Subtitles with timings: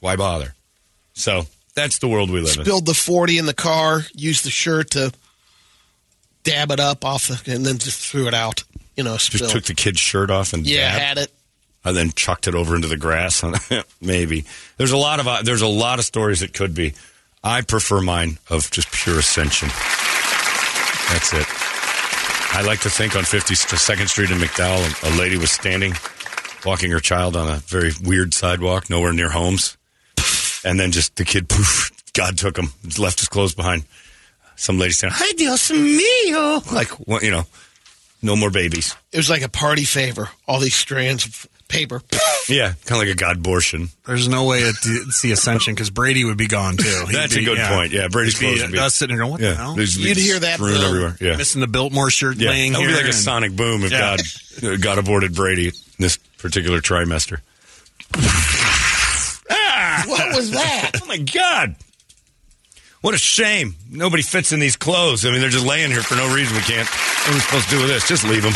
[0.00, 0.54] Why bother?
[1.14, 2.64] So that's the world we live in.
[2.64, 5.12] Spilled the 40 in the car, used the shirt to
[6.44, 8.64] dab it up off, the, and then just threw it out.
[8.96, 11.32] You know, Just took the kid's shirt off and yeah, dabbed, had it.
[11.84, 13.44] and then chucked it over into the grass.
[14.00, 14.44] Maybe
[14.78, 16.94] there's a lot of uh, there's a lot of stories that could be.
[17.44, 19.68] I prefer mine of just pure ascension.
[21.10, 21.46] That's it.
[22.56, 25.92] I like to think on 52nd Street in McDowell, a lady was standing,
[26.64, 29.76] walking her child on a very weird sidewalk, nowhere near homes,
[30.64, 33.84] and then just the kid, poof, God took him, left his clothes behind.
[34.56, 36.88] Some lady saying, "Ay Dios mío," like
[37.22, 37.46] you know,
[38.22, 38.96] no more babies.
[39.12, 40.30] It was like a party favor.
[40.48, 42.00] All these strands of paper.
[42.48, 43.88] Yeah, kind of like a God abortion.
[44.06, 47.04] There's no way it's the ascension because Brady would be gone too.
[47.08, 47.92] He'd That's a be- good point.
[47.92, 49.74] Yeah, Brady's He'd be, clothes would be- us sitting there going, what the Yeah, hell?
[49.74, 51.16] there's- You'd hear that strewn everywhere.
[51.20, 52.50] Yeah, Missing the Biltmore shirt yeah.
[52.50, 53.02] laying That would be here.
[53.02, 54.16] like a sonic boom if Yeah.
[54.16, 54.20] God
[54.72, 57.40] uh, God aborted Brady this particular trimester.
[59.50, 60.92] ah, what was that?
[61.02, 61.74] oh my God!
[63.02, 63.76] What a shame.
[63.90, 65.24] Nobody fits in these clothes.
[65.26, 66.56] I mean, they're just laying here for no reason.
[66.56, 66.88] We can't.
[66.88, 68.08] What are we supposed to do with this?
[68.08, 68.54] Just leave them.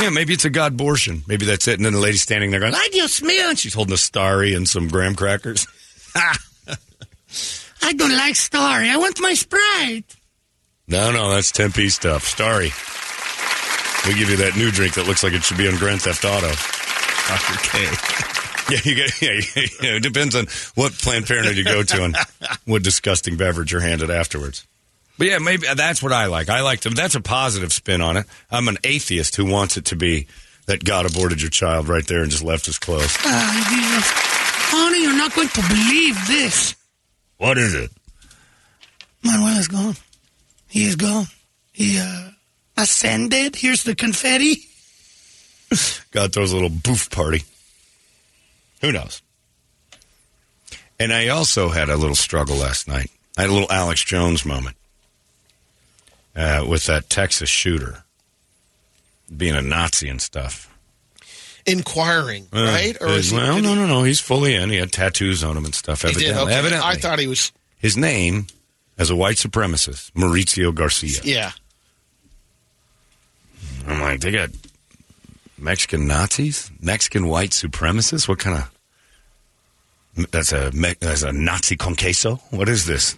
[0.00, 1.22] Yeah, maybe it's a God abortion.
[1.26, 1.74] Maybe that's it.
[1.78, 4.54] And then the lady's standing there going, "Ay Dios mío," and she's holding a starry
[4.54, 5.66] and some graham crackers.
[7.84, 8.88] I don't like Starry.
[8.88, 10.16] I want my Sprite.
[10.88, 12.24] No, no, that's Tempe stuff.
[12.24, 12.70] Starry.
[14.06, 16.24] We give you that new drink that looks like it should be on Grand Theft
[16.24, 16.50] Auto.
[17.28, 17.68] Dr.
[17.68, 18.38] K.
[18.70, 19.10] Yeah, you get.
[19.20, 22.16] Yeah, yeah, yeah, it depends on what Planned Parenthood you go to and
[22.64, 24.66] what disgusting beverage you're handed afterwards.
[25.18, 26.48] But yeah, maybe that's what I like.
[26.48, 26.90] I like to.
[26.90, 28.26] That's a positive spin on it.
[28.50, 30.26] I'm an atheist who wants it to be
[30.66, 33.16] that God aborted your child right there and just left his clothes.
[33.20, 36.74] Honey, you're not going to believe this.
[37.36, 37.90] What is it?
[39.22, 39.96] Manuel is gone.
[40.68, 41.26] He is gone.
[41.72, 42.30] He uh,
[42.76, 43.56] ascended.
[43.56, 44.66] Here's the confetti.
[46.10, 47.42] God throws a little boof party.
[48.80, 49.22] Who knows?
[50.98, 53.10] And I also had a little struggle last night.
[53.36, 54.76] I had a little Alex Jones moment
[56.36, 58.04] uh, with that Texas shooter
[59.34, 60.68] being a Nazi and stuff.
[61.64, 62.96] Inquiring, Uh, right?
[63.00, 64.02] Or is he, well, did no, no, no.
[64.02, 64.70] He's fully in.
[64.70, 66.02] He had tattoos on him and stuff.
[66.02, 66.42] He Evidently, did.
[66.42, 66.54] Okay.
[66.54, 66.88] evidently.
[66.88, 67.52] I thought he was.
[67.78, 68.48] his name
[68.98, 71.20] as a white supremacist, Mauricio Garcia.
[71.22, 71.52] Yeah.
[73.86, 74.50] I'm like, they got
[75.58, 78.28] Mexican Nazis, Mexican white supremacists.
[78.28, 78.58] What kind
[80.16, 80.30] of?
[80.30, 80.70] That's a
[81.00, 82.36] that's a Nazi con queso.
[82.50, 83.16] What is this?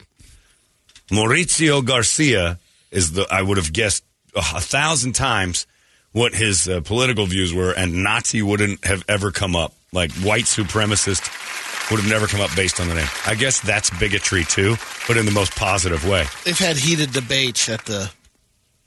[1.10, 2.58] Mauricio Garcia
[2.94, 5.66] is the I would have guessed a, thousand times
[6.12, 9.72] what his uh, political views were, and Nazi wouldn't have ever come up.
[9.93, 13.09] Like white supremacist would have never come up based on the name.
[13.27, 16.25] I guess that's bigotry too, but in the most positive way.
[16.44, 18.10] They've had heated debates at the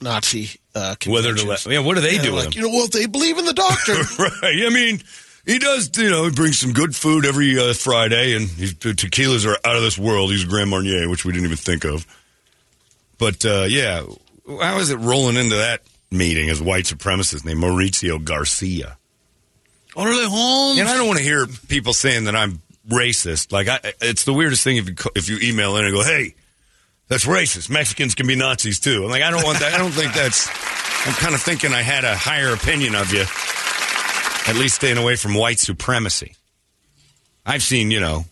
[0.01, 2.87] Nazi uh, Whether to let, yeah, what do they Yeah, do like, you know, well,
[2.87, 3.93] they believe in the doctor.
[4.19, 4.65] right.
[4.65, 5.01] I mean,
[5.45, 8.89] he does, you know, he brings some good food every uh, Friday, and his the
[8.89, 10.31] tequilas are out of this world.
[10.31, 12.05] He's a Grand Marnier, which we didn't even think of.
[13.17, 14.03] But, uh, yeah,
[14.47, 18.97] how is it rolling into that meeting as white supremacist named Mauricio Garcia?
[19.95, 20.79] Orale Holmes.
[20.79, 23.51] And I don't want to hear people saying that I'm racist.
[23.51, 26.35] Like, I, it's the weirdest thing if you, if you email in and go, hey,
[27.07, 27.69] that's racist.
[27.69, 29.03] Mexicans can be Nazis too.
[29.03, 29.73] I'm like, I don't want that.
[29.73, 30.47] I don't think that's.
[31.07, 33.23] I'm kind of thinking I had a higher opinion of you.
[34.49, 36.35] At least staying away from white supremacy.
[37.45, 38.25] I've seen, you know,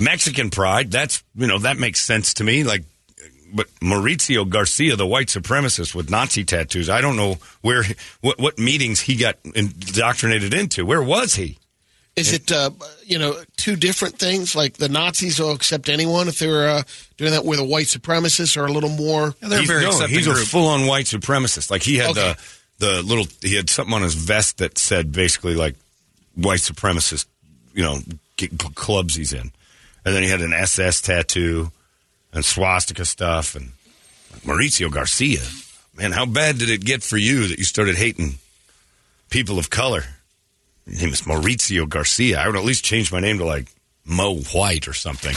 [0.00, 0.90] Mexican pride.
[0.90, 2.64] That's, you know, that makes sense to me.
[2.64, 2.84] Like,
[3.52, 7.84] but Mauricio Garcia, the white supremacist with Nazi tattoos, I don't know where,
[8.20, 10.86] what, what meetings he got indoctrinated into.
[10.86, 11.58] Where was he?
[12.14, 12.70] Is it, uh,
[13.04, 14.54] you know, two different things?
[14.54, 16.82] Like the Nazis will accept anyone if they're uh,
[17.16, 19.34] doing that with a white supremacist or a little more.
[19.40, 20.38] Yeah, they're he's, very no, accepting he's group.
[20.38, 21.70] a full-on white supremacist.
[21.70, 22.34] Like he had Okay.
[22.78, 25.74] the the little he had something on his vest that said basically like
[26.34, 27.24] white supremacist,
[27.72, 28.00] you know,
[28.36, 29.50] g- clubs he's in,
[30.04, 31.70] and then he had an SS tattoo
[32.32, 33.72] and swastika stuff and
[34.44, 35.40] Mauricio Garcia.
[35.96, 38.38] Man, how bad did it get for you that you started hating
[39.30, 40.04] people of color?
[40.86, 42.40] Name is Mauricio Garcia.
[42.40, 43.68] I would at least change my name to like
[44.04, 45.34] Mo White or something.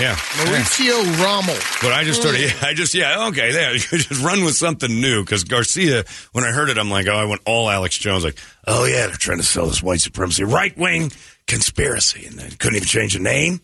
[0.00, 0.16] yeah.
[0.16, 1.56] Mauricio Rommel.
[1.80, 3.72] But I just started, yeah, I just, yeah, okay, there.
[3.72, 5.22] You just run with something new.
[5.24, 8.38] Because Garcia, when I heard it, I'm like, oh, I went all Alex Jones, like,
[8.66, 11.12] oh, yeah, they're trying to sell this white supremacy, right wing
[11.46, 12.26] conspiracy.
[12.26, 13.60] And they couldn't even change the name.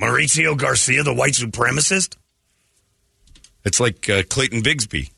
[0.00, 2.16] Mauricio Garcia, the white supremacist.
[3.64, 5.10] It's like uh, Clayton Bigsby,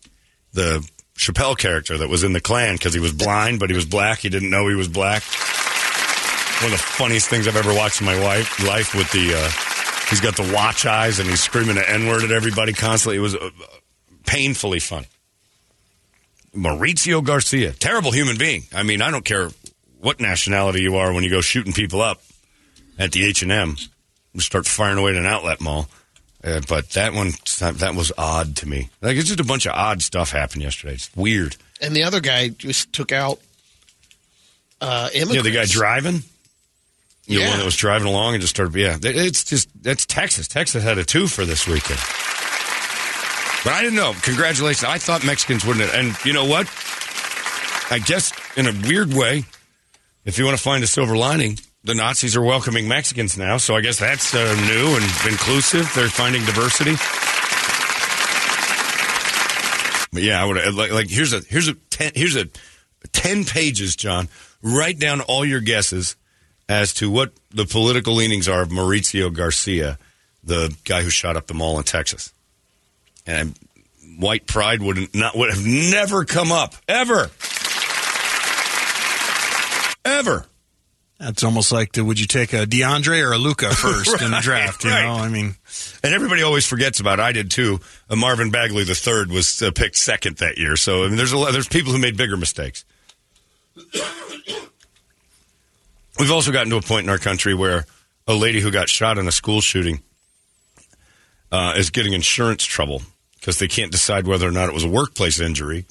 [0.52, 3.84] the Chappelle character that was in the Klan because he was blind, but he was
[3.84, 4.20] black.
[4.20, 5.22] He didn't know he was black.
[6.62, 9.34] One of the funniest things I've ever watched in my wife, life with the.
[9.36, 9.50] Uh,
[10.10, 13.16] He's got the watch eyes and he's screaming the N word at everybody constantly.
[13.18, 13.50] It was uh,
[14.26, 15.04] painfully fun.
[16.52, 18.64] Mauricio Garcia, terrible human being.
[18.74, 19.50] I mean, I don't care
[20.00, 22.20] what nationality you are when you go shooting people up
[22.98, 23.76] at the H and M,
[24.38, 25.88] start firing away at an outlet mall.
[26.42, 28.88] Uh, but that one, that was odd to me.
[29.02, 30.94] Like it's just a bunch of odd stuff happened yesterday.
[30.94, 31.56] It's weird.
[31.82, 33.40] And the other guy just took out
[34.80, 35.44] uh, Yeah, immigrants.
[35.44, 36.22] the guy driving.
[37.26, 37.48] The Yeah.
[37.50, 38.74] one that was driving along and just started.
[38.74, 40.48] Yeah, it's just that's Texas.
[40.48, 42.00] Texas had a two for this weekend.
[43.62, 44.14] But I didn't know.
[44.22, 44.84] Congratulations.
[44.84, 45.92] I thought Mexicans wouldn't.
[45.94, 46.66] And you know what?
[47.90, 49.44] I guess in a weird way,
[50.24, 53.56] if you want to find a silver lining, the Nazis are welcoming Mexicans now.
[53.56, 55.90] So I guess that's uh, new and inclusive.
[55.94, 56.92] They're finding diversity.
[60.12, 62.48] But yeah, I would like, like here's a here's a ten here's a
[63.12, 64.28] ten pages, John.
[64.62, 66.16] Write down all your guesses
[66.68, 69.98] as to what the political leanings are of Mauricio Garcia,
[70.44, 72.32] the guy who shot up the mall in Texas.
[73.26, 73.56] And
[74.18, 77.30] white pride would not would have never come up ever,
[80.04, 80.46] ever.
[81.20, 84.40] That's almost like the, would you take a DeAndre or a Luka first in the
[84.40, 84.84] draft?
[84.84, 85.02] You right.
[85.02, 85.54] know, I mean,
[86.02, 87.18] And everybody always forgets about.
[87.18, 87.22] It.
[87.22, 87.80] I did too.
[88.08, 90.76] Uh, Marvin Bagley the third was uh, picked second that year.
[90.76, 92.86] So I mean, there's a lot, there's people who made bigger mistakes.
[96.18, 97.84] We've also gotten to a point in our country where
[98.26, 100.02] a lady who got shot in a school shooting
[101.52, 103.02] uh, is getting insurance trouble
[103.38, 105.84] because they can't decide whether or not it was a workplace injury.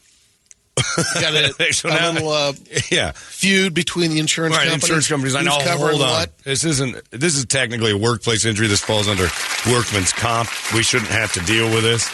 [1.15, 2.53] Got a, So a now- little uh,
[2.91, 4.63] yeah, feud between the insurance right.
[4.67, 4.83] companies.
[4.83, 5.35] Insurance companies.
[5.35, 5.51] I know.
[5.59, 6.09] Hold on.
[6.09, 6.37] what.
[6.39, 7.09] This isn't.
[7.11, 8.67] This is technically a workplace injury.
[8.67, 9.27] This falls under
[9.71, 10.49] workman's comp.
[10.73, 12.07] We shouldn't have to deal with this.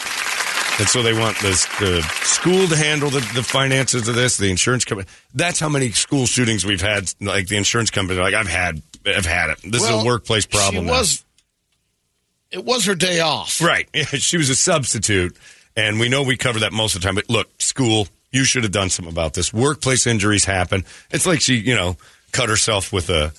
[0.78, 4.36] And so they want this, the school to handle the, the finances of this.
[4.36, 5.08] The insurance company.
[5.34, 7.10] That's how many school shootings we've had.
[7.18, 9.60] Like the insurance company, like I've had, I've had it.
[9.64, 10.84] This is a workplace problem.
[10.84, 10.98] She now.
[10.98, 11.24] was.
[12.50, 13.60] It was her day off.
[13.62, 13.88] Right.
[13.94, 15.36] Yeah, she was a substitute,
[15.76, 17.14] and we know we cover that most of the time.
[17.14, 18.06] But look, school,
[18.36, 19.52] you should have done something about this.
[19.52, 20.84] Workplace injuries happen.
[21.10, 21.96] It's like she, you know,
[22.32, 23.32] cut herself with a.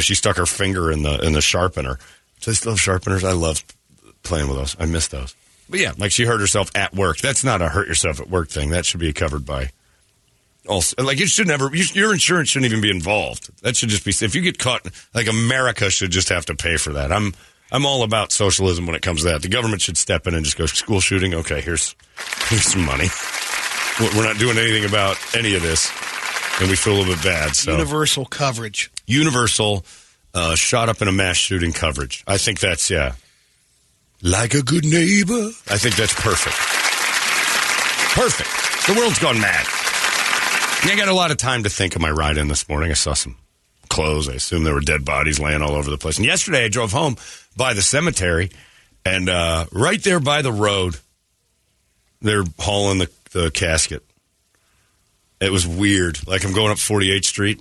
[0.00, 1.98] She stuck her finger in the in the sharpener.
[2.40, 3.22] So I still have sharpeners.
[3.22, 3.62] I love
[4.22, 4.76] playing with those.
[4.78, 5.34] I miss those.
[5.68, 7.18] But yeah, like she hurt herself at work.
[7.18, 8.70] That's not a hurt yourself at work thing.
[8.70, 9.70] That should be covered by.
[10.68, 11.74] Also, like you should never.
[11.74, 13.50] You, your insurance shouldn't even be involved.
[13.62, 14.10] That should just be.
[14.10, 17.12] If you get caught, like America should just have to pay for that.
[17.12, 17.34] I'm.
[17.72, 19.42] I'm all about socialism when it comes to that.
[19.42, 21.34] The government should step in and just go school shooting.
[21.34, 21.94] Okay, here's
[22.48, 23.08] here's some money.
[24.00, 25.88] We're not doing anything about any of this,
[26.60, 27.54] and we feel a little bit bad.
[27.54, 28.90] So Universal coverage.
[29.06, 29.84] universal
[30.34, 32.24] uh, shot up in a mass shooting coverage.
[32.26, 33.14] I think that's yeah,
[34.20, 35.50] like a good neighbor.
[35.70, 36.56] I think that's perfect.
[38.14, 38.86] Perfect.
[38.86, 39.66] The world's gone mad.
[40.86, 42.90] I got a lot of time to think of my ride in this morning.
[42.90, 43.36] I saw some
[43.88, 44.28] clothes.
[44.28, 46.18] I assume there were dead bodies laying all over the place.
[46.18, 47.16] And yesterday I drove home
[47.56, 48.50] by the cemetery,
[49.04, 50.96] and uh, right there by the road,
[52.20, 54.02] they're hauling the, the casket.
[55.40, 56.26] It was weird.
[56.26, 57.60] Like I'm going up 48th Street.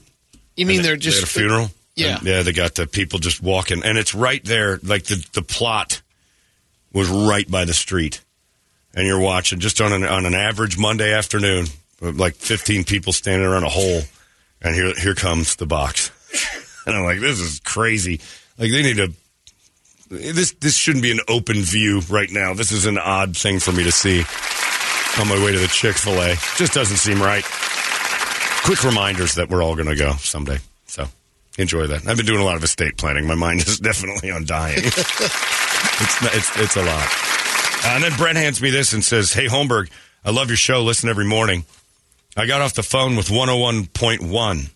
[0.56, 1.70] You mean they're they just had a funeral?
[1.96, 2.18] Yeah.
[2.20, 4.80] And, yeah, they got the people just walking, and it's right there.
[4.82, 6.02] Like the the plot
[6.94, 8.22] was right by the street,
[8.96, 11.66] and you're watching just on an on an average Monday afternoon,
[12.00, 14.02] like 15 people standing around a hole,
[14.62, 16.12] and here here comes the box,
[16.86, 18.22] and I'm like, this is crazy.
[18.58, 19.14] Like they need to.
[20.10, 22.54] This this shouldn't be an open view right now.
[22.54, 24.24] This is an odd thing for me to see
[25.20, 26.36] on my way to the Chick Fil A.
[26.58, 27.46] Just doesn't seem right
[28.64, 30.58] quick reminders that we're all going to go someday.
[30.86, 31.06] So
[31.58, 32.08] enjoy that.
[32.08, 33.28] I've been doing a lot of estate planning.
[33.28, 34.78] My mind is definitely on dying.
[34.78, 37.08] it's, it's it's a lot.
[37.86, 39.90] Uh, and then Brent hands me this and says, "Hey Holmberg,
[40.24, 40.82] I love your show.
[40.84, 41.66] Listen every morning.
[42.36, 44.70] I got off the phone with 101.1.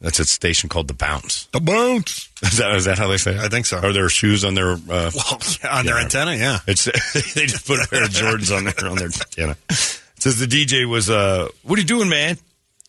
[0.00, 1.46] That's a station called The Bounce.
[1.52, 2.28] the bounce.
[2.42, 3.40] Is that is that how they say it?
[3.40, 3.78] I think so.
[3.78, 4.72] Are there shoes on their?
[4.72, 4.76] Uh,
[5.14, 6.58] Well, yeah, on their antenna, yeah.
[6.66, 6.84] It's
[7.34, 9.56] they just put a pair of Jordans on there on their antenna.
[9.70, 12.36] It says the DJ was uh, "What are you doing, man?"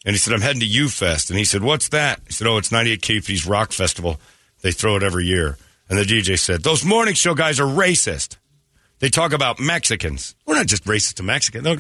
[0.05, 2.57] And he said, "I'm heading to UFest." And he said, "What's that?" He said, "Oh,
[2.57, 4.19] it's 98 KUPD's Rock Festival.
[4.61, 5.57] They throw it every year."
[5.89, 8.35] And the DJ said, "Those morning show guys are racist.
[8.99, 10.35] They talk about Mexicans.
[10.45, 11.63] We're not just racist to Mexicans.
[11.63, 11.75] No,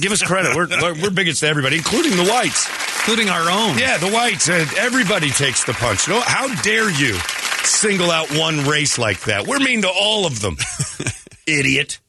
[0.00, 0.56] give us credit.
[0.56, 0.68] We're
[1.00, 2.68] we're bigots to everybody, including the whites.
[3.00, 3.78] Including our own.
[3.78, 4.48] Yeah, the whites.
[4.48, 6.08] Uh, everybody takes the punch.
[6.08, 7.14] No, how dare you
[7.62, 9.46] single out one race like that?
[9.46, 10.56] We're mean to all of them,
[11.46, 12.00] idiot.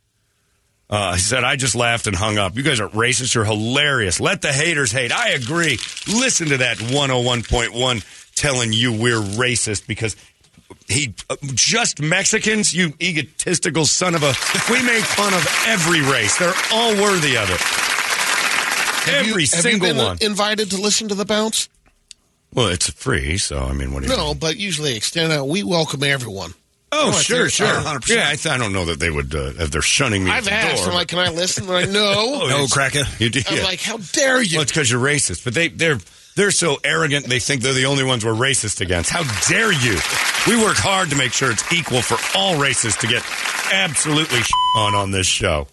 [0.89, 2.55] Uh, he said, I just laughed and hung up.
[2.55, 3.35] You guys are racist.
[3.35, 4.19] You're hilarious.
[4.21, 5.11] Let the haters hate.
[5.11, 5.77] I agree.
[6.07, 10.15] Listen to that 101.1 telling you we're racist because
[10.87, 14.33] he uh, just Mexicans, you egotistical son of a.
[14.71, 16.37] We make fun of every race.
[16.37, 17.59] They're all worthy of it.
[17.61, 20.17] Have you- Every have single you been one.
[20.21, 21.69] invited to listen to the bounce?
[22.53, 24.15] Well, it's free, so I mean, what do you?
[24.15, 25.47] No, but usually extend out.
[25.47, 26.53] We welcome everyone.
[26.91, 27.67] Oh, Oh, sure, sure.
[27.67, 28.15] oh, 100%.
[28.15, 29.35] Yeah, I, th- I don't know that they would.
[29.35, 30.77] Uh, if they're shunning me I've at the asked.
[30.83, 30.89] door.
[30.91, 31.67] I'm like, can I listen?
[31.67, 32.47] They're like, no.
[32.49, 33.03] No, cracker.
[33.19, 33.63] you do, I'm yeah.
[33.63, 34.57] like, how dare you?
[34.57, 35.99] Well, it's because you're racist, but they they're
[36.37, 37.25] they're so arrogant.
[37.25, 39.09] They think they're the only ones we're racist against.
[39.09, 39.97] How dare you?
[40.47, 43.23] We work hard to make sure it's equal for all races to get
[43.73, 44.39] absolutely
[44.77, 45.67] on on this show.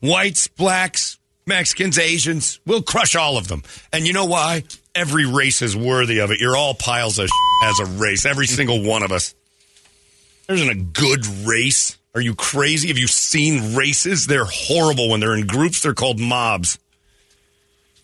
[0.00, 3.62] Whites, blacks, Mexicans, Asians, we'll crush all of them.
[3.92, 4.64] And you know why?
[4.94, 6.40] Every race is worthy of it.
[6.40, 7.30] You're all piles of
[7.62, 9.34] as a race, every single one of us.
[10.48, 11.96] There isn't a good race.
[12.14, 12.88] Are you crazy?
[12.88, 14.26] Have you seen races?
[14.26, 15.82] They're horrible when they're in groups.
[15.82, 16.78] They're called mobs.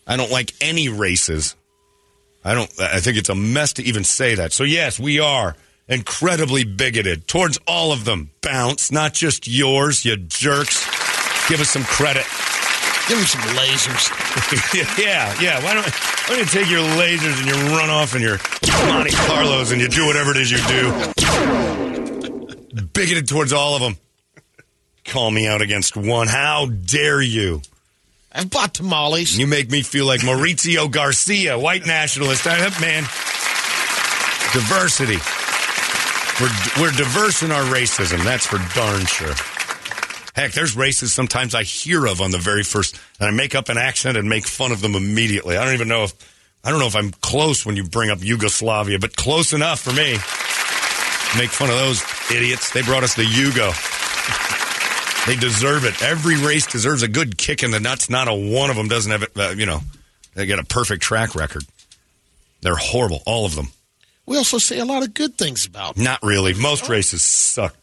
[0.07, 1.55] I don't like any races.
[2.43, 2.69] I don't.
[2.79, 4.51] I think it's a mess to even say that.
[4.53, 5.55] So yes, we are
[5.87, 8.31] incredibly bigoted towards all of them.
[8.41, 10.83] Bounce, not just yours, you jerks.
[11.47, 12.25] Give us some credit.
[13.07, 14.97] Give him some lasers.
[15.03, 15.63] yeah, yeah.
[15.63, 18.37] Why don't, why don't you take your lasers and you run off in your
[18.87, 20.91] Monte Carlos and you do whatever it is you do?
[22.93, 23.97] Bigoted towards all of them.
[25.05, 26.27] Call me out against one.
[26.27, 27.61] How dare you?
[28.33, 29.37] I've bought tamales.
[29.37, 32.47] You make me feel like Mauricio Garcia, white nationalist.
[32.47, 33.03] I, man,
[34.53, 35.19] diversity.
[36.41, 38.23] We're, we're diverse in our racism.
[38.23, 39.35] That's for darn sure.
[40.35, 43.69] Heck, there's races sometimes I hear of on the very first, and I make up
[43.69, 45.57] an accent and make fun of them immediately.
[45.57, 46.13] I don't even know if
[46.63, 49.91] I don't know if I'm close when you bring up Yugoslavia, but close enough for
[49.91, 50.13] me.
[51.37, 52.71] Make fun of those idiots.
[52.71, 53.73] They brought us the Yugo.
[55.25, 56.01] They deserve it.
[56.03, 58.09] Every race deserves a good kick in the nuts.
[58.09, 59.31] Not a one of them doesn't have it.
[59.37, 59.79] Uh, you know,
[60.35, 61.63] they get a perfect track record.
[62.61, 63.67] They're horrible, all of them.
[64.25, 65.97] We also say a lot of good things about.
[65.97, 66.53] Not really.
[66.53, 67.75] Most races suck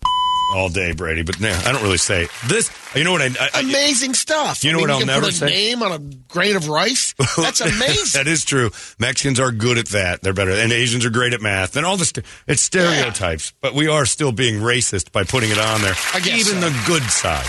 [0.50, 1.22] all day, Brady.
[1.22, 2.70] But nah, I don't really say this.
[2.94, 3.26] You know what I?
[3.26, 4.64] I, I Amazing stuff.
[4.64, 5.46] You know I mean, what I'll never put a say?
[5.46, 7.14] name on a grain of rice.
[7.36, 8.18] That's amazing.
[8.18, 8.70] that is true.
[8.98, 10.22] Mexicans are good at that.
[10.22, 12.12] They're better, and Asians are great at math, and all this.
[12.46, 15.94] It's stereotypes, but we are still being racist by putting it on there.
[16.14, 16.68] I guess even so.
[16.68, 17.48] the good sides.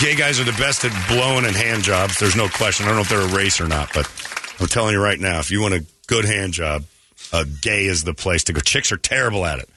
[0.00, 2.18] Gay guys are the best at blowing and hand jobs.
[2.18, 2.86] There's no question.
[2.86, 4.10] I don't know if they're a race or not, but
[4.58, 6.84] I'm telling you right now, if you want a good hand job,
[7.32, 8.60] uh, gay is the place to go.
[8.60, 9.68] Chicks are terrible at it,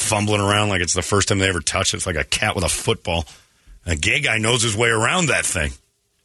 [0.00, 1.98] fumbling around like it's the first time they ever touch it.
[1.98, 3.26] It's like a cat with a football.
[3.86, 5.72] A gay guy knows his way around that thing.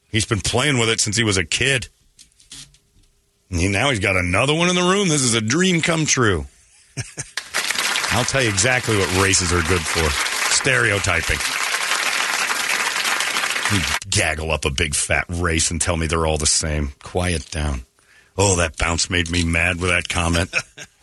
[0.09, 1.87] He's been playing with it since he was a kid.
[3.49, 5.09] And he, now he's got another one in the room.
[5.09, 6.45] This is a dream come true.
[8.11, 10.09] I'll tell you exactly what races are good for.
[10.53, 11.37] Stereotyping.
[13.73, 16.93] You gaggle up a big fat race and tell me they're all the same.
[17.03, 17.81] Quiet down.
[18.37, 20.53] Oh, that bounce made me mad with that comment.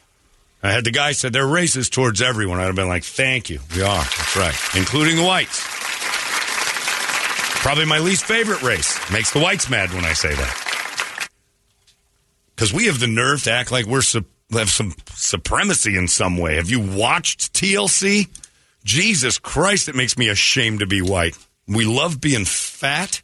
[0.62, 2.60] I had the guy said they're racist towards everyone.
[2.60, 3.58] I'd have been like, thank you.
[3.74, 4.04] We are.
[4.04, 4.54] That's right.
[4.76, 5.60] Including the whites.
[7.62, 8.98] Probably my least favorite race.
[9.12, 11.28] Makes the whites mad when I say that.
[12.54, 16.36] Because we have the nerve to act like we're su- have some supremacy in some
[16.36, 16.56] way.
[16.56, 18.28] Have you watched TLC?
[18.84, 21.36] Jesus Christ, it makes me ashamed to be white.
[21.66, 23.22] We love being fat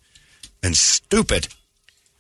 [0.63, 1.49] and stupid.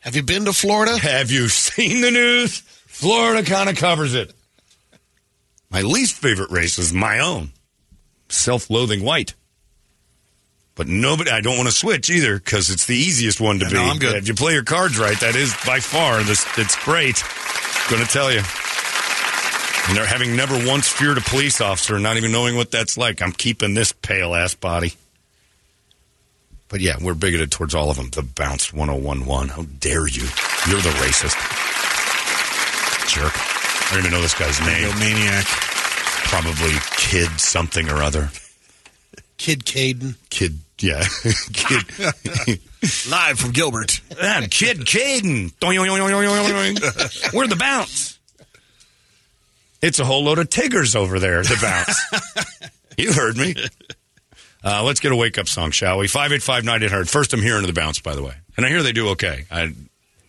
[0.00, 0.96] Have you been to Florida?
[0.98, 2.58] Have you seen the news?
[2.86, 4.32] Florida kind of covers it.
[5.70, 7.50] My least favorite race is my own
[8.28, 9.34] self loathing white.
[10.74, 13.70] But nobody, I don't want to switch either because it's the easiest one to Yeah,
[13.70, 13.74] be.
[13.76, 14.14] no, I'm good.
[14.14, 16.46] If you play your cards right, that is by far this.
[16.56, 17.22] It's great.
[17.90, 18.42] Going to tell you.
[19.88, 23.20] And they're having never once feared a police officer, not even knowing what that's like.
[23.22, 24.92] I'm keeping this pale ass body.
[26.68, 28.10] But yeah, we're bigoted towards all of them.
[28.10, 29.48] The bounce 1011.
[29.48, 30.22] How dare you?
[30.68, 31.34] You're the racist.
[33.08, 33.32] Jerk.
[33.88, 34.98] I don't even know this guy's name.
[34.98, 35.44] maniac.
[35.46, 38.30] Probably Kid something or other.
[39.38, 40.16] Kid Caden.
[40.28, 41.04] Kid, yeah.
[41.54, 42.60] Kid.
[43.10, 44.00] Live from Gilbert.
[44.22, 45.52] Ah, Kid Caden.
[47.32, 48.18] We're the bounce.
[49.80, 52.70] It's a whole load of Tiggers over there, the bounce.
[52.98, 53.54] you heard me.
[54.62, 56.08] Uh, let's get a wake up song, shall we?
[56.08, 57.08] 585 9800.
[57.08, 58.34] First, I'm hearing of the bounce, by the way.
[58.56, 59.46] And I hear they do okay.
[59.50, 59.72] I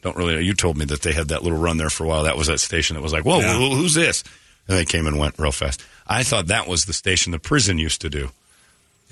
[0.02, 2.24] don't really You told me that they had that little run there for a while.
[2.24, 3.58] That was that station that was like, whoa, Yeah.
[3.58, 4.24] who's this?
[4.68, 5.82] And they came and went real fast.
[6.08, 8.30] I thought that was the station the prison used to do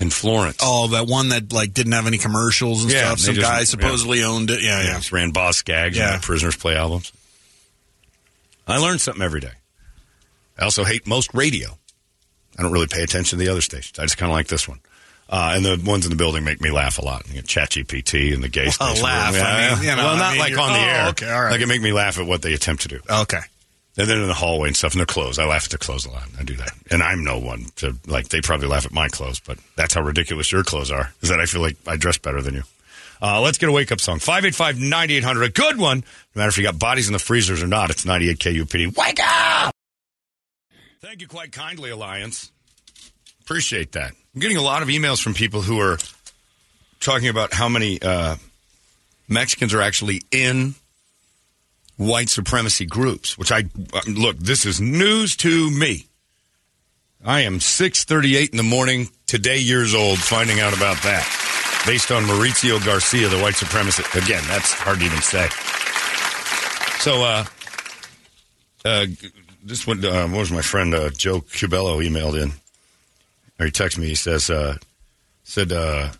[0.00, 0.58] in Florence.
[0.62, 3.20] Oh, that one that like didn't have any commercials and Yeah, stuff.
[3.20, 3.64] Some just- guy yeah.
[3.64, 4.62] supposedly owned it.
[4.62, 4.96] Yeah, Yeah, yeah.
[4.96, 6.14] just ran Boss Gags Yeah.
[6.14, 7.12] and Prisoners Play albums.
[8.66, 9.52] I learned something every day.
[10.58, 11.78] I also hate most radio.
[12.58, 13.98] I don't really pay attention to the other stations.
[13.98, 14.80] I just kind of like this one.
[15.30, 17.28] Uh, and the ones in the building make me laugh a lot.
[17.28, 19.04] You get ChatGPT and the gay station.
[19.04, 21.08] laugh, Yeah, I mean, you know, well, I not mean, like on the oh, air.
[21.08, 21.50] okay, all right.
[21.50, 23.00] Like it make me laugh at what they attempt to do.
[23.10, 23.40] Okay.
[23.98, 25.38] And then in the hallway and stuff, and their clothes.
[25.38, 26.22] I laugh at their clothes a lot.
[26.38, 26.70] I do that.
[26.90, 30.02] And I'm no one to, like, they probably laugh at my clothes, but that's how
[30.02, 32.62] ridiculous your clothes are, is that I feel like I dress better than you.
[33.20, 34.20] Uh, let's get a wake up song.
[34.20, 35.42] 585 9800.
[35.42, 36.04] A good one.
[36.34, 38.96] No matter if you got bodies in the freezers or not, it's 98 KUPD.
[38.96, 39.74] Wake up!
[41.00, 42.52] Thank you quite kindly, Alliance.
[43.42, 44.12] Appreciate that.
[44.38, 45.98] I'm getting a lot of emails from people who are
[47.00, 48.36] talking about how many uh,
[49.26, 50.76] Mexicans are actually in
[51.96, 53.36] white supremacy groups.
[53.36, 54.38] Which I uh, look.
[54.38, 56.06] This is news to me.
[57.24, 61.82] I am 6:38 in the morning today, years old, finding out about that.
[61.84, 64.24] Based on Mauricio Garcia, the white supremacist.
[64.24, 65.48] Again, that's hard to even say.
[67.00, 67.44] So, uh,
[68.84, 69.06] uh,
[69.64, 72.52] this one, uh, what was my friend uh, Joe Cubello emailed in,
[73.58, 74.08] or he texted me.
[74.08, 74.76] He says, uh,
[75.44, 76.10] said uh,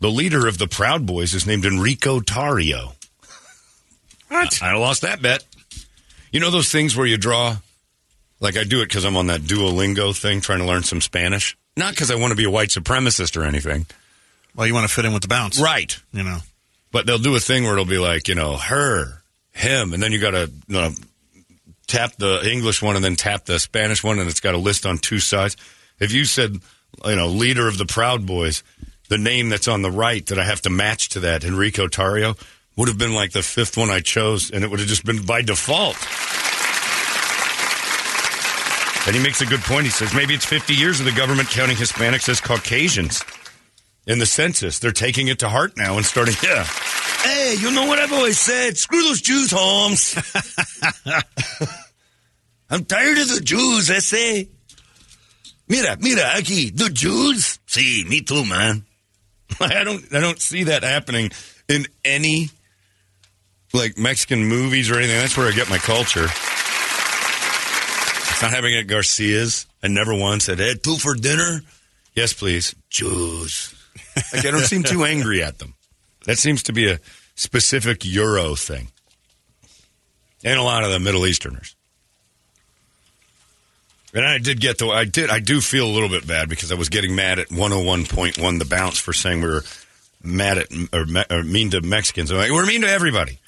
[0.00, 2.94] the leader of the Proud Boys is named Enrique Tarrio.
[4.28, 4.62] What?
[4.62, 5.44] I, I lost that bet.
[6.30, 7.56] You know those things where you draw,
[8.40, 11.56] like I do it because I'm on that Duolingo thing, trying to learn some Spanish.
[11.76, 13.86] Not because I want to be a white supremacist or anything.
[14.54, 15.98] Well, you want to fit in with the bounce, Right.
[16.12, 16.38] You know,
[16.90, 20.12] But they'll do a thing where it'll be like, you know, her, him, and then
[20.12, 20.90] you got to you know,
[21.86, 24.84] tap the English one and then tap the Spanish one, and it's got a list
[24.84, 25.56] on two sides.
[26.02, 26.56] If you said,
[27.04, 28.64] you know, leader of the Proud Boys,
[29.08, 32.36] the name that's on the right that I have to match to that, Enrique Tarrio,
[32.76, 35.24] would have been like the fifth one I chose, and it would have just been
[35.24, 35.96] by default.
[39.06, 39.84] And he makes a good point.
[39.84, 43.22] He says maybe it's 50 years of the government counting Hispanics as Caucasians
[44.04, 44.80] in the census.
[44.80, 46.64] They're taking it to heart now and starting, yeah.
[47.22, 48.76] Hey, you know what I've always said?
[48.76, 50.16] Screw those Jews, Holmes.
[52.70, 54.48] I'm tired of the Jews, I say.
[55.72, 57.58] Mira, mira, aquí, the Jews?
[57.66, 58.84] See, me too, man.
[59.60, 61.30] I don't, I don't see that happening
[61.66, 62.50] in any
[63.72, 65.16] like Mexican movies or anything.
[65.16, 66.24] That's where I get my culture.
[66.24, 66.32] It's
[68.42, 69.66] not happening at Garcia's.
[69.82, 71.62] I never once said, "Hey, two for dinner."
[72.14, 72.74] Yes, please.
[72.90, 73.74] Jews.
[74.30, 75.72] Like I don't seem too angry at them.
[76.26, 77.00] That seems to be a
[77.34, 78.88] specific Euro thing,
[80.44, 81.74] and a lot of the Middle Easterners.
[84.14, 86.70] And I did get the I did I do feel a little bit bad because
[86.70, 89.62] I was getting mad at 101.1 the bounce for saying we were
[90.22, 92.30] mad at or, or mean to Mexicans.
[92.30, 93.38] I'm like, we're mean to everybody.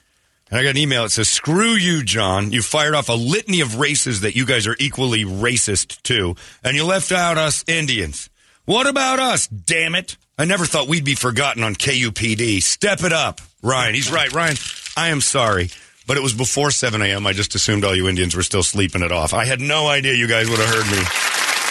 [0.50, 2.53] And I got an email that says, "Screw you, John.
[2.53, 6.77] You fired off a litany of races that you guys are equally racist to, and
[6.77, 8.31] you left out us Indians.
[8.64, 9.46] What about us?
[9.48, 10.16] Damn it!
[10.38, 12.62] I never thought we'd be forgotten on KUPD.
[12.62, 13.94] Step it up, Ryan.
[13.94, 14.57] He's right, Ryan.
[14.96, 15.70] I am sorry."
[16.07, 17.27] But it was before 7 a.m.
[17.27, 19.33] I just assumed all you Indians were still sleeping it off.
[19.33, 21.03] I had no idea you guys would have heard me.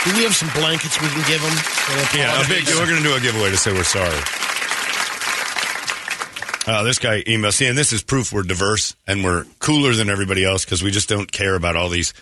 [0.05, 1.53] Do we have some blankets we can give them?
[2.15, 2.65] Yeah, a big.
[2.67, 4.19] We're going to do a giveaway to say we're sorry.
[6.65, 10.09] Uh, this guy emails, see, and this is proof we're diverse and we're cooler than
[10.09, 12.13] everybody else because we just don't care about all these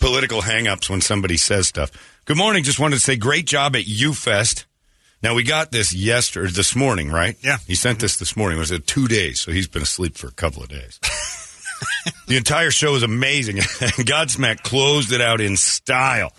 [0.00, 1.90] political hang-ups when somebody says stuff.
[2.24, 2.64] Good morning.
[2.64, 4.64] Just wanted to say great job at UFest.
[5.22, 7.36] Now we got this yesterday, this morning, right?
[7.42, 7.58] Yeah.
[7.66, 8.56] He sent this this morning.
[8.56, 10.98] It was at two days, so he's been asleep for a couple of days.
[12.26, 13.56] the entire show is amazing.
[13.58, 16.32] Godsmack closed it out in style.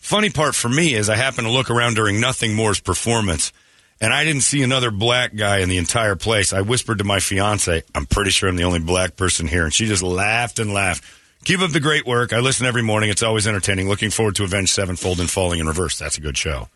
[0.00, 3.52] Funny part for me is I happened to look around during Nothing More's performance,
[4.00, 6.52] and I didn't see another black guy in the entire place.
[6.52, 9.74] I whispered to my fiance, I'm pretty sure I'm the only black person here, and
[9.74, 11.04] she just laughed and laughed.
[11.44, 12.32] Keep up the great work.
[12.32, 13.10] I listen every morning.
[13.10, 13.88] It's always entertaining.
[13.88, 15.98] Looking forward to Avenged Sevenfold and Falling in Reverse.
[15.98, 16.68] That's a good show.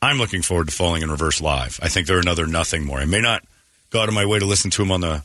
[0.00, 1.78] I'm looking forward to Falling in Reverse live.
[1.82, 2.98] I think they're another Nothing More.
[2.98, 3.44] I may not
[3.90, 5.22] go out of my way to listen to them on the,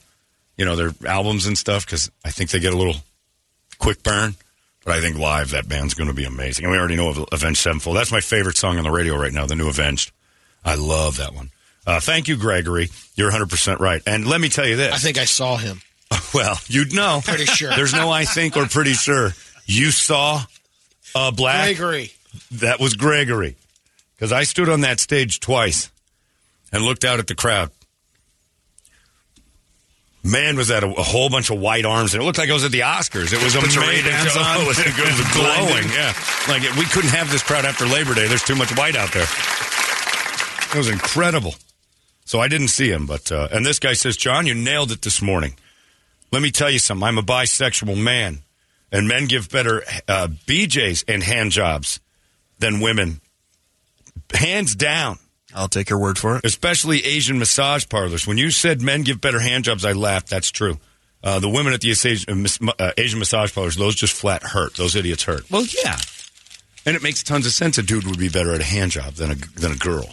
[0.58, 2.96] you know, their albums and stuff because I think they get a little
[3.80, 4.36] quick burn.
[4.84, 6.63] But I think live that band's going to be amazing.
[6.63, 7.98] And we already know of Avenged Sevenfold.
[7.98, 10.12] That's my favorite song on the radio right now, the new Avenged.
[10.63, 11.52] I love that one.
[11.86, 12.89] Uh, thank you, Gregory.
[13.15, 14.02] You're 100% right.
[14.08, 14.93] And let me tell you this.
[14.93, 15.82] I think I saw him.
[16.34, 17.22] well, you'd know.
[17.24, 17.76] Pretty sure.
[17.76, 19.32] There's no I think or pretty sure.
[19.65, 20.41] You saw
[21.15, 21.65] a black.
[21.76, 22.12] Gregory.
[22.52, 23.56] That was Gregory.
[24.15, 25.91] Because I stood on that stage twice
[26.72, 27.72] and looked out at the crowd.
[30.28, 32.54] Man, was that a, a whole bunch of white arms, and it looked like I
[32.54, 33.32] was at the Oscars.
[33.32, 34.12] It was amazing.
[34.12, 34.62] Oh, on.
[34.62, 35.88] it was, it was glowing.
[35.90, 36.13] Yeah,
[36.50, 38.28] like we couldn't have this crowd after Labor Day.
[38.28, 39.28] There's too much white out there.
[40.74, 41.56] It was incredible.
[42.26, 45.02] So I didn't see him, but uh, and this guy says, John, you nailed it
[45.02, 45.56] this morning.
[46.30, 47.08] Let me tell you something.
[47.08, 48.40] I'm a bisexual man,
[48.92, 52.02] and men give better uh, BJ's and hand jobs
[52.60, 53.22] than women,
[54.34, 55.20] hands down.
[55.56, 56.46] I'll take your word for it.
[56.46, 58.28] Especially Asian massage parlors.
[58.28, 60.30] When you said men give better hand jobs, I laughed.
[60.30, 60.78] That's true.
[61.24, 62.46] Uh, the women at the Asian,
[62.80, 64.76] uh, massage parlors, those just flat hurt.
[64.76, 65.50] Those idiots hurt.
[65.50, 65.98] Well, yeah,
[66.86, 67.78] and it makes tons of sense.
[67.78, 70.10] A dude would be better at a hand job than a than a girl.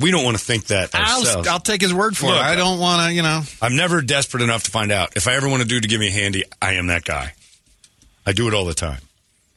[0.00, 1.46] We don't want to think that ourselves.
[1.46, 2.42] I'll, I'll take his word for Look, it.
[2.42, 3.42] I don't want to, you know.
[3.62, 5.16] I'm never desperate enough to find out.
[5.16, 7.34] If I ever want a dude to give me a handy, I am that guy.
[8.26, 9.02] I do it all the time.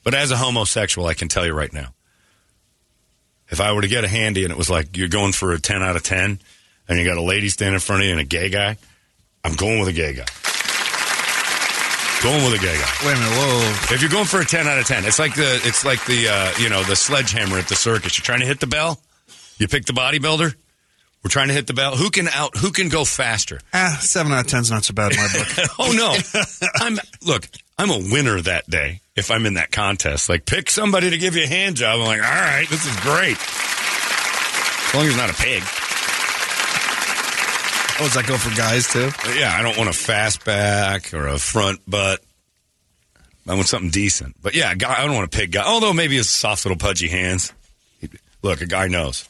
[0.04, 1.88] But as a homosexual, I can tell you right now.
[3.50, 5.60] If I were to get a handy and it was like you're going for a
[5.60, 6.40] 10 out of 10
[6.88, 8.78] and you got a lady standing in front of you and a gay guy,
[9.44, 10.26] I'm going with a gay guy.
[12.24, 12.92] Going with a gay guy.
[13.06, 13.38] Wait a minute.
[13.38, 13.94] Whoa.
[13.96, 16.28] If you're going for a 10 out of 10, it's like the it's like the
[16.28, 18.18] uh, you know the sledgehammer at the circus.
[18.18, 19.00] You're trying to hit the bell.
[19.60, 20.56] You pick the bodybuilder.
[21.24, 21.96] We're trying to hit the bell.
[21.96, 22.58] Who can out?
[22.58, 23.60] Who can go faster?
[23.74, 25.70] Ah, seven out of ten's not so bad in my book.
[25.80, 26.16] oh no,
[26.76, 27.48] I'm look.
[27.80, 30.30] I'm a winner that day if I'm in that contest.
[30.30, 32.00] Like pick somebody to give you a hand job.
[32.00, 33.38] I'm like, all right, this is great.
[33.38, 35.64] As long as it's not a pig.
[38.00, 39.10] oh, does that go for guys too?
[39.24, 42.22] But yeah, I don't want a fast back or a front butt.
[43.48, 44.36] I want something decent.
[44.42, 45.64] But yeah, guy, I don't want a pig guy.
[45.64, 47.54] Although maybe his soft little pudgy hands.
[48.42, 49.28] Look, a guy knows.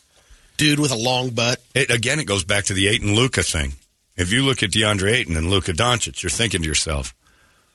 [0.58, 1.60] Dude with a long butt.
[1.76, 3.74] It, again, it goes back to the Ayton Luka thing.
[4.16, 7.14] If you look at DeAndre Ayton and Luka Doncic, you're thinking to yourself,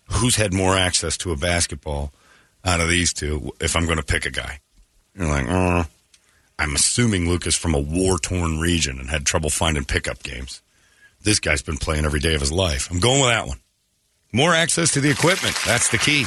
[0.07, 2.13] who's had more access to a basketball
[2.65, 4.61] out of these two if I'm going to pick a guy?
[5.17, 5.85] You're like, uh,
[6.59, 10.63] I'm assuming Luka's from a war torn region and had trouble finding pickup games.
[11.23, 12.91] This guy's been playing every day of his life.
[12.91, 13.59] I'm going with that one.
[14.33, 15.57] More access to the equipment.
[15.67, 16.25] That's the key.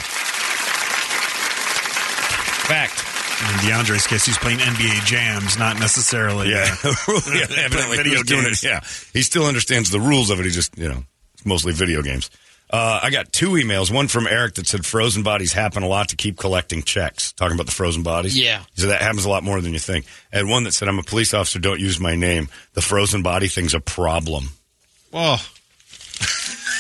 [2.68, 3.02] Fact.
[3.42, 6.50] In DeAndre's case, he's playing NBA jams, not necessarily.
[6.52, 6.74] Yeah.
[6.84, 6.94] uh,
[7.34, 8.64] yeah evidently video he was doing games.
[8.64, 8.68] it.
[8.68, 8.80] Yeah.
[9.14, 10.46] He still understands the rules of it.
[10.46, 12.30] He just, you know, it's mostly video games.
[12.70, 13.94] Uh, I got two emails.
[13.94, 17.32] One from Eric that said frozen bodies happen a lot to keep collecting checks.
[17.34, 18.38] Talking about the frozen bodies.
[18.38, 18.64] Yeah.
[18.76, 20.06] Said that happens a lot more than you think.
[20.32, 22.50] And one that said, I'm a police officer, don't use my name.
[22.74, 24.50] The frozen body thing's a problem.
[25.14, 25.38] oh,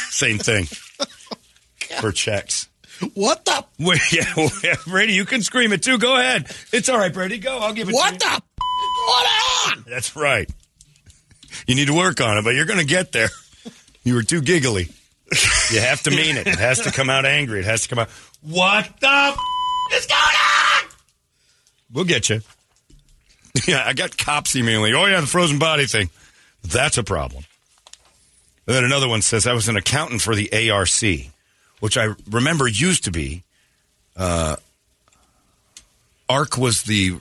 [0.09, 0.65] Same thing.
[2.01, 2.67] For checks.
[3.13, 3.63] What the?
[3.79, 5.97] Wait, yeah, well, yeah, Brady, you can scream it too.
[5.97, 6.49] Go ahead.
[6.71, 7.37] It's all right, Brady.
[7.37, 7.59] Go.
[7.59, 8.25] I'll give it to What the?
[8.25, 9.27] Going
[9.77, 9.85] on?
[9.87, 10.49] That's right.
[11.67, 13.29] You need to work on it, but you're going to get there.
[14.03, 14.89] You were too giggly.
[15.71, 16.47] You have to mean it.
[16.47, 17.59] It has to come out angry.
[17.59, 18.09] It has to come out.
[18.41, 19.37] What the f-
[19.93, 20.89] is going on?
[21.91, 22.41] We'll get you.
[23.67, 24.93] Yeah, I got cops emailing.
[24.95, 26.09] Oh yeah, the frozen body thing.
[26.61, 27.45] That's a problem.
[28.67, 30.89] And then another one says I was an accountant for the ARC,
[31.79, 33.43] which I remember used to be.
[34.17, 34.57] Uh,
[36.27, 37.17] ARC was the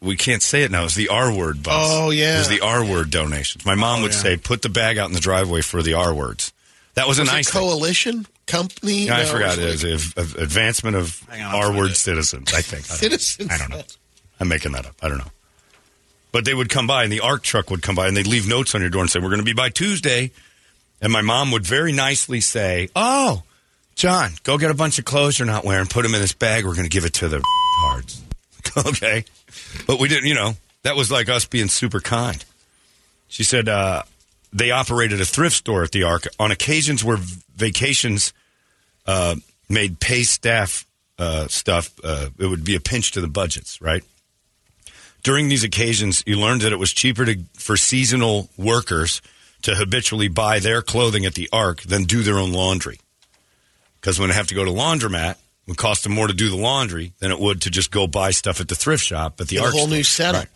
[0.00, 0.84] we can't say it now.
[0.84, 1.90] It's the R word bus.
[1.92, 2.36] Oh, yeah.
[2.36, 3.66] it was the R word donations.
[3.66, 4.18] My mom would yeah.
[4.18, 6.53] say, "Put the bag out in the driveway for the R words."
[6.94, 7.50] That was, Was a it nice.
[7.50, 7.60] thing.
[7.60, 9.06] coalition company?
[9.06, 12.52] Yeah, I forgot it it was is a, a- advancement of Hang R word citizens.
[12.54, 13.16] I think I don't know.
[13.16, 13.50] Citizens.
[13.50, 13.82] I don't know.
[14.40, 14.94] I'm making that up.
[15.02, 15.30] I don't know.
[16.32, 18.48] But they would come by, and the ARC truck would come by, and they'd leave
[18.48, 20.30] notes on your door and say, "We're going to be by Tuesday."
[21.00, 23.42] And my mom would very nicely say, "Oh,
[23.94, 26.64] John, go get a bunch of clothes you're not wearing, put them in this bag.
[26.64, 27.42] We're going to give it to the
[27.80, 28.22] cards."
[28.86, 29.24] okay,
[29.86, 30.26] but we didn't.
[30.26, 32.44] You know, that was like us being super kind.
[33.28, 34.02] She said uh,
[34.54, 37.18] they operated a thrift store at the ARC on occasions where
[37.56, 38.32] vacations
[39.06, 39.34] uh,
[39.68, 40.86] made pay staff
[41.18, 41.90] uh, stuff.
[42.02, 44.02] Uh, it would be a pinch to the budgets, right?
[45.22, 49.20] During these occasions, you learned that it was cheaper to, for seasonal workers
[49.62, 53.00] to habitually buy their clothing at the ARC than do their own laundry.
[54.00, 56.50] Because when they have to go to laundromat, it would cost them more to do
[56.50, 59.48] the laundry than it would to just go buy stuff at the thrift shop at
[59.48, 59.72] the A ARC.
[59.72, 59.96] whole store.
[59.96, 60.40] new setup.
[60.42, 60.48] Right.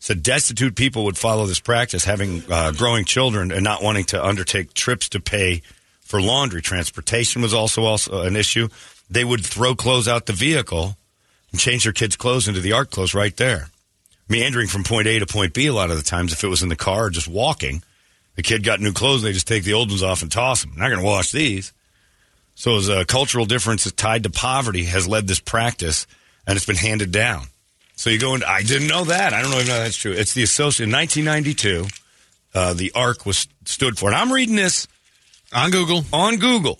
[0.00, 4.24] So destitute people would follow this practice, having uh, growing children and not wanting to
[4.24, 5.60] undertake trips to pay
[6.00, 6.62] for laundry.
[6.62, 8.68] Transportation was also also an issue.
[9.10, 10.96] They would throw clothes out the vehicle
[11.52, 13.68] and change their kids' clothes into the art clothes right there,
[14.26, 15.66] meandering from point A to point B.
[15.66, 17.82] A lot of the times, if it was in the car or just walking,
[18.36, 19.20] the kid got new clothes.
[19.20, 20.72] They just take the old ones off and toss them.
[20.76, 21.74] Not going to wash these.
[22.54, 26.06] So, as a cultural difference tied to poverty has led this practice,
[26.46, 27.49] and it's been handed down.
[28.00, 29.34] So you go into, I didn't know that.
[29.34, 30.12] I don't even know if that's true.
[30.12, 31.86] It's the associate in 1992.
[32.54, 34.88] Uh, the ARC was stood for, and I'm reading this
[35.52, 36.06] on Google.
[36.10, 36.78] on Google.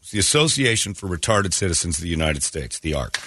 [0.00, 3.18] It's the Association for Retarded Citizens of the United States, the ARC.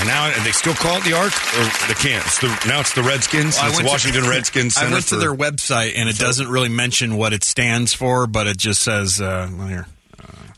[0.00, 2.22] And now they still call it the ARC, or they can't.
[2.26, 3.56] It's the, now it's the Redskins.
[3.56, 4.76] I it's the went to- Washington Redskins.
[4.76, 8.26] I went to for- their website and it doesn't really mention what it stands for,
[8.26, 9.86] but it just says uh, well, here.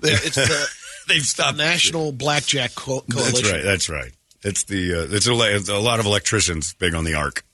[0.03, 0.67] It's the
[1.09, 1.57] They've stopped.
[1.59, 3.33] National Blackjack Co- Coalition.
[3.43, 3.63] That's right.
[3.63, 4.13] That's right.
[4.43, 5.33] It's the uh, it's a,
[5.75, 7.45] a lot of electricians big on the ARC.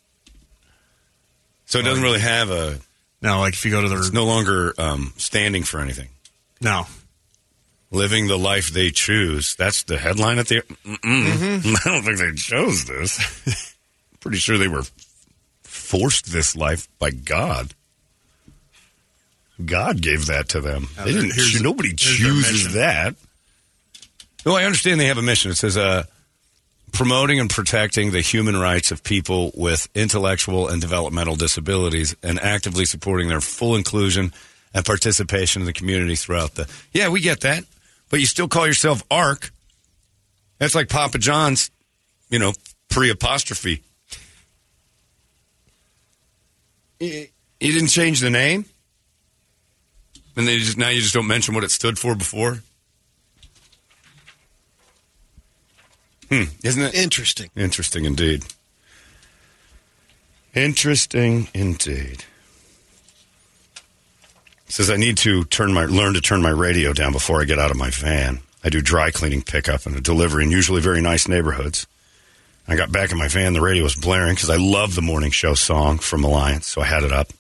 [1.67, 2.79] So it doesn't really have a.
[3.23, 3.97] No, like if you go to the.
[3.97, 6.09] It's no longer um, standing for anything.
[6.61, 6.87] no.
[7.93, 9.57] Living the life they choose.
[9.57, 10.63] That's the headline at the.
[10.87, 11.77] Mm-mm.
[11.87, 13.75] I don't think they chose this.
[14.21, 14.85] Pretty sure they were
[15.65, 17.75] forced this life by God.
[19.65, 20.87] God gave that to them.
[20.97, 21.63] Now, they didn't.
[21.63, 23.17] nobody chooses that.
[24.45, 25.51] No, I understand they have a mission.
[25.51, 26.05] It says uh,
[26.93, 32.85] promoting and protecting the human rights of people with intellectual and developmental disabilities, and actively
[32.85, 34.33] supporting their full inclusion
[34.73, 36.69] and participation in the community throughout the.
[36.93, 37.65] Yeah, we get that,
[38.09, 39.51] but you still call yourself ARC.
[40.59, 41.71] That's like Papa John's,
[42.29, 42.53] you know,
[42.89, 43.83] pre apostrophe.
[47.01, 48.67] You didn't change the name.
[50.37, 52.63] And then you just, now you just don't mention what it stood for before?
[56.31, 56.95] Hmm, isn't it?
[56.95, 57.51] Interesting.
[57.57, 58.45] Interesting indeed.
[60.55, 62.25] Interesting indeed.
[64.67, 67.59] Says I need to turn my learn to turn my radio down before I get
[67.59, 68.41] out of my van.
[68.63, 71.87] I do dry cleaning pickup and a delivery in usually very nice neighborhoods.
[72.69, 75.33] I got back in my van, the radio was blaring because I love the morning
[75.33, 77.33] show song from Alliance, so I had it up.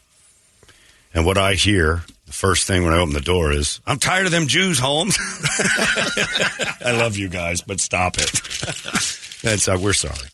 [1.14, 4.27] And what I hear, the first thing when I open the door is, I'm tired
[4.27, 5.19] of them Jews, Holmes.
[6.81, 8.31] I love you guys, but stop it.
[9.43, 10.29] That's uh, we're sorry.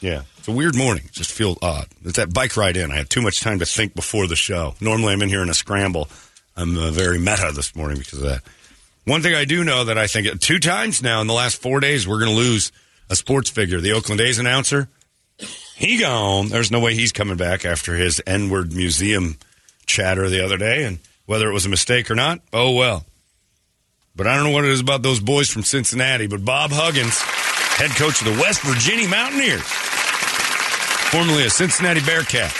[0.00, 1.08] Yeah, it's a weird morning.
[1.10, 1.88] Just feel odd.
[2.04, 2.92] It's that bike ride in.
[2.92, 4.76] I had too much time to think before the show.
[4.80, 6.08] Normally, I'm in here in a scramble.
[6.56, 8.42] I'm uh, very meta this morning because of that.
[9.04, 11.80] One thing I do know that I think two times now in the last four
[11.80, 12.70] days we're going to lose
[13.10, 13.80] a sports figure.
[13.80, 14.88] The Oakland A's announcer,
[15.74, 16.50] he gone.
[16.50, 19.38] There's no way he's coming back after his N-word museum
[19.86, 23.04] chatter the other day, and whether it was a mistake or not, oh well.
[24.16, 26.26] But I don't know what it is about those boys from Cincinnati.
[26.26, 29.62] But Bob Huggins, head coach of the West Virginia Mountaineers,
[31.10, 32.52] formerly a Cincinnati Bearcat,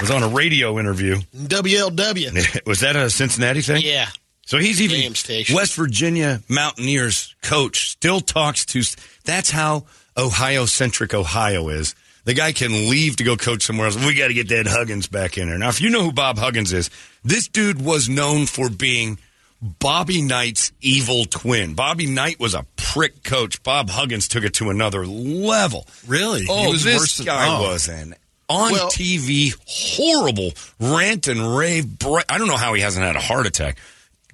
[0.00, 1.18] was on a radio interview.
[1.34, 2.66] WLW.
[2.66, 3.82] was that a Cincinnati thing?
[3.84, 4.08] Yeah.
[4.46, 5.12] So he's even.
[5.54, 8.82] West Virginia Mountaineers coach still talks to.
[9.24, 9.84] That's how
[10.16, 11.94] Ohio centric Ohio is.
[12.24, 13.96] The guy can leave to go coach somewhere else.
[13.96, 15.58] We got to get that Huggins back in there.
[15.58, 16.90] Now, if you know who Bob Huggins is,
[17.24, 19.18] this dude was known for being
[19.60, 21.74] Bobby Knight's evil twin.
[21.74, 23.62] Bobby Knight was a prick coach.
[23.62, 25.86] Bob Huggins took it to another level.
[26.06, 26.46] Really?
[26.48, 27.62] Oh, He was this guy oh.
[27.62, 28.14] was an
[28.48, 31.98] on Well- TV horrible rant and rave.
[31.98, 33.78] Bra- I don't know how he hasn't had a heart attack.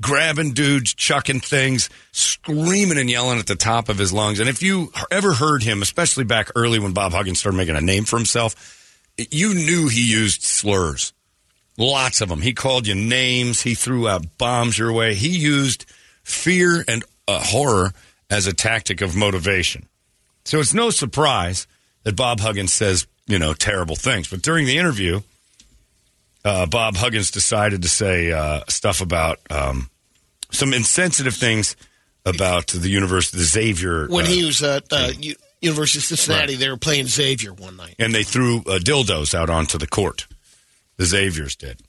[0.00, 4.40] Grabbing dudes, chucking things, screaming and yelling at the top of his lungs.
[4.40, 7.80] And if you ever heard him, especially back early when Bob Huggins started making a
[7.80, 11.12] name for himself, you knew he used slurs.
[11.76, 12.40] Lots of them.
[12.40, 13.62] He called you names.
[13.62, 15.14] He threw out bombs your way.
[15.14, 15.86] He used
[16.22, 17.92] fear and uh, horror
[18.30, 19.88] as a tactic of motivation.
[20.44, 21.66] So it's no surprise
[22.02, 24.28] that Bob Huggins says, you know, terrible things.
[24.28, 25.20] But during the interview,
[26.44, 29.90] uh, Bob Huggins decided to say uh, stuff about um,
[30.50, 31.76] some insensitive things
[32.26, 34.06] about the university, the Xavier.
[34.08, 37.76] When uh, he was at uh, U- University of Cincinnati, they were playing Xavier one
[37.76, 37.96] night.
[37.98, 40.26] and they threw uh, dildos out onto the court.
[40.96, 41.80] The Xaviers did,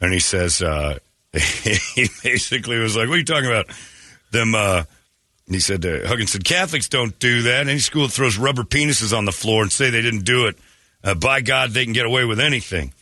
[0.00, 0.98] and he says uh,
[1.32, 3.66] he basically was like, "What are you talking about?"
[4.30, 4.54] Them.
[4.54, 4.84] Uh,
[5.46, 7.66] and he said, uh, Huggins said, Catholics don't do that.
[7.66, 10.58] Any school that throws rubber penises on the floor and say they didn't do it,
[11.02, 12.92] uh, by God, they can get away with anything.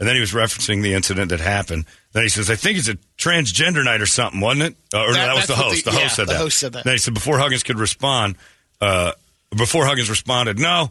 [0.00, 1.84] And then he was referencing the incident that happened.
[2.12, 4.76] Then he says, I think it's a transgender night or something, wasn't it?
[4.92, 5.84] Uh, or no, That- that was the host.
[5.84, 6.38] the- The, yeah, host said the that.
[6.38, 6.84] host said that.
[6.84, 8.36] Then he said, before Huggins could respond,
[8.80, 9.12] uh,
[9.56, 10.90] before Huggins responded, no,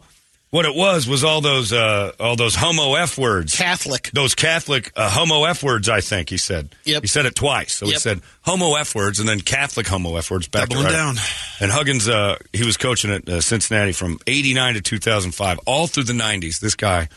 [0.50, 3.56] what it was was all those, uh, all those homo F words.
[3.56, 4.10] Catholic.
[4.12, 6.74] Those Catholic uh, homo F words, I think he said.
[6.84, 7.02] Yep.
[7.02, 7.74] He said it twice.
[7.74, 10.86] So he said homo F words and then Catholic homo F words back to Doubling
[10.86, 10.92] right.
[10.92, 11.16] down.
[11.60, 16.04] And Huggins, uh, he was coaching at uh, Cincinnati from '89 to 2005, all through
[16.04, 16.58] the '90s.
[16.58, 17.08] This guy,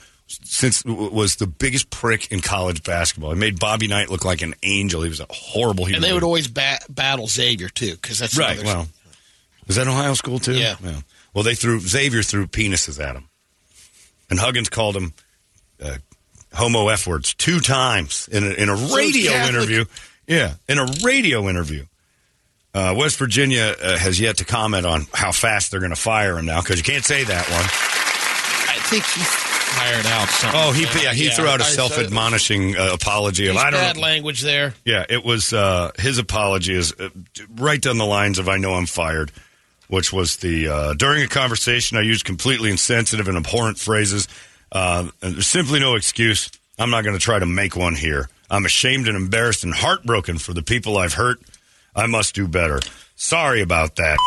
[0.43, 3.31] since was the biggest prick in college basketball.
[3.31, 5.01] It made Bobby Knight look like an angel.
[5.01, 5.95] He was a horrible human.
[5.95, 8.59] And they would always ba- battle Xavier, too, because that's right.
[8.59, 8.87] another- Well,
[9.67, 10.53] is that Ohio school too?
[10.53, 10.75] Yeah.
[11.33, 13.29] Well, they threw Xavier threw penises at him,
[14.29, 15.13] and Huggins called him
[15.81, 15.97] uh,
[16.53, 19.55] homo f words two times in a, in a radio Catholic.
[19.55, 19.85] interview.
[20.27, 21.85] Yeah, in a radio interview.
[22.75, 26.37] Uh, West Virginia uh, has yet to comment on how fast they're going to fire
[26.39, 27.63] him now because you can't say that one.
[27.63, 29.21] I think he
[29.77, 30.59] fired out something.
[30.61, 34.01] Oh, he yeah, he threw out a self-admonishing uh, apology of I don't bad know.
[34.01, 34.73] language there.
[34.85, 37.09] Yeah, it was uh, his apology is uh,
[37.55, 39.31] right down the lines of "I know I'm fired,"
[39.87, 44.27] which was the uh, during a conversation I used completely insensitive and abhorrent phrases.
[44.71, 46.49] Uh, and there's simply no excuse.
[46.79, 48.29] I'm not going to try to make one here.
[48.49, 51.39] I'm ashamed and embarrassed and heartbroken for the people I've hurt.
[51.95, 52.79] I must do better.
[53.15, 54.17] Sorry about that.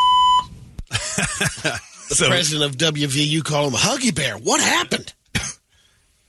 [2.09, 4.37] The So- president of WVU called him a Huggy Bear.
[4.39, 5.13] What happened?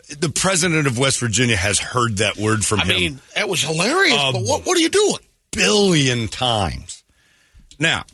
[0.10, 2.96] The president of West Virginia has heard that word from I him.
[2.96, 5.20] I mean, that was hilarious, but what, what are you doing?
[5.58, 7.04] billion times.
[7.80, 8.06] Now,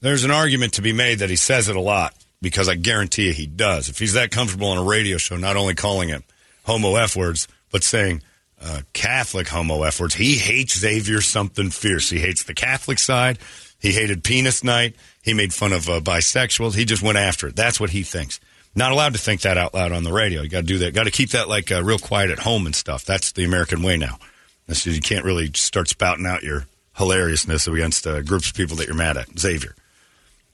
[0.00, 3.28] there's an argument to be made that he says it a lot because I guarantee
[3.28, 3.88] you he does.
[3.88, 6.22] If he's that comfortable on a radio show, not only calling it
[6.64, 8.22] homo F words, but saying
[8.60, 12.10] uh, Catholic homo F words, he hates Xavier something fierce.
[12.10, 13.38] He hates the Catholic side.
[13.80, 14.94] He hated penis night.
[15.22, 16.74] He made fun of uh, bisexuals.
[16.74, 17.56] He just went after it.
[17.56, 18.38] That's what he thinks.
[18.74, 20.42] Not allowed to think that out loud on the radio.
[20.42, 20.94] You got to do that.
[20.94, 23.04] Got to keep that like uh, real quiet at home and stuff.
[23.04, 24.18] That's the American way now.
[24.66, 28.86] That's, you can't really start spouting out your hilariousness against uh, groups of people that
[28.86, 29.38] you're mad at.
[29.38, 29.74] Xavier.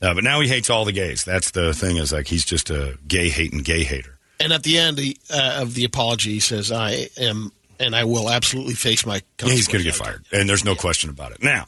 [0.00, 1.24] Uh, but now he hates all the gays.
[1.24, 1.96] That's the thing.
[1.96, 4.18] Is like he's just a gay hating gay hater.
[4.40, 5.00] And at the end
[5.31, 9.22] uh, of the apology, he says, I am and I will absolutely face my.
[9.42, 11.42] Yeah, he's going to get fired, and there's no question about it.
[11.42, 11.66] Now,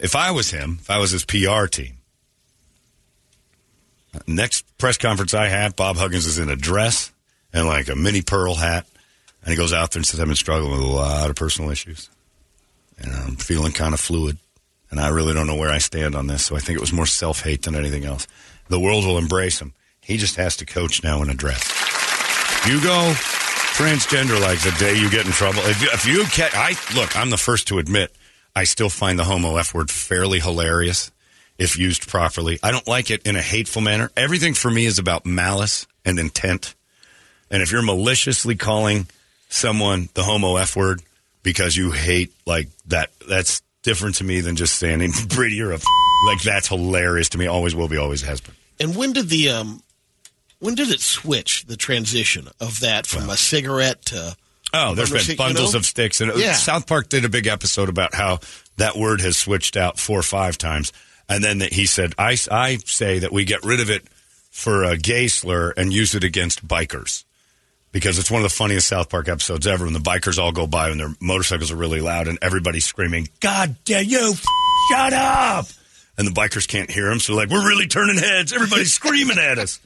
[0.00, 1.98] if I was him, if I was his PR team,
[4.26, 7.12] next press conference I have, Bob Huggins is in a dress
[7.52, 8.86] and like a mini pearl hat,
[9.42, 11.70] and he goes out there and says, "I've been struggling with a lot of personal
[11.70, 12.10] issues,
[12.98, 14.38] and I'm feeling kind of fluid,
[14.90, 16.44] and I really don't know where I stand on this.
[16.44, 18.26] So I think it was more self hate than anything else.
[18.68, 19.72] The world will embrace him.
[20.00, 21.62] He just has to coach now in a dress.
[22.66, 23.12] You go
[23.74, 25.60] transgender like the day you get in trouble.
[25.64, 28.14] If you, if you ca I look, I'm the first to admit
[28.54, 31.10] I still find the homo f word fairly hilarious
[31.58, 32.58] if used properly.
[32.62, 34.10] I don't like it in a hateful manner.
[34.16, 36.74] Everything for me is about malice and intent.
[37.50, 39.06] And if you're maliciously calling
[39.48, 41.02] someone the homo f word
[41.42, 45.76] because you hate like that, that's different to me than just saying, Brady, you're a
[45.76, 45.84] f-.
[46.26, 47.46] like that's hilarious to me.
[47.46, 48.54] Always will be, always has been.
[48.80, 49.82] And when did the um,
[50.58, 54.36] when did it switch the transition of that from a cigarette to?
[54.72, 55.78] Oh, there's been you bundles know?
[55.78, 56.54] of sticks, and Yeah.
[56.54, 58.40] South Park did a big episode about how
[58.78, 60.92] that word has switched out four or five times,
[61.28, 64.04] and then that he said, "I I say that we get rid of it
[64.50, 67.24] for a gay slur and use it against bikers."
[67.92, 70.66] Because it's one of the funniest South Park episodes ever when the bikers all go
[70.66, 74.44] by and their motorcycles are really loud and everybody's screaming, God damn you, f-
[74.90, 75.66] shut up!
[76.18, 78.52] And the bikers can't hear them, so they're like, we're really turning heads.
[78.52, 79.78] Everybody's screaming at us.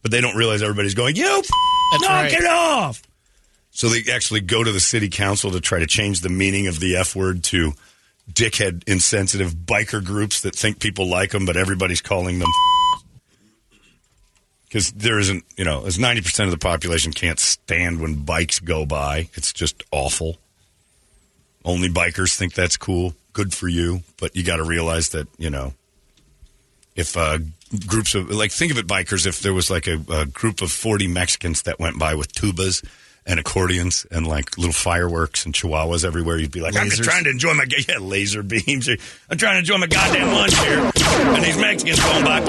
[0.00, 2.32] But they don't realize everybody's going, you, f- knock right.
[2.32, 3.02] it off!
[3.72, 6.80] So they actually go to the city council to try to change the meaning of
[6.80, 7.74] the F word to
[8.32, 12.48] dickhead, insensitive biker groups that think people like them, but everybody's calling them.
[14.68, 18.84] Because there isn't, you know, as 90% of the population can't stand when bikes go
[18.84, 19.28] by.
[19.34, 20.38] It's just awful.
[21.64, 23.14] Only bikers think that's cool.
[23.32, 24.02] Good for you.
[24.18, 25.74] But you got to realize that, you know,
[26.96, 27.38] if uh,
[27.86, 30.72] groups of, like, think of it, bikers, if there was like a, a group of
[30.72, 32.84] 40 Mexicans that went by with tubas
[33.28, 37.24] and accordions and like little fireworks and chihuahuas everywhere, you'd be like, I'm just trying
[37.24, 38.88] to enjoy my, yeah, laser beams.
[39.30, 40.90] I'm trying to enjoy my goddamn lunch here.
[41.34, 42.40] And these Mexicans going by.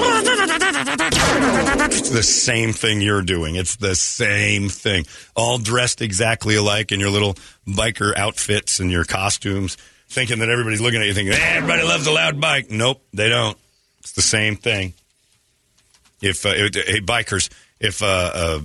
[1.90, 3.56] It's the same thing you're doing.
[3.56, 5.06] It's the same thing.
[5.34, 7.34] All dressed exactly alike in your little
[7.66, 9.76] biker outfits and your costumes,
[10.08, 12.70] thinking that everybody's looking at you thinking, "Eh, everybody loves a loud bike.
[12.70, 13.58] Nope, they don't.
[14.00, 14.94] It's the same thing.
[16.22, 17.48] If, uh, it- hey, bikers,
[17.80, 18.60] if, uh, uh,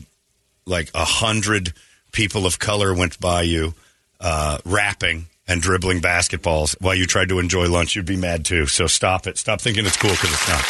[0.65, 1.73] like a hundred
[2.13, 3.73] people of color went by you,
[4.21, 8.65] uh, rapping and dribbling basketballs while you tried to enjoy lunch, you'd be mad too.
[8.67, 9.37] So stop it.
[9.37, 10.63] Stop thinking it's cool because it's not.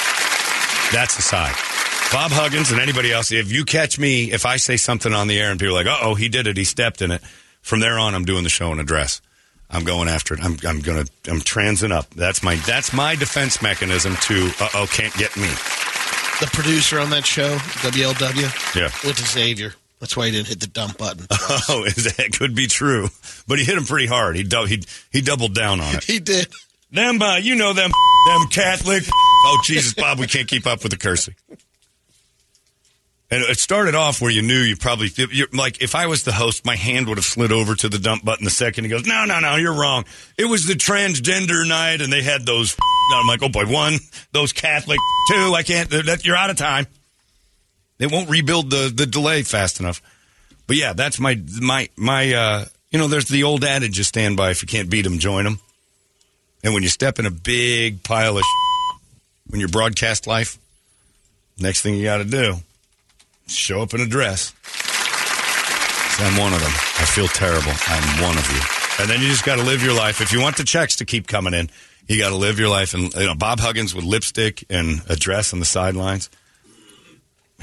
[0.92, 1.54] That's the side.
[2.12, 5.40] Bob Huggins and anybody else, if you catch me, if I say something on the
[5.40, 7.22] air and people are like, uh oh, he did it, he stepped in it,
[7.62, 9.22] from there on, I'm doing the show in a dress.
[9.70, 10.44] I'm going after it.
[10.44, 12.10] I'm, I'm gonna, I'm transing up.
[12.12, 15.48] That's my, that's my defense mechanism to, uh oh, can't get me.
[16.40, 18.90] The producer on that show, WLW, Yeah.
[19.04, 19.74] went to Xavier.
[20.04, 21.26] That's why he didn't hit the dump button.
[21.28, 21.70] twice.
[21.70, 23.08] Oh, is that could be true,
[23.48, 24.36] but he hit him pretty hard.
[24.36, 26.04] He dou- he he doubled down on it.
[26.04, 26.50] he did.
[26.92, 27.90] them, uh, you know them,
[28.28, 29.04] them Catholic.
[29.46, 31.36] Oh Jesus, Bob, we can't keep up with the cursing.
[33.32, 36.34] And it started off where you knew you probably you're, like if I was the
[36.34, 39.06] host, my hand would have slid over to the dump button the second he goes,
[39.06, 40.04] no, no, no, you're wrong.
[40.38, 42.76] It was the transgender night, and they had those.
[43.16, 44.00] I'm like, oh boy, one,
[44.34, 45.54] those Catholic, two.
[45.54, 45.90] I can't.
[45.92, 46.88] That, you're out of time.
[48.04, 50.02] They won't rebuild the the delay fast enough.
[50.68, 52.34] But yeah, that's my my my.
[52.34, 55.20] uh You know, there's the old adage: you stand by if you can't beat them,
[55.20, 55.62] join them.
[56.66, 58.44] And when you step in a big pile of
[59.48, 60.58] when you're broadcast life,
[61.58, 62.56] next thing you got to do,
[63.48, 64.52] show up in a dress.
[66.20, 66.74] I'm one of them.
[67.00, 67.72] I feel terrible.
[67.88, 68.60] I'm one of you.
[69.00, 70.20] And then you just got to live your life.
[70.20, 71.70] If you want the checks to keep coming in,
[72.10, 72.94] you got to live your life.
[72.94, 76.30] And you know, Bob Huggins with lipstick and a dress on the sidelines.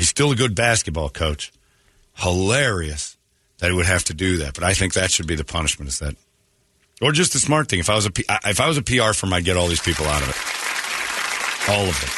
[0.00, 1.52] He's still a good basketball coach.
[2.14, 3.18] Hilarious
[3.58, 5.90] that he would have to do that, but I think that should be the punishment.
[5.90, 6.16] Is that,
[7.02, 7.80] or just a smart thing?
[7.80, 9.82] If I was a P- if I was a PR firm, I'd get all these
[9.82, 12.10] people out of it, all of them.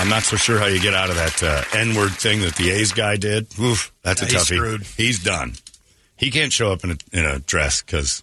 [0.00, 2.54] I'm not so sure how you get out of that uh, N word thing that
[2.56, 3.46] the A's guy did.
[3.60, 4.56] Oof, that's a Yeah, he's toughie.
[4.56, 4.82] screwed.
[4.96, 5.52] He's done.
[6.16, 8.22] He can't show up in a, in a dress because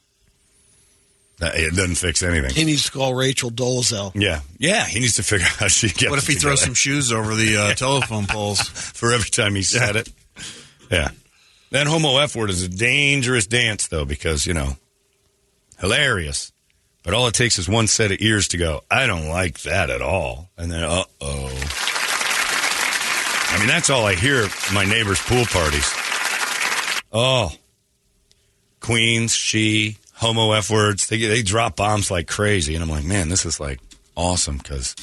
[1.41, 2.53] it doesn't fix anything.
[2.53, 4.11] He needs to call Rachel Dolezal.
[4.15, 4.85] yeah, yeah.
[4.85, 6.09] He needs to figure out how she gets.
[6.09, 8.61] What if he it throws some shoes over the uh, telephone poles?
[8.69, 10.09] for every time he said it.
[10.91, 11.09] Yeah.
[11.71, 14.73] That homo F word is a dangerous dance, though, because, you know,
[15.79, 16.51] hilarious.
[17.03, 19.89] But all it takes is one set of ears to go, I don't like that
[19.89, 20.49] at all.
[20.57, 21.49] And then, uh oh.
[23.51, 25.91] I mean, that's all I hear at my neighbors' pool parties.
[27.11, 27.51] Oh.
[28.79, 32.75] Queens, she, homo F words, they, they drop bombs like crazy.
[32.75, 33.79] And I'm like, man, this is like
[34.15, 34.95] awesome because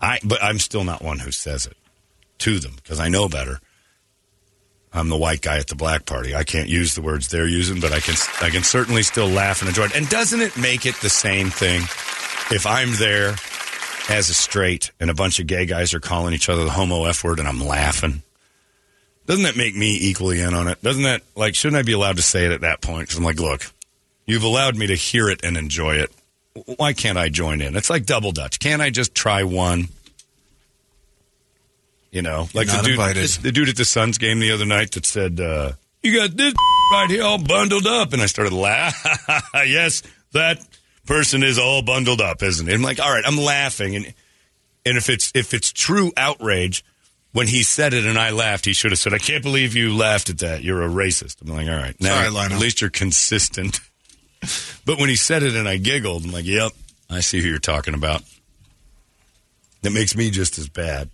[0.00, 1.76] I, but I'm still not one who says it
[2.38, 3.60] to them because I know better.
[4.92, 6.36] I'm the white guy at the black party.
[6.36, 9.60] I can't use the words they're using, but I can I can certainly still laugh
[9.60, 9.96] and enjoy it.
[9.96, 11.80] And doesn't it make it the same thing
[12.54, 13.34] if I'm there
[14.08, 17.06] as a straight and a bunch of gay guys are calling each other the homo
[17.06, 18.22] f word and I'm laughing?
[19.26, 20.80] Doesn't that make me equally in on it?
[20.80, 23.08] Doesn't that like shouldn't I be allowed to say it at that point?
[23.08, 23.66] Because I'm like, look,
[24.26, 26.12] you've allowed me to hear it and enjoy it.
[26.76, 27.76] Why can't I join in?
[27.76, 28.58] It's like double dutch.
[28.58, 29.88] Can't I just try one?
[32.12, 35.04] You know, like the dude, the dude at the Suns game the other night that
[35.04, 36.54] said, uh, "You got this
[36.92, 39.12] right here all bundled up," and I started laughing.
[39.66, 40.64] yes, that
[41.06, 42.72] person is all bundled up, isn't it?
[42.72, 44.14] I'm like, all right, I'm laughing, and
[44.86, 46.84] and if it's if it's true outrage,
[47.32, 49.96] when he said it and I laughed, he should have said, "I can't believe you
[49.96, 50.62] laughed at that.
[50.62, 53.80] You're a racist." I'm like, all right, now Sorry, at least you're consistent.
[54.84, 56.72] but when he said it and I giggled, I'm like, "Yep,
[57.10, 58.22] I see who you're talking about."
[59.82, 61.10] That makes me just as bad,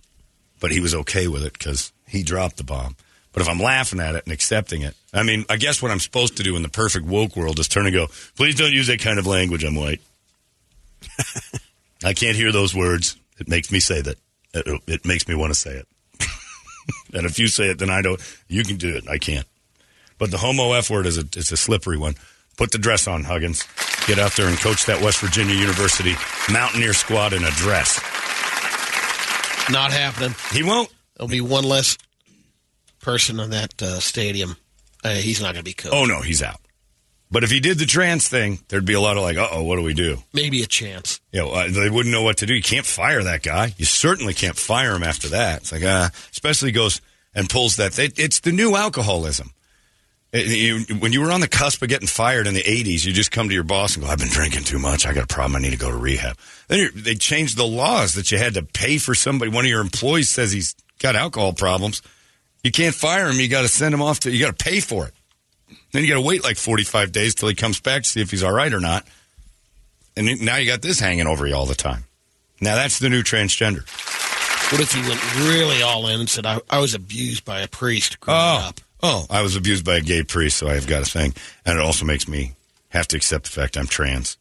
[0.59, 2.95] but he was okay with it because he dropped the bomb.
[3.33, 5.99] But if I'm laughing at it and accepting it, I mean, I guess what I'm
[5.99, 8.87] supposed to do in the perfect woke world is turn and go, "Please don't use
[8.87, 9.63] that kind of language.
[9.63, 10.01] I'm white."
[12.03, 13.17] I can't hear those words.
[13.39, 14.17] It makes me say that.
[14.53, 15.87] It, it makes me want to say it.
[17.13, 18.19] and if you say it, then I don't.
[18.47, 19.07] You can do it.
[19.07, 19.47] I can't.
[20.17, 22.15] But the homo f word is a it's a slippery one.
[22.57, 23.65] Put the dress on, Huggins.
[24.07, 26.15] Get out there and coach that West Virginia University
[26.51, 27.99] Mountaineer squad in a dress.
[29.69, 30.35] Not happening.
[30.51, 30.91] He won't.
[31.15, 31.97] There'll be one less
[32.99, 34.57] person in that uh, stadium.
[35.03, 35.91] Uh, he's not going to be coach.
[35.93, 36.59] Oh no, he's out.
[37.31, 39.63] But if he did the trans thing, there'd be a lot of like, uh oh,
[39.63, 40.17] what do we do?
[40.33, 41.21] Maybe a chance.
[41.31, 42.53] You know, uh, they wouldn't know what to do.
[42.53, 43.73] You can't fire that guy.
[43.77, 45.61] You certainly can't fire him after that.
[45.61, 46.99] It's like, uh, especially goes
[47.33, 47.97] and pulls that.
[47.97, 49.51] It, it's the new alcoholism.
[50.33, 53.31] You- when you were on the cusp of getting fired in the 80s, you just
[53.31, 55.05] come to your boss and go, I've been drinking too much.
[55.05, 55.57] I got a problem.
[55.57, 56.37] I need to go to rehab.
[56.69, 59.51] Then you they changed the laws that you had to pay for somebody.
[59.51, 62.01] One of your employees says he's got alcohol problems.
[62.63, 63.39] You can't fire him.
[63.39, 65.13] You got to send him off to, you got to pay for it.
[65.91, 68.31] Then you got to wait like 45 days till he comes back to see if
[68.31, 69.05] he's all right or not.
[70.15, 72.05] And now you got this hanging over you all the time.
[72.61, 73.81] Now that's the new transgender.
[74.71, 77.67] What if he went really all in and said, I, I was abused by a
[77.67, 78.79] priest growing Oh, up?
[79.03, 81.33] Oh, I was abused by a gay priest, so I've got a thing,
[81.65, 82.53] and it also makes me
[82.89, 84.37] have to accept the fact I'm trans.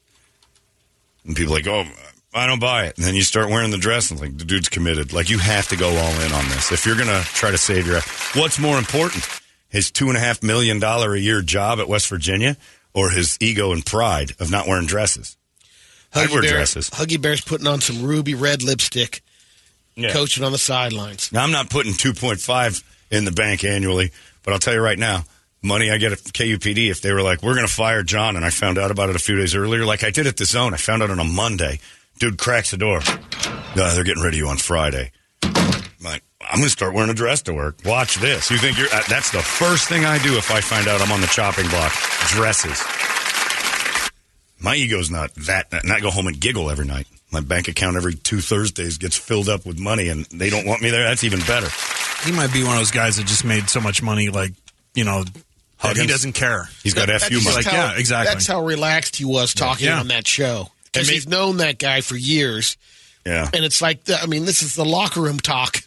[1.25, 1.85] And people are like, oh,
[2.33, 2.97] I don't buy it.
[2.97, 5.13] And then you start wearing the dress, and like the dude's committed.
[5.13, 7.87] Like you have to go all in on this if you're gonna try to save
[7.87, 8.01] your.
[8.35, 9.27] What's more important,
[9.69, 12.57] his two and a half million dollar a year job at West Virginia,
[12.95, 15.37] or his ego and pride of not wearing dresses?
[16.15, 16.91] I'd wear Bear, dresses.
[16.91, 19.23] Huggy Bear's putting on some ruby red lipstick,
[19.95, 20.13] Yeah.
[20.13, 21.31] coaching on the sidelines.
[21.31, 22.83] Now, I'm not putting 2.5
[23.13, 24.11] in the bank annually,
[24.43, 25.24] but I'll tell you right now,
[25.62, 28.45] money I get at KUPD, if they were like, we're going to fire John, and
[28.45, 30.74] I found out about it a few days earlier, like I did at the zone,
[30.74, 31.80] I found out on a Monday.
[32.18, 33.01] Dude cracks the door.
[33.76, 35.11] No, they're getting rid of you on Friday.
[35.43, 37.78] I'm like, I'm going to start wearing a dress to work.
[37.84, 38.51] Watch this.
[38.51, 41.12] You think you're, uh, that's the first thing I do if I find out I'm
[41.12, 41.93] on the chopping block.
[42.28, 42.82] Dresses.
[44.62, 47.07] My ego's not that, and I go home and giggle every night.
[47.32, 50.82] My bank account every two Thursdays gets filled up with money, and they don't want
[50.82, 51.05] me there.
[51.05, 51.68] That's even better.
[52.25, 54.53] He might be one of those guys that just made so much money, like
[54.95, 55.25] you know,
[55.85, 56.68] oh, that he doesn't care.
[56.83, 57.57] He's got That- FU money.
[57.57, 58.35] like, how- yeah, exactly.
[58.35, 60.01] That's how relaxed he was talking Yeah.
[60.01, 60.71] on that show.
[60.93, 62.77] Because he's known that guy for years.
[63.25, 63.49] Yeah.
[63.55, 65.83] And it's like, the, I mean, this is the locker room talk.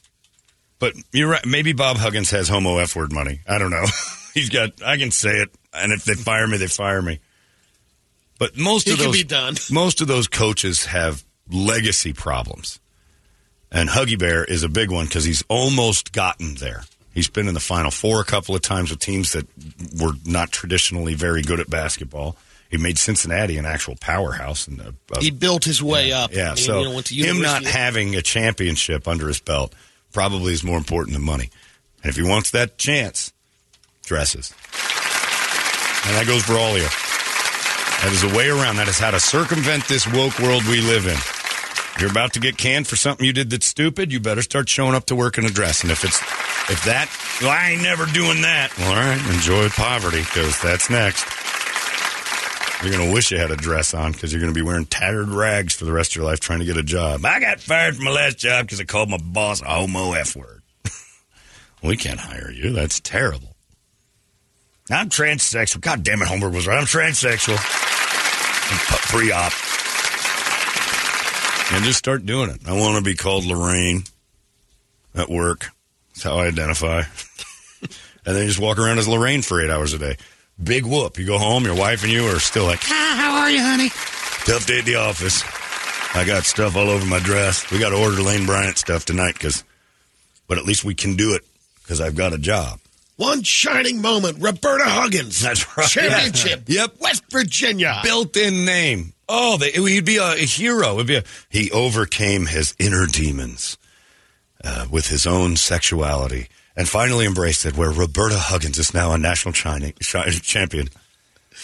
[0.79, 1.45] But you're right.
[1.45, 3.41] Maybe Bob Huggins has homo F word money.
[3.47, 3.85] I don't know.
[4.33, 5.49] He's got, I can say it.
[5.73, 7.19] And if they fire me, they fire me.
[8.39, 9.55] But most He of can those, be done.
[9.71, 12.79] most of those coaches have legacy problems.
[13.73, 16.83] And Huggy Bear is a big one because he's almost gotten there.
[17.13, 19.47] He's been in the Final Four a couple of times with teams that
[19.99, 22.37] were not traditionally very good at basketball.
[22.69, 24.67] He made Cincinnati an actual powerhouse.
[24.67, 26.33] And a, a He built his way up.
[26.33, 29.73] yeah, mean, so you know, went to him not having a championship under his belt
[30.11, 31.49] probably is more important than money.
[32.03, 33.33] And if he wants that chance,
[34.03, 34.53] dresses.
[36.05, 36.87] And that goes for all of you.
[38.03, 38.77] That is a way around.
[38.77, 41.42] That is how to circumvent this woke world we live in.
[41.99, 44.11] You're about to get canned for something you did that's stupid.
[44.11, 45.83] You better start showing up to work in a dress.
[45.83, 46.19] And if it's
[46.69, 47.09] if that,
[47.41, 48.75] well, I ain't never doing that.
[48.77, 51.25] Well, all right, enjoy poverty because that's next.
[52.81, 54.85] You're going to wish you had a dress on because you're going to be wearing
[54.85, 57.23] tattered rags for the rest of your life trying to get a job.
[57.25, 60.35] I got fired from my last job because I called my boss a homo F
[60.35, 60.63] word.
[61.83, 62.73] we can't hire you.
[62.73, 63.55] That's terrible.
[64.89, 65.79] I'm transsexual.
[65.79, 66.77] God damn it, Holmberg was right.
[66.77, 67.57] I'm transsexual.
[68.69, 68.79] I'm
[69.09, 69.53] pre-op.
[71.71, 72.59] And just start doing it.
[72.67, 74.03] I want to be called Lorraine
[75.15, 75.69] at work.
[76.09, 76.99] That's how I identify.
[77.81, 80.17] and then you just walk around as Lorraine for eight hours a day.
[80.61, 81.17] Big whoop.
[81.17, 83.89] You go home, your wife and you are still like, ah, how are you, honey?
[84.45, 85.43] Tough day at the office.
[86.15, 87.69] I got stuff all over my dress.
[87.71, 89.63] We got to order Lane Bryant stuff tonight because,
[90.47, 91.41] but at least we can do it
[91.81, 92.79] because I've got a job.
[93.15, 94.37] One shining moment.
[94.39, 95.39] Roberta Huggins.
[95.39, 95.87] That's right.
[95.87, 96.63] Championship.
[96.67, 96.95] Yep.
[96.99, 97.99] West Virginia.
[98.03, 99.13] built-in name.
[99.35, 100.93] Oh, they, he'd be a, hero.
[100.95, 103.79] It'd be a, he overcame his inner demons
[104.63, 107.75] uh, with his own sexuality and finally embraced it.
[107.75, 110.89] Where Roberta Huggins is now a national shining, shi- champion.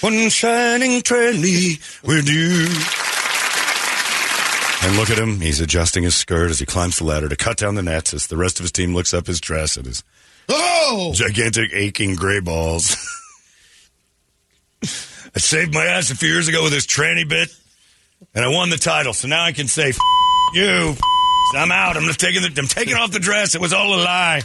[0.02, 2.66] One shining trendy with you.
[4.88, 5.40] And look at him.
[5.40, 8.26] He's adjusting his skirt as he climbs the ladder to cut down the nets as
[8.28, 10.04] the rest of his team looks up his dress and his
[10.48, 11.12] Oh!
[11.14, 12.96] gigantic aching gray balls.
[15.36, 17.50] I saved my ass a few years ago with this tranny bit,
[18.34, 19.14] and I won the title.
[19.14, 19.98] So now I can say, F-
[20.54, 21.00] you, F-
[21.56, 21.98] I'm out.
[21.98, 23.56] I'm just taking the, I'm taking off the dress.
[23.56, 24.42] It was all a lie.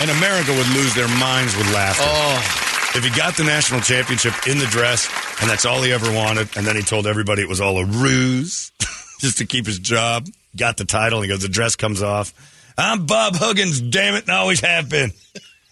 [0.00, 2.04] And America would lose their minds with laughter.
[2.06, 2.94] Oh.
[2.96, 5.08] If he got the national championship in the dress,
[5.40, 7.84] and that's all he ever wanted, and then he told everybody it was all a
[7.84, 8.72] ruse
[9.20, 10.26] just to keep his job,
[10.56, 12.32] got the title, and he goes, the dress comes off.
[12.78, 15.10] I'm Bob Huggins, damn it, and I always have been.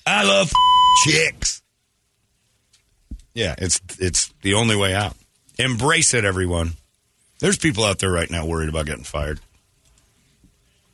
[0.04, 0.52] I love
[1.04, 1.62] chicks.
[3.36, 5.14] Yeah, it's it's the only way out.
[5.58, 6.72] Embrace it, everyone.
[7.38, 9.40] There's people out there right now worried about getting fired.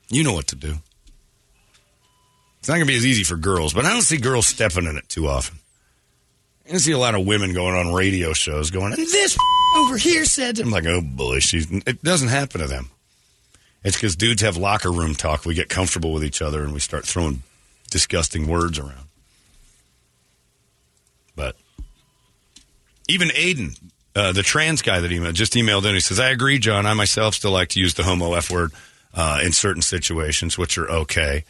[0.09, 0.74] You know what to do.
[2.59, 4.86] It's not going to be as easy for girls, but I don't see girls stepping
[4.86, 5.59] in it too often.
[6.70, 9.38] I see a lot of women going on radio shows going, this
[9.76, 12.90] over here said, I'm like, oh boy, she's, it doesn't happen to them.
[13.84, 15.45] It's because dudes have locker room talk.
[15.45, 17.45] We get comfortable with each other and we start throwing
[17.90, 19.09] disgusting words around.
[21.36, 21.57] But
[23.13, 23.79] even Aiden,
[24.15, 26.87] uh, the trans guy that emailed, just emailed in, he says, I agree, John.
[26.87, 28.73] I myself still like to use the homo F word
[29.15, 31.45] uh, in certain situations, which are okay.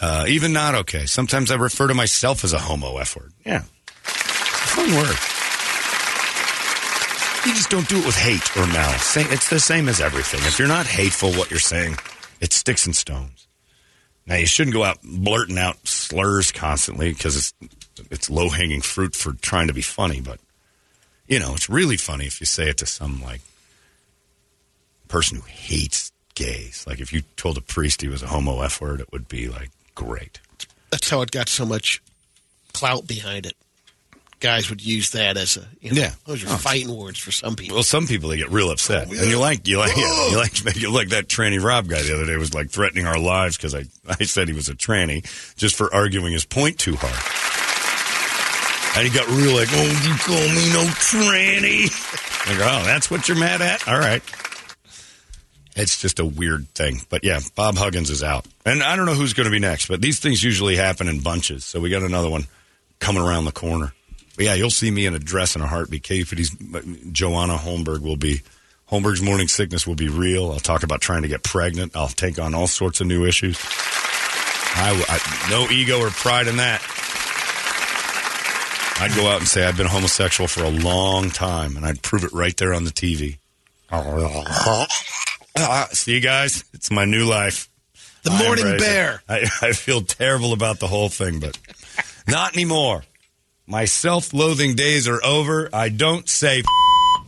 [0.00, 1.06] Uh, even not okay.
[1.06, 3.32] Sometimes I refer to myself as a homo F word.
[3.44, 3.62] Yeah.
[4.02, 5.16] Fun word.
[7.46, 9.16] You just don't do it with hate or malice.
[9.16, 10.40] It's the same as everything.
[10.40, 11.96] If you're not hateful, what you're saying,
[12.40, 13.46] it sticks and stones.
[14.26, 17.54] Now you shouldn't go out blurting out slurs constantly because it's
[18.10, 20.20] it's low hanging fruit for trying to be funny.
[20.20, 20.40] But
[21.28, 23.40] you know, it's really funny if you say it to some like
[25.08, 26.84] person who hates gays.
[26.86, 29.48] Like if you told a priest he was a homo f word, it would be
[29.48, 30.40] like great.
[30.90, 32.02] That's how it got so much
[32.72, 33.54] clout behind it.
[34.38, 36.12] Guys would use that as a you know, Yeah.
[36.26, 36.56] Those are Oh.
[36.58, 37.76] fighting words for some people.
[37.76, 40.76] Well, some people they get real upset, and you like you like yeah, you like
[40.76, 43.74] you like that tranny Rob guy the other day was like threatening our lives because
[43.74, 45.24] I I said he was a tranny
[45.56, 47.14] just for arguing his point too hard,
[48.96, 51.88] and he got real like oh you call me no tranny.
[52.58, 54.22] Go oh that's what you're mad at all right.
[55.78, 59.14] It's just a weird thing, but yeah, Bob Huggins is out, and I don't know
[59.14, 62.02] who's going to be next, but these things usually happen in bunches, so we got
[62.02, 62.46] another one
[62.98, 63.92] coming around the corner.
[64.36, 66.02] But yeah, you'll see me in a dress and a heartbeat.
[66.02, 66.50] Katie Fitty's
[67.12, 68.40] Joanna Holmberg will be
[68.90, 70.50] Holmberg's morning sickness will be real.
[70.50, 71.96] I'll talk about trying to get pregnant.
[71.96, 73.58] I'll take on all sorts of new issues.
[74.78, 76.82] I, I no ego or pride in that.
[78.98, 82.24] I'd go out and say I've been homosexual for a long time, and I'd prove
[82.24, 83.38] it right there on the TV.
[85.58, 87.68] Ah, see you guys, it's my new life.
[88.22, 89.22] The I morning bear.
[89.28, 91.58] I, I feel terrible about the whole thing, but
[92.26, 93.04] not anymore.
[93.66, 95.68] My self-loathing days are over.
[95.72, 96.64] I don't say f-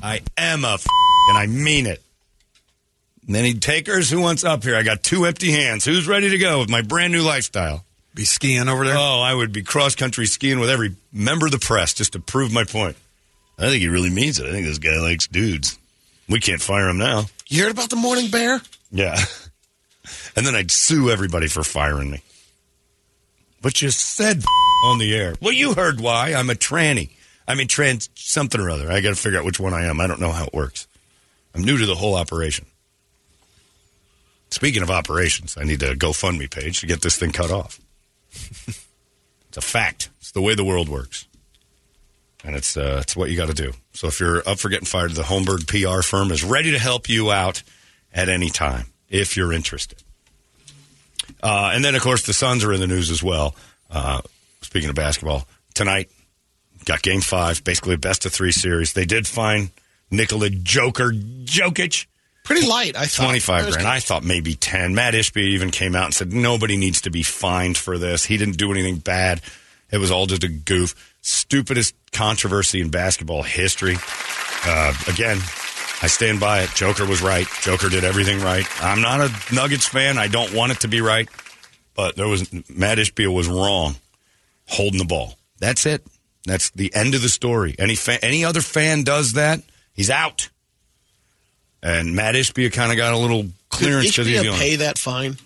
[0.03, 0.87] I am a f-
[1.31, 2.03] and I mean it.
[3.27, 4.77] And any takers who wants up here?
[4.77, 5.85] I got two empty hands.
[5.85, 7.85] Who's ready to go with my brand new lifestyle?
[8.19, 8.97] Be skiing over there.
[8.99, 12.19] Oh, I would be cross country skiing with every member of the press just to
[12.19, 12.97] prove my point.
[13.57, 14.47] I think he really means it.
[14.49, 15.79] I think this guy likes dudes.
[16.29, 17.27] We can't fire him now.
[17.47, 18.61] You heard about the morning bear?
[18.91, 19.17] Yeah.
[20.35, 22.23] And then I'd sue everybody for firing me.
[23.61, 24.43] But you said
[24.85, 25.35] on the air.
[25.41, 26.33] Well, you heard why.
[26.33, 27.11] I'm a tranny.
[27.47, 28.91] I mean, trans something or other.
[28.91, 30.01] I got to figure out which one I am.
[30.01, 30.89] I don't know how it works.
[31.55, 32.67] I'm new to the whole operation.
[34.51, 37.79] Speaking of operations, I need a GoFundMe page to get this thing cut off.
[38.33, 40.11] it's a fact.
[40.21, 41.27] It's the way the world works.
[42.45, 43.73] And it's uh, it's what you got to do.
[43.93, 47.09] So if you're up for getting fired, the Holmberg PR firm is ready to help
[47.09, 47.63] you out
[48.13, 50.03] at any time if you're interested.
[51.43, 53.55] Uh, and then, of course, the Suns are in the news as well.
[53.91, 54.21] Uh,
[54.63, 56.11] speaking of basketball, tonight
[56.85, 58.93] got Game Five, basically a best of three series.
[58.93, 59.71] They did find
[60.11, 62.07] Nikola Joker Jokic.
[62.49, 63.25] Pretty light, I thought.
[63.25, 63.89] 25 That was grand.
[63.89, 64.95] I thought maybe 10.
[64.95, 68.25] Matt Ishbia even came out and said nobody needs to be fined for this.
[68.25, 69.43] He didn't do anything bad.
[69.91, 71.15] It was all just a goof.
[71.21, 73.97] Stupidest controversy in basketball history.
[74.65, 75.37] Uh, again,
[76.01, 76.71] I stand by it.
[76.71, 77.47] Joker was right.
[77.61, 78.65] Joker did everything right.
[78.83, 80.17] I'm not a Nuggets fan.
[80.17, 81.29] I don't want it to be right.
[81.95, 83.97] But there was Matt Ishbia was wrong
[84.67, 85.35] holding the ball.
[85.59, 86.03] That's it.
[86.47, 87.75] That's the end of the story.
[87.79, 89.61] Any fan, any other fan does that,
[89.93, 90.49] he's out.
[91.83, 94.59] And Matt Ishbia kind of got a little clearance he's Ishbia owner.
[94.59, 95.37] pay that fine?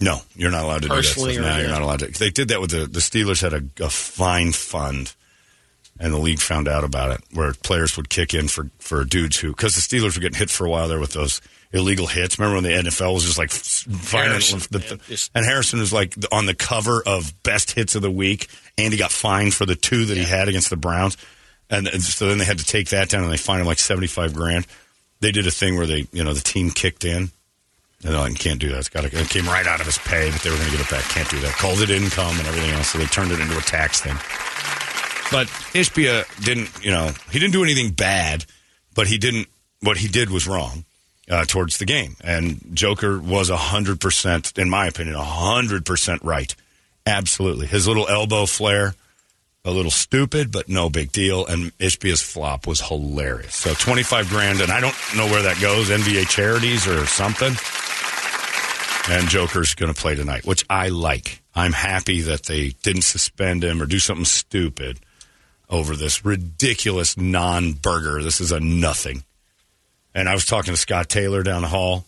[0.00, 0.94] No, you're not allowed to do that.
[0.96, 1.46] Personally, Stuff.
[1.46, 2.06] or- No, you're not allowed to.
[2.08, 5.14] They did that with the the Steelers had a, a fine fund,
[5.98, 9.38] and the league found out about it, where players would kick in for for dudes
[9.38, 11.40] who because the Steelers were getting hit for a while there with those
[11.72, 12.38] illegal hits.
[12.38, 13.50] Remember when the NFL was just like
[14.10, 18.02] Harrison, the, man, just- and Harrison was like on the cover of best hits of
[18.02, 21.16] the week, and he got fined for the two that he had against the Browns,
[21.70, 23.78] and, and so then they had to take that down, and they fined him like
[23.78, 24.66] seventy five grand.
[25.20, 27.30] They did a thing where they, you know, the team kicked in.
[28.02, 28.78] And they're like, can't do that.
[28.78, 30.76] It's got to, it came right out of his pay, but they were going to
[30.76, 31.04] get it back.
[31.04, 31.52] Can't do that.
[31.52, 34.16] Called it income and everything else, so they turned it into a tax thing.
[35.32, 38.44] But Ishbia didn't, you know, he didn't do anything bad,
[38.94, 39.48] but he didn't.
[39.80, 40.84] What he did was wrong
[41.28, 46.54] uh, towards the game, and Joker was hundred percent, in my opinion, hundred percent right.
[47.06, 48.94] Absolutely, his little elbow flare,
[49.66, 51.44] a little stupid, but no big deal.
[51.44, 53.54] And Ishbia's flop was hilarious.
[53.54, 57.54] So twenty five grand, and I don't know where that goes, NBA charities or something.
[59.08, 61.42] And Joker's going to play tonight, which I like.
[61.54, 64.98] I'm happy that they didn't suspend him or do something stupid
[65.68, 68.22] over this ridiculous non burger.
[68.22, 69.24] This is a nothing.
[70.14, 72.04] And I was talking to Scott Taylor down the hall.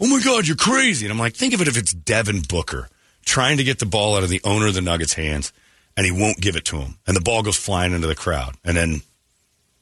[0.00, 1.06] Oh my God, you're crazy.
[1.06, 2.88] And I'm like, think of it if it's Devin Booker
[3.24, 5.52] trying to get the ball out of the owner of the Nuggets' hands
[5.98, 6.94] and he won't give it to him.
[7.08, 8.54] And the ball goes flying into the crowd.
[8.64, 9.02] And then,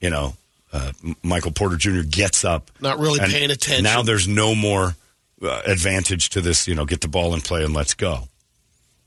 [0.00, 0.32] you know,
[0.72, 0.92] uh,
[1.22, 2.00] Michael Porter Jr.
[2.08, 2.70] gets up.
[2.80, 3.84] Not really paying attention.
[3.84, 4.96] Now there's no more
[5.42, 8.28] uh, advantage to this, you know, get the ball in play and let's go.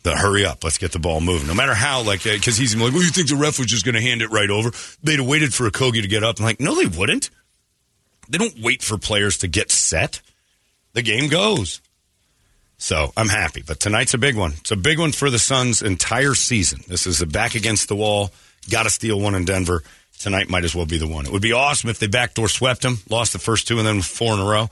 [0.04, 1.48] The hurry up, let's get the ball moving.
[1.48, 3.96] No matter how, like, because he's like, well, you think the ref was just going
[3.96, 4.70] to hand it right over?
[5.02, 6.38] They'd have waited for a Kogi to get up.
[6.38, 7.32] I'm like, no, they wouldn't.
[8.30, 10.22] They don't wait for players to get set.
[10.94, 11.82] The game goes.
[12.80, 13.62] So I'm happy.
[13.62, 14.54] But tonight's a big one.
[14.54, 16.82] It's a big one for the Suns' entire season.
[16.88, 18.32] This is a back against the wall.
[18.70, 19.84] Got to steal one in Denver.
[20.18, 21.26] Tonight might as well be the one.
[21.26, 24.02] It would be awesome if they backdoor swept them, lost the first two, and then
[24.02, 24.70] four in a row.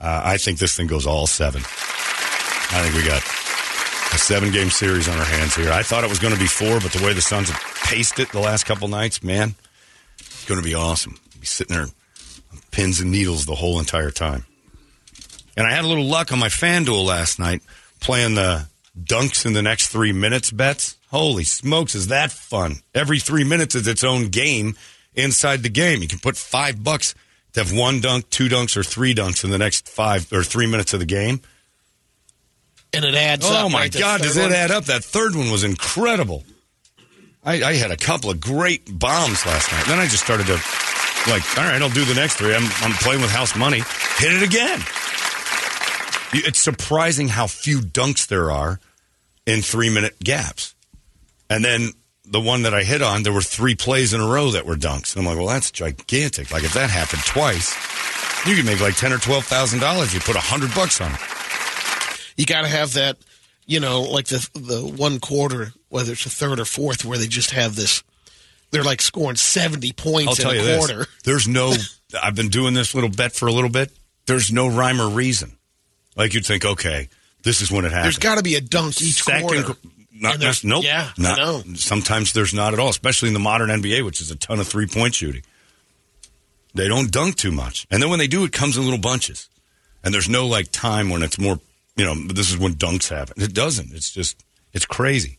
[0.00, 1.62] Uh, I think this thing goes all seven.
[1.62, 5.70] I think we got a seven game series on our hands here.
[5.70, 8.18] I thought it was going to be four, but the way the Suns have paced
[8.18, 9.54] it the last couple nights, man,
[10.18, 11.18] it's going to be awesome.
[11.38, 11.86] Be sitting there
[12.70, 14.44] pins and needles the whole entire time.
[15.56, 17.62] And I had a little luck on my FanDuel last night
[18.00, 18.66] playing the
[18.98, 20.96] dunks in the next three minutes bets.
[21.10, 22.76] Holy smokes, is that fun?
[22.94, 24.76] Every three minutes is its own game
[25.14, 26.00] inside the game.
[26.00, 27.14] You can put five bucks
[27.52, 30.66] to have one dunk, two dunks, or three dunks in the next five or three
[30.66, 31.40] minutes of the game.
[32.94, 33.64] and it adds oh, up.
[33.66, 33.92] Oh my right?
[33.92, 34.52] God, does it one.
[34.52, 34.84] add up?
[34.86, 36.44] That third one was incredible.
[37.44, 39.84] I, I had a couple of great bombs last night.
[39.86, 40.54] Then I just started to
[41.28, 42.54] like, all right, I'll do the next three.
[42.54, 43.82] I'm I'm playing with house money.
[44.18, 44.80] Hit it again.
[46.32, 48.80] It's surprising how few dunks there are
[49.46, 50.74] in three minute gaps.
[51.50, 51.90] And then
[52.24, 54.76] the one that I hit on, there were three plays in a row that were
[54.76, 55.14] dunks.
[55.14, 56.50] And I'm like, well, that's gigantic.
[56.50, 57.74] Like if that happened twice,
[58.46, 60.14] you could make like ten or twelve thousand dollars.
[60.14, 61.20] You put a hundred bucks on it.
[62.36, 63.18] You got to have that,
[63.66, 67.26] you know, like the the one quarter, whether it's the third or fourth, where they
[67.26, 68.02] just have this.
[68.70, 70.98] They're like scoring seventy points I'll tell in you a quarter.
[70.98, 71.74] this: there's no.
[72.22, 73.92] I've been doing this little bet for a little bit.
[74.26, 75.58] There's no rhyme or reason.
[76.16, 77.08] Like you'd think, okay,
[77.42, 78.04] this is when it happens.
[78.16, 79.62] There's got to be a dunk each Second, quarter.
[79.74, 80.84] qu- not, And there's- not nope.
[80.84, 81.62] yeah, not, know.
[81.74, 84.68] Sometimes there's not at all, especially in the modern NBA, which is a ton of
[84.68, 85.42] three point shooting.
[86.74, 89.48] They don't dunk too much, and then when they do, it comes in little bunches.
[90.04, 91.60] And there's no like time when it's more.
[91.96, 93.42] You know, this is when dunks happen.
[93.42, 93.92] It doesn't.
[93.92, 94.42] It's just
[94.72, 95.36] it's crazy.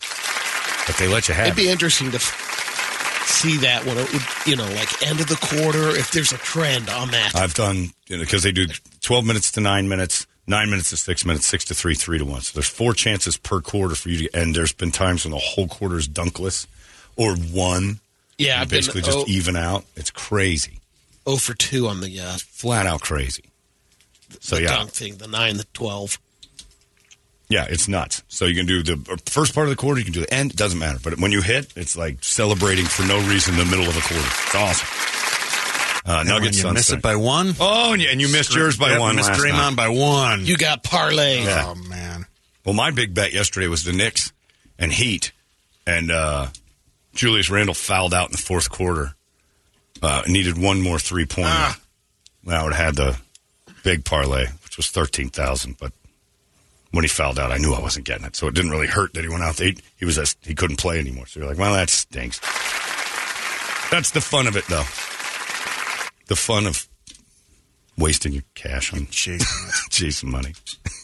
[0.86, 1.47] But they let you have.
[1.47, 1.61] It'd it.
[1.63, 5.36] be interesting to f- see that when it would, you know, like end of the
[5.38, 7.36] quarter, if there's a trend on that.
[7.36, 8.67] I've done you know, because they do
[9.01, 12.25] 12 minutes to nine minutes, nine minutes to six minutes, six to three, three to
[12.25, 12.41] one.
[12.41, 15.37] So there's four chances per quarter for you to, and there's been times when the
[15.37, 16.67] whole quarter is dunkless
[17.15, 17.99] or one.
[18.37, 19.85] yeah, You I've been basically just oh, even out.
[19.95, 20.79] It's crazy,
[21.25, 23.43] oh for two on the, uh, flat out crazy.
[24.39, 26.17] So the yeah, dunk thing, the nine, the twelve.
[27.49, 28.23] yeah, it's nuts.
[28.29, 30.51] So you can do the first part of the quarter, you can do the end.
[30.51, 33.65] It doesn't matter, but when you hit, it's like celebrating for no reason in the
[33.65, 34.25] middle of a quarter.
[34.25, 34.87] It's awesome.
[36.05, 37.53] Uh, And Nuggets you Suns miss it by one.
[37.59, 39.15] Oh, and you, and you missed yours by Yep, one.
[39.15, 39.75] Missed Draymond night.
[39.77, 40.45] by one.
[40.45, 41.43] You got parlay.
[41.43, 41.65] Yeah.
[41.67, 42.25] Oh man.
[42.65, 44.31] Well, my big bet yesterday was the Knicks
[44.77, 45.31] and Heat,
[45.87, 46.47] and uh,
[47.13, 49.15] Julius Randle fouled out in the fourth quarter.
[50.01, 51.49] Uh, needed one more three pointer.
[51.51, 51.79] Ah.
[52.49, 53.17] I would have had the
[53.83, 55.77] big parlay, which was thirteen thousand.
[55.79, 55.93] But
[56.91, 59.13] when he fouled out, I knew I wasn't getting it, so it didn't really hurt
[59.13, 59.57] that he went out.
[59.57, 61.25] He, he was a, he couldn't play anymore.
[61.27, 62.39] So you're like, well, that stinks.
[63.89, 64.83] That's the fun of it, though.
[66.28, 66.88] The fun of
[67.97, 70.53] wasting your cash on chasing money.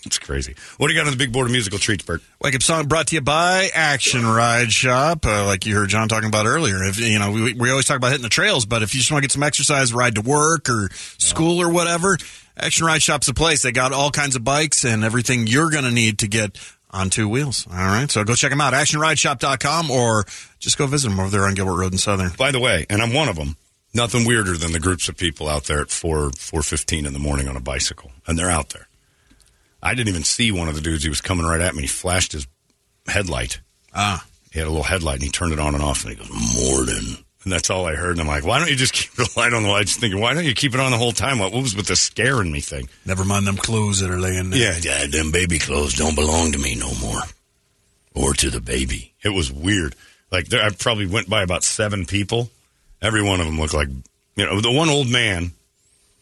[0.06, 0.56] it's crazy.
[0.78, 2.22] What do you got on the big board of musical treats, Bert?
[2.42, 5.26] Wake up song brought to you by Action Ride Shop.
[5.26, 6.84] Uh, like you heard John talking about earlier.
[6.84, 9.12] If you know, we, we always talk about hitting the trails, but if you just
[9.12, 12.18] want to get some exercise, ride to work or school or whatever,
[12.58, 13.62] Action Ride Shop's the place.
[13.62, 16.58] They got all kinds of bikes and everything you're going to need to get
[16.92, 17.68] on two wheels.
[17.70, 18.10] All right.
[18.10, 18.74] So go check them out.
[18.74, 20.26] ActionRideShop.com or
[20.60, 22.32] just go visit them over there on Gilbert Road in Southern.
[22.38, 23.56] By the way, and I'm one of them.
[24.00, 27.20] Nothing weirder than the groups of people out there at four four fifteen in the
[27.20, 28.88] morning on a bicycle, and they're out there.
[29.84, 31.04] I didn't even see one of the dudes.
[31.04, 31.82] He was coming right at me.
[31.82, 32.48] He flashed his
[33.08, 33.60] headlight.
[33.94, 34.26] Ah.
[34.54, 36.30] He had a little headlight, and he turned it on and off, and he goes,
[36.56, 38.12] "Morning." And that's all I heard.
[38.12, 39.88] And I'm like, why don't you just keep the light on the light?
[39.88, 41.40] Just thinking, why don't you keep it on the whole time?
[41.40, 42.88] What, what was with the scaring me thing?
[43.06, 44.60] Never mind them clothes that are laying there.
[44.60, 47.22] Yeah, yeah, them baby clothes don't belong to me no more.
[48.14, 49.14] Or to the baby.
[49.24, 49.96] It was weird.
[50.32, 52.50] Like, there, I probably went by about seven people.
[53.02, 53.88] Every one of them looked like,
[54.36, 55.52] you know, the one old man.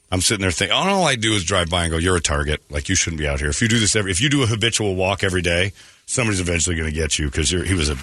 [0.09, 2.61] I'm sitting there thinking, all I do is drive by and go, you're a target.
[2.69, 3.49] Like, you shouldn't be out here.
[3.49, 5.73] If you do this every, if you do a habitual walk every day,
[6.05, 7.97] somebody's eventually going to get you because he was a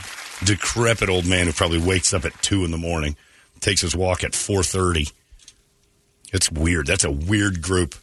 [0.44, 3.16] decrepit old man who probably wakes up at two in the morning,
[3.60, 5.12] takes his walk at 4.30.
[6.32, 6.86] It's weird.
[6.86, 7.94] That's a weird group.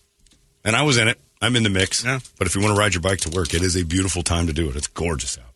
[0.64, 1.20] And I was in it.
[1.42, 2.04] I'm in the mix.
[2.04, 2.20] Yeah.
[2.40, 4.48] But if you want to ride your bike to work, it is a beautiful time
[4.48, 4.76] to do it.
[4.76, 5.51] It's gorgeous out.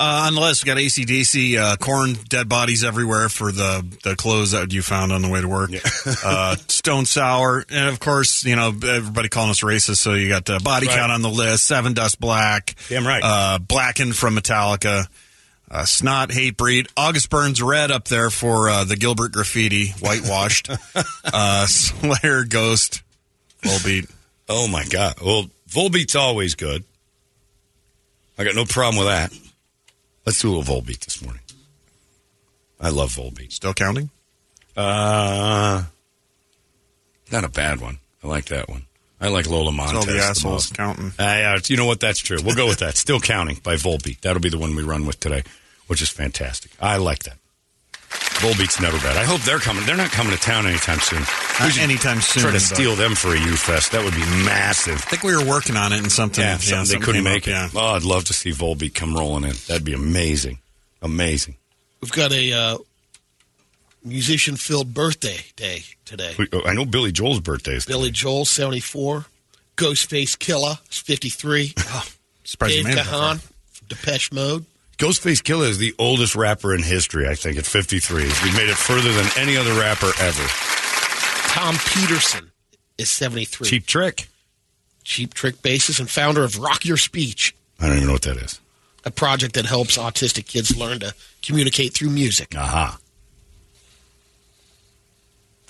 [0.00, 4.16] Uh, on the list, we got ACDC, uh, Korn, dead bodies everywhere for the, the
[4.16, 5.70] clothes that you found on the way to work.
[6.24, 10.48] uh, Stone Sour, and of course, you know, everybody calling us racist, so you got
[10.48, 10.96] uh, Body Right.
[10.96, 12.76] Count on the list, Sevendust Black.
[12.88, 13.20] Damn right.
[13.22, 15.06] Uh, Blackened from Metallica.
[15.70, 16.88] Uh, Snot, Hatebreed.
[16.96, 20.70] August Burns Red up there for uh, the Gilbert Graffiti, whitewashed.
[21.26, 23.02] uh, Slayer, Ghost,
[23.62, 24.10] Volbeat.
[24.48, 25.16] Oh, my God.
[25.22, 26.84] Well, Volbeat's always good.
[28.38, 29.49] I got no problem with that.
[30.26, 31.42] Let's do a little Volbeat this morning.
[32.80, 33.52] I love Volbeat.
[33.52, 34.10] Still counting?
[34.76, 35.84] Uh,
[37.32, 37.98] not a bad one.
[38.22, 38.84] I like that one.
[39.20, 39.96] I like Lola Montez.
[39.96, 40.74] all the the assholes most.
[40.76, 41.12] counting.
[41.18, 42.00] Ah, yeah, you know what?
[42.00, 42.38] That's true.
[42.42, 42.96] We'll go with that.
[42.96, 44.20] Still counting by Volbeat.
[44.22, 45.42] That'll be the one we run with today,
[45.88, 46.70] which is fantastic.
[46.80, 47.36] I like that.
[48.10, 49.16] Volbeat's never bad.
[49.16, 49.84] I hope they're coming.
[49.84, 51.20] They're not coming to town anytime soon.
[51.60, 52.42] Not anytime soon.
[52.42, 53.92] Try to steal them for a U Fest.
[53.92, 54.94] That would be massive.
[54.94, 56.42] I think we were working on it and something.
[56.42, 57.76] Yeah, something they couldn't make up, it.
[57.76, 59.54] Oh, I'd love to see Volbeat come rolling in.
[59.68, 60.58] That'd be amazing.
[61.02, 61.56] Amazing.
[62.00, 62.78] We've got a uh,
[64.04, 66.34] musician-filled birthday day today.
[66.52, 69.26] Oh, I know Billy Joel's birthday is Billy Joel, 74.
[69.76, 71.74] Ghostface Killah, is 53.
[72.44, 73.06] Surprised you Dave made it.
[73.06, 73.40] Gahan,
[73.88, 74.64] Depeche Mode.
[75.00, 78.22] Ghostface Killah is the oldest rapper in history, I think, at 53.
[78.22, 80.46] He made it further than any other rapper ever.
[81.48, 82.50] Tom Petersson
[82.98, 83.66] is 73.
[83.66, 84.28] Cheap Trick.
[85.02, 88.36] Cheap Trick bassist and founder of Rock Your Speech, I don't even know what that
[88.36, 88.60] is.
[89.06, 92.54] a project that helps autistic kids learn to communicate through music.
[92.54, 92.98] Aha.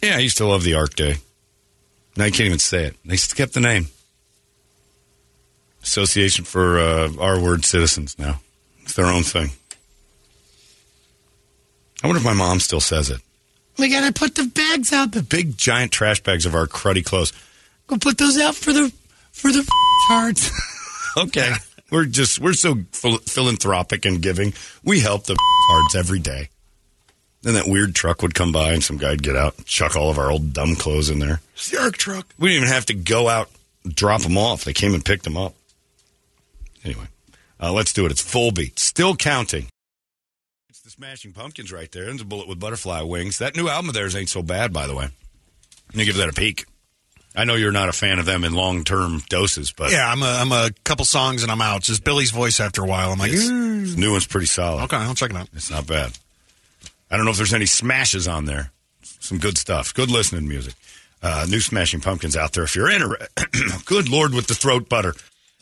[0.02, 1.18] Yeah, I used to love the Arc Day.
[2.16, 2.96] Now I can't even say it.
[3.04, 3.86] They kept the name.
[5.84, 8.40] Association for uh, R Word Citizens now.
[8.90, 9.50] It's their own thing.
[12.02, 13.20] I wonder if my mom still says it.
[13.78, 17.32] We gotta put the bags out, the big giant trash bags of our cruddy clothes.
[17.86, 18.92] Go put those out for the
[19.30, 19.64] for the
[20.08, 20.50] hearts.
[21.16, 21.52] okay,
[21.92, 24.54] we're just we're so phil- philanthropic and giving.
[24.82, 26.48] We help the hearts every day.
[27.42, 30.10] Then that weird truck would come by and some guy'd get out, and chuck all
[30.10, 31.40] of our old dumb clothes in there.
[31.54, 32.26] It's the ARC truck.
[32.40, 33.50] We didn't even have to go out,
[33.86, 34.64] drop them off.
[34.64, 35.54] They came and picked them up.
[36.84, 37.06] Anyway,
[37.60, 38.12] uh, let's do it.
[38.12, 38.78] It's Volbeat.
[38.78, 39.66] Still counting.
[40.68, 42.08] It's the Smashing Pumpkins right there.
[42.08, 43.38] And a Bullet with Butterfly Wings.
[43.38, 45.08] That new album of theirs ain't so bad, by the way.
[45.88, 46.66] Let me give that a peek.
[47.34, 50.22] I know you're not a fan of them in long term doses, but Yeah, I'm
[50.22, 51.82] a, I'm a couple songs and I'm out.
[51.82, 53.12] Just Billy's voice after a while.
[53.12, 54.82] I'm like, it's- "Mm." new one's pretty solid.
[54.84, 55.48] okay, I'll check it out.
[55.54, 56.12] It's not bad.
[57.10, 58.72] I don't know if there's any smashes on there.
[59.02, 59.92] Some good stuff.
[59.94, 60.74] Good listening music.
[61.22, 63.02] Uh, new Smashing Pumpkins out there if you're in.
[63.84, 65.14] good Lord with the throat butter.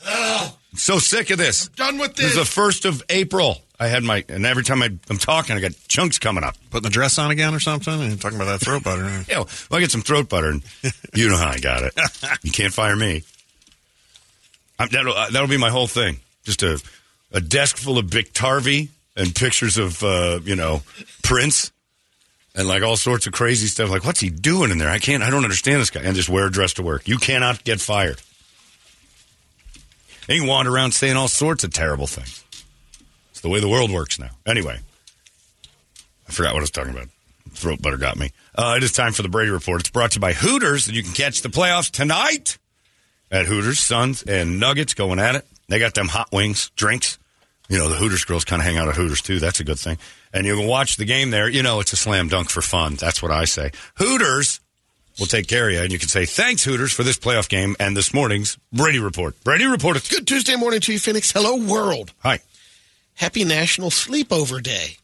[0.06, 1.68] I'm so sick of this.
[1.68, 3.58] Done with This This is the first of April.
[3.80, 6.56] I had my, and every time I, I'm talking, I got chunks coming up.
[6.70, 8.02] Putting the dress on again or something?
[8.02, 9.04] And talking about that throat butter.
[9.28, 10.62] Yeah, well, I get some throat butter, and
[11.14, 11.94] you know how I got it.
[12.42, 13.22] You can't fire me.
[14.78, 16.18] I'm, that'll, uh, that'll be my whole thing.
[16.44, 16.82] Just a,
[17.32, 20.82] a desk full of Biktarvy and pictures of, uh, you know,
[21.22, 21.72] Prince
[22.54, 23.90] and like all sorts of crazy stuff.
[23.90, 24.90] Like, what's he doing in there?
[24.90, 26.00] I can't, I don't understand this guy.
[26.02, 27.06] And just wear a dress to work.
[27.06, 28.20] You cannot get fired.
[30.28, 32.44] You can wander around saying all sorts of terrible things.
[33.30, 34.30] It's the way the world works now.
[34.46, 34.78] Anyway,
[36.28, 37.08] I forgot what I was talking about.
[37.50, 38.32] Throat butter got me.
[38.54, 39.80] Uh, it is time for the Brady Report.
[39.80, 42.58] It's brought to you by Hooters, and you can catch the playoffs tonight
[43.30, 43.78] at Hooters.
[43.78, 45.46] Suns and Nuggets going at it.
[45.68, 47.18] They got them hot wings, drinks.
[47.68, 49.38] You know, the Hooters girls kind of hang out at Hooters too.
[49.38, 49.98] That's a good thing.
[50.32, 51.48] And you can watch the game there.
[51.48, 52.94] You know, it's a slam dunk for fun.
[52.94, 53.70] That's what I say.
[53.96, 54.60] Hooters
[55.18, 57.74] will take care of you, and you can say thanks, Hooters, for this playoff game
[57.80, 59.42] and this morning's Brady Report.
[59.44, 59.96] Brady Report.
[59.96, 60.18] It's good.
[60.20, 61.32] Good Tuesday morning to you, Phoenix.
[61.32, 62.12] Hello, world.
[62.20, 62.40] Hi.
[63.14, 64.96] Happy National Sleepover Day.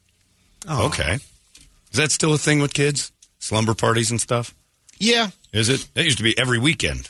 [0.69, 0.87] Oh.
[0.87, 1.15] Okay.
[1.15, 3.12] Is that still a thing with kids?
[3.39, 4.55] Slumber parties and stuff?
[4.99, 5.87] Yeah, Is it?
[5.95, 7.09] That used to be every weekend.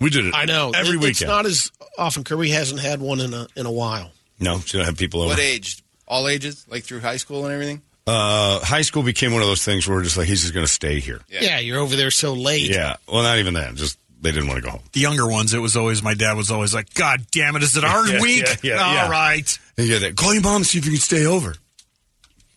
[0.00, 0.34] We did it.
[0.34, 1.10] I know every It- weekend.
[1.10, 2.24] It's not as often.
[2.24, 4.12] Kirby hasn't had one in a in a while.
[4.38, 5.30] no, she don't have people over.
[5.30, 5.82] What age?
[6.08, 7.82] All ages, like through high school and everything.
[8.12, 10.66] Uh, high school became one of those things where we're just like, he's just going
[10.66, 11.20] to stay here.
[11.28, 11.40] Yeah.
[11.42, 11.58] Yeah.
[11.60, 12.68] you're over there so late.
[12.68, 12.96] Yeah.
[13.06, 13.74] Well, not even that.
[13.76, 14.82] Just they didn't want to go home.
[14.92, 17.76] The younger ones, it was always my dad was always like, "God damn it, is
[17.76, 18.42] it our Yeah, week?
[18.64, 19.08] yeah, yeah, All yeah.
[19.10, 20.16] right." And you that.
[20.16, 21.54] Call your mom and see if you can stay over.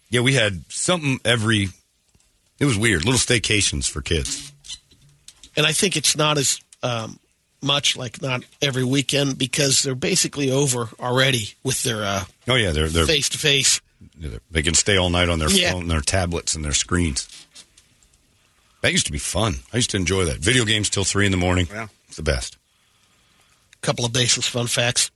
[0.09, 1.69] Yeah, we had something every.
[2.59, 3.05] It was weird.
[3.05, 4.51] Little staycations for kids.
[5.55, 7.19] and I think it's not as um,
[7.61, 12.71] much like not every weekend because they're basically over already with their uh, Oh yeah,
[12.71, 13.79] they're they're face to face.
[14.51, 15.71] They can stay all night on their Yeah.
[15.71, 17.27] phone, their tablets, and their screens.
[18.81, 19.59] That used to be fun.
[19.71, 20.39] I used to enjoy that.
[20.39, 21.67] Video games till three in the morning.
[21.71, 21.87] Yeah.
[22.07, 22.57] it's the best.
[23.73, 25.09] A Couple of baseless fun facts.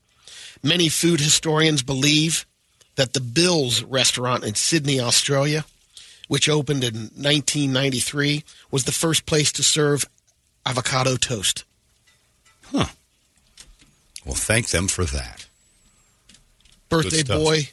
[0.63, 2.45] Many food historians believe
[2.95, 5.65] that the Bill's restaurant in Sydney, Australia,
[6.27, 10.05] which opened in 1993, was the first place to serve
[10.65, 11.63] avocado toast.
[12.71, 12.88] Huh.
[14.25, 15.45] Well, thank them for that.
[16.89, 17.69] Birthday boy,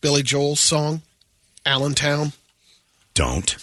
[0.00, 1.02] Billy Joel's song,
[1.66, 2.32] Allentown.
[3.14, 3.56] Don't,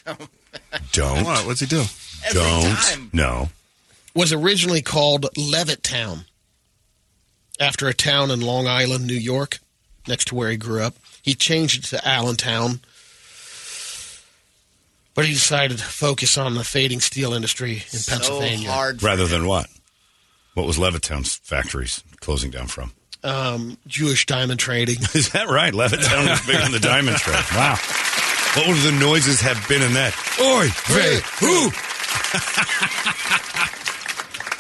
[0.92, 1.46] don't, What?
[1.46, 1.84] What's he do?
[2.26, 2.76] Every don't.
[2.76, 3.10] time.
[3.14, 3.50] No,
[4.14, 6.26] was originally called Levittown
[7.60, 9.60] after a town in Long Island, New York,
[10.08, 10.96] next to where he grew up.
[11.22, 12.82] He changed it to Allentown,
[15.14, 18.70] but he decided to focus on the fading steel industry in Pennsylvania.
[18.70, 19.00] Hard.
[19.00, 19.30] for rather him.
[19.30, 19.68] than what?
[20.54, 22.92] What was Levittown's factories closing down from?
[23.26, 24.98] Um, Jewish diamond trading.
[25.16, 25.74] Is that right?
[25.74, 27.36] Levittown was big on the diamond trade.
[27.56, 27.78] Wow.
[28.56, 30.14] What would the noises have been in that?
[30.40, 31.72] Oi, vey, who?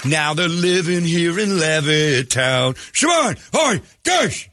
[0.09, 2.75] now they're living here in Levittown.
[2.93, 4.49] Shimon, oi, gosh.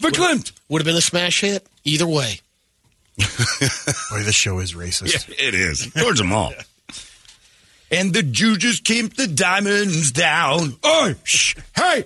[0.00, 0.52] Verklempt.
[0.68, 2.40] Would have been a smash hit either way.
[3.18, 5.28] Boy, this show is racist.
[5.30, 5.90] It is.
[5.92, 6.52] Towards them all.
[7.90, 10.76] And the Jew just keep the diamonds down.
[10.84, 12.04] Oi, shh, hey.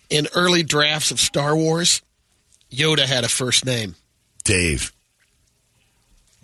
[0.09, 2.01] In early drafts of Star Wars,
[2.71, 3.95] Yoda had a first name.
[4.43, 4.91] Dave.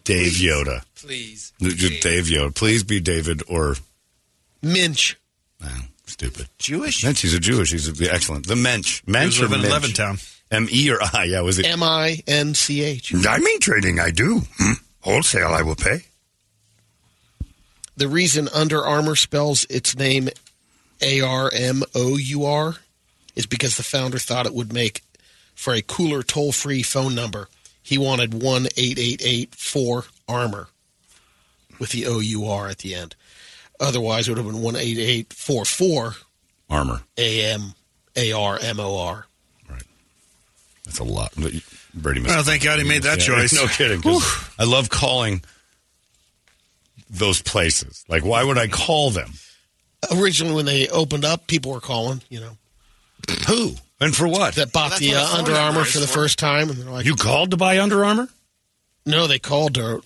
[0.03, 0.83] Dave Yoda.
[0.95, 1.51] Please.
[1.59, 2.55] Just Dave Yoda.
[2.55, 3.75] Please be David or
[4.61, 5.17] Minch.
[5.61, 5.67] Wow,
[6.05, 6.47] stupid.
[6.57, 7.03] Jewish.
[7.03, 7.71] Mensch, he's a Jewish.
[7.71, 8.47] He's a, excellent.
[8.47, 9.03] The Mensch.
[9.05, 9.93] He Mensch was or living in Mensch?
[9.93, 10.33] Levittown.
[10.49, 11.25] M E or I?
[11.25, 11.65] Yeah, was it?
[11.65, 13.13] M I N C H.
[13.21, 14.43] Diamond trading, I do.
[14.57, 14.73] Hmm.
[15.01, 16.03] Wholesale, I will pay.
[17.97, 20.29] The reason Under Armour spells its name
[21.01, 22.75] A R M O U R
[23.35, 25.01] is because the founder thought it would make
[25.55, 27.49] for a cooler toll free phone number.
[27.81, 28.67] He wanted 1
[29.55, 30.67] 4 Armor
[31.79, 33.15] with the O U R at the end.
[33.79, 36.15] Otherwise, it would have been 1 4
[36.69, 37.01] Armor.
[37.17, 37.73] A M
[38.15, 39.27] A R M O R.
[39.69, 39.83] Right.
[40.85, 41.31] That's a lot.
[41.37, 41.61] But you-
[41.93, 42.35] Brady must.
[42.35, 43.53] Well, thank God he made that choice.
[43.55, 44.01] No kidding.
[44.59, 45.41] I love calling
[47.09, 48.03] those places.
[48.07, 49.31] Like, why would I call them?
[50.11, 52.57] Originally, when they opened up, people were calling, you know,
[53.47, 54.55] Who and for what?
[54.55, 56.13] that bought That's the uh, Under Armour for the for.
[56.13, 56.69] first time.
[56.69, 58.27] And they're like, you called to buy Under Armour?
[59.05, 60.01] no, they called to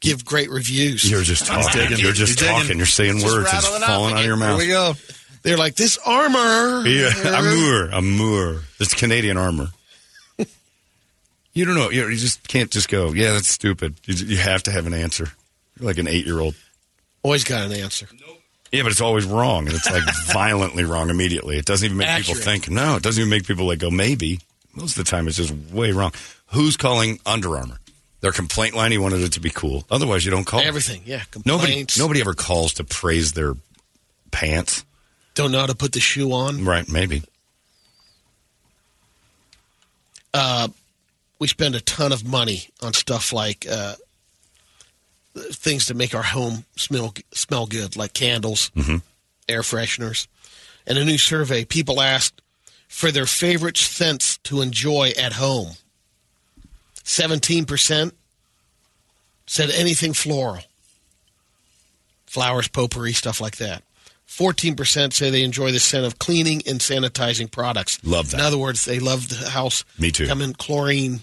[0.00, 1.08] give great reviews.
[1.10, 1.70] You're just talking.
[1.72, 1.98] digging.
[1.98, 2.54] You're just He's digging.
[2.62, 2.76] talking.
[2.78, 3.48] You're saying Just words.
[3.52, 4.60] It's falling out of your mouth.
[4.60, 4.94] Here we go.
[5.42, 6.86] They're like, this armor.
[6.86, 8.60] Yeah, amour, amour.
[8.78, 9.68] It's Canadian armor.
[11.54, 11.90] you don't know.
[11.90, 13.12] You, you just can't just go.
[13.12, 13.94] Yeah, that's stupid.
[14.04, 15.28] You, you have to have an answer.
[15.78, 16.54] You're like an eight-year-old.
[17.22, 18.06] Always got an answer.
[18.72, 20.02] Yeah, but it's always wrong, and it's like
[20.32, 21.58] violently wrong immediately.
[21.58, 22.70] It doesn't even make people think.
[22.70, 24.40] No, it doesn't even make people like go maybe.
[24.74, 26.12] Most of the time, it's just way wrong.
[26.52, 27.78] Who's calling Under Armour?
[28.20, 28.92] Their complaint line.
[28.92, 29.84] He wanted it to be cool.
[29.90, 30.60] Otherwise, you don't call.
[30.60, 31.22] Everything, yeah.
[31.44, 31.72] Nobody.
[31.72, 31.98] Complaints.
[31.98, 33.54] Nobody ever calls to praise their
[34.30, 34.84] pants.
[35.34, 36.64] don't know how to put the shoe on.
[36.64, 36.88] Right?
[36.88, 37.22] Maybe.
[41.40, 43.94] We spend a ton of money on stuff like uh,
[45.34, 48.96] things to make our home smell smell good, like candles, mm-hmm.
[49.48, 50.26] air fresheners.
[50.86, 52.42] In a new survey, people asked
[52.88, 55.72] for their favorite scents to enjoy at home.
[57.04, 58.14] Seventeen percent
[59.46, 60.62] said anything floral,
[62.26, 63.82] flowers, potpourri, stuff like that.
[64.28, 67.98] 14% say they enjoy the scent of cleaning and sanitizing products.
[68.04, 68.38] Love that.
[68.38, 69.84] In other words, they love the house.
[69.98, 70.28] Me too.
[70.28, 71.20] Come in chlorine,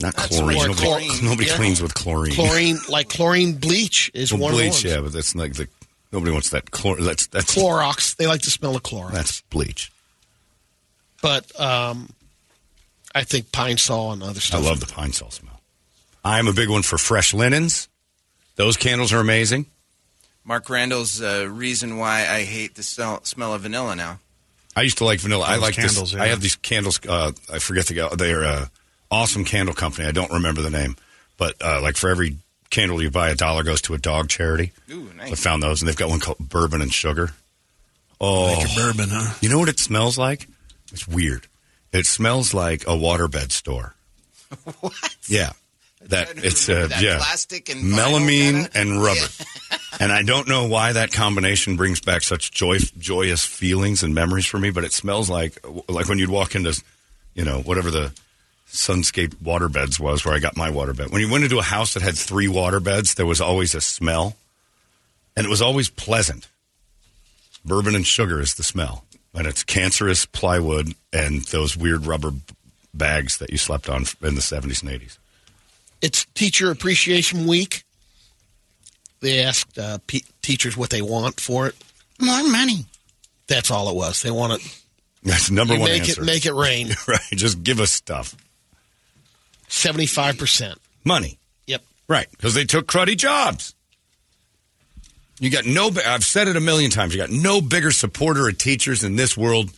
[0.00, 0.56] Not That's chlorine.
[0.56, 1.10] more Nobody, chlorine.
[1.24, 1.56] nobody Yeah.
[1.56, 2.32] cleans with chlorine.
[2.34, 5.68] chlorine, like chlorine bleach is Well, one of bleach, yeah, but that's like the
[6.12, 7.02] nobody wants that chlor.
[7.04, 9.12] That's that's Clorox, they like the smell of Clorox.
[9.12, 9.92] that's bleach.
[11.22, 12.08] but um,
[13.14, 14.60] I think pine sol and other stuff.
[14.60, 15.60] I love the pine sol smell.
[16.24, 17.88] I'm a big one for fresh linens.
[18.56, 19.66] Those candles are amazing.
[20.44, 24.18] Mark Randall's uh, reason why I hate the smell, smell of vanilla now.
[24.76, 25.44] I used to like vanilla.
[25.46, 26.12] I like candles, this.
[26.14, 26.22] yeah.
[26.22, 26.98] I have these candles.
[27.06, 28.08] Uh, I forget the.
[28.18, 28.66] They're uh,
[29.10, 30.06] awesome candle company.
[30.08, 30.96] I don't remember the name,
[31.36, 32.38] but uh, like for every
[32.70, 34.72] candle you buy a dollar goes to a dog charity.
[34.90, 35.32] Ooh, nice.
[35.32, 37.30] I found those, and they've got one called bourbon and sugar.
[38.20, 39.34] Oh, Make your bourbon, huh?
[39.40, 40.46] you know what it smells like?
[40.92, 41.46] It's weird.
[41.92, 43.94] It smells like a waterbed store.
[44.80, 45.16] What?
[45.26, 45.50] Yeah,
[46.02, 48.70] that it's uh, that yeah, plastic and melamine kinda?
[48.74, 49.26] and rubber.
[50.00, 54.46] and I don't know why that combination brings back such joy, joyous feelings and memories
[54.46, 54.70] for me.
[54.70, 56.80] But it smells like like when you'd walk into,
[57.34, 58.12] you know, whatever the
[58.74, 61.12] Sunscape waterbeds was where I got my waterbed.
[61.12, 64.36] When you went into a house that had three waterbeds, there was always a smell,
[65.36, 66.48] and it was always pleasant.
[67.64, 72.40] Bourbon and sugar is the smell, and it's cancerous plywood and those weird rubber b-
[72.92, 75.18] bags that you slept on in the seventies and eighties.
[76.02, 77.84] It's Teacher Appreciation Week.
[79.20, 81.76] They asked uh, pe- teachers what they want for it.
[82.20, 82.86] More money.
[83.46, 84.20] That's all it was.
[84.20, 84.80] They want it.
[85.22, 86.22] That's number one make answer.
[86.22, 86.88] it make it rain.
[87.08, 88.36] right, just give us stuff,
[89.74, 90.78] Seventy five percent.
[91.04, 91.38] money.
[91.66, 91.82] Yep.
[92.08, 93.74] Right, because they took cruddy jobs.
[95.40, 95.90] You got no.
[96.06, 97.14] I've said it a million times.
[97.14, 99.70] You got no bigger supporter of teachers in this world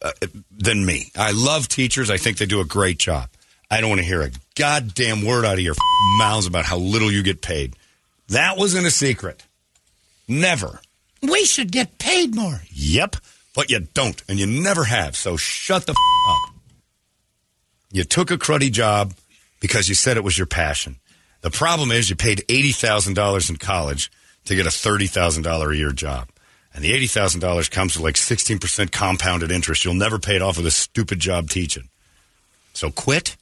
[0.00, 0.12] uh,
[0.56, 1.10] than me.
[1.16, 2.08] I love teachers.
[2.08, 3.28] I think they do a great job.
[3.68, 5.74] I don't want to hear a goddamn word out of your
[6.18, 7.74] mouths about how little you get paid.
[8.28, 9.42] That wasn't a secret.
[10.28, 10.80] Never.
[11.20, 12.60] We should get paid more.
[12.70, 13.16] Yep,
[13.56, 15.16] but you don't, and you never have.
[15.16, 15.96] So shut the f-
[16.30, 16.55] up.
[17.90, 19.14] You took a cruddy job
[19.60, 20.96] because you said it was your passion.
[21.42, 24.10] The problem is you paid eighty thousand dollars in college
[24.46, 26.28] to get a thirty thousand dollar a year job,
[26.74, 29.84] and the eighty thousand dollars comes with like sixteen percent compounded interest.
[29.84, 31.88] You'll never pay it off with a stupid job teaching.
[32.72, 33.36] So quit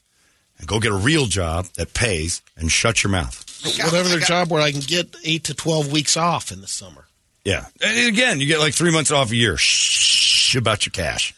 [0.58, 3.40] and go get a real job that pays, and shut your mouth.
[3.82, 7.06] Whatever their job where I can get eight to twelve weeks off in the summer.
[7.44, 9.56] Yeah, and again, you get like three months off a year.
[9.56, 11.34] Shh about your cash.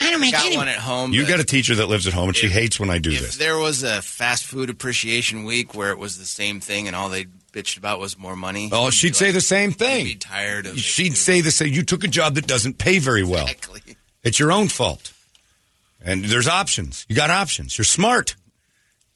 [0.00, 0.56] I don't make Got any.
[0.56, 1.12] one at home.
[1.12, 3.10] You got a teacher that lives at home, and she If- hates when I do
[3.10, 3.20] this.
[3.20, 3.36] If this.
[3.36, 7.08] there was a fast food appreciation week where it was the same thing and all
[7.08, 10.04] they bitched about was more money, Oh, you'd she'd be say like- the same thing.
[10.04, 10.78] Be tired of.
[10.78, 11.14] She'd too.
[11.16, 11.72] say the same.
[11.72, 13.44] You took a job that doesn't pay very well.
[13.46, 13.80] Exactly.
[14.22, 15.12] It's your own fault.
[16.04, 17.06] And there's options.
[17.08, 17.78] You got options.
[17.78, 18.36] You're smart.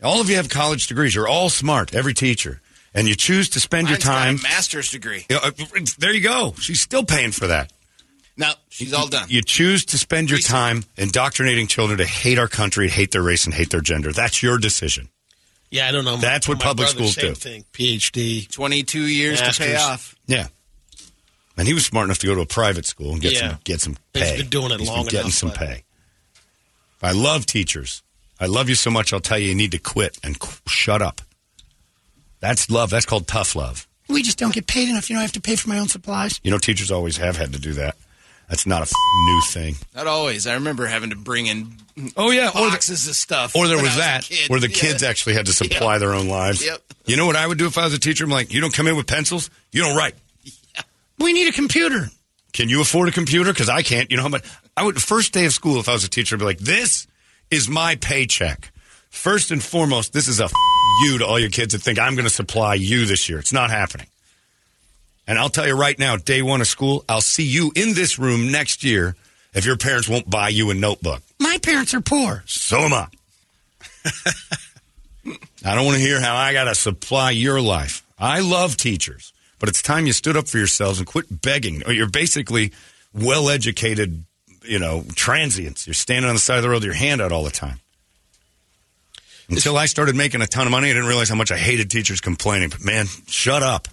[0.02, 1.14] All of you have college degrees.
[1.14, 1.94] You're all smart.
[1.94, 2.62] Every teacher,
[2.94, 4.36] and you choose to spend Mine's your got time.
[4.38, 5.26] a master's degree.
[5.28, 5.50] Uh,
[5.98, 6.54] there you go.
[6.58, 7.70] She's still paying for that.
[8.40, 9.26] No, she's all done.
[9.28, 13.44] You choose to spend your time indoctrinating children to hate our country, hate their race,
[13.44, 14.12] and hate their gender.
[14.12, 15.08] That's your decision.
[15.70, 16.16] Yeah, I don't know.
[16.16, 17.34] That's what My public brother, schools same do.
[17.34, 17.64] Thing.
[17.72, 18.50] PhD.
[18.50, 20.16] Twenty-two years to pay off.
[20.26, 20.48] Yeah.
[21.56, 23.50] And he was smart enough to go to a private school and get Yeah.
[23.50, 24.36] some get some He's pay.
[24.38, 25.84] been doing it He's long been getting enough, some but- pay.
[27.02, 28.02] I love teachers.
[28.40, 29.12] I love you so much.
[29.12, 31.20] I'll tell you, you need to quit and qu- shut up.
[32.40, 32.88] That's love.
[32.90, 33.86] That's called tough love.
[34.08, 35.08] We just don't get paid enough.
[35.10, 36.40] You know, I have to pay for my own supplies.
[36.42, 37.96] You know, teachers always have had to do that.
[38.50, 38.92] That's not a f-
[39.26, 39.76] new thing.
[39.94, 40.46] Not always.
[40.46, 41.72] I remember having to bring in
[42.16, 43.54] Oh yeah, or, boxes of stuff.
[43.56, 44.74] or there when was that where the Yeah.
[44.76, 46.62] kids actually had to supply their own lives.
[46.64, 46.82] Yep.
[47.06, 48.24] You know what I would do if I was a teacher?
[48.24, 49.48] I'm like, you don't come in with pencils.
[49.72, 50.14] You don't write.
[51.18, 52.08] We need a computer.
[52.52, 53.52] Can you afford a computer?
[53.52, 54.10] Because I can't.
[54.10, 54.44] You know how much?
[54.76, 57.06] I would first day of school if I was a teacher, I'd be like, "This
[57.50, 58.72] is my paycheck.
[59.10, 60.52] First and foremost, this is a f-
[61.04, 63.38] you to all your kids that think I'm going to supply you this year.
[63.38, 64.06] It's not happening."
[65.26, 68.18] And I'll tell you right now, day one of school, I'll see you in this
[68.18, 69.14] room next year
[69.54, 71.22] if your parents won't buy you a notebook.
[71.38, 72.42] My parents are poor.
[72.46, 73.06] So am I.
[75.64, 78.02] I don't want to hear how I got to supply your life.
[78.18, 81.82] I love teachers, but it's time you stood up for yourselves and quit begging.
[81.86, 82.72] Or you're basically
[83.14, 84.24] well educated,
[84.62, 85.86] you know, transients.
[85.86, 87.80] You're standing on the side of the road with your hand out all the time.
[89.48, 91.90] Until I started making a ton of money, I didn't realize how much I hated
[91.90, 92.68] teachers complaining.
[92.68, 93.88] But man, shut up.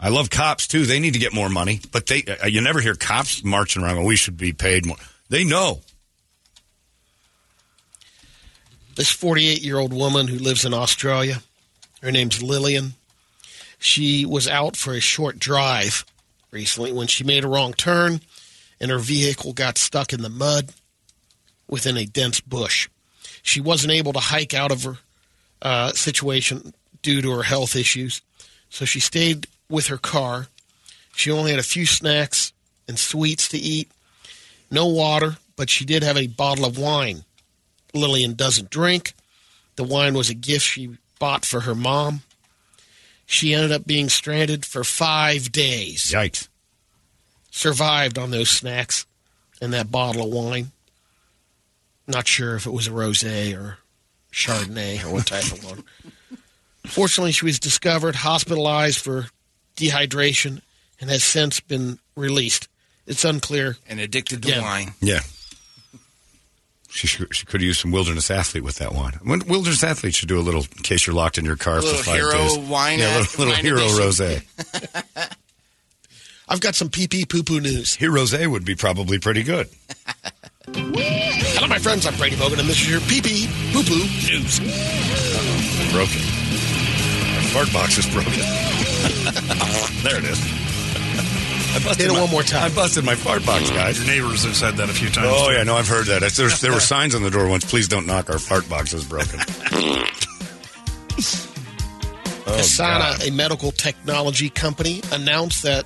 [0.00, 0.86] I love cops too.
[0.86, 3.96] They need to get more money, but they uh, you never hear cops marching around
[3.96, 4.96] going, "We should be paid more."
[5.28, 5.80] They know.
[8.96, 11.42] This 48 year old woman who lives in Australia,
[12.02, 12.94] her name's Lillian.
[13.78, 16.04] She was out for a short drive
[16.50, 18.20] recently when she made a wrong turn
[18.80, 20.72] and her vehicle got stuck in the mud
[21.68, 22.88] within a dense bush.
[23.42, 24.98] She wasn't able to hike out of her
[25.62, 28.22] uh, situation due to her health issues,
[28.68, 30.48] so she stayed with her car.
[31.14, 32.52] She only had a few snacks
[32.88, 33.90] and sweets to eat,
[34.70, 37.24] no water, but she did have a bottle of wine.
[37.94, 39.14] Lillian doesn't drink.
[39.76, 42.22] The wine was a gift she bought for her mom.
[43.26, 46.12] She ended up being stranded for five days.
[46.12, 46.48] Yikes.
[47.50, 49.06] Survived on those snacks
[49.60, 50.72] and that bottle of wine.
[52.06, 53.78] Not sure if it was a rosé or
[54.32, 55.84] Chardonnay or what type of one.
[56.86, 59.26] Fortunately, she was discovered, hospitalized for
[59.76, 60.60] dehydration,
[61.00, 62.68] and has since been released.
[63.06, 63.76] It's unclear.
[63.88, 64.60] and addicted to Yeah.
[64.60, 64.94] wine.
[65.00, 65.20] Yeah.
[66.92, 69.18] She, should, she could have used some wilderness athlete with that wine.
[69.22, 71.82] When- Wilderness athlete should do a little in case you're locked in your car A
[71.82, 72.58] for five hero days.
[72.58, 74.42] wine yeah, a little, little wine hero edition.
[74.42, 75.36] rosé.
[76.48, 77.94] I've got some pee pee poo poo news.
[77.94, 79.68] Hero rosé would be probably pretty good.
[80.74, 82.06] Hello, my friends.
[82.06, 84.58] I'm Brady Bogan, and this is your pee pee poo poo news.
[85.92, 86.20] Broken.
[87.36, 88.32] My fart box is broken.
[90.02, 90.40] There it is.
[91.72, 92.64] I busted Hit it my- one more time.
[92.64, 93.74] I busted my fart box, mm.
[93.74, 93.98] guys.
[93.98, 95.28] Your neighbors have said that a few times.
[95.30, 95.54] Oh too.
[95.54, 96.20] yeah, no, I've heard that.
[96.32, 97.64] There's, there were signs on the door once.
[97.64, 98.28] Please don't knock.
[98.30, 99.38] Our fart box is broken.
[99.40, 100.04] oh,
[102.46, 103.28] Asana, God.
[103.28, 105.84] a medical technology company, announced that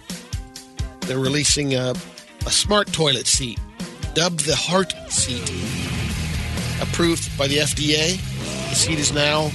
[1.01, 1.95] they're releasing a,
[2.47, 3.59] a smart toilet seat
[4.15, 5.51] dubbed the Heart Seat.
[6.81, 8.17] Approved by the FDA,
[8.69, 9.51] the seat is now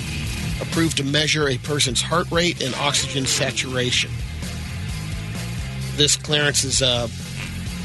[0.61, 4.11] approved to measure a person's heart rate and oxygen saturation.
[5.95, 7.09] This clearance is a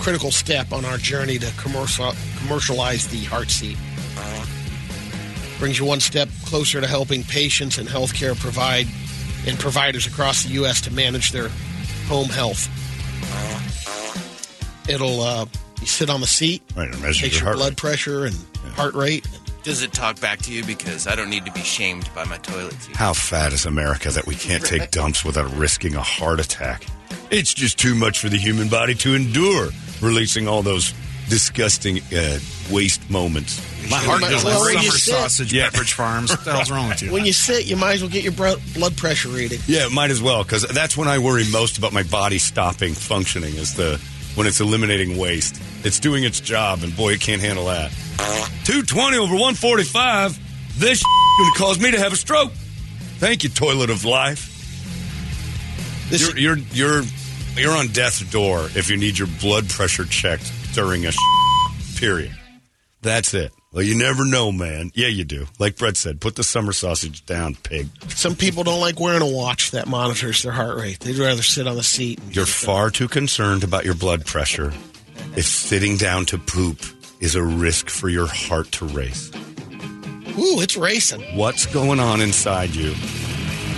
[0.01, 3.77] critical step on our journey to commercial, commercialize the heart seat.
[5.59, 8.87] Brings you one step closer to helping patients and healthcare provide
[9.47, 10.81] and providers across the U.S.
[10.83, 11.49] to manage their
[12.07, 12.69] home health.
[14.89, 15.47] It'll uh,
[15.81, 17.77] you sit on the seat, Right, it measures takes your blood rate.
[17.79, 18.35] pressure and
[18.75, 19.27] heart rate.
[19.65, 20.63] Does it talk back to you?
[20.65, 22.95] Because I don't need to be shamed by my toilet seat.
[22.97, 26.85] How fat is America that we can't take dumps without risking a heart attack?
[27.31, 29.71] It's just too much for the human body to endure,
[30.03, 30.93] releasing all those
[31.31, 32.39] disgusting uh,
[32.71, 33.59] waste moments.
[33.91, 35.71] My heart Well, goes well, like summer sit- sausage, Yeah.
[35.71, 36.31] Pepperidge Farms.
[36.31, 37.11] What the hell's wrong with you?
[37.11, 39.61] When you sit, you might as well get your bro- blood pressure reading.
[39.67, 43.55] Yeah, might as well because that's when I worry most about my body stopping functioning.
[43.55, 43.99] Is the
[44.35, 45.59] when it's eliminating waste.
[45.85, 47.93] It's doing its job, and boy, it can't handle that.
[48.65, 50.39] Two twenty over one forty five.
[50.79, 51.05] This is
[51.39, 52.53] going to cause me to have a stroke.
[53.19, 54.51] Thank you, toilet of life.
[56.11, 57.03] This You're you're you're
[57.57, 61.13] you're on death's door if you need your blood pressure checked during a
[61.97, 62.33] period.
[63.03, 63.53] That's it.
[63.73, 64.91] Well, you never know, man.
[64.95, 65.47] Yeah, you do.
[65.59, 67.89] Like Brett said, put the summer sausage down, pig.
[68.09, 71.01] some people don't like wearing a watch that monitors their heart rate.
[71.01, 72.21] They'd rather sit on the seat.
[72.21, 74.73] and You're far too concerned about your blood pressure
[75.37, 76.79] if sitting down to poop
[77.21, 79.31] is a risk for your heart to race.
[80.37, 81.23] Ooh, it's racing.
[81.37, 82.91] What's going on inside you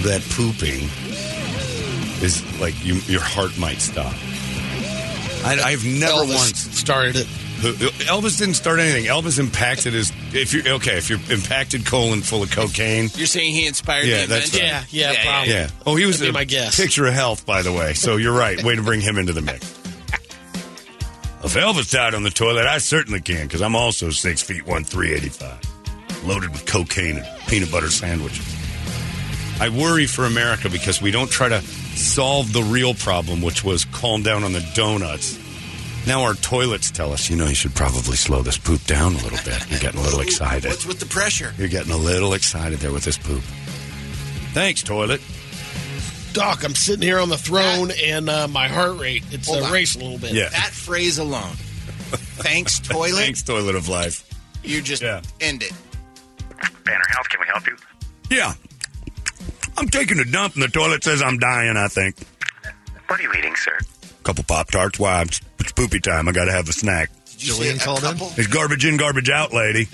[0.03, 0.89] that pooping
[2.25, 4.15] is like you, your heart might stop?
[5.45, 6.79] I, I've never Elvis once.
[6.79, 7.27] started it.
[8.07, 9.05] Elvis didn't start anything.
[9.05, 10.13] Elvis impacted his.
[10.33, 14.27] If you okay, if you're impacted colon full of cocaine, You're saying he inspired Yeah,
[14.27, 14.63] that's right.
[14.63, 15.53] Yeah, yeah, probably.
[15.55, 15.69] yeah.
[15.87, 16.77] Oh, he was a my guess.
[16.79, 17.95] picture of health, by the way.
[17.95, 18.63] So you're right.
[18.63, 19.73] Way to bring him into the mix.
[21.47, 24.83] If Elvis died on the toilet, I certainly can because I'm also six feet one,
[24.83, 25.61] three eighty five,
[26.27, 28.45] loaded with cocaine and peanut butter sandwiches.
[29.61, 33.85] I worry for America because we don't try to solve the real problem, which was
[33.85, 35.39] calm down on the donuts.
[36.05, 39.19] Now our toilets tell us, you know, you should probably slow this poop down a
[39.19, 39.71] little bit.
[39.71, 40.69] You're getting a little excited.
[40.69, 41.55] What's with the pressure?
[41.59, 43.43] You're getting a little excited there with this poop.
[44.53, 45.21] Thanks, toilet.
[46.37, 49.73] Doc, I'm sitting here on the throne and uh, my heart rate, it's Hold uh,
[49.73, 50.33] racing a little bit.
[50.35, 50.51] Yeah.
[50.51, 51.55] That phrase alone.
[52.45, 53.17] Thanks, toilet.
[53.17, 54.29] Thanks, toilet of life.
[54.63, 55.23] You just Yeah.
[55.41, 55.73] end it.
[56.85, 57.77] Banner Health, can we help you?
[58.31, 58.53] Yeah.
[59.79, 62.17] I'm taking a dump and the toilet says I'm dying, I think.
[63.09, 63.79] What are you eating, sir?
[64.03, 64.99] A Couple Pop Tarts.
[64.99, 65.23] Why?
[65.23, 66.29] It's, it's poopy time.
[66.29, 67.11] I got to have a snack.
[67.39, 68.17] Did you Jillian called a in?
[68.37, 69.89] It's garbage in, garbage out, lady.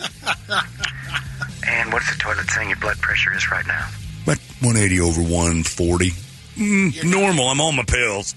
[1.68, 3.88] And what's the toilet saying your blood pressure is right now?
[4.26, 6.10] But 180 over 140.
[6.56, 7.48] Mm, normal.
[7.48, 8.34] I'm on my pills.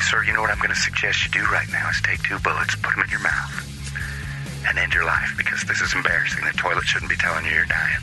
[0.00, 2.38] Sir, you know what I'm going to suggest you do right now is take two
[2.40, 6.44] bullets, put them in your mouth, and end your life because this is embarrassing.
[6.44, 8.00] The toilet shouldn't be telling you you're dying.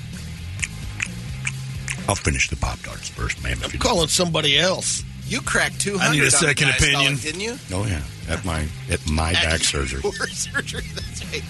[2.09, 3.53] I'll finish the Pop Tarts first, ma'am.
[3.53, 5.03] If I'm you calling somebody else.
[5.27, 7.15] You cracked 200 I need a second diastolic, opinion.
[7.17, 7.55] didn't you?
[7.71, 10.01] Oh yeah, at my at my back surgery.
[10.31, 11.43] Surgery, that's right.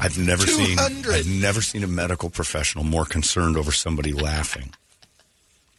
[0.00, 4.72] I've never seen I've never seen a medical professional more concerned over somebody laughing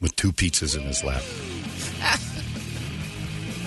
[0.00, 1.22] with two pizzas in his lap.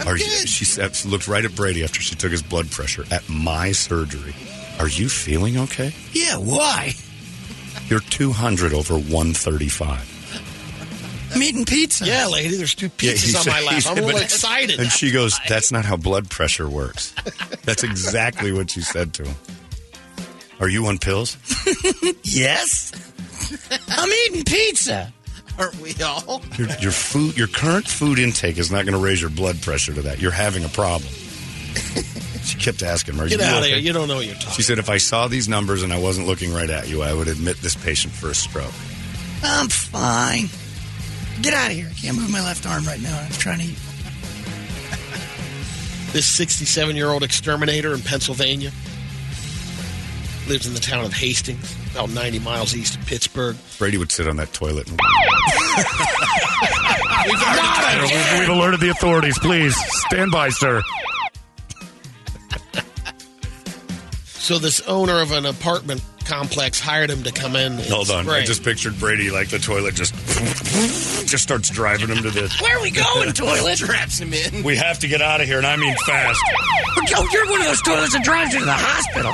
[0.07, 3.27] Are you, she uh, looked right at Brady after she took his blood pressure at
[3.29, 4.33] my surgery.
[4.79, 5.93] Are you feeling okay?
[6.13, 6.93] Yeah, why?
[7.87, 10.07] You're 200 over 135.
[11.35, 12.05] I'm eating pizza.
[12.05, 13.73] Yeah, lady, there's two Yeah, pizzas he on said- my he lap.
[13.75, 14.79] I'm said, a little but- excited.
[14.79, 17.13] And she goes, That's not how blood pressure works.
[17.63, 19.35] That's exactly what she said to him.
[20.59, 21.37] Are you on pills?
[22.23, 22.91] Yes.
[23.89, 25.11] I'm eating pizza.
[25.59, 26.41] Aren't we all?
[26.57, 29.93] Your, your food, your current food intake is not going to raise your blood pressure
[29.93, 30.19] to that.
[30.19, 31.11] You're having a problem.
[32.43, 33.79] she kept asking, "Are Get you out of okay?" here.
[33.79, 35.99] You don't know what you're talking She said, "If I saw these numbers and I
[35.99, 38.73] wasn't looking right at you, I would admit this patient for a stroke."
[39.43, 40.49] I'm fine.
[41.41, 41.87] Get out of here.
[41.89, 43.19] I can't move my left arm right now.
[43.19, 43.77] I'm trying to eat.
[46.11, 48.71] This 67 year old exterminator in Pennsylvania
[50.47, 53.55] Lives in the town of Hastings, about 90 miles east of Pittsburgh.
[53.77, 54.89] Brady would sit on that toilet.
[54.89, 54.99] And...
[58.01, 59.37] We've, we've alerted the authorities.
[59.39, 59.75] Please
[60.07, 60.81] stand by, sir.
[64.25, 67.73] So this owner of an apartment complex hired him to come in.
[67.73, 70.15] And Hold on, I just pictured Brady like the toilet just
[71.27, 72.53] just starts driving him to the.
[72.61, 73.77] Where are we going, toilet?
[73.77, 74.63] Traps him in.
[74.63, 76.41] We have to get out of here, and I mean fast.
[77.15, 79.33] Oh, you're one of those toilets that drives you to the hospital.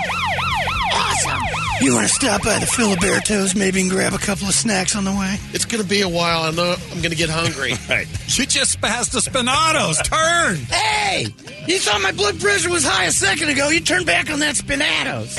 [0.94, 1.67] Awesome.
[1.80, 5.04] You want to stop by the Filibertos maybe and grab a couple of snacks on
[5.04, 5.38] the way?
[5.54, 6.42] It's going to be a while.
[6.42, 7.74] I know I'm going to get hungry.
[7.88, 8.08] Right.
[8.38, 10.04] You just passed the Spinatos.
[10.04, 10.58] Turn.
[10.66, 11.28] Hey,
[11.68, 13.70] you thought my blood pressure was high a second ago.
[13.70, 15.30] You turned back on that Spinatos.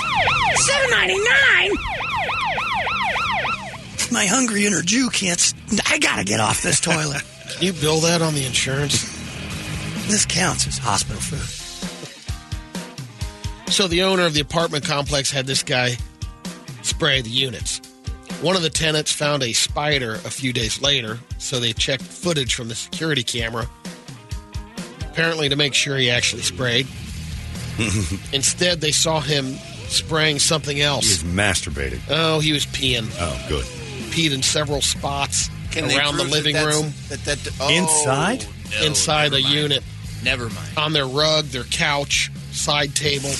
[0.54, 1.72] Seven ninety nine.
[4.10, 5.52] My hungry inner Jew can't.
[5.90, 7.22] I gotta get off this toilet.
[7.50, 9.02] Can you bill that on the insurance?
[10.08, 11.40] this counts as hospital food.
[13.70, 15.96] So the owner of the apartment complex had this guy
[16.88, 17.80] spray the units.
[18.42, 22.54] One of the tenants found a spider a few days later, so they checked footage
[22.54, 23.68] from the security camera,
[25.02, 26.86] apparently to make sure he actually sprayed.
[28.32, 29.54] Instead, they saw him
[29.88, 31.04] spraying something else.
[31.06, 31.32] He's else.
[31.32, 32.00] masturbating.
[32.10, 33.08] Oh, he was peeing.
[33.18, 33.64] Oh, good.
[34.12, 37.56] Peed in several spots Can they around the prove living that that's- room, That, that,
[37.60, 38.44] oh, Inside?
[38.80, 39.54] no, inside never the mind.
[39.54, 39.84] unit,
[40.22, 40.68] Never mind.
[40.76, 43.30] on their rug, their couch, side table,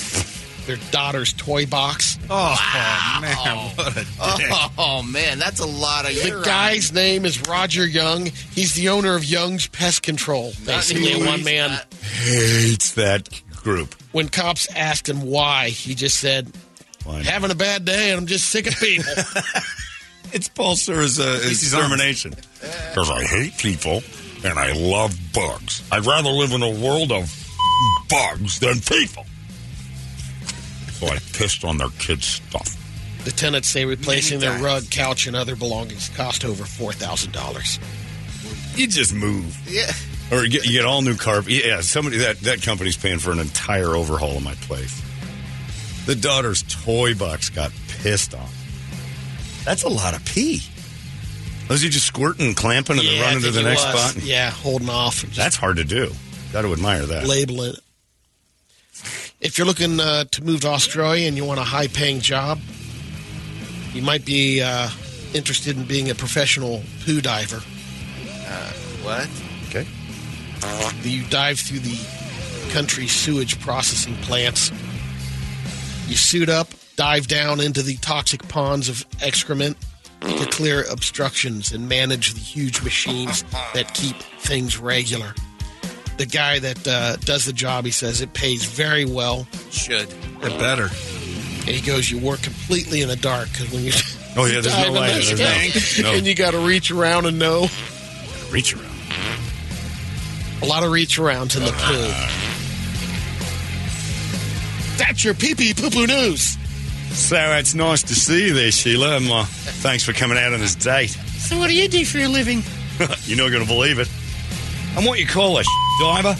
[0.69, 2.19] their daughter's toy box.
[2.29, 4.05] Oh, man, what a
[4.37, 4.49] dick.
[4.77, 6.15] Oh, man, that's a lot of.
[6.15, 8.27] The you're guy's name is Roger Young.
[8.27, 10.53] He's the owner of Young's Pest Control.
[10.65, 11.79] Basically, a one man.
[12.01, 13.95] Hates that group.
[14.11, 16.51] When cops asked him why, he just said,
[17.03, 19.11] "Having a bad day, and I'm just sick of people."
[20.31, 22.35] It's Paul Sir's uh, determination.
[22.61, 24.03] Because I hate people
[24.45, 25.81] and I love bugs.
[25.91, 27.33] I'd rather live in a world of
[28.07, 29.25] bugs than people.
[30.99, 32.75] So I pissed on their kids' stuff.
[33.25, 37.79] the tenants say replacing their rug, couch, and other belongings cost over four thousand dollars.
[38.75, 39.57] You just move.
[39.69, 39.91] Yeah.
[40.31, 41.51] Or you get, you get all new carpet.
[41.51, 45.01] Yeah, somebody that that company's paying for an entire overhaul of my place.
[46.05, 48.53] The daughter's toy box got pissed off.
[49.65, 50.61] That's a lot of pee.
[51.69, 54.11] Was he just squirting clamping and then Yeah, I running to the next was.
[54.11, 54.23] spot?
[54.23, 56.11] Yeah, holding off That's hard to do.
[56.51, 57.27] Got to admire that.
[57.27, 57.79] Label it.
[59.41, 62.59] If you're looking uh, to move to Australia and you want a high paying job,
[63.93, 64.89] you might be uh,
[65.33, 67.61] interested in being a professional poo diver.
[69.01, 69.29] What?
[69.69, 69.87] Okay.
[71.03, 71.97] You dive through the
[72.71, 74.71] country's sewage processing plants.
[76.07, 76.67] You suit up,
[76.97, 79.77] dive down into the toxic ponds of excrement
[80.21, 83.43] to clear obstructions and manage the huge machines
[83.73, 85.33] that keep things regular.
[86.19, 89.47] The guy that uh, does the job, he says it pays very well.
[89.71, 90.09] Should.
[90.41, 90.89] It better.
[91.61, 93.93] And he goes, you work completely in the dark because when you
[94.35, 95.13] Oh yeah, there's no light.
[95.13, 97.67] that There's tank, no, no and you got to reach around and know
[98.51, 98.85] reach around.
[100.61, 102.11] a lot of reach arounds in the poo.
[104.97, 106.57] That's your pee pee poo poo news.
[107.11, 109.15] So it's nice to see you there, Sheila.
[109.15, 111.11] And, uh, thanks for coming out on this date.
[111.37, 112.61] So what do you do for your living?
[113.23, 114.09] You're not going to believe it.
[114.99, 115.63] I'm what you call a
[116.01, 116.35] diver.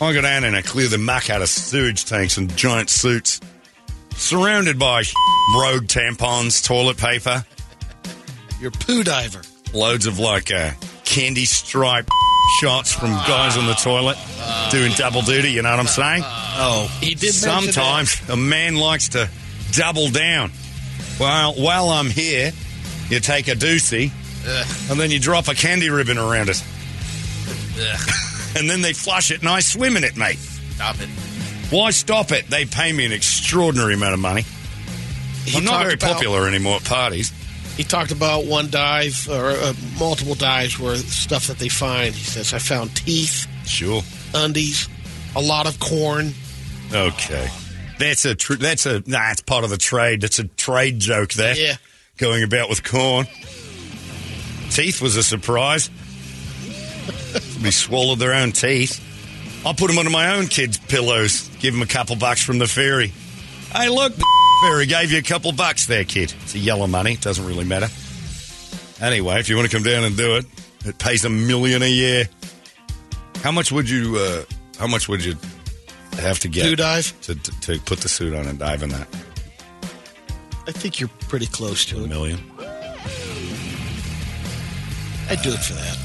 [0.00, 3.40] I go down and I clear the muck out of sewage tanks and giant suits,
[4.14, 5.02] surrounded by
[5.56, 7.44] rogue tampons, toilet paper,
[8.60, 9.40] Your poo diver.
[9.74, 10.70] loads of like uh,
[11.04, 12.08] candy stripe
[12.60, 14.18] shots from guys on the toilet
[14.70, 15.50] doing double duty.
[15.50, 16.22] You know what I'm saying?
[16.24, 19.28] Oh, He did mention Sometimes a man likes to
[19.72, 20.52] double down.
[21.18, 22.52] Well, while I'm here,
[23.08, 24.12] you take a doozy
[24.92, 26.62] and then you drop a candy ribbon around it.
[28.56, 30.38] and then they flush it and I swim in it, mate.
[30.38, 31.08] Stop it.
[31.70, 32.48] Why stop it?
[32.48, 34.44] They pay me an extraordinary amount of money.
[35.44, 37.32] He I'm not very about- popular anymore at parties.
[37.76, 42.14] He talked about one dive or uh, multiple dives where stuff that they find.
[42.14, 44.02] He says, I found teeth, Sure.
[44.34, 44.90] undies,
[45.34, 46.34] a lot of corn.
[46.92, 47.48] Okay.
[47.98, 50.20] That's a tr- that's a nah, it's part of the trade.
[50.20, 51.56] That's a trade joke there.
[51.56, 51.76] Yeah.
[52.18, 53.26] Going about with corn.
[54.70, 55.88] Teeth was a surprise.
[57.62, 59.00] We swallowed their own teeth.
[59.64, 61.48] I'll put them under my own kids' pillows.
[61.60, 63.12] Give them a couple bucks from the ferry.
[63.74, 64.26] Hey, look, the
[64.62, 66.34] ferry gave you a couple bucks there, kid.
[66.42, 67.12] It's a yellow money.
[67.12, 67.88] It Doesn't really matter.
[69.00, 70.46] Anyway, if you want to come down and do it,
[70.84, 72.28] it pays a million a year.
[73.42, 74.16] How much would you?
[74.16, 74.44] Uh,
[74.78, 75.36] how much would you
[76.18, 77.20] have to get To dive?
[77.22, 79.08] to, to to put the suit on and dive in that?
[80.68, 82.08] I think you're pretty close to A it.
[82.08, 82.38] million.
[85.30, 85.98] I'd do it for that.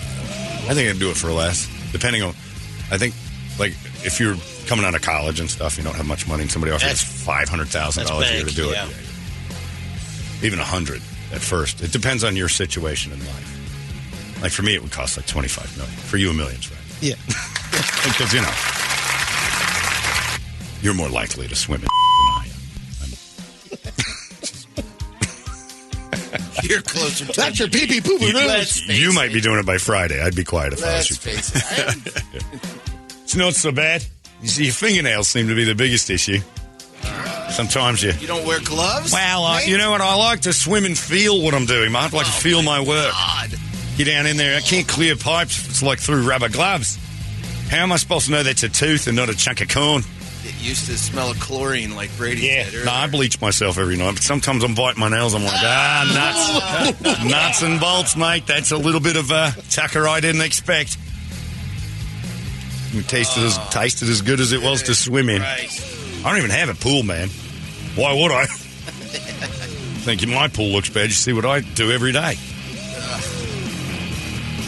[0.70, 2.30] I think I'd do it for less, depending on.
[2.92, 3.14] I think,
[3.60, 3.72] like,
[4.06, 4.36] if you're
[4.68, 6.90] coming out of college and stuff, you don't have much money, and somebody offers you
[6.90, 8.88] That's- five hundred thousand dollars a year to do yeah.
[8.88, 8.96] it.
[10.44, 11.02] Even a hundred
[11.34, 11.82] at first.
[11.82, 14.40] It depends on your situation in life.
[14.42, 15.96] Like for me, it would cost like twenty five million.
[15.96, 16.80] For you, a million's right.
[17.02, 17.16] Yeah.
[18.08, 18.54] Because you know,
[20.82, 21.88] you're more likely to swim in
[26.70, 28.88] You're closer to That's your pee pee poo poo news.
[28.88, 30.22] You might be doing it by Friday.
[30.22, 31.32] I'd be quiet if I was Let's you.
[31.32, 31.56] face
[32.36, 33.14] it.
[33.24, 34.06] It's not so bad.
[34.42, 36.40] You see, your fingernails seem to be the biggest issue.
[37.50, 38.12] Sometimes you.
[38.20, 39.14] You don't wear gloves?
[39.14, 40.02] Well, I, you know what?
[40.02, 41.96] I like to swim and feel what I'm doing.
[41.96, 43.12] I like to oh, feel my work.
[43.12, 43.52] God.
[43.98, 44.56] Get down in there.
[44.58, 45.68] I can't clear pipes.
[45.68, 47.00] It's like through rubber gloves.
[47.70, 50.04] How am I supposed to know that's a tooth and not a chunk of corn?
[50.60, 52.86] Used to smell of chlorine like Brady said earlier.
[52.86, 55.34] No, I bleach myself every night, but sometimes I'm biting my nails.
[55.34, 57.24] I'm like, ah, nuts.
[57.26, 58.48] nuts and bolts, mate.
[58.48, 60.98] That's a little bit of a tucker I didn't expect.
[62.94, 65.42] It tasted, as, tasted as good as it was to swim in.
[65.42, 66.26] Christ.
[66.26, 67.30] I don't even have a pool, man.
[67.96, 68.46] Why would I?
[70.06, 71.06] Thinking my pool looks bad.
[71.06, 72.36] You see what I do every day.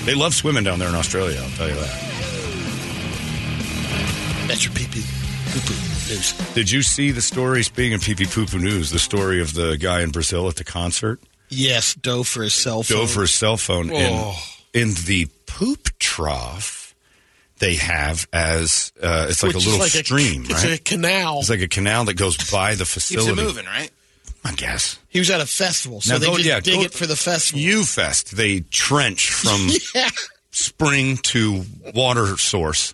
[0.06, 2.06] They love swimming down there in Australia, I'll tell you that.
[4.48, 5.04] That's your pee pee
[5.50, 6.34] poo poo news.
[6.54, 9.54] Did you see the story, speaking of pee pee poo poo news, the story of
[9.54, 11.20] the guy in Brazil at the concert?
[11.50, 12.98] Yes, dove for his cell phone.
[13.00, 14.40] Dove for his cell phone Oh.
[14.74, 16.94] in, in the poop trough
[17.58, 20.80] they have as, uh, it's like Which a is little like stream, It's right?
[20.80, 21.40] a canal.
[21.40, 23.42] it's like a canal that goes by the Keeps it facility.
[23.44, 23.90] moving, right?
[24.46, 24.98] I guess.
[25.10, 27.06] he was at a festival, so Now they go- just yeah, dig go- it for
[27.06, 27.60] the festival.
[27.62, 30.10] UFest, they trench from yeah.
[30.52, 32.94] spring to water source,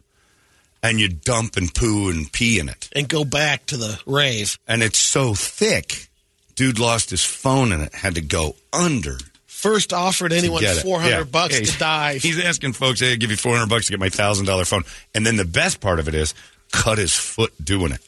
[0.89, 2.89] and you dump and poo and pee in it.
[2.95, 4.57] And go back to the rave.
[4.67, 6.07] And it's so thick,
[6.55, 9.17] dude lost his phone in it, had to go under.
[9.47, 11.23] First offered anyone four hundred Yeah.
[11.23, 12.21] bucks Yeah, to dive.
[12.21, 14.83] He's asking folks, hey, I'll give you 400 bucks to get my $1,000 phone.
[15.15, 16.33] And then the best part of it is,
[16.71, 18.01] cut his foot doing it.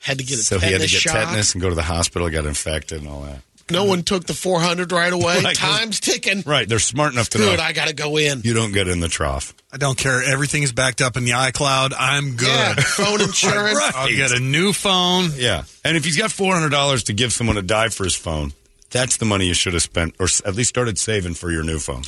[0.00, 1.14] had to get So he had to get shot.
[1.14, 3.40] tetanus and go to the hospital, got infected and all that.
[3.68, 5.40] No one took the four hundred right away.
[5.44, 5.56] Right.
[5.56, 6.42] Time's ticking.
[6.46, 8.42] Right, they're smart enough to Good, know I got to go in.
[8.42, 9.54] you don't get in the trough.
[9.72, 10.22] I don't care.
[10.22, 11.92] Everything is backed up in the iCloud.
[11.98, 12.46] I'm good.
[12.48, 13.76] Yeah, phone insurance.
[13.78, 13.92] Right.
[13.94, 15.30] I'll get a new phone.
[15.34, 15.64] Yeah.
[15.84, 18.52] And if he's got $400 to give someone a dive for his phone,
[18.90, 21.78] that's the money you should have spent, or at least started saving for your new
[21.78, 22.02] phone.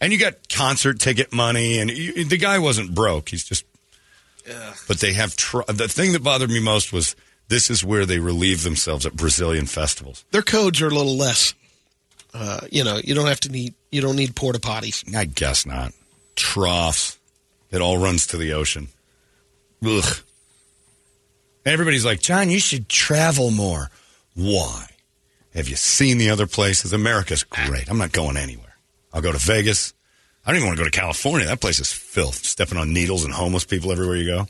[0.00, 3.28] And you got concert ticket money, and you, the guy wasn't broke.
[3.28, 3.64] He's just.
[4.46, 4.72] Yeah.
[4.86, 5.36] But they have.
[5.36, 7.14] Tr- the thing that bothered me most was
[7.48, 10.24] this is where they relieve themselves at Brazilian festivals.
[10.30, 11.54] Their codes are a little less.
[12.34, 13.74] Uh, you know, you don't have to need.
[13.90, 15.14] You don't need porta potties.
[15.14, 15.92] I guess not.
[16.36, 17.18] Troughs.
[17.70, 18.88] It all runs to the ocean.
[19.84, 20.18] Ugh.
[21.64, 23.90] Everybody's like, John, you should travel more.
[24.34, 24.86] Why?
[25.54, 26.92] Have you seen the other places?
[26.92, 27.90] America's great.
[27.90, 28.76] I'm not going anywhere.
[29.12, 29.92] I'll go to Vegas.
[30.46, 31.46] I don't even want to go to California.
[31.46, 32.44] That place is filth.
[32.44, 34.48] Stepping on needles and homeless people everywhere you go.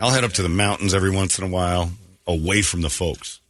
[0.00, 1.90] I'll head up to the mountains every once in a while,
[2.26, 3.40] away from the folks.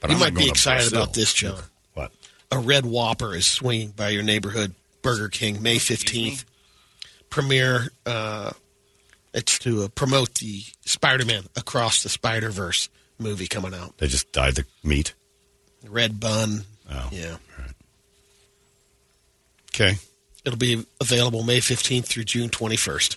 [0.00, 1.60] But you I'm might be excited about this, John.
[1.94, 2.12] What?
[2.50, 6.44] A red Whopper is swinging by your neighborhood Burger King May fifteenth.
[7.30, 7.88] Premiere.
[8.06, 8.52] Uh,
[9.34, 12.88] it's to uh, promote the Spider-Man Across the Spider-Verse
[13.18, 13.98] movie coming out.
[13.98, 15.14] They just dyed the meat.
[15.86, 16.64] Red bun.
[16.90, 17.08] Oh.
[17.12, 17.36] Yeah.
[19.70, 19.98] Okay.
[20.44, 23.16] It'll be available May 15th through June 21st.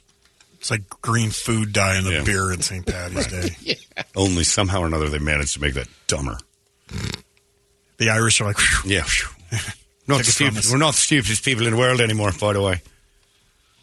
[0.61, 2.23] It's like green food dye in the Yeah.
[2.23, 2.85] beer at St.
[2.85, 3.77] Patty's Day.
[4.15, 6.37] Only somehow or another they managed to make that dumber.
[7.97, 9.05] The Irish are like, "Whew." Yeah.
[10.07, 12.83] not the stupid, we're not the stupidest people in the world anymore, by the way.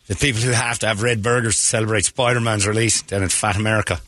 [0.06, 3.28] The people who have to have red burgers to celebrate Spider Man's release down in
[3.28, 4.00] Fat America.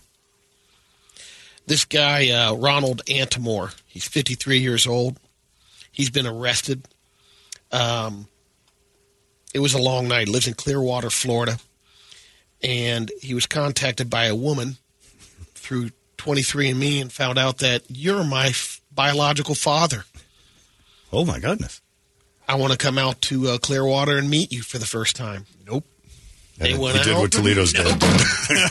[1.66, 5.18] This guy, uh, Ronald Antimore, he's 53 years old.
[5.90, 6.86] He's been arrested.
[7.72, 8.28] Um,
[9.52, 10.28] it was a long night.
[10.28, 11.58] He lives in Clearwater, Florida.
[12.62, 14.76] And he was contacted by a woman
[15.54, 20.04] through 23andMe and found out that you're my f- biological father.
[21.12, 21.80] Oh, my goodness.
[22.48, 25.46] I want to come out to uh, Clearwater and meet you for the first time.
[25.66, 25.84] Nope.
[26.58, 27.86] They And went he did what Toledo's did.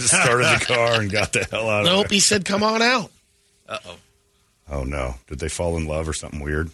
[0.02, 2.08] Started the car and got the hell out of Nope.
[2.10, 2.16] there.
[2.16, 3.10] He said, come on out.
[3.68, 3.96] Uh oh,
[4.72, 5.16] Oh no.
[5.28, 6.70] Did they fall in love or something weird?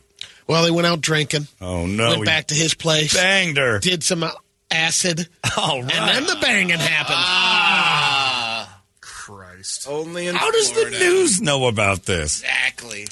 [0.48, 2.08] Well, they went out drinking, Oh, no.
[2.10, 3.80] went he back to his place, banged her.
[3.80, 4.32] did some uh,
[4.76, 5.28] acid,
[5.58, 5.96] All right.
[5.96, 7.16] and then the banging happened.
[7.18, 9.88] Ah, Christ.
[9.90, 11.00] only in How does the Florida.
[11.00, 12.42] news know about this?
[12.42, 13.08] Exactly.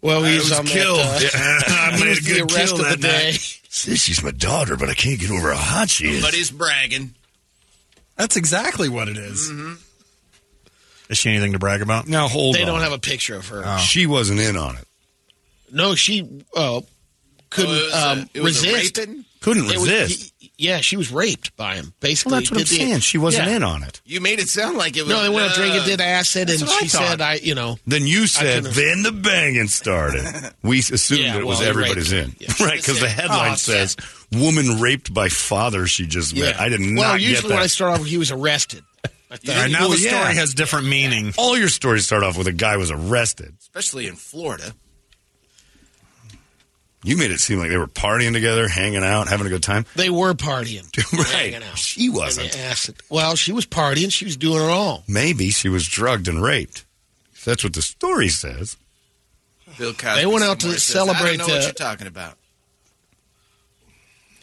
[0.00, 0.98] Well, he's was on killed.
[0.98, 1.34] that.
[1.34, 3.30] Uh, I he made was a the good arrest kill of the that day.
[3.32, 3.60] night.
[3.68, 6.22] Says she's my daughter, but I can't get over how hot she is.
[6.22, 7.14] But he's bragging.
[8.16, 9.50] That's exactly what it is.
[11.08, 12.06] Is she anything to brag about?
[12.08, 12.58] now, hold on.
[12.60, 12.74] They on.
[12.74, 13.78] don't have a picture of her.
[13.78, 14.84] She wasn't in on it.
[15.70, 16.80] No, she uh,
[17.50, 18.98] couldn't Oh, it was, um, a, it was a resist.
[18.98, 19.24] raping?
[19.40, 20.31] Couldn't It was- resist.
[20.56, 21.92] He- yeah, she was raped by him.
[22.00, 23.00] Basically, well, that's what I'm the- saying.
[23.00, 23.56] She wasn't Yeah.
[23.56, 24.00] in on it.
[24.04, 25.10] You made it sound like it was.
[25.10, 27.34] No, they went out uh, drinking, did acid, and that's what I she said, "I,
[27.34, 30.24] you know." Then you said, couldn't- then the banging started.
[30.62, 32.28] We assumed Yeah, that it was well, he everybody's in.
[32.38, 32.64] raped her.
[32.66, 33.96] Right, because the headline Oh, says,
[34.30, 36.58] woman raped by father she just met.
[36.60, 37.00] I did not know.
[37.00, 37.54] Well, get usually that.
[37.56, 38.84] when I start off, with he was arrested.
[39.04, 40.20] I thought- All right, now Well, the yeah.
[40.20, 41.32] story has different meaning.
[41.36, 43.54] All your stories start off with a guy was arrested.
[43.60, 44.72] especially in Florida.
[47.04, 49.86] You made it seem like they were partying together, hanging out, having a good time.
[49.96, 50.86] They were partying,
[51.18, 51.26] Right.
[51.52, 51.76] hanging out.
[51.76, 52.56] She wasn't.
[52.56, 52.96] Acid.
[53.10, 54.12] Well, she was partying.
[54.12, 55.02] She was doing it all.
[55.08, 56.84] Maybe she was drugged and raped.
[57.44, 58.76] That's what the story says.
[59.78, 60.20] Bill Cosby.
[60.20, 62.38] They went out to says, celebrate, I don't know what uh, you're talking about.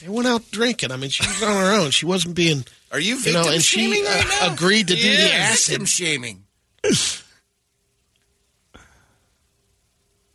[0.02, 0.92] They went out drinking.
[0.92, 1.92] I mean, she was on her own.
[1.92, 2.66] She wasn't being.
[2.92, 5.70] Are you You victim know, and she, shaming right uh, agreed to do the acid.
[5.70, 6.44] Victim shaming.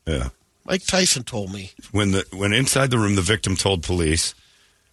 [0.06, 0.28] Yeah.
[0.64, 1.72] Mike Tyson told me.
[1.92, 4.34] When the when inside the room the victim told police,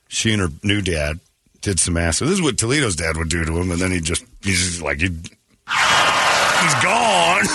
[0.07, 1.19] she and her new dad
[1.61, 2.27] did some acid.
[2.27, 4.81] This is what Toledo's dad would do to him, and then he just he's just
[4.81, 7.45] like he, he's gone.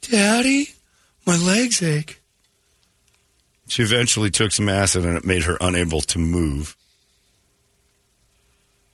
[0.02, 0.68] Daddy,
[1.24, 2.20] my legs ache.
[3.68, 6.76] She eventually took some acid and it made her unable to move.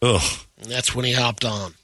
[0.03, 0.23] Ugh.
[0.61, 1.75] And that's when he hopped on.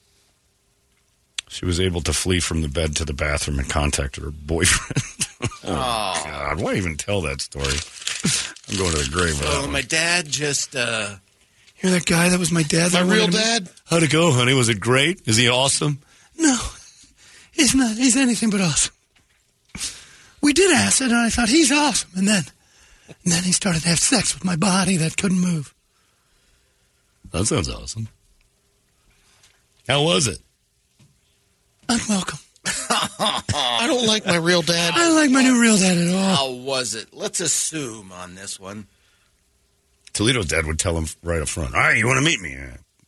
[1.49, 5.51] She was able to flee from the bed to the bathroom and contacted her boyfriend.
[5.65, 6.61] oh, God.
[6.61, 7.77] Why even tell that story?
[8.69, 9.73] I'm going to the grave Oh, that Oh, one.
[9.73, 10.75] my dad just.
[10.75, 11.17] uh
[11.81, 12.93] You're that guy that was my dad?
[12.93, 13.69] My real wanted to- dad?
[13.87, 14.55] How'd it go, honey?
[14.55, 15.23] Was it great?
[15.27, 16.01] Is he awesome?
[16.37, 16.59] No,
[17.53, 17.97] he's not.
[17.97, 18.93] He's anything but awesome.
[20.43, 22.43] We did acid, and I thought he's awesome, and then,
[23.25, 25.73] and then he started to have sex with my body that couldn't move.
[27.31, 28.09] That sounds awesome.
[29.89, 30.39] How was it?
[31.89, 32.39] Unwelcome.
[32.67, 34.95] I don't like my real dad.
[34.95, 36.35] I don't like my new real dad at all.
[36.37, 37.09] How was it?
[37.13, 38.87] Let's assume on this one.
[40.13, 41.75] Toledo's dad would tell him right up front.
[41.75, 42.57] All right, you want to meet me?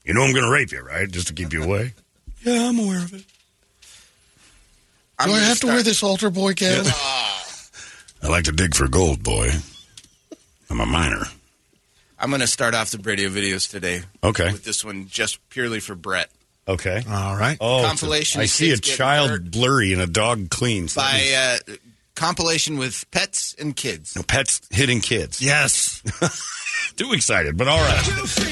[0.05, 1.09] You know I'm going to rape you, right?
[1.11, 1.95] Just to keep you away.
[2.43, 3.25] Yeah, I'm aware of it.
[5.19, 6.85] I'm Do I gonna have to wear this altar boy gown?
[8.23, 9.51] I like to dig for gold, boy.
[10.69, 11.23] I'm a miner.
[12.19, 14.51] I'm going to start off the radio videos today Okay.
[14.53, 16.31] with this one just purely for Brett.
[16.69, 17.03] Okay.
[17.09, 17.57] All right.
[17.61, 19.51] Oh, Compilation I see a child hurt.
[19.51, 20.89] blurry and a dog clean.
[20.89, 21.31] So that means-
[21.69, 21.77] By uh,
[22.17, 24.17] compilation with pets and kids.
[24.17, 25.41] No, pets hitting kids.
[25.41, 26.03] Yes.
[26.97, 28.03] Too excited, but all right.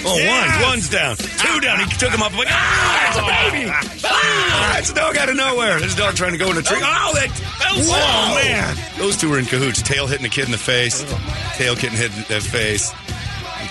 [0.05, 1.17] Oh, one, one's down.
[1.17, 1.79] Two down.
[1.79, 2.37] He took him up.
[2.37, 3.23] Like, ah, it's a
[3.59, 3.71] baby.
[4.05, 5.81] Ah, it's a dog out of nowhere.
[5.81, 6.77] This dog trying to go in a tree.
[6.81, 7.31] Oh, that.
[7.71, 8.77] Oh, man.
[8.99, 9.83] Those two were in cahoots.
[9.83, 11.03] Tail hitting the kid in the face.
[11.57, 12.93] Tail getting hit in the face.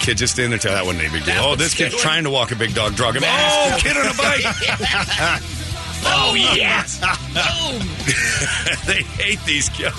[0.04, 0.60] Kid just standing there.
[0.60, 1.40] Tell that wasn't a big deal.
[1.40, 2.94] Oh, this kid's trying to walk a big dog.
[2.96, 3.24] Drug him.
[3.26, 4.44] Oh, kid on a bike.
[6.04, 7.00] oh, yes.
[8.86, 9.96] they hate these kids.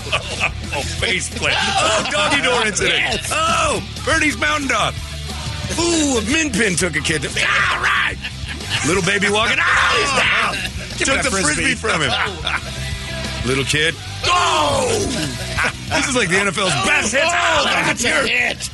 [0.76, 1.56] Oh, face plant.
[1.58, 3.22] Oh, doggy door incident.
[3.32, 4.92] Oh, Bernese mountain dog.
[5.80, 7.24] Ooh, a min pin took a kid.
[7.24, 8.16] All right.
[8.86, 9.56] Little baby walking.
[9.58, 11.16] Oh, he's down.
[11.16, 11.72] Took the frisbee.
[11.72, 11.80] frisbee.
[11.80, 12.12] from him.
[13.48, 13.94] Little kid.
[14.26, 14.84] Oh!
[15.88, 17.24] this is like the NFL's oh, best hit.
[17.24, 18.68] Oh, oh, that's your hit.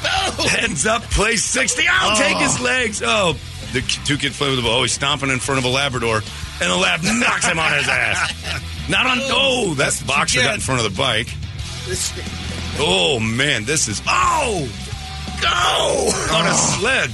[0.00, 1.84] Heads up, play 60.
[1.88, 2.20] I'll oh.
[2.20, 3.02] take his legs.
[3.04, 3.36] Oh,
[3.72, 4.80] the two kids play with the ball.
[4.80, 7.88] Oh, he's stomping in front of a Labrador, and the lab knocks him on his
[7.88, 8.32] ass.
[8.88, 9.18] Not on.
[9.20, 11.28] Oh, oh that's the boxer got in front of the bike.
[12.78, 14.02] Oh man, this is.
[14.06, 14.68] Oh,
[15.40, 16.34] go oh.
[16.34, 17.10] on a sled.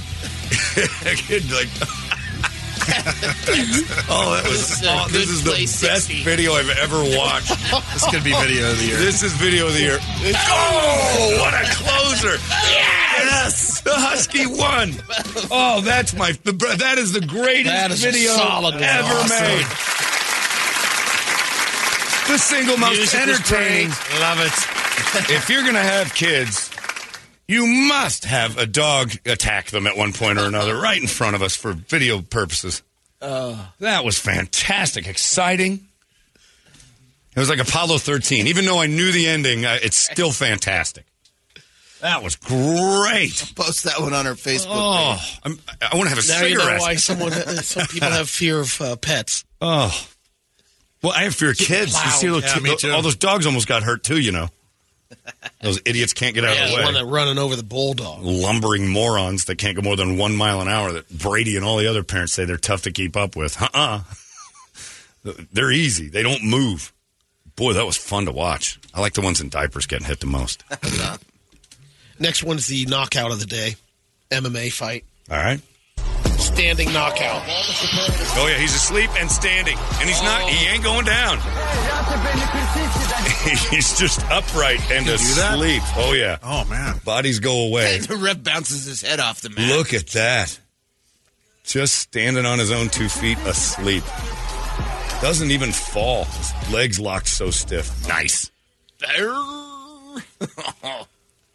[1.17, 2.06] Kid, like.
[4.09, 4.69] oh, that was.
[4.69, 6.23] This is oh, this is play the best 60.
[6.23, 7.51] video I've ever watched.
[7.97, 8.97] This could be video of the year.
[8.97, 9.97] This is video of the year.
[10.01, 12.37] Oh, what a closer!
[12.69, 14.93] Yes, the Husky won.
[15.51, 16.31] Oh, that's my.
[16.43, 18.83] the- That is the greatest That is video solid one.
[18.83, 19.47] ever Awesome.
[19.47, 19.65] made.
[22.27, 23.89] The single most Music entertaining.
[24.19, 24.53] Love it.
[25.31, 26.69] if you're gonna have kids,
[27.47, 31.35] you must have a dog attack them at one point or another, right in front
[31.35, 32.81] of us for video purposes.
[33.19, 35.87] that was fantastic, exciting.
[37.35, 38.47] It was like Apollo 13.
[38.47, 41.05] Even though I knew the ending, uh, it's still fantastic.
[42.01, 43.51] That was great.
[43.55, 45.39] Post that one on our Facebook Oh, page.
[45.43, 48.59] I'm, I want to have a Now you know why someone, some people have fear
[48.59, 49.45] of uh, pets.
[49.61, 49.91] Oh,
[51.03, 51.93] well, I have fear of kids.
[52.03, 52.91] You see, those Yeah, ki- me too.
[52.91, 54.19] all those dogs almost got hurt too.
[54.19, 54.49] You know,
[55.61, 56.81] those idiots can't get out Yeah, of the way.
[56.81, 58.23] the one that running over the bulldog.
[58.23, 60.91] Lumbering morons that can't go more than one mile an hour.
[60.91, 63.61] That Brady and all the other parents say they're tough to keep up with.
[63.61, 64.01] Uh uh
[65.51, 66.07] They're easy.
[66.09, 66.93] They don't move.
[67.55, 68.79] Boy, that was fun to watch.
[68.93, 70.63] I like the ones in diapers getting hit the most.
[72.19, 73.75] Next one's the knockout of the day,
[74.31, 75.03] MMA fight.
[75.29, 75.59] All right.
[76.37, 77.43] Standing knockout.
[77.45, 80.41] Oh yeah, he's asleep and standing, and he's not.
[80.49, 81.37] He ain't going down.
[83.69, 85.81] he's just upright and do asleep.
[85.95, 86.99] Oh yeah, Oh man.
[87.05, 87.99] bodies go away.
[87.99, 89.69] the ref bounces his head off the mat.
[89.75, 90.59] Look at that.
[91.63, 94.03] Just standing on his own two feet, asleep.
[95.21, 96.25] Doesn't even fall.
[96.25, 98.07] His legs locked so stiff.
[98.07, 98.49] Nice.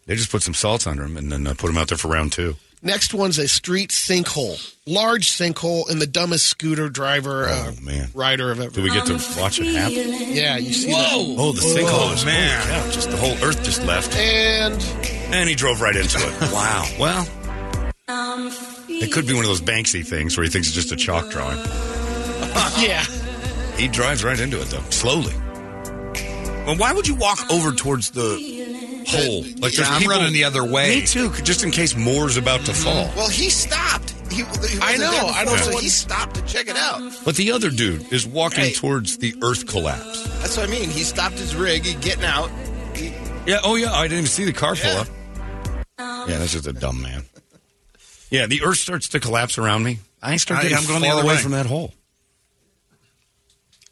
[0.07, 2.09] They just put some salts under him and then uh, put him out there for
[2.09, 2.57] round two.
[2.85, 4.59] Next one's a street sinkhole.
[4.87, 8.09] Large sinkhole and the dumbest scooter driver, uh, Oh, man.
[8.13, 8.71] rider of ever.
[8.75, 10.33] Do we get to watch it happen?
[10.35, 11.13] Yeah, you see that.
[11.15, 12.59] Oh, the sinkhole is man.
[12.67, 12.85] man.
[12.85, 14.75] Yeah, just the whole earth just left, And
[15.33, 16.41] and he drove right into it.
[16.53, 16.85] wow.
[16.99, 17.29] Well,
[18.89, 21.31] it could be one of those Banksy things where he thinks it's just a chalk
[21.31, 21.59] drawing.
[22.79, 23.05] yeah,
[23.77, 25.35] He drives right into it though, slowly.
[26.67, 28.37] Well, why would you walk over towards the
[29.07, 29.45] hole?
[29.59, 31.01] Like Yeah, I'm running the other way.
[31.01, 33.11] Me too, just in case more's about to fall.
[33.17, 34.11] Well, he stopped.
[34.31, 37.13] He, he I know, there I don't know So he stopped to check it out.
[37.25, 38.73] But the other dude is walking Hey.
[38.73, 40.23] towards the earth collapse.
[40.41, 40.89] That's what I mean.
[40.89, 41.85] He stopped his rig.
[41.85, 42.51] He getting out.
[42.95, 43.09] He,
[43.47, 43.61] Yeah.
[43.63, 43.93] Oh, yeah.
[43.93, 45.01] I didn't even see the car pull Yeah.
[45.01, 45.09] up.
[46.29, 47.25] Yeah, that's just a dumb man.
[48.31, 49.99] Yeah, the earth starts to collapse around me.
[50.23, 51.43] I start I- getting I'm going the far other away way.
[51.43, 51.93] from that hole.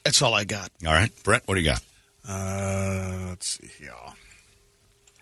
[0.05, 0.70] that's all I got.
[0.87, 1.82] All right, Brett, what do you got?
[2.27, 3.93] Uh, let's see here.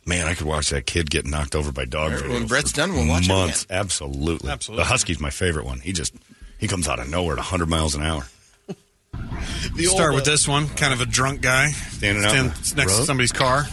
[0.09, 2.13] Man, I could watch that kid get knocked over by dog.
[2.27, 3.67] When Brett's for done, we'll watch it months.
[3.69, 4.83] Absolutely, Absolutely.
[4.83, 5.81] The husky's my favorite one.
[5.81, 6.15] He just
[6.59, 8.27] he comes out of nowhere at 100 miles an hour.
[9.75, 10.69] The Start with uh, this one.
[10.69, 13.67] Kind of a drunk guy Standing out in stands the next to somebody's car.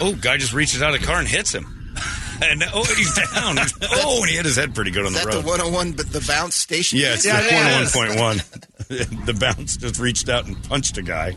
[0.00, 1.64] Oh, guy just reaches out of the car and hits him.
[2.42, 3.58] and oh, he's down.
[3.82, 5.44] oh, and he hit his head pretty good on is the that road.
[5.44, 6.98] the 101, but the bounce station?
[6.98, 7.92] Yeah, it's Yeah, the it is.
[7.92, 9.26] corner 1.1.
[9.26, 11.34] the bounce just reached out and punched a guy.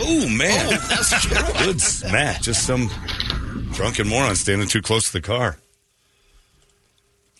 [0.00, 0.68] Oh, man.
[1.64, 2.42] Good smack.
[2.42, 2.90] Just some
[3.72, 5.58] drunken moron standing too close to the car.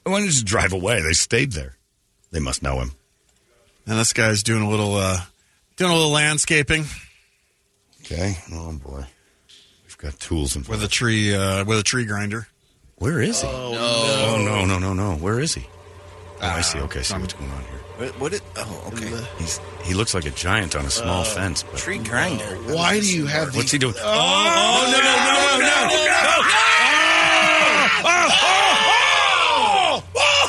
[0.04, 1.02] Why don't you just drive away?
[1.02, 1.76] They stayed there.
[2.30, 2.92] They must know him.
[3.86, 5.20] And this guy's doing a little uh,
[5.76, 6.84] doing a little landscaping
[8.04, 8.36] Okay.
[8.52, 9.06] Oh, boy.
[9.84, 12.46] We've got tools in with a tree uh, with a tree grinder.
[12.96, 13.48] Where is he?
[13.50, 15.16] Oh, no, no, no, no.
[15.16, 15.66] Where is he?
[16.44, 16.78] Oh, I see.
[16.78, 17.70] Okay, I see what's going on here.
[17.96, 19.24] What, what it, oh, okay.
[19.38, 21.62] He's he looks like a giant on a small oh, fence.
[21.62, 22.44] But Tree grinder.
[22.74, 23.72] Why do you have what's these?
[23.72, 23.94] he doing?
[23.98, 26.24] Oh, no, no, no, no, no!
[28.06, 30.02] Oh!
[30.16, 30.44] Oh!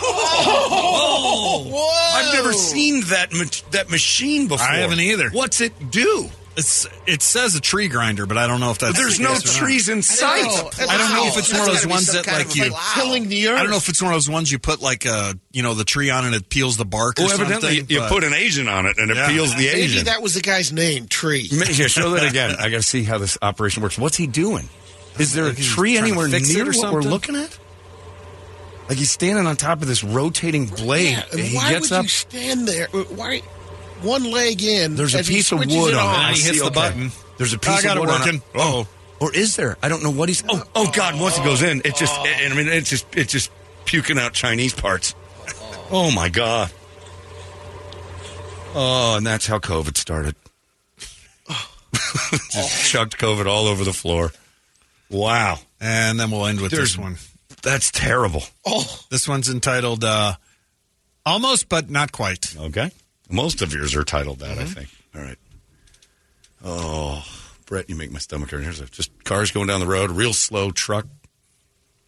[2.16, 4.66] I've never seen that ma- that machine before.
[4.66, 5.30] I haven't either.
[5.30, 6.30] What's it do?
[6.58, 8.98] It's it says a tree grinder, but I don't know if that's.
[8.98, 9.68] There's no yes or not.
[9.68, 10.44] trees in sight.
[10.44, 10.70] know.
[10.88, 12.70] I don't know if it's That's one of those ones that like you.
[12.70, 13.60] like- Killing the earth.
[13.60, 15.74] I don't know if it's one of those ones you put like uh you know
[15.74, 17.94] the tree on and it peels the bark or Well, evidently something.
[17.94, 19.28] you but- put an Asian on it and it Yeah.
[19.28, 19.74] peels the agent.
[19.74, 20.06] Maybe Asian.
[20.06, 21.50] that was the guy's name, Tree.
[21.52, 22.56] Yeah, show that again.
[22.58, 23.98] I got to see how this operation works.
[23.98, 24.70] What's he doing?
[25.20, 27.58] Is there a tree anywhere fix it near or what we're looking at?
[28.88, 31.12] Like he's standing on top of this rotating blade.
[31.14, 32.04] Yeah, and and he why gets would up.
[32.04, 32.88] you stand there?
[32.88, 33.42] Why?
[34.06, 34.96] One leg in.
[34.96, 35.96] There's a piece of wood on it.
[35.96, 36.16] on.
[36.16, 36.74] I he hits see, the okay.
[36.76, 37.12] button.
[37.38, 38.36] There's a piece got of it wood working.
[38.36, 38.42] On it.
[38.56, 38.88] Oh,
[39.20, 39.78] or is there?
[39.82, 40.44] I don't know what he's.
[40.48, 41.20] Oh, oh God!
[41.20, 42.14] Once it goes in, it just.
[42.20, 43.52] And I mean, it's just it's just
[43.86, 45.16] puking out Chinese parts.
[45.92, 46.72] Oh my God!
[48.74, 50.36] Oh, and that's how COVID started.
[52.52, 54.32] just chucked COVID all over the floor.
[55.10, 57.18] Wow, and then we'll end with There's- this one.
[57.64, 58.44] that's terrible.
[58.66, 59.00] Oh.
[59.10, 60.36] This one's entitled uh,
[61.26, 62.92] "Almost but Not Quite." Okay,
[63.30, 64.58] most of yours are titled that.
[64.58, 64.74] I mm-hmm.
[64.74, 64.90] think.
[65.16, 65.38] All right.
[66.64, 67.26] Oh,
[67.66, 68.64] Brett, you make my stomach hurt.
[68.64, 71.06] Here's a, just cars going down the road, real slow truck,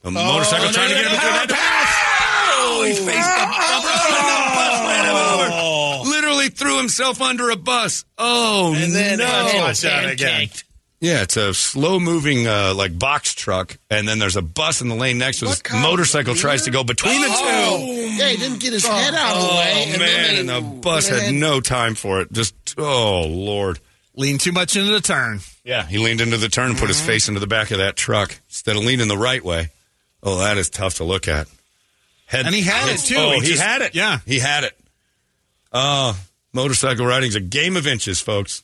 [0.03, 2.53] a oh, motorcycle trying to get him between that.
[2.59, 5.49] Oh, he faced the bus and the bus ran him over.
[5.53, 6.03] Oh.
[6.09, 8.05] Literally threw himself under a bus.
[8.17, 9.51] Oh And then no!
[9.55, 10.47] Watch out again.
[10.47, 10.63] pancaked.
[10.99, 14.87] Yeah, it's a slow moving uh, like box truck, and then there's a bus in
[14.89, 17.33] the lane next to What this kind motorcycle tries to go between the two.
[18.17, 19.73] Yeah, he didn't get his head out of the way.
[19.75, 22.31] Oh and man, then and the bus had no time for it.
[22.33, 23.79] Just oh lord.
[24.15, 25.41] Leaned too much into the turn.
[25.63, 27.95] Yeah, he leaned into the turn and put his face into the back of that
[27.95, 29.69] truck instead of leaning the right way.
[30.23, 31.47] Oh, that is tough to look at.
[32.25, 33.15] Head, And he had it, too.
[33.15, 33.93] Oh, He he, just- had it.
[33.93, 34.17] yeah.
[34.25, 34.75] he had it.
[35.71, 36.17] Oh,
[36.51, 38.63] motorcycle riding's a game of inches, folks.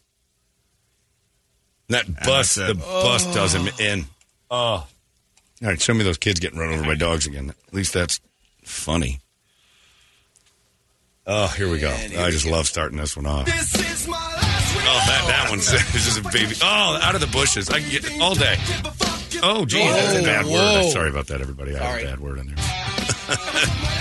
[1.94, 2.80] That bus, the it.
[2.80, 4.06] bus doesn't in.
[4.52, 4.88] Oh, all
[5.62, 5.80] right.
[5.82, 7.50] Show me those kids getting run over by dogs again.
[7.68, 8.20] At least that's
[8.64, 9.20] funny.
[11.26, 11.90] Oh, here we go.
[11.90, 13.48] I just love starting this one off.
[13.48, 13.52] Oh,
[15.08, 16.56] that, that one's this is a baby.
[16.62, 17.70] Oh, out of the bushes.
[17.70, 18.58] I can get all day.
[19.42, 20.52] Oh, geez, that's a bad word.
[20.84, 20.90] whoa.
[20.90, 21.76] Sorry about that, everybody.
[21.76, 22.04] I have Sorry.
[22.04, 22.56] a bad word in there.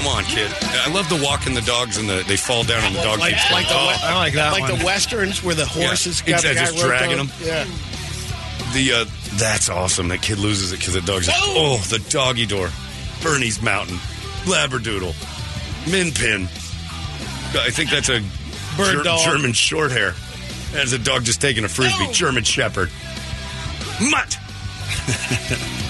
[0.00, 0.50] Come on, kid.
[0.62, 3.34] I love the walking the dogs and the they fall down and the dog Like,
[3.34, 3.96] keeps like, the, going.
[4.02, 4.78] I like that like one.
[4.78, 7.26] the westerns where the horses got the exactly, guy just dragging on.
[7.26, 7.36] them.
[7.42, 7.64] Yeah.
[8.72, 9.04] The uh,
[9.36, 10.08] that's awesome.
[10.08, 11.28] That kid loses it because the dog's.
[11.30, 12.70] Oh, the doggy door.
[13.22, 13.96] Bernese Mountain,
[14.44, 15.12] Labradoodle,
[15.92, 16.44] Min Pin.
[17.60, 18.22] I think that's a
[18.78, 19.20] Bird dog.
[19.22, 20.14] German short hair.
[20.72, 22.06] That's a dog just taking a frisbee.
[22.06, 22.12] No.
[22.12, 22.88] German Shepherd.
[24.00, 24.38] Mutt.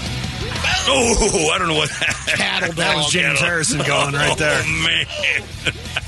[0.89, 2.35] oh, I don't know what that.
[2.37, 3.13] Cattle That was dog.
[3.13, 4.61] James Harrison going right there.
[4.65, 5.07] Oh man.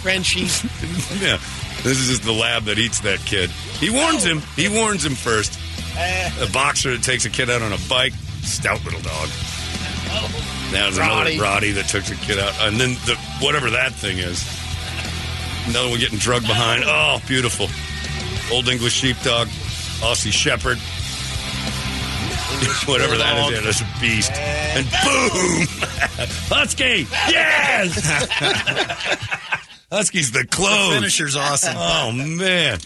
[0.02, 0.62] Frenchies.
[1.22, 1.38] Yeah.
[1.82, 3.50] This is just the lab that eats that kid.
[3.50, 4.40] He warns him.
[4.56, 5.58] He warns him first.
[5.96, 8.12] A boxer that takes a kid out on a bike.
[8.42, 9.28] Stout little dog.
[10.72, 11.34] That was Rottie.
[11.36, 12.54] another Rottie that took the kid out.
[12.60, 14.42] And then the whatever that thing is.
[15.68, 16.84] Another one getting drugged behind.
[16.86, 17.66] Oh, beautiful.
[18.54, 19.48] Old English sheepdog.
[20.02, 20.78] Aussie Shepherd.
[22.86, 24.32] Whatever that is, yeah, that's a beast.
[24.32, 25.66] And boom!
[26.48, 27.06] Husky!
[27.30, 27.94] Yes!
[29.90, 30.94] Husky's the close.
[30.94, 31.74] Finisher's awesome.
[31.76, 32.78] Oh man.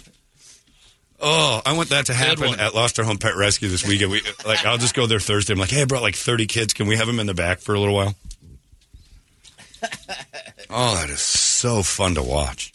[1.20, 4.10] Oh, I want that to happen at Lost Our Home Pet Rescue this weekend.
[4.10, 5.52] We like I'll just go there Thursday.
[5.54, 6.74] I'm like, hey, I brought like 30 kids.
[6.74, 8.14] Can we have them in the back for a little while?
[10.70, 12.72] oh, that is so fun to watch.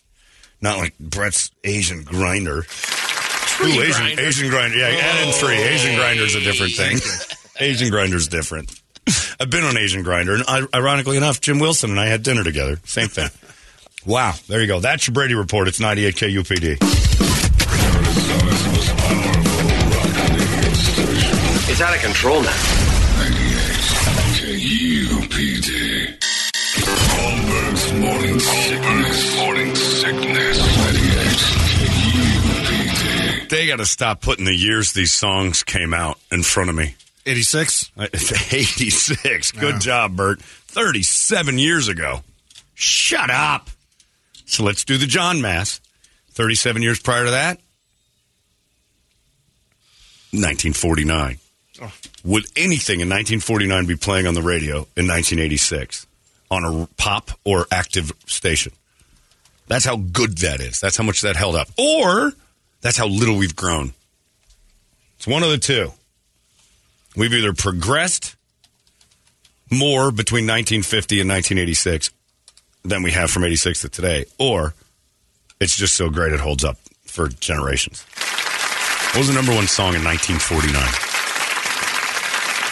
[0.62, 2.66] Not like Brett's Asian grinder.
[3.60, 4.22] Ooh, Asian, grinder.
[4.22, 4.78] Asian grinder.
[4.78, 5.58] Yeah, add in three.
[5.58, 6.98] Asian grinder's a different thing.
[7.60, 8.72] Asian grinder's different.
[9.40, 12.78] I've been on Asian grinder, and ironically enough, Jim Wilson and I had dinner together.
[12.86, 13.30] Same thing.
[14.06, 14.80] Wow, there you go.
[14.80, 15.68] That's your Brady report.
[15.68, 16.78] It's 98 KUPD.
[21.70, 22.56] It's out of control now.
[23.18, 23.62] 98
[25.22, 26.18] KUPD.
[27.14, 29.38] Holmberg's morning sickness.
[29.38, 29.76] Morning
[33.52, 36.96] They got to stop putting the years these songs came out in front of me.
[37.26, 37.92] 86.
[38.00, 39.52] 86.
[39.52, 40.42] Good job, Bert.
[40.42, 42.22] 37 years ago.
[42.76, 43.70] Shut up.
[44.46, 45.82] So let's do the John Mass.
[46.30, 47.58] 37 years prior to that,
[50.32, 51.38] 1949.
[52.24, 56.08] Would anything in 1949 be playing on the radio in 1986
[56.50, 58.72] on a pop or active station?
[59.68, 60.80] That's how good that is.
[60.80, 61.68] That's how much that held up.
[61.78, 62.32] Or
[62.82, 63.94] that's how little we've grown.
[65.18, 65.92] It's one of the two.
[67.16, 68.36] We've either progressed
[69.70, 72.12] more between 1950 and 1986
[72.84, 74.74] than we have from 86 to today, or
[75.60, 78.04] it's just so great it holds up for generations.
[79.12, 80.82] What was the number one song in 1949?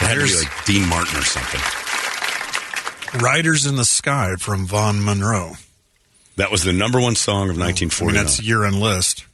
[0.00, 1.60] It had to be like Dean Martin or something.
[3.20, 5.52] Riders in the Sky from Vaughn Monroe.
[6.36, 8.24] That was the number one song of I mean, 1949.
[8.24, 9.26] that's year end list.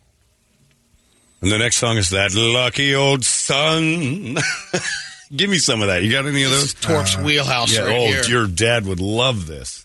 [1.43, 4.37] And the next song is That Lucky Old Sun.
[5.35, 6.03] Give me some of that.
[6.05, 6.75] You got any of those?
[6.75, 8.25] Torp's wheelhouse Yeah, right oh, here.
[8.25, 9.85] your dad would love this.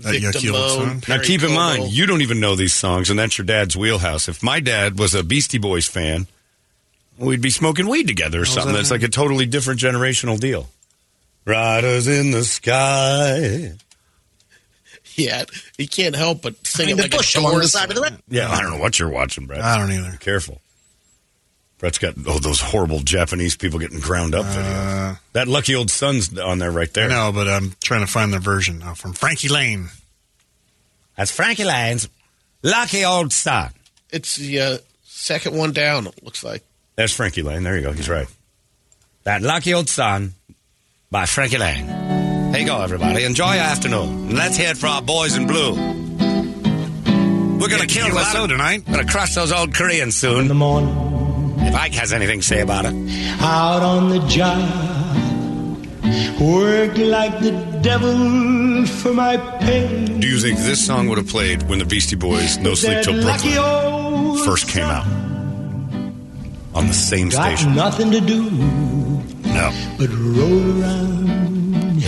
[0.00, 1.16] That Vic yucky old Damone, son.
[1.16, 4.28] Now, keep in mind, you don't even know these songs, and that's your dad's wheelhouse.
[4.28, 6.26] If my dad was a Beastie Boys fan,
[7.18, 8.72] we'd be smoking weed together or something.
[8.72, 10.68] that That's like a totally different generational deal.
[11.44, 13.72] Riders in the sky.
[15.24, 15.44] Yeah,
[15.76, 18.18] he can't help but sing it like bush a along the side of the road.
[18.28, 19.60] Yeah, I don't know what you're watching, Brett.
[19.60, 20.16] I don't either.
[20.18, 20.60] Careful.
[21.78, 25.18] Brett's got oh those horrible Japanese people getting ground up videos.
[25.32, 27.06] That lucky old son's on there right there.
[27.06, 29.88] I know, but I'm trying to find the version now from Frankie Laine.
[31.16, 32.08] That's Frankie Laine's
[32.62, 33.70] lucky old son.
[34.10, 36.06] It's the uh, second one down.
[36.06, 36.62] It looks like.
[36.96, 37.62] that's Frankie Laine.
[37.62, 37.92] There you go.
[37.92, 38.28] He's right.
[39.24, 40.34] That lucky old son
[41.10, 42.29] by Frankie Laine.
[42.50, 43.24] Here you go, everybody.
[43.24, 44.08] Enjoy your afternoon.
[44.28, 45.72] And let's hear it for our boys in blue.
[47.58, 48.84] We're going to kill a lot of tonight.
[48.86, 50.40] Going to crush those old Koreans soon.
[50.40, 52.94] In the morning, If Ike has anything to say about it.
[53.40, 54.58] out on the job,
[56.40, 57.52] work like the
[57.82, 60.06] devil for my pay.
[60.18, 63.22] Do you think this song would have played when the Beastie Boys No Sleep Till
[63.22, 65.06] Brooklyn first came out?
[66.74, 67.74] On the same Got station?
[67.76, 69.70] nothing to do No.
[69.98, 71.49] but roll around.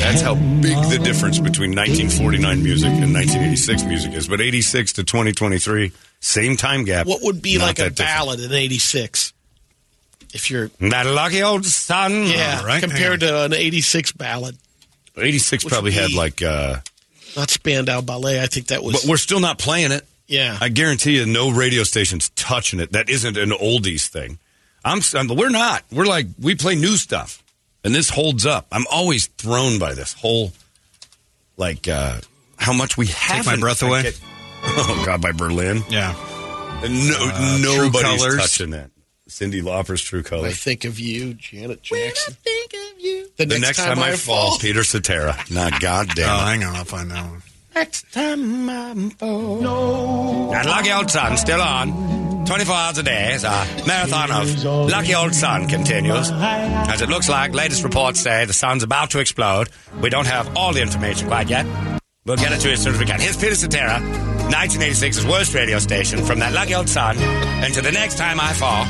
[0.03, 4.29] That's how big the difference between 1949 music and 1986 music is.
[4.29, 7.07] But 86 to 2023, same time gap.
[7.07, 7.99] What would be like a different.
[7.99, 9.33] ballad in '86?
[10.35, 12.27] If you're That lucky old son.
[12.27, 14.57] yeah, right, compared to an '86 ballad,
[15.17, 16.77] 86 Which probably would had like, uh,
[17.37, 18.41] not Spandau Ballet.
[18.43, 19.03] I think that was.
[19.03, 20.05] but we're still not playing it.
[20.27, 22.93] yeah, I guarantee you, no radio station's touching it.
[22.93, 24.39] That isn't an oldies thing.
[24.85, 25.29] I'm, I'm.
[25.37, 25.85] We're not.
[25.93, 27.42] We're like we play new stuff,
[27.85, 28.67] and this holds up.
[28.73, 30.53] I'm always thrown by this whole,
[31.57, 32.21] like, uh
[32.57, 33.45] how much we have.
[33.45, 34.13] Take my Breath Away?
[34.65, 35.83] Oh God, by Berlin.
[35.91, 36.15] Yeah.
[36.85, 38.37] And no, Uh, nobody's Colours.
[38.37, 38.91] touching that.
[39.29, 40.53] Cyndi Lauper's True Colors.
[40.53, 42.35] I think of you, Janet Jackson.
[42.35, 43.29] I think of you.
[43.39, 45.37] The, The next, time, I fall, Peter Cetera.
[45.51, 46.39] Not Oh, goddamn.
[46.47, 46.77] hang on.
[46.77, 47.43] I'll find that one.
[47.75, 50.55] Next time I fall.
[50.55, 52.13] And lucky old sun still on.
[52.45, 56.31] 24 hours a day, as our marathon of lucky old sun continues.
[56.33, 59.69] As it looks like, latest reports say the sun's about to explode.
[60.01, 61.67] We don't have all the information quite yet.
[62.25, 63.21] We'll get it to you as soon as we can.
[63.21, 63.99] Here's Peter Cetera,
[64.51, 68.53] 1986's worst radio station, from that lucky old sun, and to the next time I
[68.53, 68.85] fall.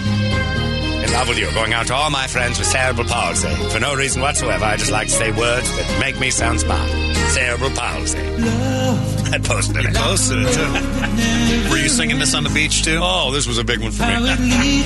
[1.02, 3.48] In love with you, going out to all my friends with cerebral palsy.
[3.70, 6.88] For no reason whatsoever, I just like to say words that make me sound smart.
[7.30, 8.18] Cerebral palsy.
[8.18, 9.94] I posted it.
[9.94, 11.70] Posted it too.
[11.70, 13.00] Were you singing this on the beach too?
[13.02, 14.82] Oh, this was a big one for me.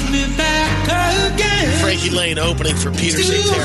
[1.80, 3.56] Frankie Laine opening for Peter Cetera.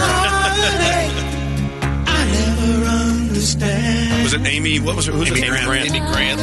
[4.23, 4.80] Was it Amy?
[4.80, 5.14] What was it?
[5.14, 5.64] Who's Amy it?
[5.65, 5.90] Grant.
[5.90, 6.41] Amy Grant.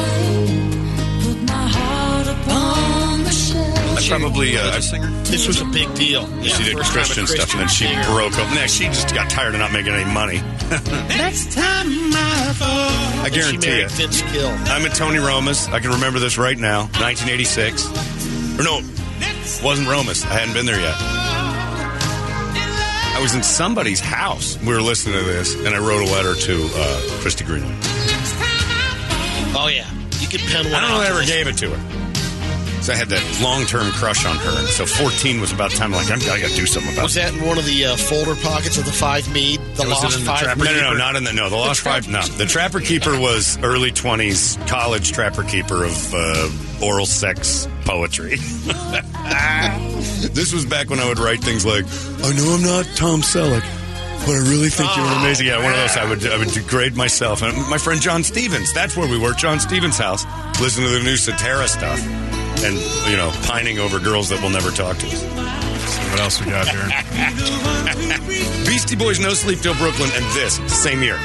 [3.99, 4.79] I probably uh, I,
[5.25, 6.23] This was a big deal.
[6.41, 8.05] Yeah, she did a Christian stuff, and then she singer.
[8.05, 8.53] broke up.
[8.55, 10.37] Next, she just got tired of not making any money.
[11.09, 13.25] Next time I fall.
[13.25, 13.89] I guarantee you.
[13.89, 14.49] Vince Gill.
[14.49, 15.66] I'm at Tony Roma's.
[15.69, 16.83] I can remember this right now.
[17.01, 17.87] 1986.
[18.59, 18.81] Or no,
[19.65, 20.25] wasn't Roma's.
[20.25, 20.95] I hadn't been there yet.
[23.19, 24.57] I was in somebody's house.
[24.62, 27.75] We were listening to this, and I wrote a letter to uh, Christy Greenwood.
[29.61, 30.75] Oh yeah, you could pen one.
[30.75, 32.08] I don't know if I ever gave it to her.
[32.89, 34.59] So I had that long-term crush on her.
[34.60, 35.93] And so 14 was about time.
[35.93, 37.05] Like I'm, I got to do something about it.
[37.05, 39.60] Was that in one of the uh, folder pockets of the five mead?
[39.74, 40.40] The Was it lost in the five.
[40.40, 41.51] Trapper No, no, no, not in the no.
[41.51, 42.09] The Lost Five.
[42.09, 46.51] No, the Trapper Keeper was early twenties college Trapper Keeper of uh,
[46.82, 48.36] oral sex poetry.
[50.32, 51.85] this was back when I would write things like,
[52.24, 53.60] "I know I'm not Tom Selleck,
[54.24, 55.94] but I really think you're Oh, amazing." Yeah, one of those.
[55.98, 57.43] I would I would degrade myself.
[57.43, 58.73] And my friend John Stevens.
[58.73, 59.35] That's where we were.
[59.35, 60.24] John Stevens' house,
[60.60, 62.01] Listen to the new Cetera stuff,
[62.65, 62.77] and
[63.11, 65.23] you know, pining over girls that will never talk to us.
[66.11, 66.89] What else we got here?
[68.67, 71.17] Beastie Boys, No Sleep Till Brooklyn, and this same year.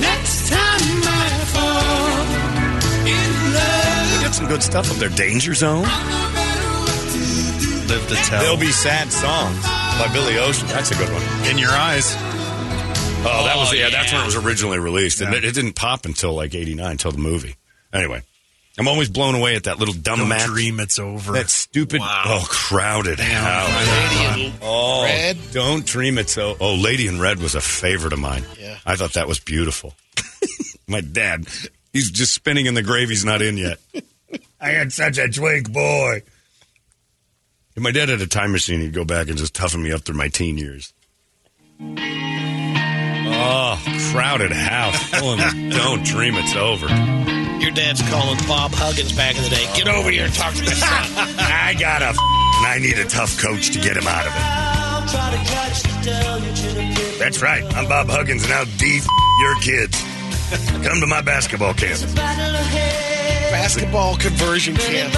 [0.00, 4.18] Next time I fall in love.
[4.18, 5.08] We got some good stuff up there.
[5.10, 5.82] Danger Zone.
[7.88, 8.40] Live to tell.
[8.42, 10.66] There'll be sad songs by Billy Ocean.
[10.68, 11.22] That's a good one.
[11.50, 12.14] in your eyes.
[13.26, 13.90] Oh, that was Oh, yeah.
[13.90, 17.12] That's when it was originally released, and it, it didn't pop until like '89, until
[17.12, 17.56] the movie.
[17.92, 18.22] Anyway,
[18.76, 20.46] I'm always blown away at that little dumb Don't match.
[20.46, 21.32] dream it's over.
[21.32, 23.70] That stupid, oh, crowded house.
[24.34, 25.38] Lady in Oh, Red.
[25.52, 26.56] don't dream it so.
[26.60, 28.44] Oh, Lady in Red was a favorite of mine.
[28.58, 28.76] Yeah.
[28.84, 29.94] I thought that was beautiful.
[30.88, 31.46] My dad,
[31.92, 33.08] he's just spinning in the grave.
[33.10, 33.78] He's not in yet.
[34.60, 36.22] I had such a twink boy.
[37.76, 40.02] If my dad had a time machine, he'd go back and just toughen me up
[40.02, 40.92] through my teen years.
[43.36, 43.82] Oh,
[44.12, 45.10] crowded house.
[45.12, 46.86] Don't dream it's over.
[47.64, 49.64] Your dad's calling Bob Huggins back in the day.
[49.74, 51.08] Get over here and talk to my son.
[51.40, 54.32] I got a f- and I need a tough coach to get him out of
[54.36, 54.44] it.
[57.18, 57.64] That's right.
[57.74, 59.00] I'm Bob Huggins, and I'll D
[59.40, 59.98] your kids.
[60.86, 62.04] Come to my basketball camp.
[63.48, 65.14] Basketball conversion camp.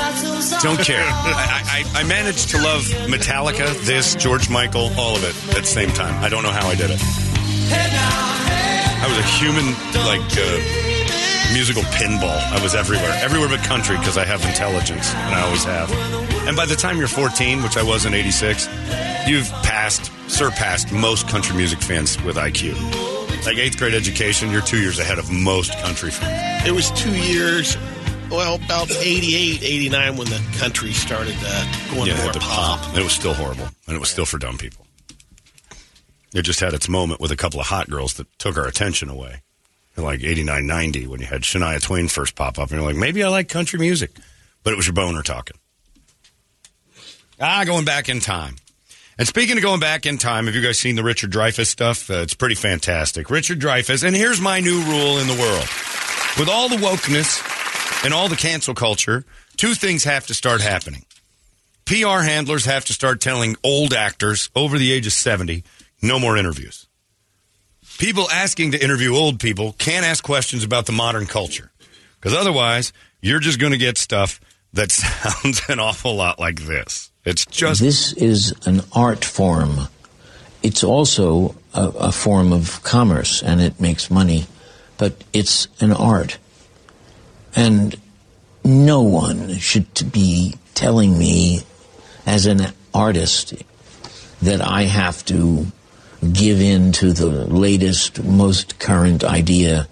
[0.62, 1.02] Don't care.
[1.02, 5.66] I, I, I managed to love Metallica, this, George Michael, all of it at the
[5.66, 6.22] same time.
[6.22, 7.00] I don't know how I did it.
[7.74, 9.74] I was a human,
[10.06, 10.95] like, uh,
[11.52, 12.38] musical pinball.
[12.52, 13.12] I was everywhere.
[13.22, 15.90] Everywhere but country because I have intelligence, and I always have.
[16.46, 18.68] And by the time you're 14, which I was in 86,
[19.26, 22.74] you've passed, surpassed most country music fans with IQ.
[23.44, 26.66] Like eighth grade education, you're two years ahead of most country fans.
[26.66, 27.76] It was two years,
[28.30, 32.86] well, about 88, 89 when the country started uh, going Yeah, more pop.
[32.88, 34.86] And it was still horrible, and it was still for dumb people.
[36.34, 39.08] It just had its moment with a couple of hot girls that took our attention
[39.08, 39.42] away.
[39.96, 43.22] Like 89, 90, when you had Shania Twain first pop up, and you're like, maybe
[43.24, 44.10] I like country music.
[44.62, 45.56] But it was your boner talking.
[47.40, 48.56] Ah, going back in time.
[49.18, 52.10] And speaking of going back in time, have you guys seen the Richard Dreyfuss stuff?
[52.10, 53.30] Uh, it's pretty fantastic.
[53.30, 55.66] Richard Dreyfuss, and here's my new rule in the world.
[56.38, 59.24] With all the wokeness and all the cancel culture,
[59.56, 61.04] two things have to start happening.
[61.86, 65.64] PR handlers have to start telling old actors over the age of 70
[66.02, 66.85] no more interviews.
[67.98, 71.70] People asking to interview old people can't ask questions about the modern culture
[72.20, 72.92] because otherwise
[73.22, 74.38] you're just going to get stuff
[74.74, 77.10] that sounds an awful lot like this.
[77.24, 79.88] It's just This is an art form.
[80.62, 84.46] It's also a, a form of commerce and it makes money,
[84.98, 86.38] but it's an art.
[87.54, 87.96] And
[88.64, 91.60] no one should be telling me
[92.26, 93.54] as an artist
[94.42, 95.72] that I have to
[96.32, 99.88] give in to the latest, most current idea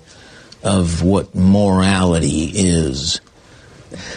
[0.62, 3.20] of what morality is.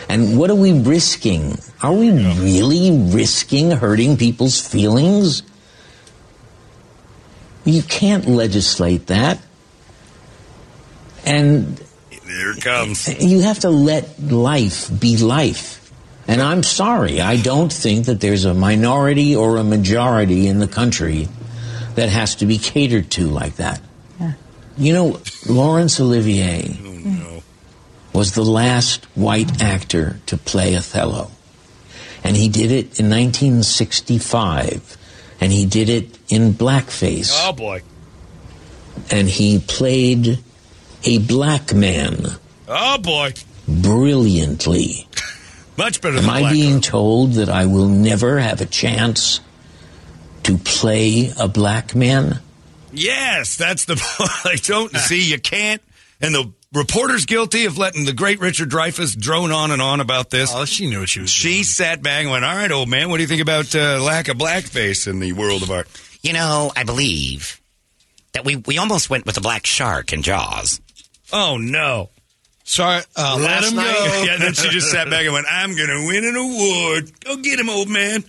[0.10, 1.58] And what are we risking?
[1.82, 5.44] Are we really risking hurting people's feelings?
[7.66, 9.40] You can't legislate that.
[11.26, 11.80] And
[12.10, 13.22] here it comes.
[13.22, 15.92] you have to let life be life.
[16.30, 20.68] And I'm sorry, I don't think that there's a minority or a majority in the
[20.68, 21.28] country
[21.98, 23.82] that has to be catered to like that.
[24.78, 25.20] You know,
[25.50, 27.42] Laurence Olivier oh,
[28.14, 31.32] was the last white actor to play Othello.
[32.24, 34.96] And he did it in 1965.
[35.42, 37.32] And he did it in blackface.
[37.34, 37.82] Oh boy.
[39.10, 40.38] And he played
[41.04, 42.28] a black man
[42.68, 43.34] Oh boy.
[43.68, 45.08] brilliantly.
[45.78, 46.54] Much better Am than I black.
[46.54, 49.40] being told that I will never have a chance
[50.48, 52.40] to play a black man?
[52.92, 53.96] Yes, that's the
[54.46, 55.82] I don't see you can't
[56.22, 60.30] and the reporter's guilty of letting the great Richard Dreyfuss drone on and on about
[60.30, 60.52] this.
[60.54, 63.10] Oh, she knew what she was She sat back and went, "All right, old man,
[63.10, 65.88] what do you think about uh, lack of blackface in the world of art?"
[66.22, 67.62] You know, I believe
[68.34, 70.82] that we, we almost went with the black shark in Jaws.
[71.32, 72.10] Oh no.
[72.64, 73.94] Sorry, uh, Let him night.
[73.94, 74.24] go.
[74.28, 77.12] yeah, then she just sat back and went, "I'm going to win an award.
[77.24, 78.24] Go get him, old man."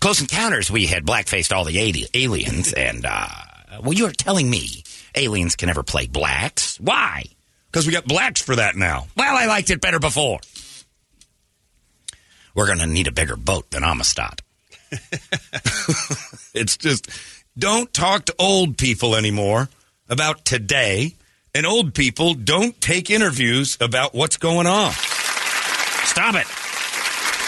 [0.00, 3.28] Close Encounters, we had blackfaced all the ali- aliens, and, uh,
[3.82, 4.84] well, you're telling me
[5.14, 6.78] aliens can never play blacks?
[6.80, 7.24] Why?
[7.70, 9.06] Because we got blacks for that now.
[9.16, 10.38] Well, I liked it better before.
[12.54, 14.42] We're going to need a bigger boat than Amistad.
[16.54, 17.08] It's just
[17.56, 19.68] don't talk to old people anymore
[20.08, 21.14] about today,
[21.54, 24.92] and old people don't take interviews about what's going on.
[24.92, 26.46] Stop it.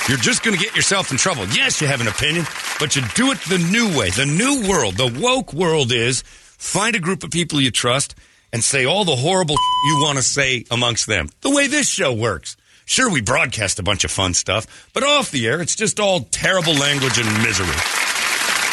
[0.09, 1.47] You're just going to get yourself in trouble.
[1.49, 2.45] Yes, you have an opinion,
[2.81, 4.11] but you do it the new way.
[4.11, 8.17] The new world, the woke world is find a group of people you trust
[8.53, 9.55] and say all the horrible
[9.85, 11.29] you want to say amongst them.
[11.43, 12.57] The way this show works.
[12.87, 16.21] Sure, we broadcast a bunch of fun stuff, but off the air, it's just all
[16.33, 17.67] terrible language and misery.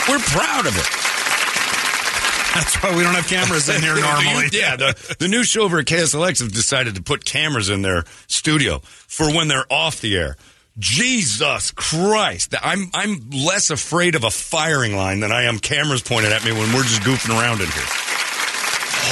[0.10, 0.88] We're proud of it.
[2.56, 4.48] That's why we don't have cameras in here normally.
[4.52, 8.06] yeah, the, the new show over at KSLX have decided to put cameras in their
[8.26, 10.36] studio for when they're off the air.
[10.80, 12.54] Jesus Christ.
[12.62, 16.52] I'm I'm less afraid of a firing line than I am cameras pointed at me
[16.52, 17.84] when we're just goofing around in here.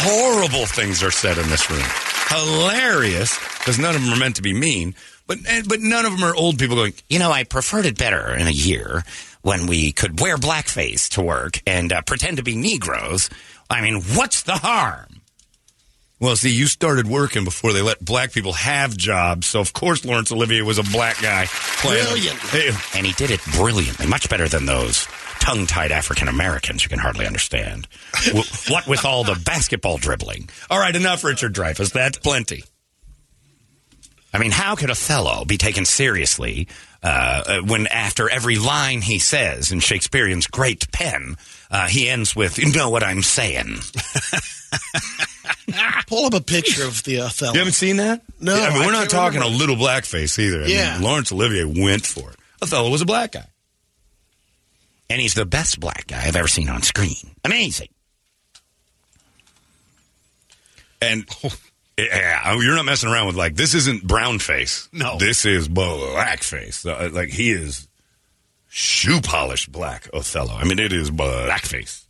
[0.04, 1.84] Horrible things are said in this room.
[2.28, 4.94] Hilarious, because none of them are meant to be mean,
[5.26, 7.98] but eh, but none of them are old people going, You know, I preferred it
[7.98, 9.04] better in a year
[9.42, 13.30] when we could wear blackface to work and uh, pretend to be Negroes.
[13.70, 15.15] I mean, what's the harm?
[16.20, 20.06] Well, see, you started working before they let black people have jobs, so of course
[20.06, 21.46] Laurence Olivier was a black guy.
[21.82, 22.06] playing-
[22.52, 25.08] Hey, And he did it brilliantly, much better than those
[25.40, 27.88] tongue tied African Americans you can hardly understand.
[28.28, 30.50] W- what with all the basketball dribbling?
[30.70, 31.92] All right, enough, Richard Dreyfuss.
[31.92, 32.64] That's plenty.
[34.34, 36.68] I mean, how could Othello be taken seriously
[37.06, 41.36] uh, uh, when after every line he says in Shakespearean's great pen,
[41.70, 43.78] uh, he ends with, You know what I'm saying?
[46.08, 47.54] Pull up a picture of the Othello.
[47.54, 48.22] You haven't seen that?
[48.40, 49.56] No, I mean, I we're not can't talking remember.
[49.56, 50.64] a little blackface either.
[50.64, 50.94] I Yeah.
[50.96, 52.38] mean, Laurence Olivier went for it.
[52.62, 53.46] Othello was a black guy.
[55.10, 57.36] And he's the best black guy I've ever seen on screen.
[57.44, 57.90] Amazing.
[61.02, 61.26] And
[61.98, 64.90] yeah, you're not messing around with like this isn't brown face.
[64.92, 65.18] No.
[65.18, 66.86] this is black face.
[66.86, 67.88] Uh, like he is
[68.68, 70.54] shoe polished black Othello.
[70.54, 72.04] I mean, it is blackface.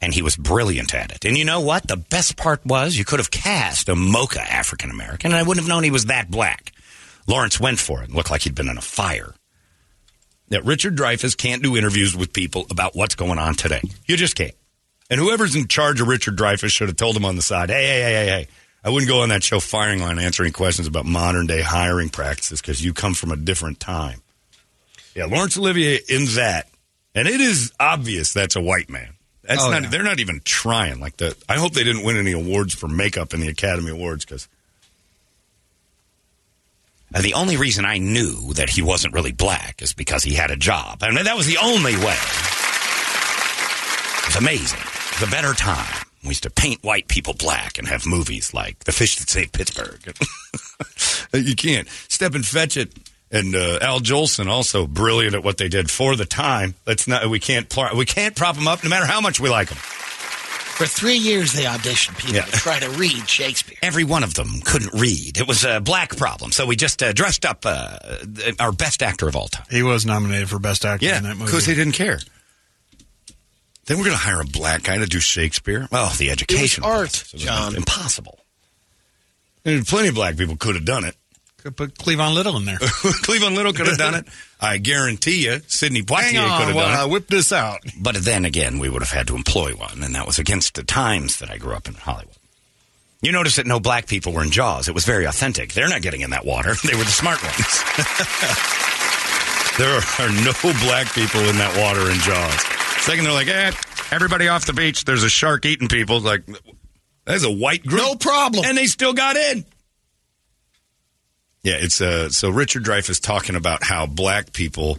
[0.00, 1.24] And he was brilliant at it.
[1.24, 1.88] And you know what?
[1.88, 5.64] The best part was you could have cast a mocha African American, and I wouldn't
[5.64, 6.72] have known he was that black.
[7.26, 9.34] Laurence went for it and looked like he'd been in a fire.
[10.50, 13.82] That Richard Dreyfuss can't do interviews with people about what's going on today.
[14.06, 14.54] You just can't.
[15.10, 17.86] And whoever's in charge of Richard Dreyfuss should have told him on the side, hey,
[17.86, 18.48] hey, hey, hey, hey.
[18.84, 22.60] I wouldn't go on that show firing line answering questions about modern day hiring practices
[22.60, 24.22] because you come from a different time.
[25.14, 26.68] Yeah, Laurence Olivier in that,
[27.14, 29.14] and it is obvious that's a white man.
[29.42, 29.82] That's Oh, not.
[29.84, 29.88] yeah.
[29.88, 31.00] They're not even trying.
[31.00, 31.34] Like the.
[31.48, 34.46] I hope they didn't win any awards for makeup in the Academy Awards because
[37.10, 40.56] the only reason I knew that he wasn't really black is because he had a
[40.56, 41.02] job.
[41.02, 42.16] I mean, that was the only way.
[44.20, 44.78] It was amazing.
[45.18, 46.04] It was a better time.
[46.22, 49.52] We used to paint white people black and have movies like The Fish That Saved
[49.52, 49.98] Pittsburgh.
[51.32, 52.92] you can't step and fetch it.
[53.32, 56.74] And uh, Al Jolson also brilliant at what they did for the time.
[56.86, 57.28] Let's not.
[57.28, 57.68] We can't.
[57.68, 59.78] pl- We can't prop them up, no matter how much we like them.
[59.78, 62.44] For three years, they auditioned people Yeah.
[62.44, 63.76] to try to read Shakespeare.
[63.82, 65.36] Every one of them couldn't read.
[65.38, 66.52] It was a black problem.
[66.52, 67.98] So we just uh, dressed up uh,
[68.60, 69.66] our best actor of all time.
[69.68, 71.46] He was nominated for best actor Yeah, in that movie.
[71.46, 72.20] because he didn't care.
[73.88, 75.88] Then we're going to hire a black guy to do Shakespeare.
[75.90, 76.84] Oh, the education.
[76.84, 77.74] art, It was John.
[77.74, 78.38] Impossible.
[79.64, 81.16] And plenty of black people could have done it.
[81.56, 82.76] Could put Cleavon Little in there.
[83.24, 84.26] Cleavon Little could have done it.
[84.60, 87.10] I guarantee you, Sidney Poitier could have done I it.
[87.10, 87.80] whip this out.
[87.98, 90.84] But then again, we would have had to employ one, and that was against the
[90.84, 92.36] times that I grew up in Hollywood.
[93.22, 94.86] You notice that no black people were in Jaws.
[94.86, 95.72] It was very authentic.
[95.72, 96.74] They're not getting in that water.
[96.84, 97.56] They were the smart ones.
[99.78, 100.52] There are no
[100.82, 102.77] black people in that water in Jaws.
[103.00, 103.72] Second, they're like, eh,
[104.10, 105.04] everybody off the beach.
[105.04, 106.20] There's a shark eating people.
[106.20, 106.44] Like,
[107.24, 108.02] that's a white group.
[108.02, 108.64] No problem.
[108.64, 109.64] And they still got in.
[111.62, 114.98] Yeah, it's uh, so Richard Dreyfuss talking about how black people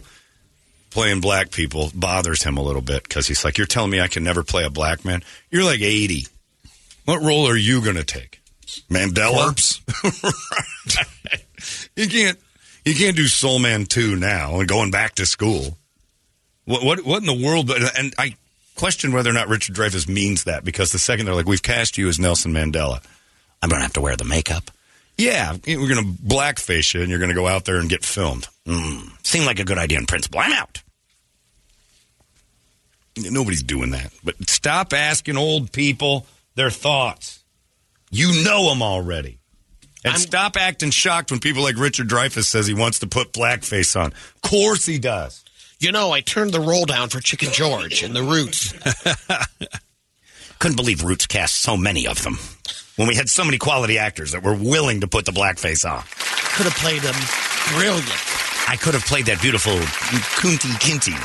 [0.90, 4.08] playing black people bothers him a little bit because he's like, "You're telling me I
[4.08, 5.22] can never play a black man?
[5.50, 6.26] You're like 80.
[7.06, 8.40] What role are you going to take?
[8.88, 9.34] Mandela?
[9.34, 9.80] Corpse.
[11.96, 12.38] you can't
[12.84, 15.76] you can't do Soul Man 2 now and going back to school.
[16.70, 17.70] What what what in the world?
[17.70, 18.36] And I
[18.76, 21.98] question whether or not Richard Dreyfuss means that because the second they're like, "We've cast
[21.98, 23.02] you as Nelson Mandela,"
[23.60, 24.70] I'm going to have to wear the makeup.
[25.18, 28.04] yeah, we're going to blackface you and you're going to go out there and get
[28.04, 28.46] filmed.
[28.66, 30.40] Mm, seemed like a good idea in principle.
[30.40, 30.82] I'm out.
[33.18, 34.12] Nobody's doing that.
[34.24, 37.42] But stop asking old people their thoughts.
[38.10, 39.40] You know them already.
[40.04, 44.00] And stop acting shocked when people like Richard Dreyfuss says he wants to put blackface
[44.00, 44.06] on.
[44.06, 45.44] Of course he does.
[45.80, 48.74] You know, I turned the roll down for Chicken George and the Roots.
[50.58, 52.38] Couldn't believe Roots cast so many of them
[52.96, 56.02] when we had so many quality actors that were willing to put the blackface on.
[56.54, 57.14] Could have played them
[57.78, 58.12] brilliant.
[58.68, 61.16] I could have played that beautiful Kunti Kinti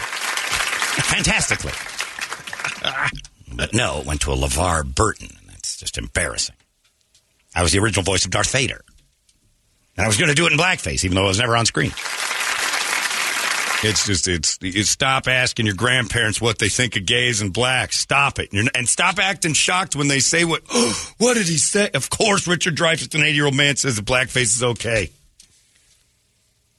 [1.03, 1.73] fantastically.
[3.56, 6.56] But no, it went to a LeVar Burton, and that's just embarrassing.
[7.56, 8.82] I was the original voice of Darth Vader.
[9.95, 11.65] And I was going to do it in blackface, even though I was never on
[11.65, 11.91] screen.
[13.86, 17.99] It's just it's you stop asking your grandparents what they think of gays and blacks.
[17.99, 20.64] Stop it, You're, and stop acting shocked when they say what.
[21.18, 21.91] what did he say?
[21.94, 25.12] Of course, Richard Dreyfuss, an eighty-year-old man, says that blackface is okay.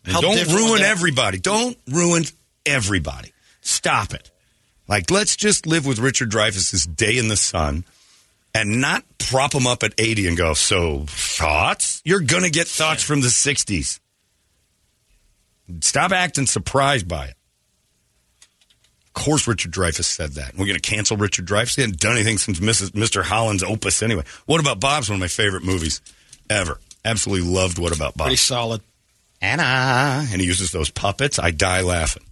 [0.05, 1.39] Don't ruin everybody.
[1.39, 2.25] Don't ruin
[2.65, 3.33] everybody.
[3.61, 4.31] Stop it.
[4.89, 7.85] Like let's just live with Richard Dreyfuss's day in the sun.
[8.55, 12.01] And not prop him up at 80 and go, so thoughts?
[12.07, 14.01] You're going to get thoughts from the 60s.
[15.81, 17.35] Stop acting surprised by it.
[19.09, 20.53] Of course, Richard Dreyfuss said that.
[20.55, 21.77] We're going to cancel Richard Dreyfuss.
[21.77, 22.91] He hadn't done anything since Mrs.
[22.91, 23.23] Mr.
[23.23, 24.25] Holland's Opus anyway.
[24.45, 26.01] What About Bob's one of my favorite movies
[26.51, 26.79] ever.
[27.05, 28.27] Absolutely loved What About Bob.
[28.27, 28.83] Pretty solid.
[29.41, 30.27] Anna.
[30.31, 31.39] And he uses those puppets.
[31.39, 32.25] I die laughing.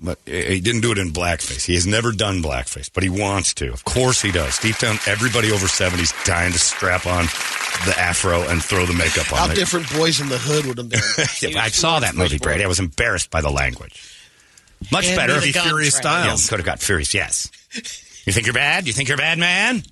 [0.00, 1.64] But he didn't do it in blackface.
[1.66, 3.72] He has never done blackface, but he wants to.
[3.72, 4.56] Of course he does.
[4.58, 7.24] Deep down, everybody over 70 is dying to strap on
[7.84, 9.56] the afro and throw the makeup on How it.
[9.56, 11.00] different Boys in the Hood would have been.
[11.42, 12.62] Yeah, I saw that movie, Brady.
[12.62, 14.00] I was embarrassed by the language.
[14.92, 15.34] Much Hand better.
[15.34, 16.00] me the if gun, Furious Trey.
[16.00, 16.44] Styles.
[16.44, 17.50] Yeah, could have got Furious, yes.
[18.24, 18.86] You think you're bad?
[18.86, 19.82] You think you're a bad man?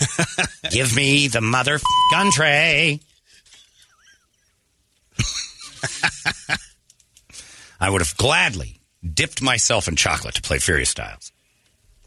[0.70, 1.78] Give me the mother
[2.10, 3.00] gun tray.
[7.80, 11.32] I would have gladly dipped myself in chocolate to play Furious Styles.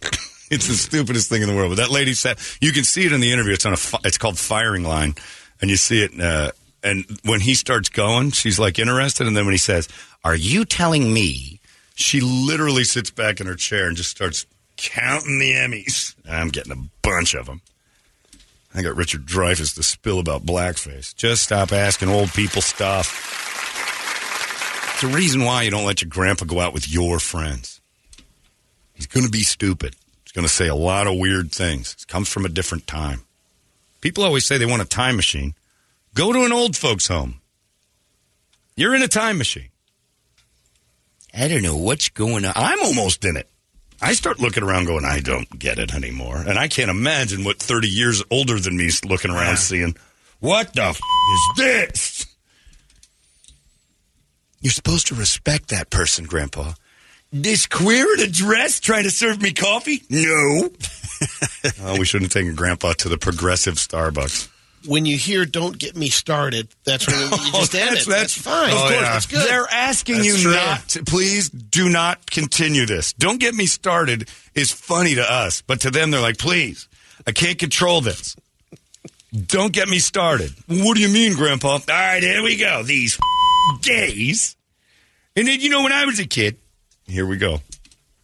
[0.52, 1.72] It's the stupidest thing in the world.
[1.72, 3.54] But that lady said, you can see it in the interview.
[3.54, 5.16] It's on a, it's called firing line,
[5.60, 6.22] and you see it.
[6.22, 6.52] Uh,
[6.84, 9.90] and when he starts going, she's like interested, and then when he says,
[10.24, 11.60] Are you telling me
[11.96, 14.46] she literally sits back in her chair and just starts
[14.78, 16.14] counting the Emmys.
[16.30, 17.62] I'm getting a bunch of them.
[18.74, 21.16] I got Richard Dreyfuss to spill about blackface.
[21.16, 23.55] Just stop asking old people stuff.
[24.96, 27.82] It's the reason why you don't let your grandpa go out with your friends.
[28.94, 29.94] He's going to be stupid.
[30.24, 31.98] He's going to say a lot of weird things.
[32.00, 33.24] It comes from a different time.
[34.00, 35.54] People always say they want a time machine.
[36.14, 37.42] Go to an old folks' home.
[38.78, 39.68] You're in a time machine.
[41.38, 42.54] I don't know what's going on.
[42.56, 43.50] I'm almost in it.
[44.02, 46.38] I start looking around going, I don't get it anymore.
[46.38, 49.98] And I can't imagine what 30 years older than me's looking around seeing,
[50.40, 51.02] what the f-
[51.34, 52.15] is this?
[54.66, 56.74] You're supposed to respect that person, Grandpa.
[57.32, 60.02] This queer in a dress trying to serve me coffee?
[60.10, 60.72] No.
[61.84, 64.50] oh, we shouldn't have taken Grandpa to the progressive Starbucks.
[64.88, 68.10] When you hear "Don't get me started," that's when you just Oh, end that's- it.
[68.10, 68.72] that's- That's fine.
[68.72, 69.48] Of Of course, course, that's good.
[69.48, 70.54] They're asking That's you true.
[70.56, 73.14] not to, please do not continue this.
[73.14, 76.88] Don't get me started is funny to us, but to them, they're like, please,
[77.28, 78.36] I can't control this.
[79.32, 80.54] Don't get me started.
[80.68, 81.68] What do you mean, Grandpa?
[81.74, 82.82] All right, here we go.
[82.82, 83.20] These
[83.82, 84.56] gays.
[85.36, 86.58] And then, you know, when I was a kid,
[87.08, 87.62] here we go.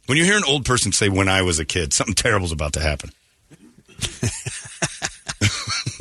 [0.07, 2.73] When you hear an old person say, when I was a kid, something terrible's about
[2.73, 3.11] to happen.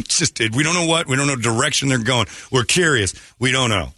[0.00, 2.26] it's just, we don't know what, we don't know direction they're going.
[2.50, 3.14] We're curious.
[3.38, 3.92] We don't know.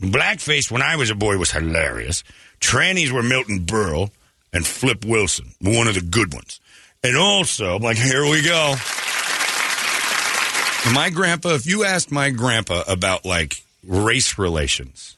[0.00, 2.24] Blackface when I was a boy was hilarious.
[2.60, 4.10] Trannies were Milton Berle
[4.52, 6.60] and Flip Wilson, one of the good ones.
[7.02, 8.74] And also, like, here we go.
[10.94, 15.16] My grandpa, if you asked my grandpa about like race relations,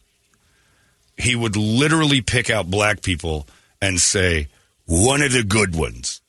[1.16, 3.46] he would literally pick out black people
[3.80, 4.48] and say,
[4.86, 6.20] one of the good ones.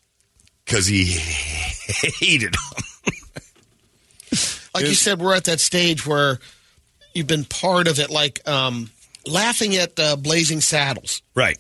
[0.66, 4.40] Because he hated them.
[4.74, 6.40] Like you said, we're at that stage where
[7.14, 8.90] you've been part of it, like um,
[9.28, 11.22] laughing at uh, Blazing Saddles.
[11.36, 11.58] Right.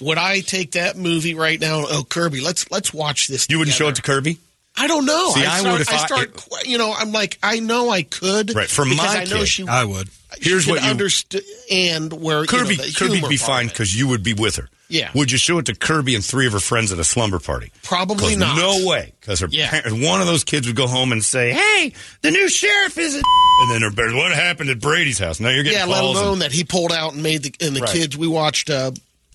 [0.00, 1.86] Would I take that movie right now?
[1.88, 3.46] Oh, Kirby, let's let's watch this.
[3.48, 4.38] You wouldn't show it to Kirby?
[4.76, 5.32] I don't know.
[5.34, 6.36] See, I start, would if I- start.
[6.36, 8.54] que- you know, I'm like, I know I could.
[8.54, 9.68] Right, for my I know kid, she.
[9.68, 10.08] I would.
[10.40, 14.08] Here's she what could you- understand where Kirby, You know, Kirby'd be fine because you
[14.08, 14.68] would be with her.
[14.88, 15.10] Yeah.
[15.14, 17.70] Would you show it to Kirby and three of her friends at a slumber party?
[17.84, 18.56] Probably not.
[18.56, 19.12] No way.
[19.20, 19.70] Because her Yeah.
[19.70, 21.92] parents, one of those kids would go home and say, "Hey,
[22.22, 23.22] the new sheriff is," a
[23.62, 26.16] and then her parents, "What happened at Brady's house?" Now you're getting Yeah, let calls.
[26.16, 27.92] and- alone that he pulled out and made the and the Right.
[27.92, 28.16] kids.
[28.16, 28.90] We watched, uh,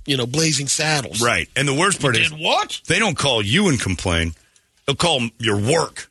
[0.06, 1.22] you know, Blazing Saddles.
[1.22, 1.48] Right.
[1.56, 2.82] And the worst part is Did what?
[2.88, 4.34] they don't call you and complain.
[4.86, 6.10] They'll call your work.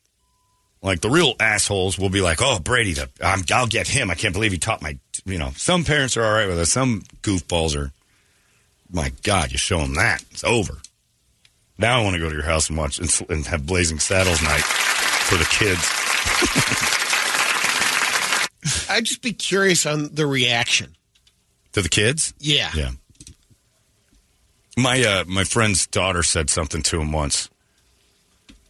[0.82, 4.10] Like the real assholes will be like, "Oh, Brady, the, I'm, I'll get him.
[4.10, 6.66] I can't believe he taught my." You know, some parents are all right with it.
[6.66, 7.92] Some goofballs are.
[8.90, 10.74] My God, you show them that it's over.
[11.78, 14.42] Now I want to go to your house and watch and, and have Blazing Saddles
[14.42, 15.80] night for the kids.
[18.90, 20.96] I'd just be curious on the reaction.
[21.72, 22.34] To the kids?
[22.38, 22.70] Yeah.
[22.74, 22.90] Yeah.
[24.76, 27.48] My uh, my friend's daughter said something to him once,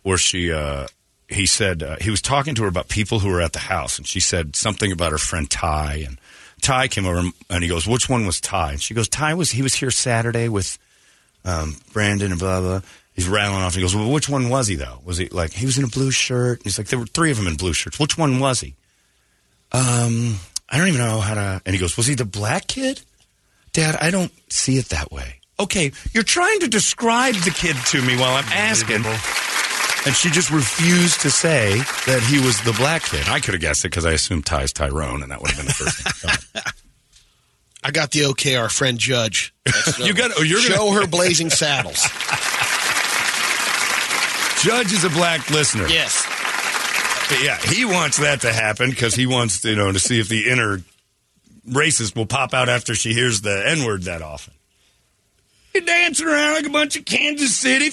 [0.05, 0.87] where she uh,
[1.29, 3.99] he said uh, he was talking to her about people who were at the house,
[3.99, 6.19] and she said something about her friend Ty, and
[6.63, 9.35] Ty came over and- and he goes, "Which one was Ty?" And she goes, "Ty
[9.35, 10.79] was he was here Saturday with
[11.45, 12.81] um, Brandon and blah blah."
[13.15, 13.75] He's rattling off.
[13.75, 15.01] And he goes, "Well, which one was he though?
[15.05, 17.37] Was he like he was in a blue shirt?" He's like, "There were three of
[17.37, 17.99] them in blue shirts.
[17.99, 18.75] Which one was he?"
[19.73, 21.63] Um, I don't even know how to.
[21.65, 23.01] And he goes, "Was he the black kid?"
[23.73, 25.41] Dad, I don't see it that way.
[25.59, 29.03] Okay, you're trying to describe the kid to me while I'm asking.
[30.07, 33.27] And she just refused to say that he was the black kid.
[33.29, 35.67] I could have guessed it because I assumed Ty's Tyrone, and that would have been
[35.67, 36.63] the first thing.
[37.83, 38.57] I got the okay.
[38.57, 39.55] Our friend Judge.
[39.65, 42.03] That's, You got- oh, you're gonna- show her Blazing Saddles.
[44.63, 45.87] Judge is a black listener.
[45.89, 46.27] Yes.
[47.43, 50.49] Yeah, he wants that to happen because he wants you know to see if the
[50.51, 50.79] inner
[51.69, 54.55] racist will pop out after she hears the N word that often.
[55.75, 57.91] You're dancing around like a bunch of Kansas City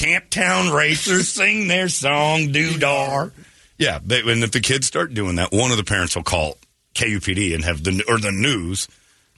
[0.00, 3.32] Camptown racers sing their song "Doodar."
[3.78, 6.56] Yeah, they, and if the kids start doing that, one of the parents will call
[6.94, 8.88] KUPD and have the or the news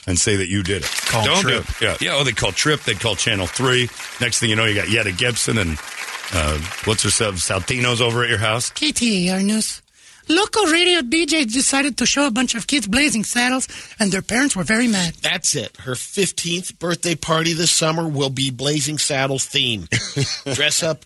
[0.06, 0.90] and say that you did it.
[1.06, 1.64] Call Don't Trip.
[1.66, 2.00] do it.
[2.00, 2.14] Yeah, yeah.
[2.16, 2.80] Oh, they call Trip.
[2.82, 3.88] They call Channel Three.
[4.20, 5.78] Next thing you know, you got Yetta Gibson and
[6.32, 8.70] uh, what's her sub Saltino's over at your house.
[8.70, 9.81] KTAR News.
[10.28, 13.68] Local radio DJ decided to show a bunch of kids blazing saddles,
[13.98, 15.14] and their parents were very mad.
[15.22, 15.76] That's it.
[15.78, 19.88] Her 15th birthday party this summer will be Blazing Saddles theme.
[20.54, 21.04] Dress up.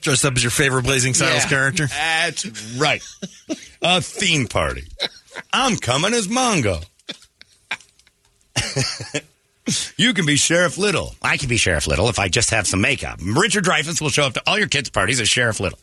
[0.00, 1.48] Dress up as your favorite Blazing Saddles Yeah.
[1.50, 1.86] character.
[1.86, 2.46] That's
[2.76, 3.02] right.
[3.82, 4.84] A theme party.
[5.52, 6.84] I'm coming as Mongo.
[9.96, 11.14] you can be Sheriff Little.
[11.22, 13.18] I can be Sheriff Little if I just have some makeup.
[13.22, 15.78] Richard Dreyfuss will show up to all your kids' parties as Sheriff Little.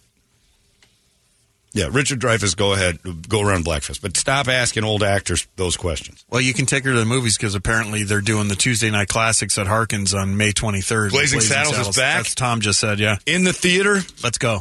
[1.76, 6.24] Yeah, Richard Dreyfuss, go ahead, go around Blackfist, but stop asking old actors those questions.
[6.30, 9.08] Well, you can take her to the movies because apparently they're doing the Tuesday night
[9.08, 11.10] classics at Harkins on May 23rd.
[11.10, 12.18] Blazing Saddles is back?
[12.24, 13.18] That's Tom just said, yeah.
[13.26, 14.02] In the theater?
[14.24, 14.60] Let's go.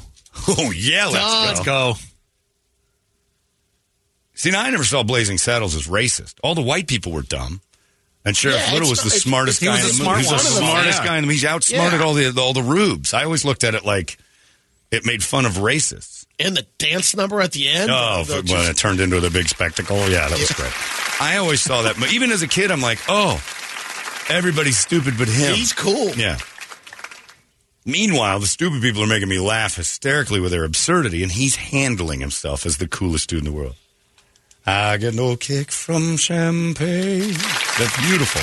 [0.48, 1.44] Oh yeah, let's go.
[1.47, 1.94] Let's go.
[4.34, 6.34] See, now I never saw Blazing Saddles as racist.
[6.43, 7.60] All the white people were dumb.
[8.24, 9.72] And Sheriff Yeah, Little it's was the not- it's- smartest he guy.
[9.72, 10.28] was in the the smart movie.
[10.28, 10.70] He was the one of them.
[10.70, 11.06] smartest Yeah.
[11.06, 11.34] guy in the movie.
[11.34, 12.06] He's outsmarted Yeah.
[12.06, 13.12] all the all the rubes.
[13.14, 14.16] I always looked at it like
[14.90, 16.22] it made fun of racists.
[16.40, 17.90] And the dance number at the end.
[17.92, 19.96] Oh, the- when just- it turned into the big spectacle.
[20.09, 20.72] Yeah, that was great.
[21.20, 21.96] I always saw that.
[22.00, 23.34] But even as a kid, I'm like, oh,
[24.28, 25.54] everybody's stupid but him.
[25.54, 26.10] he's cool.
[26.14, 26.38] Yeah.
[27.84, 32.20] Meanwhile, the stupid people are making me laugh hysterically with their absurdity, and he's handling
[32.20, 33.74] himself as the coolest dude in the world.
[34.64, 37.32] I get no kick from champagne.
[37.78, 38.40] That's beautiful.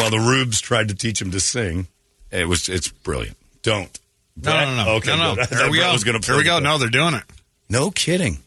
[0.00, 1.86] While the rubes tried to teach him to sing,
[2.30, 3.36] it was it's brilliant.
[3.62, 3.98] Don't.
[4.36, 4.90] No, no, no.
[4.96, 5.34] Okay, no, no.
[5.36, 5.52] good.
[5.52, 5.92] I There we go.
[5.92, 6.58] was Here we go.
[6.58, 7.24] No, they're doing it.
[7.68, 8.38] No kidding.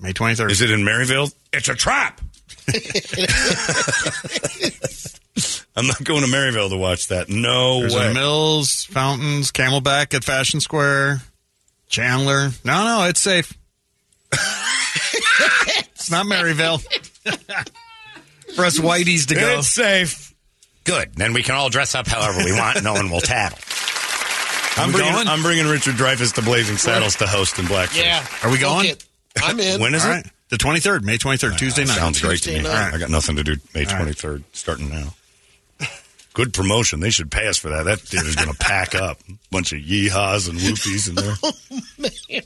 [0.00, 0.50] May 23rd.
[0.50, 1.28] Is it in Maryvale?
[1.52, 2.20] It's a trap.
[5.76, 7.28] I'm not going to Maryvale to watch that.
[7.28, 8.12] No There's way.
[8.12, 11.20] Mills, Fountains, Camelback at Fashion Square,
[11.88, 12.50] Chandler.
[12.64, 13.52] No, no, it's safe.
[14.32, 16.78] it's not Maryvale.
[18.54, 19.58] For us whiteys to go.
[19.58, 20.32] It's safe.
[20.84, 21.14] Good.
[21.14, 22.82] Then we can all dress up however we want.
[22.84, 23.58] No one will tattle.
[24.76, 25.28] I'm bringing, going?
[25.28, 28.02] I'm bringing Richard Dreyfuss to Blazing Saddles to host in Blackface.
[28.02, 28.26] Yeah.
[28.42, 28.88] Are we going?
[28.88, 29.06] Book it.
[29.42, 29.80] I'm in.
[29.80, 30.14] When is All it?
[30.14, 30.26] right.
[30.50, 31.94] The 23rd, May 23rd, Tuesday night.
[31.96, 32.56] Sounds great to me.
[32.58, 32.94] Tuesday night.
[32.94, 35.14] I got nothing to do May 23rd, starting now.
[36.34, 36.98] Good promotion.
[37.00, 37.84] They should pay us for that.
[37.84, 39.18] That theater's going to pack up.
[39.52, 41.34] Bunch of yeehaws and whoopies in there.
[42.30, 42.42] Man.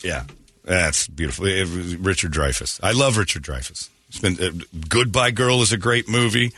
[0.00, 0.24] Yeah,
[0.64, 1.46] that's beautiful.
[1.46, 1.64] Eh,
[2.00, 2.80] Richard Dreyfuss.
[2.82, 3.90] I love Richard Dreyfuss.
[4.08, 6.52] It's been uh, Goodbye Girl is a great movie.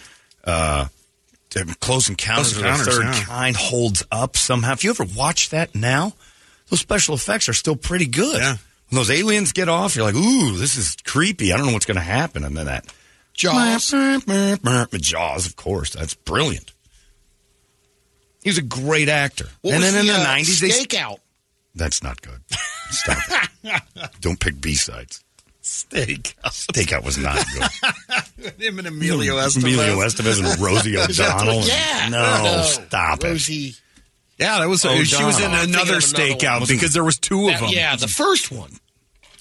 [0.44, 0.86] Uh,
[1.80, 3.24] Close Encounters Close of the Third yeah.
[3.24, 4.72] Kind holds up somehow.
[4.72, 6.12] If you ever watch that now,
[6.68, 8.38] those special effects are still pretty good.
[8.38, 8.56] Yeah.
[8.88, 11.52] When those aliens get off, you're like, ooh, this is creepy.
[11.52, 12.44] I don't know what's going to happen.
[12.44, 12.86] And then that.
[13.34, 13.90] Jaws.
[15.00, 15.90] Jaws, of course.
[15.90, 16.72] That's brilliant.
[18.42, 19.46] He was a great actor.
[19.62, 20.68] What and then in the, the uh, 90s, they.
[20.68, 21.18] Stakeout.
[21.74, 22.40] That's not good.
[22.90, 23.18] Stop
[23.62, 24.10] it.
[24.20, 25.22] Don't pick B sides.
[25.62, 26.34] Steak.
[26.44, 28.52] Stakeout was not good.
[28.62, 29.40] Him and Emilio hmm.
[29.40, 29.62] Estevez.
[29.62, 31.62] Emilio Estevez and Rosie Is that the- O'Donnell.
[31.64, 32.08] yeah.
[32.08, 33.28] No, stop it.
[33.28, 33.74] Rosie.
[34.38, 34.84] Yeah, that was.
[34.86, 37.60] Oh, she was in another thinking of another stakeout because there was two of That-
[37.60, 37.68] them.
[37.72, 38.70] yeah, the first one.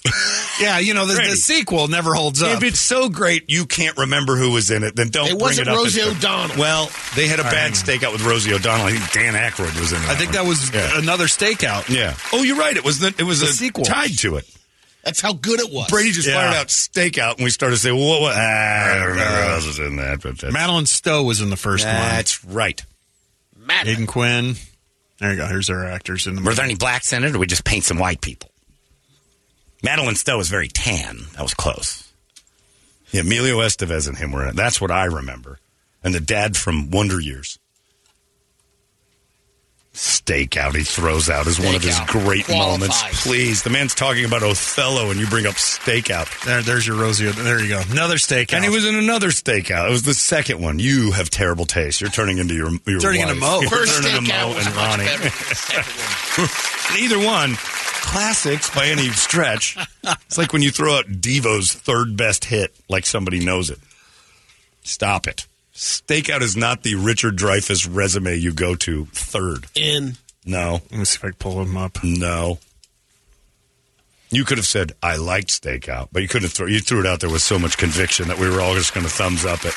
[0.60, 0.80] yeah.
[0.80, 2.58] You know, the, the sequel never holds up.
[2.58, 5.40] If it's so great you can't remember who was in it, then don't It bring
[5.42, 5.78] wasn't it up.
[5.78, 6.58] Rosie as- O'Donnell.
[6.58, 7.74] Well, they had a All bad right.
[8.02, 8.88] stakeout with Rosie O'Donnell.
[8.88, 10.10] I think Dan Aykroyd was in it.
[10.10, 10.44] I think one.
[10.44, 10.98] that was Yeah.
[11.00, 11.88] another stakeout.
[11.88, 12.16] Yeah.
[12.34, 12.76] Oh, you're right.
[12.76, 13.86] It was the, it was The a sequel.
[13.86, 14.46] tied to it.
[15.04, 15.90] That's how good it was.
[15.90, 16.36] Brady just Yeah.
[16.36, 18.22] fired out stakeout, and we started to say, well, what?
[18.22, 18.36] what?
[18.36, 20.22] I don't remember who else was in that.
[20.22, 22.84] But that's, Madeleine Stowe was in the first that's right.
[23.56, 23.66] one.
[23.68, 23.88] Matt.
[23.88, 24.56] Aidan Quinn.
[25.20, 25.48] There you go.
[25.48, 27.84] Here's our actors in the Were there any blacks in it, or we just paint
[27.86, 28.52] some white people?
[29.84, 31.20] Madeleine Stowe was very tan.
[31.34, 32.04] That was close.
[33.12, 34.56] Yeah, Emilio Estevez and him were in it.
[34.56, 35.60] That's what I remember.
[36.04, 37.58] And the dad from Wonder Years.
[40.00, 42.80] Stakeout he throws out is one of his great Qualifies.
[42.80, 43.24] moments.
[43.28, 46.46] Please, the man's talking about Othello and you bring up Stakeout.
[46.46, 47.30] There, there's your Rosie.
[47.30, 47.82] There you go.
[47.92, 48.54] Another stakeout.
[48.54, 49.88] And he was in another Stakeout.
[49.88, 50.80] It was the second one.
[50.80, 52.00] You have terrible taste.
[52.00, 53.32] You're turning into your, your Turning wife.
[53.32, 53.60] into Mo.
[53.60, 55.04] You're First turning into stakeout Mo was and much Ronnie.
[55.04, 57.02] than the second one.
[57.02, 59.78] Neither one classics by any stretch.
[60.06, 63.80] It's like when you throw out Devo's third best hit, like somebody knows it.
[64.84, 65.46] Stop it.
[65.80, 69.66] Stakeout is not the Richard Dreyfuss resume you go to third.
[69.76, 72.04] In No, Let me see if I can pull him up.
[72.04, 72.60] no.
[74.30, 76.68] You could have said I liked Stakeout, but you couldn't throw.
[76.68, 79.06] You threw it out there with so much conviction that we were all just going
[79.06, 79.74] to thumbs up it.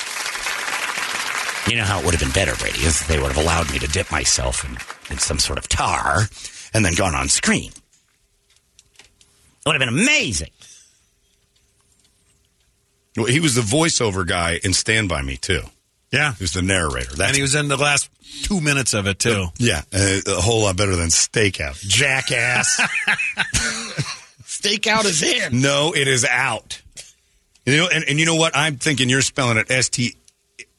[1.71, 3.71] You know how it would have been better, Brady, is if they would have allowed
[3.71, 4.77] me to dip myself in,
[5.09, 6.23] in some sort of tar
[6.73, 7.71] and then gone on screen.
[8.99, 10.51] It would have been amazing.
[13.15, 15.61] Well, he was the voiceover guy in Stand by Me too.
[16.13, 16.33] Yeah.
[16.35, 17.15] He was the narrator.
[17.15, 18.09] That's and he was in the last
[18.43, 19.47] two minutes of it, too.
[19.57, 21.81] Yeah, uh, a whole lot better than Stakeout.
[21.81, 22.79] Jackass.
[24.43, 25.59] stakeout is in.
[25.61, 26.81] no, it is out.
[27.65, 28.55] You know, and, and you know what?
[28.55, 30.15] I'm thinking you're spelling it S T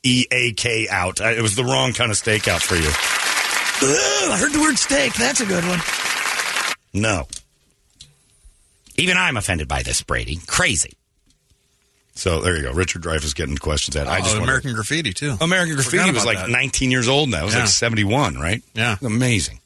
[0.03, 1.21] E A K out.
[1.21, 2.89] I- It was the wrong kind of stakeout for you.
[2.89, 5.15] Ugh, I heard the word steak.
[5.15, 5.81] That's a good one.
[6.93, 7.27] No.
[8.97, 10.39] Even I'm offended by this, Brady.
[10.47, 10.93] Crazy.
[12.17, 12.73] So there you go.
[12.73, 14.07] Richard Dreyfuss getting questions at.
[14.07, 15.37] I just oh, wanted- American Graffiti, too.
[15.41, 16.51] American Forgot Graffiti was about like that.
[16.51, 17.43] 19 years old now.
[17.43, 17.61] It was Yeah.
[17.61, 18.63] like 71, right?
[18.75, 18.97] Yeah.
[19.03, 19.59] Amazing.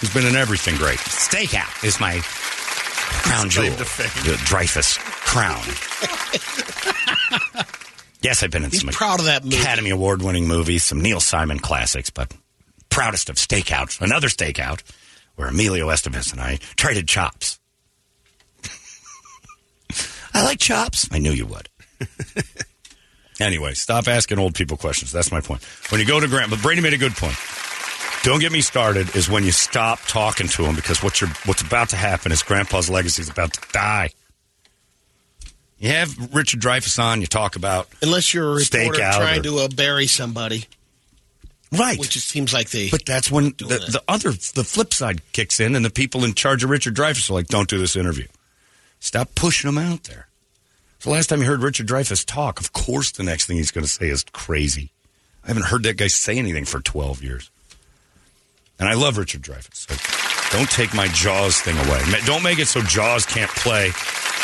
[0.00, 0.98] He's been in everything great.
[0.98, 3.66] Stakeout is my crown jewel.
[3.66, 4.24] claim to fame.
[4.32, 5.62] The Dreyfuss crown.
[8.22, 9.58] yes, I've been in He's some proud of that movie.
[9.60, 12.34] Academy Award winning movies, some Neil Simon classics, but
[12.90, 14.82] proudest of Stakeout, another Stakeout,
[15.36, 17.60] where Emilio Estevez and I traded chops.
[20.34, 21.08] I like chops.
[21.12, 21.68] I knew you would.
[23.40, 25.10] Anyway, stop asking old people questions.
[25.10, 25.64] That's my point.
[25.90, 27.36] When you go to Grant, but Brady made a good point.
[28.22, 31.62] Don't get me started is when you stop talking to him because what you're what's
[31.62, 34.10] about to happen is Grandpa's legacy is about to die.
[35.78, 37.20] You have Richard Dreyfuss on.
[37.20, 40.66] You talk about Unless you're a reporter trying or- to uh, bury somebody,
[41.72, 42.90] right, which it seems like they.
[42.90, 43.80] but that's when the, that.
[43.92, 47.28] the other the flip side kicks in, and the people in charge of Richard Dreyfuss
[47.28, 48.26] are like, "Don't do this interview.
[49.00, 50.28] Stop pushing him out there."
[51.02, 53.84] The last time you heard Richard Dreyfuss talk, of course, the next thing he's going
[53.84, 54.92] to say is crazy.
[55.42, 57.50] I haven't heard that guy say anything for 12 years.
[58.78, 59.88] And I love Richard Dreyfuss.
[59.88, 62.00] So don't take my Jaws thing away.
[62.24, 63.90] Don't make it so Jaws can't play,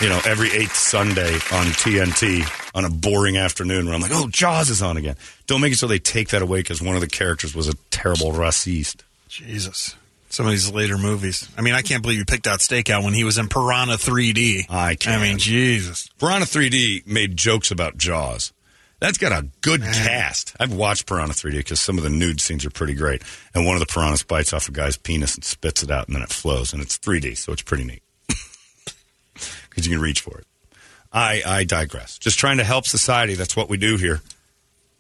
[0.01, 2.45] you know, every eighth Sunday on TNT
[2.75, 5.15] on a boring afternoon where I'm like, oh, Jaws is on again.
[5.47, 7.75] Don't make it so they take that away because one of the characters was a
[7.91, 9.03] terrible racist.
[9.29, 9.95] Jesus.
[10.31, 11.49] Some of these later movies.
[11.57, 14.67] I mean, I can't believe you picked out Stakeout when he was in Piranha 3D.
[14.69, 15.21] I can't.
[15.21, 16.09] I mean, Jesus.
[16.19, 18.53] Piranha 3D made jokes about Jaws.
[19.01, 20.57] That's got a good cast.
[20.59, 23.23] I've watched Piranha 3D because some of the nude scenes are pretty great.
[23.55, 26.17] And one of the piranhas bites off a guy's penis and spits it out, and
[26.17, 28.03] then it flows, and it's 3D, so it's pretty neat
[29.71, 30.47] because you can reach for it.
[31.13, 32.19] I, I digress.
[32.19, 33.35] Just trying to help society.
[33.35, 34.21] That's what we do here.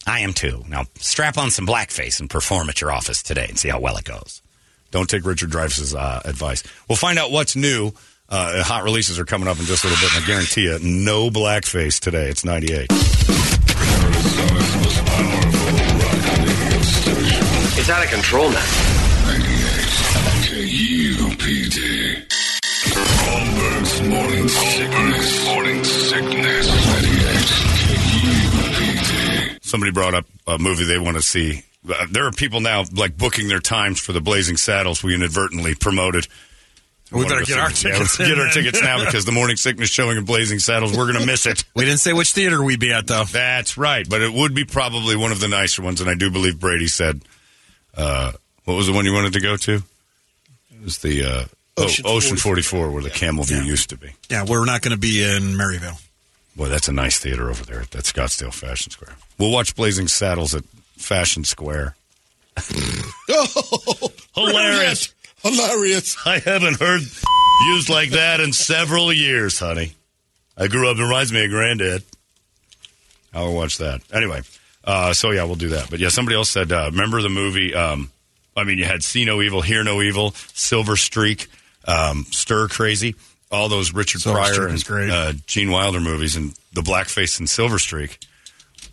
[0.06, 0.64] I am too.
[0.68, 3.96] Now, strap on some blackface and perform at your office today and see how well
[3.96, 4.42] it goes.
[4.90, 6.62] Don't take Richard Dreyfuss's uh, advice.
[6.89, 7.93] We'll find out what's new.
[8.28, 10.78] Uh, hot releases are coming up in just a little bit, and I guarantee you,
[10.82, 12.28] no blackface today.
[12.28, 12.89] It's 98.
[17.81, 18.65] It's out of control now.
[20.48, 22.27] KUPD.
[23.24, 25.44] Holmberg's Morning Sickness.
[25.47, 26.69] Morning Sickness.
[26.69, 27.48] 98
[29.52, 29.65] KUPD.
[29.65, 33.16] Somebody brought up a movie they want to see uh, there are people now like
[33.16, 36.27] booking their times for the Blazing Saddles we inadvertently promoted.
[37.10, 39.89] We better get our Yeah, tickets let's get our tickets now because the morning sickness
[39.89, 41.65] showing of Blazing Saddles, we're going to miss it.
[41.74, 43.24] We didn't say which theater we'd be at, though.
[43.24, 46.31] That's right, but it would be probably one of the nicer ones, and I do
[46.31, 47.23] believe Brady said,
[47.97, 48.32] uh,
[48.65, 49.74] what was the one you wanted to go to?
[49.74, 51.44] It was the uh,
[51.78, 52.78] Ocean oh, Ocean 44.
[52.81, 54.10] 44, where the Camel View used to be.
[54.28, 55.98] Yeah, we're not going to be in Maryvale.
[56.56, 59.15] Boy, that's a nice theater over there at that Scottsdale Fashion Square.
[59.39, 60.65] We'll watch Blazing Saddles at
[60.99, 61.97] Fashion Square.
[63.31, 65.12] Oh, Hilarious.
[65.43, 66.16] Hilarious.
[66.25, 67.03] I haven't heard
[67.69, 69.93] used like that in several years, honey.
[70.57, 72.03] I grew up, it reminds me of granddad.
[73.35, 74.01] I'll watch that.
[74.12, 74.43] Anyway,
[74.85, 75.91] uh, so yeah, we'll do that.
[75.91, 77.75] But yeah, somebody else said, uh, remember the movie?
[77.75, 78.11] Um,
[78.57, 81.49] I mean, you had See No Evil, Hear No Evil, Silver Streak,
[81.85, 83.15] um, Stir Crazy,
[83.51, 85.11] all those Richard Silver Pryor and great.
[85.11, 88.19] Uh, Gene Wilder movies, and the blackface and Silver Streak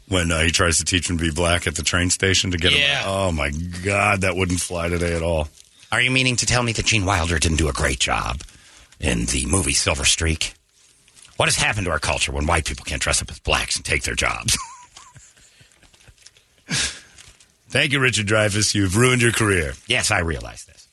[0.07, 2.57] when uh, he tries to teach him to be black at the train station to
[2.57, 3.01] get Yeah.
[3.03, 3.09] him.
[3.09, 3.49] Oh my
[3.83, 5.47] God, that wouldn't fly today at all.
[5.91, 8.41] Are you meaning to tell me that Gene Wilder didn't do a great job
[8.99, 10.53] in the movie Silver Streak?
[11.37, 13.83] What has happened to our culture when white people can't dress up as blacks and
[13.85, 14.57] take their jobs?
[17.69, 18.73] Thank you, Richard Dreyfuss.
[18.73, 19.73] You've ruined your career.
[19.87, 20.87] yes, I realize this.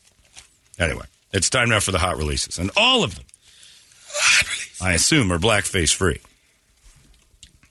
[0.79, 3.25] Anyway, it's time now for the hot releases, and all of them,
[4.81, 6.21] I assume, are blackface free.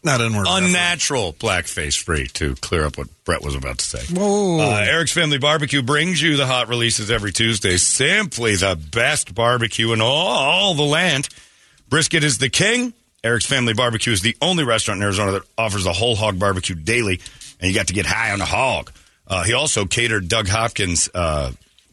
[0.04, 0.20] Not.
[0.20, 2.28] Unnatural blackface free.
[2.28, 4.16] To clear up what Brett was about to say.
[4.16, 4.60] Whoa.
[4.60, 7.78] Uh, Eric's Family Barbecue brings you the hot releases every Tuesday.
[7.78, 11.30] Simply the best barbecue in all the land.
[11.90, 12.94] Brisket is the king.
[13.24, 16.76] Eric's Family Barbecue is the only restaurant in Arizona that offers a whole hog barbecue
[16.76, 17.22] daily,
[17.60, 18.92] and you got to get high on the hog.
[19.28, 21.10] Uh, he also catered Doug Hopkins.
[21.14, 21.52] Uh,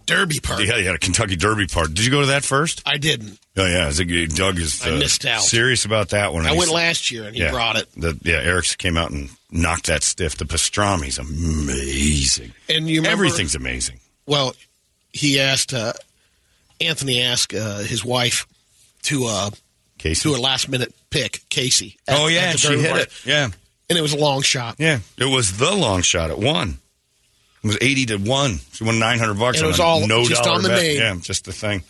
[0.09, 0.63] Derby part.
[0.65, 1.89] yeah, he had a Kentucky Derby part.
[1.95, 2.83] Did you go to that first?
[2.87, 3.39] I didn't.
[3.57, 5.43] Oh yeah, I think Doug is I uh, missed out.
[5.43, 6.47] serious about that one.
[6.47, 7.89] I went last year and he yeah, brought it.
[7.97, 10.37] The, yeah, Eric's came out and knocked that stiff.
[10.37, 12.53] The pastrami's amazing.
[12.69, 14.01] And you remember, Everything's amazing.
[14.27, 14.55] Well,
[15.13, 15.93] he asked uh,
[16.81, 18.47] Anthony asked uh, his wife
[19.05, 19.51] to uh,
[19.99, 20.29] Casey.
[20.29, 21.97] do a last minute pick, Casey.
[22.07, 23.03] at- oh yeah, she hit party.
[23.05, 23.13] it.
[23.27, 23.49] Yeah,
[23.91, 24.77] and it was a long shot.
[24.79, 25.01] yeah.
[25.17, 26.79] It was the long shot It one.
[27.69, 28.59] It was eighty to one.
[28.73, 29.59] She won nine hundred bucks.
[29.59, 30.83] And it was all no just on the bet.
[30.83, 30.97] name.
[30.99, 31.83] Yeah, just the thing.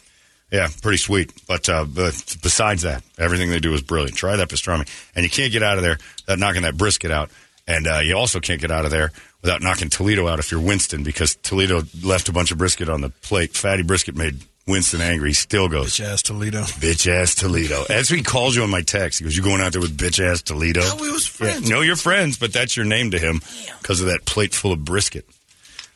[0.51, 1.33] Yeah, pretty sweet.
[1.47, 4.17] But uh, but besides that, everything they do is brilliant.
[4.17, 7.31] Try that pastrami, and you can't get out of there without knocking that brisket out.
[7.67, 10.61] And uh, you also can't get out of there without knocking Toledo out if you're
[10.61, 13.55] Winston, because Toledo left a bunch of brisket on the plate.
[13.55, 15.31] Fatty brisket made Winston angry.
[15.31, 16.63] He still goes, Bitch ass Toledo.
[16.63, 17.85] bitch ass Toledo.
[17.87, 19.19] That's what he calls you on my text.
[19.19, 21.69] He goes, "You going out there with bitch ass Toledo?" No, we was friends.
[21.69, 21.77] Yeah.
[21.77, 23.43] No, you're friends, but that's your name to him
[23.83, 25.27] because of that plate full of brisket.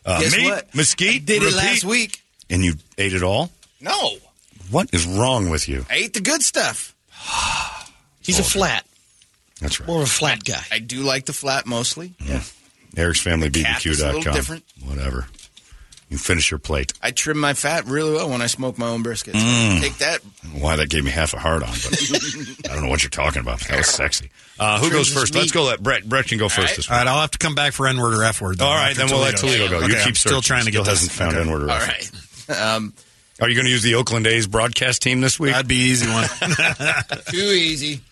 [0.05, 0.75] Uh, Guess meat, what?
[0.75, 2.23] mesquite, Did it last week.
[2.51, 3.51] and you ate it all.
[3.81, 4.17] No,
[4.71, 5.85] What is wrong with you?
[5.91, 6.95] I ate the good stuff.
[8.21, 8.85] He's a flat,
[9.61, 9.87] That's right.
[9.87, 10.63] more of a flat guy.
[10.71, 12.15] I do like the flat mostly.
[12.25, 12.43] Yeah.
[12.97, 14.35] Eric's Family Cap is a little BBQ.com.
[14.35, 14.65] different.
[14.85, 15.27] Whatever.
[16.13, 16.93] You finish your plate.
[17.03, 19.33] I trim my fat really well when I smoke my own brisket.
[19.35, 19.81] So Mm.
[19.81, 20.21] Take that.
[20.53, 22.03] Why that gave me half a heart on, but
[22.71, 23.61] I don't know what you're talking about.
[23.61, 24.31] That was sexy.
[24.61, 25.35] Uh, who Trim goes his first?
[25.35, 25.65] Let's go.
[25.65, 26.07] Let Brett.
[26.07, 26.77] Brett can go first right.
[26.77, 26.99] this week.
[26.99, 28.61] right, I'll have to come back for N word or F word.
[28.61, 29.69] All right, then we'll let Toledo.
[29.69, 29.85] Toledo go.
[29.87, 30.43] Okay, you I'm keep still searching.
[30.43, 30.83] trying to get.
[30.83, 31.19] Still get hasn't this.
[31.19, 31.41] found Okay.
[31.49, 32.47] N-word or All F.
[32.49, 32.61] right.
[32.61, 32.93] Um,
[33.41, 35.53] Are you going to use the Oakland A's broadcast team this week?
[35.53, 36.29] That'd be easy one.
[37.31, 38.03] too easy.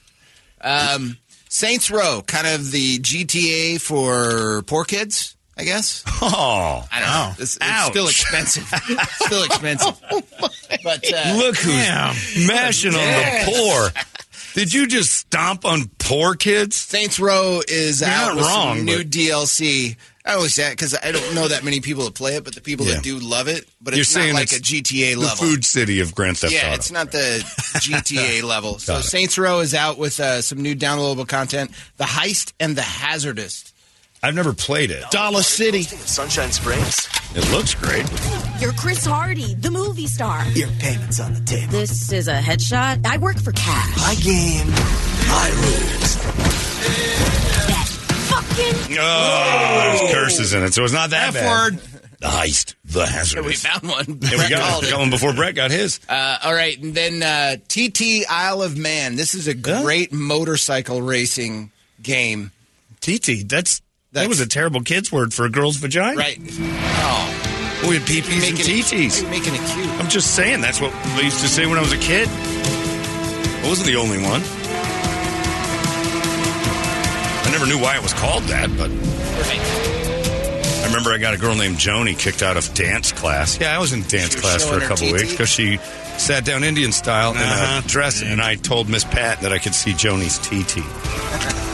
[0.63, 1.19] Um,
[1.51, 6.03] Saints Row, kind of the GTA for poor kids, I guess.
[6.23, 7.33] Oh, I don't know.
[7.43, 8.65] It's, it's still expensive.
[9.25, 9.99] still expensive.
[10.85, 13.89] But uh, look who's mashing on the poor.
[14.55, 16.77] Did you just stomp on poor kids?
[16.77, 19.97] Saints Row is You're out not with wrong, some new but- DLC.
[20.27, 22.61] I always say because I don't know that many people that play it, but the
[22.61, 22.97] people Yeah.
[22.97, 23.67] that do love it.
[23.81, 25.37] But You're it's saying not like it's a GTA The level.
[25.47, 26.63] food city of Grand Theft Auto.
[26.63, 26.75] yeah, Auto.
[26.77, 27.43] it's not the
[27.77, 28.79] GTA level.
[28.79, 32.83] So Saints Row is out with uh, some new downloadable content: the heist and the
[32.83, 33.73] hazardous.
[34.23, 35.03] I've never played it.
[35.11, 35.83] Dollar City.
[35.83, 37.09] Sunshine Springs.
[37.35, 38.05] It looks great.
[38.61, 40.47] You're Chris Hardy, the movie star.
[40.49, 41.73] Your payment's on the table.
[41.73, 43.07] This is a headshot.
[43.07, 43.97] I work for cash.
[43.97, 44.69] My game,
[45.29, 46.17] my rules.
[48.29, 48.97] Fucking.
[49.01, 51.73] Oh, there's curses in it, so it's not that F bad.
[51.73, 51.81] word.
[52.21, 53.47] The heist, the hazardous.
[53.47, 54.05] We found one.
[54.19, 54.59] There we Brett go.
[54.59, 54.91] called it.
[54.91, 56.01] Got one before Brett got his.
[56.07, 59.17] Uh, all right, and then uh, TT Isle of Man.
[59.17, 61.71] This is a great motorcycle racing
[62.03, 62.51] game.
[63.01, 63.81] TT, that's,
[64.13, 66.17] that was a terrible kid's word for a girl's vagina.
[66.17, 66.39] Right.
[66.41, 69.23] Oh, We had PPs and TTs.
[69.23, 69.89] you're making it cute.
[70.01, 72.29] I'm just saying, that's what we used to say when I was a kid.
[72.29, 74.43] I wasn't the only one.
[77.43, 78.91] I never knew why it was called that, but
[80.83, 83.59] I remember I got a girl named Joni kicked out of dance class.
[83.61, 85.77] Yeah, I was in dance class for a couple weeks because she
[86.19, 87.83] sat down Indian style in Uh-huh.
[87.85, 90.83] a dress, and I told Miss Pat that I could see Joni's TT.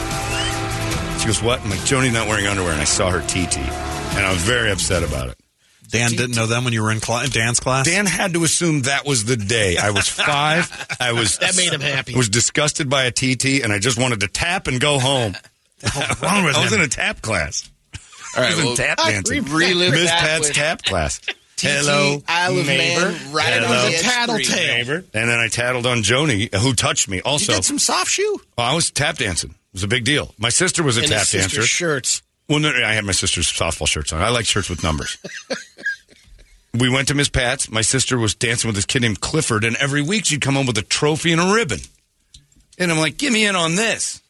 [1.27, 3.57] She goes, "What?" I'm like, "Joni's not wearing underwear," and I saw her TT.
[3.57, 5.37] and I was very upset about it.
[5.89, 7.85] Dan didn't know them when you were in cla- dance class.
[7.85, 9.75] Dan had to assume that was the day.
[9.77, 10.69] I was five.
[11.01, 12.15] I was That made him happy.
[12.15, 15.35] Was disgusted by a TT, and I just wanted to tap and go home.
[16.21, 16.79] wrong with I was him?
[16.79, 17.69] in a tap class.
[18.37, 19.43] All right, I was in tap I dancing.
[19.45, 21.19] relive Miss that Pat's with tap class.
[21.57, 23.01] TT, Hello, Isle of neighbor.
[23.11, 23.65] Man, right Hello.
[23.67, 24.95] on the edge Tattletale.
[25.13, 27.17] And then I tattled on Joni, who touched me.
[27.17, 28.39] You Also, did some soft shoe.
[28.57, 29.55] Oh, I was tap dancing.
[29.73, 30.33] It was a big deal.
[30.37, 31.61] My sister was a And tap dancer.
[31.61, 32.21] shirts.
[32.49, 34.21] Well, no, I had my sister's softball shirts on.
[34.21, 35.17] I like shirts with numbers.
[36.73, 37.69] we went to Miss Pat's.
[37.69, 40.65] My sister was dancing with this kid named Clifford, and every week she'd come home
[40.67, 41.79] with a trophy and a ribbon.
[42.79, 44.21] And I'm like, give me in on this.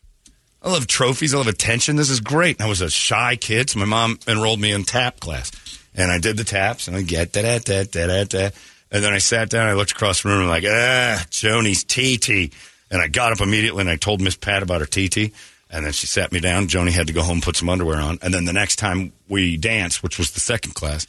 [0.64, 1.34] I love trophies.
[1.34, 1.96] I love attention.
[1.96, 2.60] This is great.
[2.62, 5.52] I was a shy kid, so my mom enrolled me in tap class.
[5.94, 8.50] And I did the taps, and I get da da da da da da.
[8.92, 11.84] And then I sat down, I looked across the room, and I'm like, ah, Joni's
[11.84, 12.54] TT.
[12.90, 15.34] And I got up immediately, and I told Miss Pat about her TT.
[15.70, 16.68] And then she sat me down.
[16.68, 18.20] Joni had to go home and put some underwear on.
[18.22, 21.06] And then the next time we danced, which was the second class,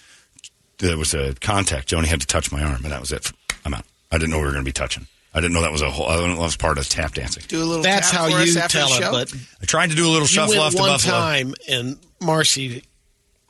[0.79, 1.89] there was a contact.
[1.91, 3.31] Joni had to touch my arm, and that was it.
[3.65, 3.85] I'm out.
[4.11, 5.07] I didn't know we were going to be touching.
[5.35, 6.07] I didn't know that was a whole.
[6.07, 7.45] I didn't know that was part of tap dancing.
[7.47, 7.83] Do a little.
[7.85, 9.31] That's tap how for us you after tell the it.
[9.31, 11.15] But I tried to do a little you shuffle went off to one Buffalo.
[11.15, 12.83] time, and Marcy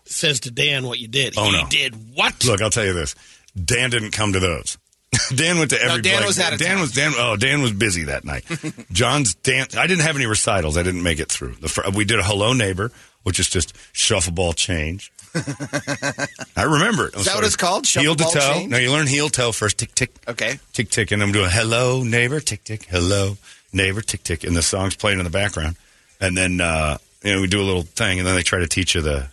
[0.05, 1.35] says to Dan what you did.
[1.39, 1.67] Oh, he no.
[1.69, 2.45] did what?
[2.45, 3.15] Look, I'll tell you this.
[3.63, 4.77] Dan didn't come to those.
[5.35, 6.03] Dan went to every.
[6.03, 6.81] Dan like, was out of Dan town.
[6.81, 7.13] was Dan.
[7.17, 8.45] Oh, Dan was busy that night.
[8.93, 9.77] John's dance.
[9.77, 10.77] I didn't have any recitals.
[10.77, 11.55] I didn't make it through.
[11.55, 12.91] The fir- we did a hello neighbor,
[13.23, 15.11] which is just shuffle ball change.
[16.57, 17.15] I remember it.
[17.15, 17.87] Is that what it's called?
[17.87, 18.41] Heel to toe.
[18.41, 18.71] change?
[18.71, 19.79] No, you learn heel toe first.
[19.79, 20.11] Tick tick.
[20.27, 20.59] Okay.
[20.73, 22.41] Tick tick, and I'm doing hello neighbor.
[22.41, 22.85] Tick tick.
[22.85, 23.37] Hello
[23.73, 24.03] neighbor.
[24.03, 25.77] Tick tick, and the song's playing in the background,
[26.21, 28.69] and then uh, you know we do a little thing, and then they try to
[28.69, 29.29] teach you the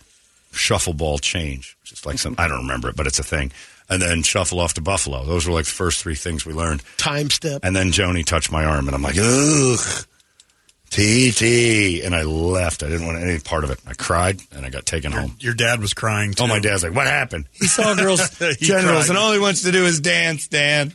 [0.52, 3.52] shuffle ball change, which is like some I don't remember it, but it's a thing.
[3.88, 5.24] And then shuffle off to Buffalo.
[5.24, 6.82] Those were like the first three things we learned.
[6.96, 7.60] Time step.
[7.62, 9.78] And then Joni touched my arm, and I'm like, ugh,
[10.90, 12.02] TT.
[12.04, 12.82] And I left.
[12.82, 13.78] I didn't want any part of it.
[13.86, 15.36] I cried, and I got taken home.
[15.40, 16.32] Your dad was crying.
[16.34, 16.44] Too.
[16.44, 17.46] Oh, my dad's like, what happened?
[17.52, 19.08] He saw girls He generals, cried.
[19.10, 20.92] and all he wants to do is dance, Dan.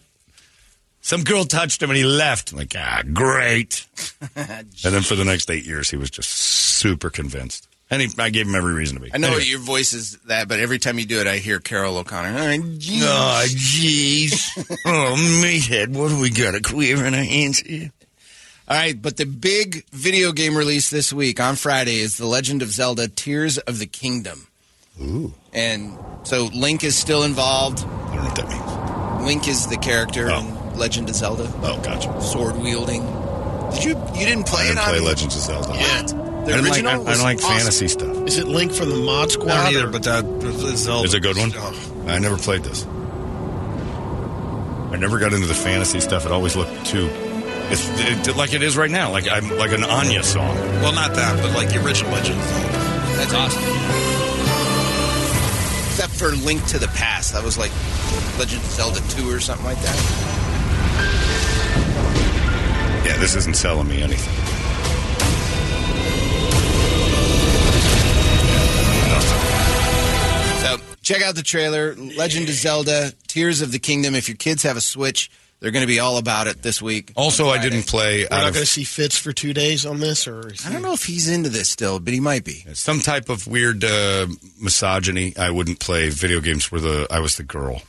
[1.02, 2.52] Some girl touched him, and he left.
[2.52, 3.88] I'm like, ah, great.
[4.36, 7.68] and then for the next eight years, he was just super convinced.
[7.92, 9.14] And he, I gave him every reason to be.
[9.14, 9.44] I know Anyway.
[9.44, 12.38] your voice is that, but every time you do it, I hear Carroll O'Connor.
[12.40, 13.04] Oh, geez.
[13.06, 14.78] Oh, jeez.
[14.86, 15.90] oh, meathead.
[15.90, 16.56] What do we got?
[16.56, 17.92] A queer in our hands here?
[18.70, 22.62] All right, but the big video game release this week on Friday is The Legend
[22.62, 24.48] of Zelda: Tears of the Kingdom.
[25.02, 25.34] Ooh.
[25.54, 27.80] And so Link is still involved.
[27.80, 29.26] I don't know what that means.
[29.28, 30.40] Link is the character Oh.
[30.40, 32.22] in Legend of Zelda, Oh, gotcha.
[32.22, 33.02] sword wielding.
[33.74, 33.90] Did you?
[34.18, 35.70] You didn't play I didn't it play on Legends of Zelda.
[35.72, 36.31] What?
[36.46, 37.58] The I don't like, I, I don't like awesome.
[37.58, 38.28] fantasy stuff.
[38.28, 39.52] Is it Link from the Mod Squad?
[39.52, 41.06] I don't either, but that is Zelda.
[41.06, 41.52] Is a good one?
[41.56, 42.06] Oh.
[42.08, 42.86] I never played this.
[44.92, 46.26] I never got into the fantasy stuff.
[46.26, 47.10] It always looked too.
[47.70, 50.56] It's it, like it is right now, like I'm like an Enya song.
[50.82, 52.40] Well, not that, but like the original Legend.
[52.40, 53.64] That's awesome.
[55.88, 57.72] Except for Link to the Past, that was like
[58.38, 59.96] Legend of Zelda 2 or something like that.
[63.06, 64.51] Yeah, this isn't selling me anything.
[71.02, 74.16] Check out the trailer, Legend of Zelda: Tears of the Kingdom.
[74.16, 75.30] If your kids have a Switch,
[75.60, 77.12] they're going to be all about it this week.
[77.16, 79.86] Also, I didn't play We're out not of going to see Fitz for two days
[79.86, 82.44] on this, or is I don't know if he's into this still, but he might
[82.44, 82.66] be.
[82.74, 84.28] some type of weird uh,
[84.60, 85.36] misogyny.
[85.38, 87.82] I wouldn't play video games where the I was the girl.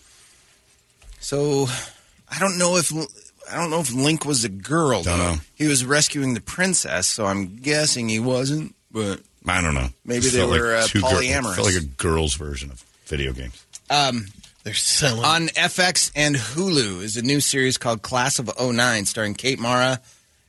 [1.20, 1.66] So
[2.28, 2.92] I don't know if
[3.50, 5.02] I don't know if Link was a girl.
[5.02, 5.34] Don't though.
[5.34, 5.40] know.
[5.54, 8.74] He was rescuing the princess, so I'm guessing he wasn't.
[8.90, 9.88] But I don't know.
[10.04, 11.54] Maybe they felt were, uh, two gir- polyamorous.
[11.54, 13.66] felt like a girl's version of video games.
[13.90, 14.26] um,
[14.64, 15.22] they're selling?
[15.24, 20.00] on FX and Hulu is a new series called Class of 09 starring Kate Mara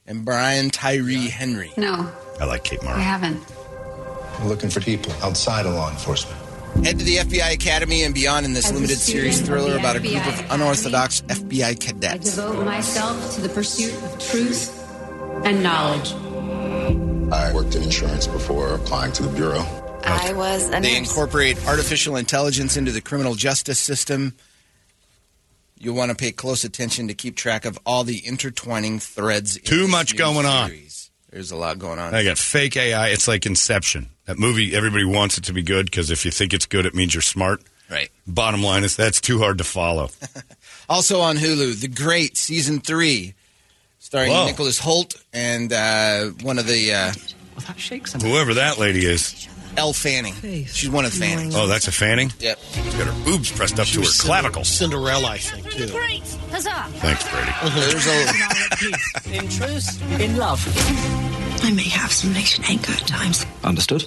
[0.07, 1.71] and Brian Tyree Henry.
[1.77, 2.09] No,
[2.39, 2.97] I like Kate Mara.
[2.97, 3.41] I haven't.
[4.39, 6.39] We're looking for people outside of law enforcement.
[6.85, 9.63] Head to the FBI Academy and beyond in this As a limited series student of
[9.65, 12.35] thriller the about a group of Academy, unorthodox FBI I cadets.
[12.35, 14.71] devote myself to the pursuit of truth
[15.45, 16.13] and knowledge.
[17.33, 19.65] I worked in insurance before applying to the Bureau.
[20.05, 21.09] I was a They nurse.
[21.09, 24.33] incorporate artificial intelligence into the criminal justice system.
[25.77, 29.57] You'll want to pay close attention to keep track of all the intertwining threads.
[29.57, 30.69] in Too this much new going on.
[30.69, 31.09] series.
[31.29, 32.13] There's a lot going on.
[32.13, 33.09] I got fake AI.
[33.09, 34.09] It's like Inception.
[34.25, 36.93] That movie, everybody wants it to be good because if you think it's good, it
[36.93, 37.61] means you're smart.
[37.89, 38.09] Right.
[38.27, 40.09] Bottom line is that's too hard to follow.
[40.89, 43.35] Also on Hulu, The Great season three,
[43.99, 44.45] starring Whoa.
[44.47, 47.13] Nicholas Hoult and uh, one of the uh,
[48.21, 49.47] Whoever that lady is.
[49.77, 50.33] Elle Fanning.
[50.67, 51.55] She's one of the Fannings.
[51.55, 52.31] Oh, that's a Fanning?
[52.39, 52.59] Yep.
[52.73, 54.67] She's got her boobs pressed up She to her was Cinder- clavicles.
[54.67, 55.87] Cinderella, I think, too.
[55.89, 56.21] Great!
[56.51, 56.85] Huzzah!
[56.99, 57.51] Thanks, Brady.
[57.91, 60.61] There's a In truth, in love.
[61.63, 63.45] I may have some late and at times.
[63.63, 64.05] Understood.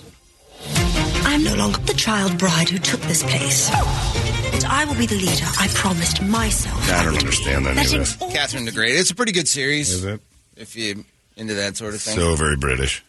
[0.69, 3.69] I I'm no longer the child bride who took this place.
[3.71, 6.91] But I will be the leader I promised myself.
[6.91, 8.31] I don't understand that of Letting.
[8.31, 8.95] Catherine the Great.
[8.97, 9.91] It's a pretty good series.
[9.91, 10.21] Is it?
[10.57, 11.05] If you
[11.37, 12.17] into that sort of thing.
[12.17, 13.05] So very British.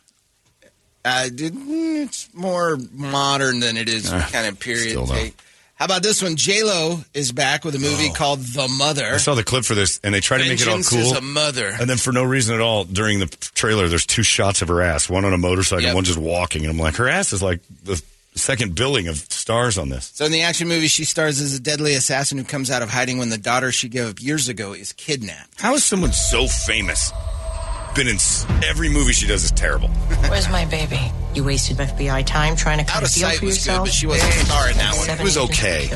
[1.07, 5.33] Uh, it's more modern than it is Ah, kind of period take.
[5.75, 6.35] How about this one?
[6.35, 9.13] J Lo is back with a movie called The Mother.
[9.13, 10.99] I saw the clip for this, and they try to make it all cool.
[10.99, 11.67] is a mother.
[11.79, 14.81] And then for no reason at all, during the trailer, there's two shots of her
[14.81, 15.95] ass, one on a motorcycle, Yep.
[15.95, 16.63] one just walking.
[16.63, 18.01] And I'm like, her ass is like the
[18.33, 20.11] second billing of stars on this.
[20.15, 22.89] So in the action movie, she stars as a deadly assassin who comes out of
[22.89, 25.61] hiding when the daughter she gave up years ago is kidnapped.
[25.61, 27.11] How is someone so famous?
[27.97, 29.87] Been in s- every movie she does is terrible.
[30.29, 30.99] Where's my baby?
[31.33, 33.65] You wasted FBI time trying to cut Out a of deal sight for was good,
[33.65, 33.87] yourself.
[33.87, 35.05] but she wasn't a star in that one.
[35.07, 35.87] Seven It was okay.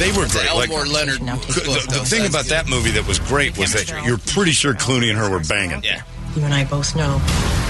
[0.00, 0.54] They were The great.
[0.56, 2.50] Like Elmore Leonard the, book, the thing that's about good.
[2.50, 5.84] that movie that was great was that you're pretty sure Clooney and her were banging.
[5.84, 6.02] Yeah.
[6.34, 7.18] You and I both know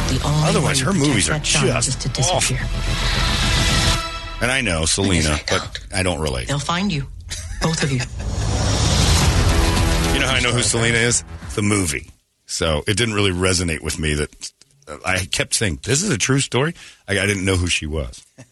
[0.08, 2.58] the only Otherwise, her movies are just to disappear.
[4.40, 6.48] And I know Selena, but I don't relate.
[6.48, 7.06] They'll find you,
[7.60, 7.98] both of you.
[10.14, 11.22] You know how I know who Selena is?
[11.54, 12.08] The movie.
[12.52, 14.52] So it didn't really resonate with me that
[15.06, 16.74] I kept saying, this is a true story.
[17.08, 18.24] I, I didn't know who she was.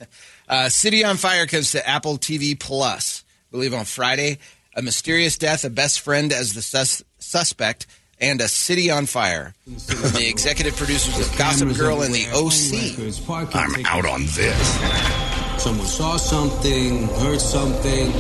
[0.48, 3.22] Uh, City on Fire comes to Apple TV Plus.
[3.22, 4.39] I believe on Friday.
[4.74, 7.86] A mysterious death, a best friend as the sus- suspect,
[8.20, 9.55] and a city on fire.
[9.68, 13.55] The executive producers of Gossip Girl and the OC.
[13.55, 15.62] I'm out on this.
[15.62, 18.10] Someone saw something, heard something.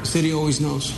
[0.00, 0.90] The city always knows.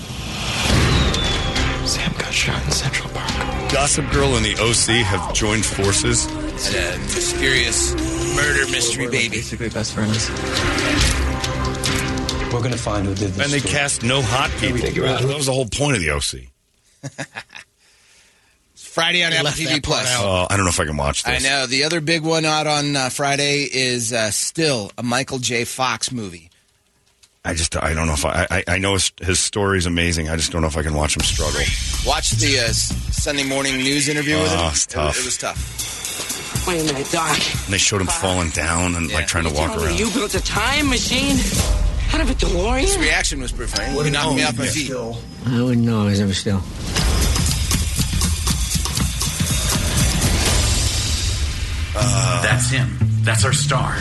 [1.86, 3.30] Sam got shot in Central Park.
[3.72, 6.26] Gossip Girl and the OC have joined forces.
[6.26, 7.94] And a mysterious
[8.34, 9.36] murder mystery baby.
[9.36, 10.28] Basically, best friends.
[12.52, 13.44] We're gonna find who did this.
[13.44, 13.72] And they story.
[13.74, 14.78] cast no hot people.
[14.78, 16.48] figure out That was the whole point of the OC.
[18.74, 20.10] Friday on They Apple TV Plus.
[20.10, 20.24] out.
[20.24, 21.44] Oh, I don't know if I can watch this.
[21.44, 21.66] I know.
[21.66, 25.64] The other big one out on uh, Friday is uh, still a Michael J.
[25.64, 26.50] Fox movie.
[27.46, 30.28] I just, I don't know if I, I, I know his, his story is amazing.
[30.28, 31.60] I just don't know if I can watch him struggle.
[32.04, 34.58] Watch the uh, Sunday morning news interview with him.
[34.60, 35.18] Oh, it's It- tough.
[35.18, 36.66] It, was tough.
[36.66, 37.30] Wait a minute, Doc.
[37.64, 39.96] And they showed him falling down and like trying to walk around.
[39.98, 41.36] You built a time machine
[42.12, 42.80] out of a DeLorean.
[42.80, 43.00] His DeLorean?
[43.00, 44.02] reaction was pretty funny.
[44.04, 44.90] He knocked me off my feet.
[44.90, 46.02] I wouldn't know.
[46.02, 46.60] I was ever still.
[52.42, 52.96] That's him.
[53.22, 53.96] That's our star.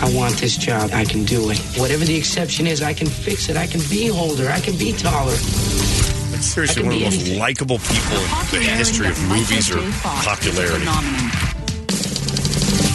[0.00, 0.90] I want this job.
[0.92, 1.58] I can do it.
[1.76, 3.56] Whatever the exception is, I can fix it.
[3.56, 4.48] I can be older.
[4.48, 5.32] I can be taller.
[5.32, 8.18] It's seriously one of the most likable people
[8.54, 9.80] in the history of movies or
[10.22, 10.86] popularity.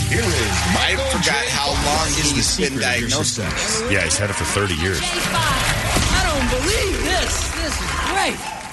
[0.07, 0.53] Here is.
[0.79, 3.81] I forgot how long he's been diagnosed this.
[3.91, 4.99] Yeah, he's had it for 30 years.
[5.03, 7.51] I don't believe this.
[7.61, 8.63] This is great.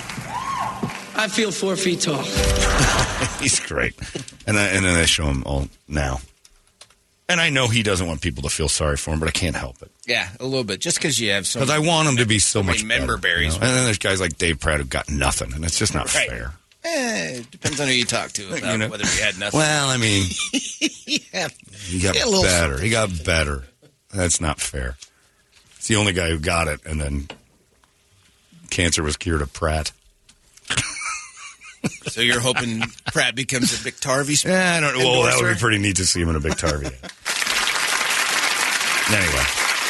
[1.16, 2.22] I feel four feet tall.
[3.40, 3.94] He's great.
[4.46, 6.20] And, I, and then they show him all now.
[7.30, 9.54] And I know he doesn't want people to feel sorry for him, but I can't
[9.56, 9.90] help it.
[10.06, 10.80] Yeah, a little bit.
[10.80, 13.18] Just because you have so Because I want him to be so much member better,
[13.36, 13.54] berries.
[13.54, 13.66] you know?
[13.68, 16.28] And then there's guys like Dave Pratt who got nothing, and it's just not Right.
[16.28, 16.52] fair.
[16.82, 18.88] Eh, it depends on who you talk to about You know?
[18.88, 19.58] whether he had nothing.
[19.60, 20.26] Well, I mean,
[21.06, 21.48] yeah.
[21.84, 22.78] he got Yeah, a little better.
[22.80, 23.64] He got better.
[24.12, 24.96] That's not fair.
[25.76, 27.28] It's the only guy who got it, and then
[28.70, 29.92] cancer was cured of Pratt.
[32.08, 32.80] So you're hoping
[33.12, 34.44] Pratt becomes a Biktarvy?
[34.50, 35.04] Yeah, I don't know.
[35.10, 36.92] Well, that would be pretty neat to see him in a Biktarvy.
[39.12, 39.44] anyway,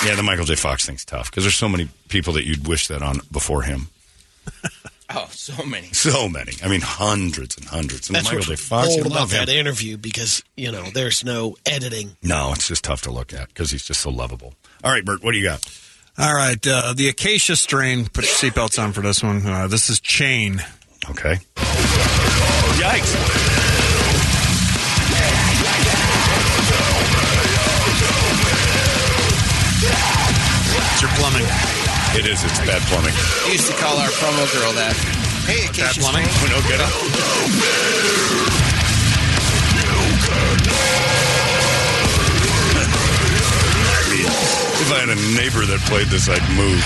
[0.07, 0.55] yeah, the Michael J.
[0.55, 3.89] Fox thing's tough because there's so many people that you'd wish that on before him.
[5.13, 5.89] Oh, so many.
[5.89, 6.53] So many.
[6.63, 8.09] I mean, hundreds and hundreds.
[8.09, 8.55] And That's Michael what's J.
[8.55, 9.47] Fox, you bold about love him.
[9.47, 12.17] that interview because you know there's no editing.
[12.23, 14.55] No, it's just tough to look at because he's just so lovable.
[14.85, 15.67] All right, Bert, what do you got?
[16.17, 18.05] All right, uh, the acacia strain.
[18.05, 19.45] Put your seatbelts on for this one.
[19.45, 20.63] Uh, this is chain.
[21.11, 21.35] Okay.
[22.79, 23.13] Yikes.
[30.93, 31.47] It's your plumbing.
[32.15, 32.45] It is.
[32.45, 33.15] It's bad plumbing.
[33.47, 34.95] We used to call our promo girl that.
[35.47, 36.27] Hey, Bad plumbing?
[36.29, 36.45] Spring.
[36.45, 36.91] We don't get it.
[44.83, 46.81] If I had a neighbor that played this, I'd move.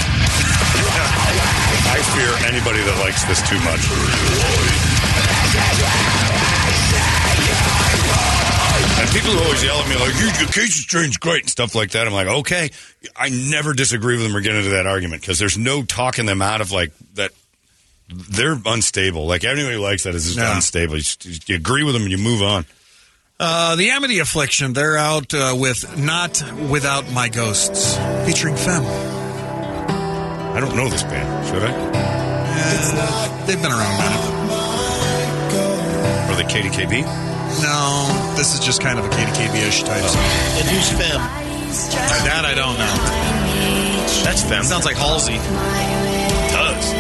[1.94, 3.82] I fear anybody that likes this too much.
[9.00, 11.90] And people who always yell at me like, "You Acacia Strain's, great" and stuff like
[11.92, 12.06] that.
[12.06, 12.70] I'm like, okay,
[13.16, 16.40] I never disagree with them or get into that argument because there's no talking them
[16.42, 17.30] out of like that.
[18.08, 19.26] They're unstable.
[19.26, 20.54] Like anybody who likes that is just Yeah.
[20.54, 20.96] unstable.
[20.96, 22.66] You, just- you agree with them and you move on.
[23.40, 24.72] Uh, the Amity Affliction.
[24.74, 27.96] They're out uh, with "Not Without My Ghosts,"
[28.26, 28.84] featuring Phem.
[30.54, 31.26] I don't know this band.
[31.48, 31.72] Should I?
[31.74, 34.24] Uh, they've been around a minute.
[36.30, 37.02] Or the KDKB?
[37.62, 40.22] No, this is just kind of a KDKB-ish type song.
[40.22, 41.20] And who's Phem?
[42.24, 42.94] That I don't know.
[44.22, 44.62] That's them.
[44.62, 45.34] Sounds like Halsey.
[46.54, 46.94] does.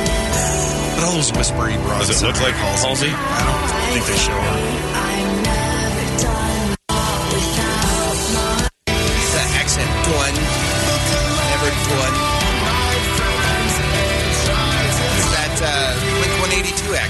[0.96, 2.08] But all those whispery broads.
[2.08, 3.10] Does it look like Halsey?
[3.10, 4.84] I don't think they show her.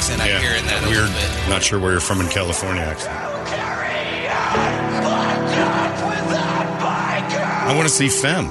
[0.04, 1.08] Accent I hear in that a weird.
[1.08, 1.48] little bit.
[1.48, 3.14] Not sure where you're from in California accent.
[7.66, 8.46] I want to see Phem.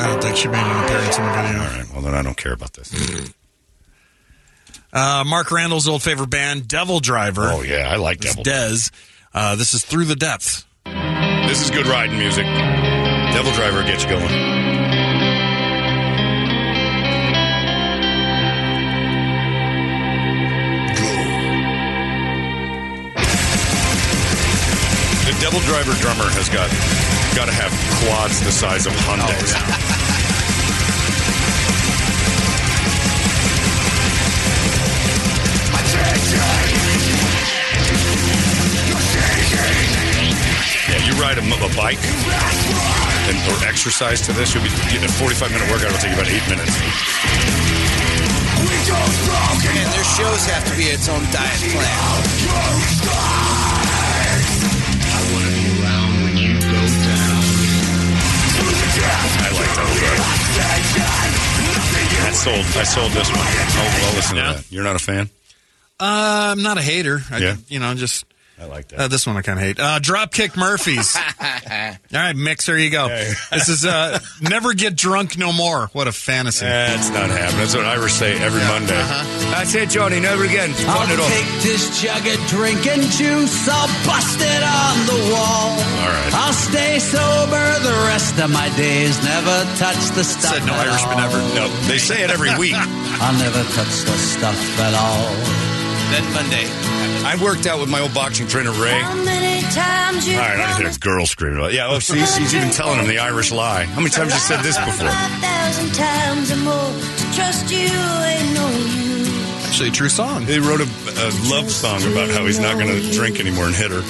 [0.00, 1.60] I don't think she made an appearance in the video.
[1.60, 1.92] All right.
[1.92, 2.92] Well, then I don't care about this.
[4.92, 7.48] Uh, Mark Randall's old favorite band, Devil Driver.
[7.48, 8.52] Oh yeah, I like This Devil.
[8.52, 8.90] Dez.
[9.32, 10.64] Uh, this is Through the Depths.
[10.84, 12.44] This is good riding music.
[12.44, 14.81] Devil Driver gets you going.
[25.42, 26.70] Devil Driver drummer has got
[27.34, 29.50] got to have quads the size of Hyundai's.
[29.58, 29.66] Oh,
[40.86, 41.98] yeah, you ride a, a bike
[43.26, 45.90] and or exercise to this, you'll be getting a 45 minute workout.
[45.90, 46.78] It'll take you about eight minutes.
[49.74, 53.71] And their shows have to be its own diet plan.
[60.54, 62.64] I sold.
[62.76, 63.38] I sold this one.
[63.40, 64.64] I'll, I'll listen to that.
[64.70, 65.30] You're not a fan?
[66.00, 67.20] Uh, I'm not a hater.
[67.30, 67.56] I, Yeah.
[67.68, 68.24] You know, I'm just.
[68.60, 69.00] I like that.
[69.00, 69.80] Uh, this one I kind of hate.
[69.80, 71.16] Uh, Dropkick Murphys.
[71.40, 73.08] All right, Mix, here you go.
[73.52, 75.88] This is uh, Never Get Drunk No More.
[75.92, 76.64] What a fantasy.
[76.64, 77.58] That's not happening.
[77.60, 78.96] That's what Irish say every Monday.
[79.50, 80.20] That's it, Johnny.
[80.20, 80.70] Never again.
[80.88, 81.28] I'll Turn it off.
[81.28, 85.70] take this jug of drinking juice, I'll bust it on the wall.
[85.76, 86.32] All right.
[86.34, 90.54] I'll stay sober the rest of my days, never touch the stuff.
[90.54, 91.38] Said no Irishman ever.
[91.54, 92.74] No, they say it every week.
[92.76, 95.71] I'll never touch the stuff at all.
[96.12, 96.66] Then Monday.
[97.24, 99.00] I worked out with my old boxing trainer, Ray.
[99.00, 101.76] All many times you right, I hear a girl screaming about it.
[101.76, 103.84] Yeah, oh, see, he's even telling him the Irish lie.
[103.84, 105.08] How many times you said this before?
[105.08, 109.64] thousand times or more to trust you ain't no use.
[109.66, 110.44] Actually, a true song.
[110.44, 113.74] He wrote a, a love song about how he's not going to drink anymore and
[113.74, 114.02] hit her.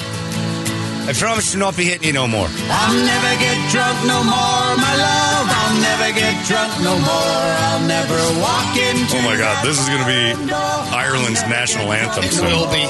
[1.02, 2.46] I promise to not be hitting you no more.
[2.46, 5.46] I'll never get drunk no more, my love.
[5.50, 7.46] I'll never get drunk no more.
[7.66, 10.54] I'll never walk into Oh my God, this is going to be
[10.94, 12.24] Ireland's national anthem.
[12.24, 12.46] It soon.
[12.46, 12.86] will be.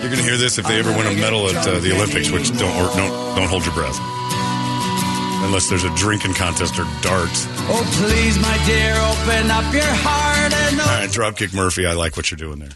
[0.00, 2.30] You're going to hear this if they ever win a medal at uh, the Olympics,
[2.30, 3.98] which don't or don't don't hold your breath,
[5.44, 7.44] unless there's a drinking contest or darts.
[7.68, 12.16] Oh, please, my dear, open up your heart and All right, Dropkick Murphy, I like
[12.16, 12.70] what you're doing there.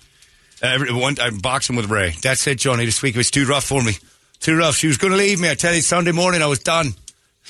[0.65, 2.15] Every, one, I'm boxing with Ray.
[2.23, 2.87] That's it, Johnny.
[2.87, 3.93] This week was too rough for me.
[4.41, 4.77] Too rough.
[4.77, 5.51] She was going to leave me.
[5.51, 6.95] I tell you, Sunday morning I was done.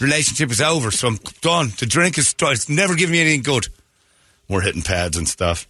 [0.01, 1.69] Relationship is over, so I'm done.
[1.79, 3.69] The drink is it's never given me anything good.
[4.49, 5.69] We're hitting pads and stuff.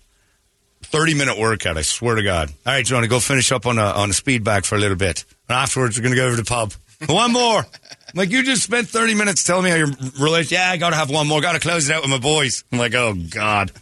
[0.81, 1.77] Thirty minute workout.
[1.77, 2.51] I swear to God.
[2.67, 4.97] All right, Johnny, go finish up on a on a speed bag for a little
[4.97, 6.73] bit, and afterwards we're going to go over to the pub.
[7.07, 7.59] One more.
[7.59, 7.67] I'm
[8.15, 10.53] like you just spent thirty minutes telling me how your relationship.
[10.53, 11.43] Yeah, I got to have one more.
[11.43, 12.65] Got to close it out with my boys.
[12.73, 13.73] I'm like, oh God.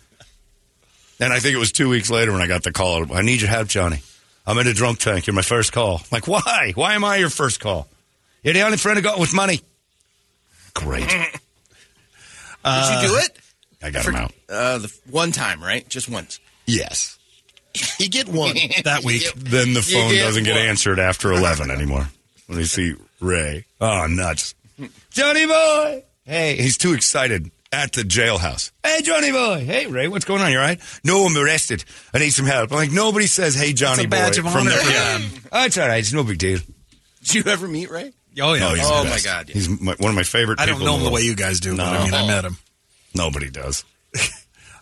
[1.23, 3.15] And I think it was two weeks later when I got the call.
[3.15, 4.01] I need your help, Johnny.
[4.44, 5.28] I'm in a drunk tank.
[5.28, 5.99] You're my first call.
[5.99, 6.73] I'm like, why?
[6.75, 7.86] Why am I your first call?
[8.42, 9.60] You're the only friend I got with money.
[10.75, 11.09] Great.
[11.09, 13.39] Did you do it?
[13.81, 14.33] I got him out.
[14.49, 15.89] Uh, the one time, right?
[15.89, 16.41] Just once.
[16.67, 17.17] Yes.
[18.01, 18.57] You get one.
[18.83, 19.33] That week.
[19.36, 22.09] Then the phone get doesn't get answered after 11 anymore.
[22.49, 23.65] When you see Ray.
[23.81, 24.57] Oh, nuts.
[25.12, 26.02] Johnny boy.
[26.25, 28.70] Hey, he's too excited at the jailhouse.
[28.84, 29.65] Hey, Johnny boy.
[29.65, 30.52] Hey, Ray, what's going on?
[30.52, 30.81] You all right?
[31.05, 31.84] No, I'm arrested.
[32.12, 32.70] I need some help.
[32.70, 34.47] I'm like, nobody says, hey, Johnny a badge boy.
[34.47, 34.70] of from honor.
[34.70, 35.18] their- Yeah.
[35.52, 35.99] Oh, it's all right.
[35.99, 36.59] It's no big deal.
[37.23, 38.12] Did you ever meet Ray?
[38.41, 38.68] Oh, yeah.
[38.70, 39.25] Oh, he's Oh, the my best.
[39.25, 39.52] God, yeah.
[39.55, 41.15] He's my, one of my favorite I don't know in him the world.
[41.15, 41.99] way you guys do, but No.
[41.99, 42.57] I mean, I met him.
[43.15, 43.84] Nobody does.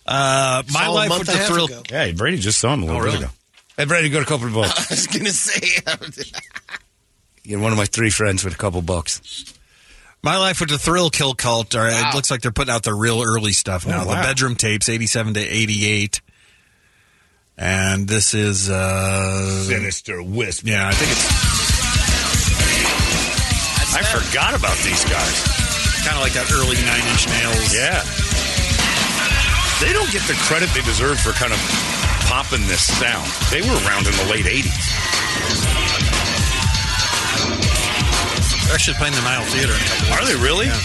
[0.03, 1.65] Uh, my Saw a life month with and the a half thrill.
[1.65, 1.83] ago.
[1.91, 3.23] Yeah, Brady just saw him a little Oh, bit really?
[3.25, 3.33] ago.
[3.77, 4.91] Hey, Brady, got a couple of bucks.
[4.91, 5.77] I was going to say.
[7.43, 9.21] You're one of my three friends with a couple bucks.
[10.23, 11.73] My life with the Thrill Kill Kult.
[11.75, 14.03] Or It looks like they're putting out the real early stuff now.
[14.03, 16.21] Oh, The bedroom tapes, 87 to 88.
[17.57, 18.69] And this is.
[18.69, 20.65] Uh, Sinister Wisp.
[20.65, 21.51] yeah, I think it's
[23.93, 25.35] I forgot about these guys.
[26.07, 27.75] kind of like that early Nine Inch Nails.
[27.75, 28.01] Yeah.
[29.83, 31.59] They don't get the credit they deserve for kind of
[32.29, 33.27] popping this sound.
[33.51, 35.90] They were around in the late 80s.
[38.71, 39.73] They're actually playing the Nile Theater.
[39.75, 40.67] in a couple Are they really?
[40.71, 40.79] Yeah.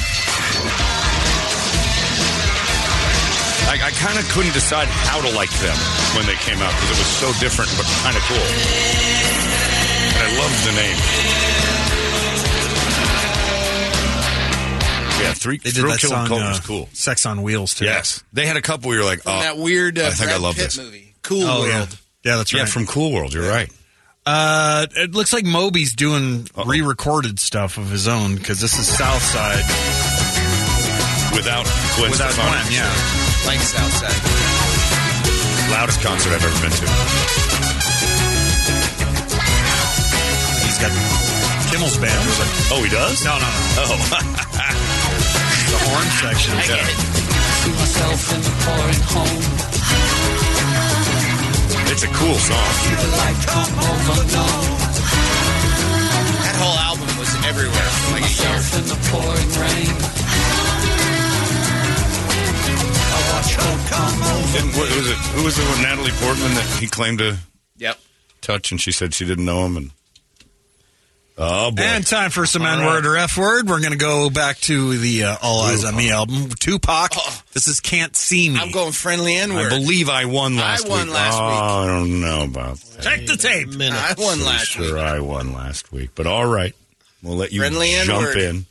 [3.70, 5.76] I, I kind of couldn't decide how to like them
[6.18, 8.42] when they came out because it was so different but kind of cool.
[10.18, 10.98] And I love the name.
[15.22, 15.58] Yeah, three.
[15.58, 16.88] They did Thrill that Kill song, Cult uh, was cool.
[16.92, 17.84] Sex on Wheels too.
[17.84, 18.88] Yes, they had a couple.
[18.88, 20.78] where You're like, oh, that weird uh, I think Brad I love Pitt this.
[20.78, 21.68] movie, Cool Oh, World.
[21.68, 21.86] yeah.
[22.32, 22.68] Yeah, that's Yeah, right.
[22.68, 23.32] from Cool World.
[23.32, 23.70] You're right.
[24.26, 29.62] Uh, it looks like Moby's doing re-recorded stuff of his own because this is Southside
[31.30, 31.62] Without
[31.96, 32.50] Gwen without Stefani.
[32.50, 32.72] Gwen.
[32.74, 32.90] Yeah,
[33.46, 34.18] like Southside.
[35.70, 36.86] Loudest concert I've ever been to.
[40.64, 40.90] he's got
[41.70, 42.24] Kimmel's band.
[42.40, 43.22] Like, Oh, he does?
[43.24, 43.52] no, no, no.
[43.86, 43.94] Oh,
[45.70, 46.54] The horn section.
[46.66, 46.82] yeah.
[47.62, 49.75] See myself in the pouring home.
[51.88, 52.70] It's a cool song.
[53.00, 54.56] The light come over now.
[56.44, 58.52] That whole album was everywhere like a year.
[58.52, 59.94] Myself in the pouring rain.
[63.08, 64.78] I watch her come over.
[64.78, 65.16] What was it?
[65.36, 65.64] Who was it?
[65.70, 67.38] with Natalie Portman that he claimed to
[67.78, 67.98] Yep.
[68.42, 69.76] touch, and she said she didn't know him.
[69.76, 69.90] And
[71.38, 72.86] oh boy, And time for some All N right.
[72.86, 73.68] word or F word.
[73.68, 76.48] We're going to go back to the uh, All Eyes on Me album.
[76.50, 77.12] Tupac.
[77.52, 78.58] This is Can't See Me.
[78.58, 79.72] I'm going friendly N I word.
[79.72, 81.14] I believe I won last I won week.
[81.14, 81.60] last oh, week.
[81.62, 83.02] I don't know about that.
[83.02, 83.68] Check the tape.
[83.68, 85.02] I won Pretty last sure week.
[85.02, 86.74] I won last week, but all right,
[87.22, 88.36] we'll let you Friendly jump N-word.
[88.38, 88.66] in.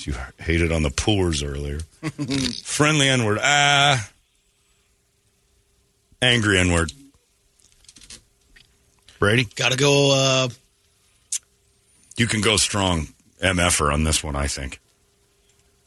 [0.00, 1.80] You hated on the poors earlier.
[2.62, 3.38] Friendly N word.
[3.42, 4.08] Ah,
[6.22, 6.92] angry N word.
[9.18, 10.12] Brady, Got to go.
[10.14, 10.48] Uh,
[12.18, 13.08] you can go strong
[13.42, 14.36] MFer on this one.
[14.36, 14.80] I think.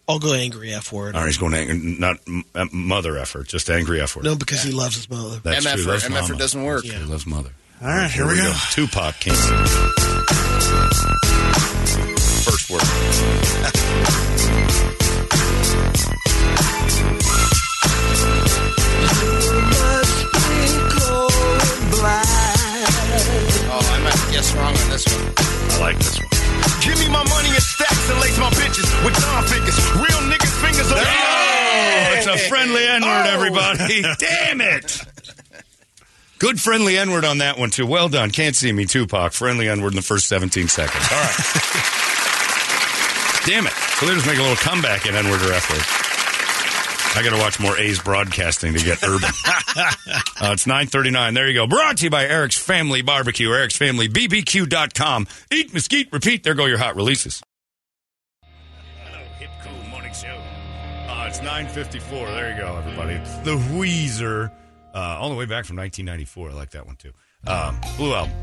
[0.08, 1.16] I'll go angry F word.
[1.16, 2.44] All right, he's going ang- not m-
[2.74, 4.24] mother effort, just angry effort.
[4.24, 5.40] No, because he loves his mother.
[5.44, 5.84] That's true.
[5.84, 5.88] MFer.
[5.88, 6.38] Loves MFer mama.
[6.38, 6.84] doesn't work.
[6.84, 7.52] He loves mother.
[7.82, 8.54] All right, here we go.
[8.72, 9.38] Tupac can't.
[12.44, 14.28] First word.
[24.42, 25.34] I guess wrong on this one.
[25.38, 26.28] I like this one.
[26.82, 29.78] Give me my money in stacks and lace my bitches with Don figures.
[29.94, 33.34] Real niggas fingers on Oh, it's a friendly N word, oh!
[33.36, 34.02] everybody.
[34.18, 34.98] Damn it.
[36.40, 37.86] Good friendly N word on that one, too.
[37.86, 38.32] Well done.
[38.32, 39.34] Can't see me, Tupac.
[39.34, 41.06] Friendly N word in the first 17 seconds.
[41.12, 41.38] All right.
[43.46, 43.74] Damn it.
[44.02, 45.86] So they just make a little comeback in N word or F word.
[47.14, 49.30] I got to watch more A's broadcasting to get urban.
[49.76, 51.34] uh, it's 939.
[51.34, 51.68] There you go.
[51.68, 55.28] Brought to you by Eric's Family Barbecue, Eric's Family BBQ.com.
[55.52, 56.44] Eat, mesquite, repeat.
[56.44, 57.42] There go your hot releases.
[59.04, 60.40] Hello, Hip Cool Morning Show.
[61.10, 62.28] Uh, it's 954.
[62.28, 63.14] There you go, everybody.
[63.16, 64.52] It's the Weezer.
[64.94, 66.50] Uh, all the way back from 1994.
[66.50, 67.12] I like that one, too.
[67.46, 68.34] Um, Blue Album.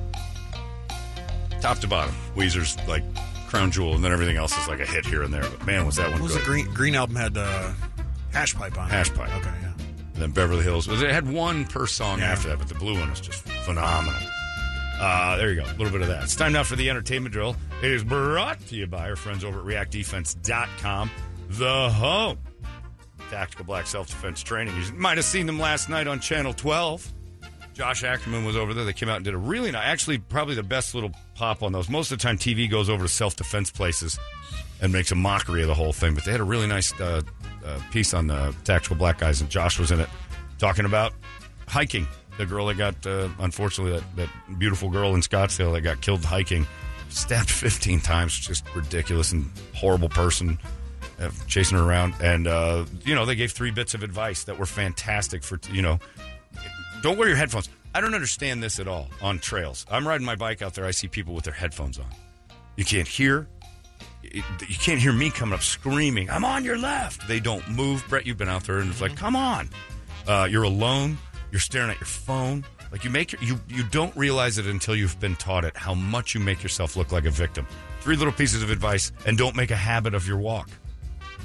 [1.61, 2.15] Top to bottom.
[2.37, 3.03] Weezer's like
[3.49, 5.43] crown jewel, and then everything else is like a hit here and there.
[5.43, 6.43] But man, was that one What was good.
[6.43, 7.73] the green green album had uh,
[8.33, 8.89] hash pipe on.
[8.89, 9.31] Hash Pipe.
[9.37, 9.73] Okay, yeah.
[10.15, 10.89] And then Beverly Hills.
[10.89, 12.33] It had one per song Yeah.
[12.33, 14.21] after that, but the blue one was just phenomenal.
[15.01, 15.65] Uh, there you go.
[15.65, 16.25] A little bit of that.
[16.25, 17.55] It's time now for the entertainment drill.
[17.83, 21.11] It is brought to you by our friends over at reactdefense.com,
[21.51, 22.39] the home.
[23.31, 24.75] Tactical Black Self Defense Training.
[24.77, 27.13] You might have seen them last night on Channel 12.
[27.75, 28.85] Josh Ackerman was over there.
[28.85, 31.71] They came out and did a really nice, actually, probably the best little pop on
[31.71, 31.89] those.
[31.89, 34.19] Most of the time, TV goes over to self defense places
[34.81, 36.15] and makes a mockery of the whole thing.
[36.15, 37.21] But they had a really nice uh,
[37.69, 40.09] uh, piece on the Tactical Black Guys, and Josh was in it
[40.59, 41.13] talking about
[41.67, 42.07] hiking.
[42.39, 46.25] The girl that got, uh, unfortunately, that, that beautiful girl in Scottsdale that got killed
[46.25, 46.67] hiking,
[47.09, 50.59] stabbed 15 times, just ridiculous and horrible person
[51.21, 52.15] uh, chasing her around.
[52.23, 55.83] And, uh, you know, they gave three bits of advice that were fantastic for, you
[55.83, 55.99] know,
[57.03, 57.69] don't wear your headphones.
[57.95, 59.87] I don't understand this at all on trails.
[59.91, 60.85] I'm riding my bike out there.
[60.85, 62.07] I see people with their headphones on.
[62.77, 63.49] You can't hear.
[64.33, 67.27] It- you can't hear me coming up screaming, I'm on your left.
[67.29, 68.05] They don't move.
[68.09, 69.69] Brett, you've been out there and it's like, come on.
[70.27, 71.19] Uh, you're alone.
[71.51, 72.65] You're staring at your phone.
[72.93, 75.93] Like you make your, you you don't realize it until you've been taught it how
[75.95, 77.67] much you make yourself look like a victim.
[78.01, 80.71] Three little pieces of advice, and don't make a habit of your walk.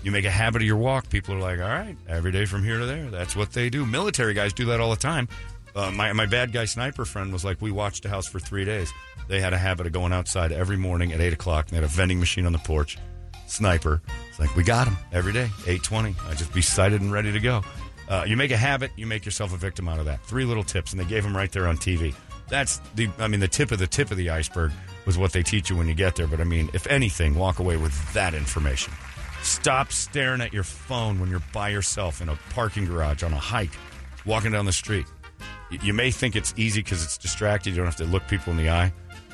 [0.03, 1.10] You make a habit of your walk.
[1.10, 3.10] People are like, all right, every day from here to there.
[3.10, 3.86] That's what they do.
[3.86, 5.28] Military guys do that all the time.
[5.76, 8.64] Uh, my my bad guy sniper friend was like, we watched a house for three
[8.64, 8.92] days.
[9.27, 11.66] They had a habit of going outside every morning at eight o'clock.
[11.66, 12.98] And they had a vending machine on the porch.
[13.48, 14.02] Sniper.
[14.30, 15.50] It's like we got him every day.
[15.68, 16.16] Eight twenty.
[16.27, 17.64] I just be sighted and ready to go.
[18.10, 20.22] Uh, you make a habit, you make yourself a victim out of that.
[20.26, 22.14] Three little tips, and they gave them right there on TV.
[22.50, 24.72] That's the, I mean, the tip of the tip of the iceberg
[25.06, 26.27] was what they teach you when you get there.
[26.27, 28.93] But I mean, if anything, walk away with that information.
[29.42, 33.38] Stop staring at your phone when you're by yourself in a parking garage on a
[33.38, 33.74] hike,
[34.26, 35.06] walking down the street.
[35.69, 37.72] You may think it's easy because it's distracted.
[37.72, 38.93] You don't have to look people in the eye.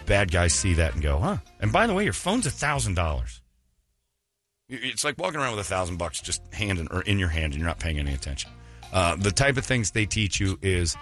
[0.09, 1.37] Bad guys see that and go, huh?
[1.61, 3.41] And by the way, your phone's a thousand dollars.
[4.67, 7.53] It's like walking around with a thousand bucks just hand in, or in your hand
[7.53, 8.49] and you're not paying any attention.
[8.91, 10.97] Uh, the type of things they teach you is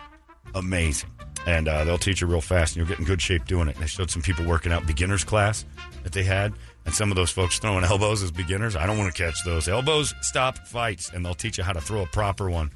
[0.55, 1.09] amazing.
[1.45, 3.77] and uh, they'll teach you real fast, and you'll get in good shape doing it.
[3.77, 5.65] They showed some people working out beginners class
[6.03, 6.51] that they had,
[6.85, 8.75] and some of those folks throwing elbows as beginners.
[8.75, 10.13] I don't want to catch those elbows.
[10.21, 12.71] Stop fights, and they'll teach you how to throw a proper one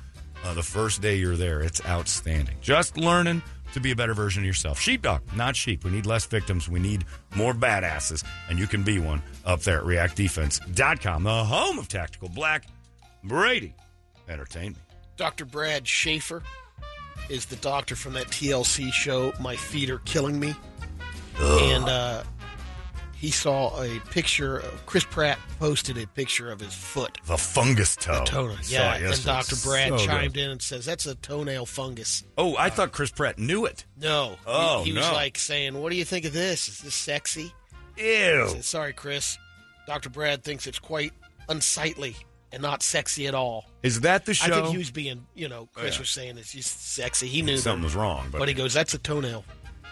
[0.45, 1.59] uh, the first day you're there.
[1.61, 2.55] It's outstanding.
[2.61, 3.41] Just learning
[3.73, 4.79] to be a better version of yourself.
[4.79, 5.83] Sheepdog, not sheep.
[5.83, 6.69] We need less victims.
[6.69, 11.79] We need more badasses, and you can be one up there at reactdefense.com, the home
[11.79, 12.65] of tactical black.
[13.23, 13.75] Brady,
[14.27, 14.77] entertain me.
[15.17, 15.45] Dr.
[15.45, 16.41] Brad Schaeffer
[17.29, 20.55] is the doctor from that TLC show, My Feet Are Killing Me.
[21.39, 22.23] And uh,
[23.21, 27.19] he saw a picture, of, Chris Pratt posted a picture of his foot.
[27.27, 28.15] The fungus toe.
[28.15, 28.57] The toenail.
[28.65, 29.23] Yeah, and.
[29.23, 29.57] Dr.
[29.63, 30.43] Brad So chimed good.
[30.43, 32.23] in and says, that's a toenail fungus.
[32.35, 33.85] Oh, I thought Chris Pratt knew it.
[33.95, 34.37] No.
[34.47, 36.67] Oh, he, he was like saying, what do you think of this?
[36.67, 37.53] Is this sexy?
[37.95, 38.47] Ew.
[38.49, 39.37] Said, Sorry, Chris.
[39.85, 40.09] Dr.
[40.09, 41.13] Brad thinks it's quite
[41.47, 42.15] unsightly
[42.51, 43.65] and not sexy at all.
[43.83, 44.51] Is that the show?
[44.51, 45.99] I think he was being, you know, Chris yeah.
[45.99, 47.27] was saying it's just sexy.
[47.27, 49.45] He knew Something was wrong, but- But he goes, that's a toenail.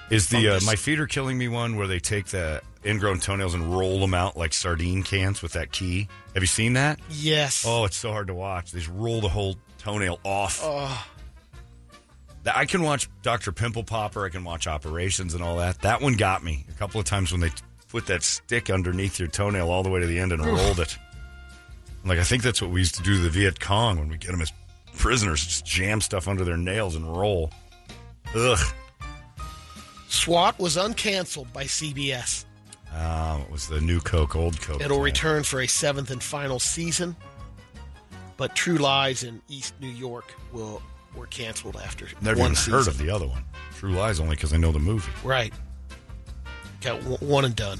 [0.09, 3.53] Is the uh, my feet are killing me one where they take the ingrown toenails
[3.53, 6.07] and roll them out like sardine cans with that key?
[6.33, 6.99] Have you seen that?
[7.09, 7.65] Yes.
[7.67, 8.71] Oh, it's so hard to watch.
[8.71, 10.61] They just roll the whole toenail off.
[10.63, 11.07] Oh,
[12.45, 13.51] I can watch Dr.
[13.51, 14.25] Pimple Popper.
[14.25, 15.81] I can watch Operations and all that.
[15.81, 17.51] That one got me a couple of times when they
[17.89, 20.97] put that stick underneath your toenail all the way to the end and rolled it.
[22.05, 24.17] Like I think that's what we used to do to the Viet Cong when we
[24.17, 24.53] get them as
[24.95, 25.43] prisoners.
[25.43, 27.51] Just jam stuff under their nails and roll.
[28.35, 28.59] Ugh.
[30.07, 32.45] SWAT was uncanceled by CBS.
[32.95, 34.81] Um, it was the new Coke, old Coke.
[34.81, 37.15] It'll return for a seventh and final season,
[38.37, 40.81] but True Lies in East New York will
[41.15, 43.43] were canceled after Never one heard of the other one.
[43.75, 45.11] True Lies only because I know the movie.
[45.23, 45.53] Right.
[46.81, 47.79] Got w- one and done.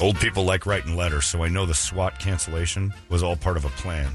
[0.00, 3.64] Old people like writing letters, so I know the SWAT cancellation was all part of
[3.64, 4.10] a plan.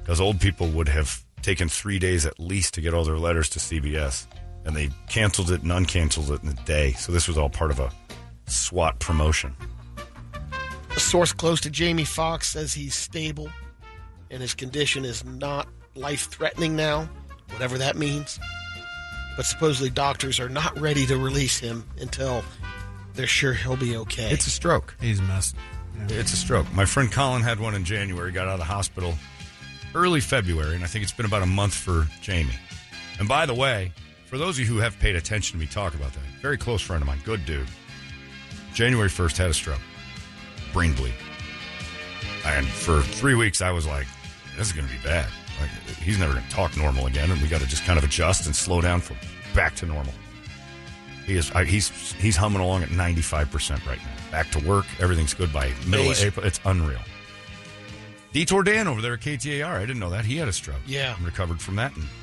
[0.00, 3.48] Because old people would have taken three days at least to get all their letters
[3.50, 4.26] to CBS,
[4.64, 6.92] and they canceled it and uncanceled it in a day.
[6.92, 7.90] So this was all part of a
[8.46, 9.54] SWAT promotion.
[10.94, 13.50] A source close to Jamie Foxx says he's stable
[14.30, 17.08] and his condition is not life threatening now,
[17.50, 18.40] whatever that means.
[19.36, 22.42] But supposedly doctors are not ready to release him until
[23.14, 24.30] they're sure he'll be okay.
[24.30, 24.96] It's a stroke.
[25.00, 25.56] He's messed.
[26.08, 26.70] It's a stroke.
[26.74, 29.14] My friend Colin had one in January, got out of the hospital
[29.94, 32.54] early February, and I think it's been about a month for Jamie.
[33.18, 33.92] And by the way,
[34.32, 36.80] for those of you who have paid attention to me talk about that, very close
[36.80, 37.68] friend of mine, good dude,
[38.72, 39.78] January 1st had a stroke,
[40.72, 41.12] brain bleed.
[42.46, 44.06] And for three weeks, I was like,
[44.56, 45.28] this is going to be bad.
[45.60, 48.04] Like, he's never going to talk normal again, and we got to just kind of
[48.04, 49.18] adjust and slow down from
[49.54, 50.14] back to normal.
[51.26, 51.50] He is.
[51.50, 54.30] I, he's he's humming along at ninety five percent right now.
[54.32, 54.86] Back to work.
[54.98, 56.28] Everything's good by middle Amazing.
[56.28, 56.46] of April.
[56.46, 56.98] It's unreal.
[58.32, 59.64] Detour Dan over there at KTAR.
[59.76, 60.80] I didn't know that he had a stroke.
[60.84, 61.14] Yeah.
[61.14, 62.21] and recovered from that in a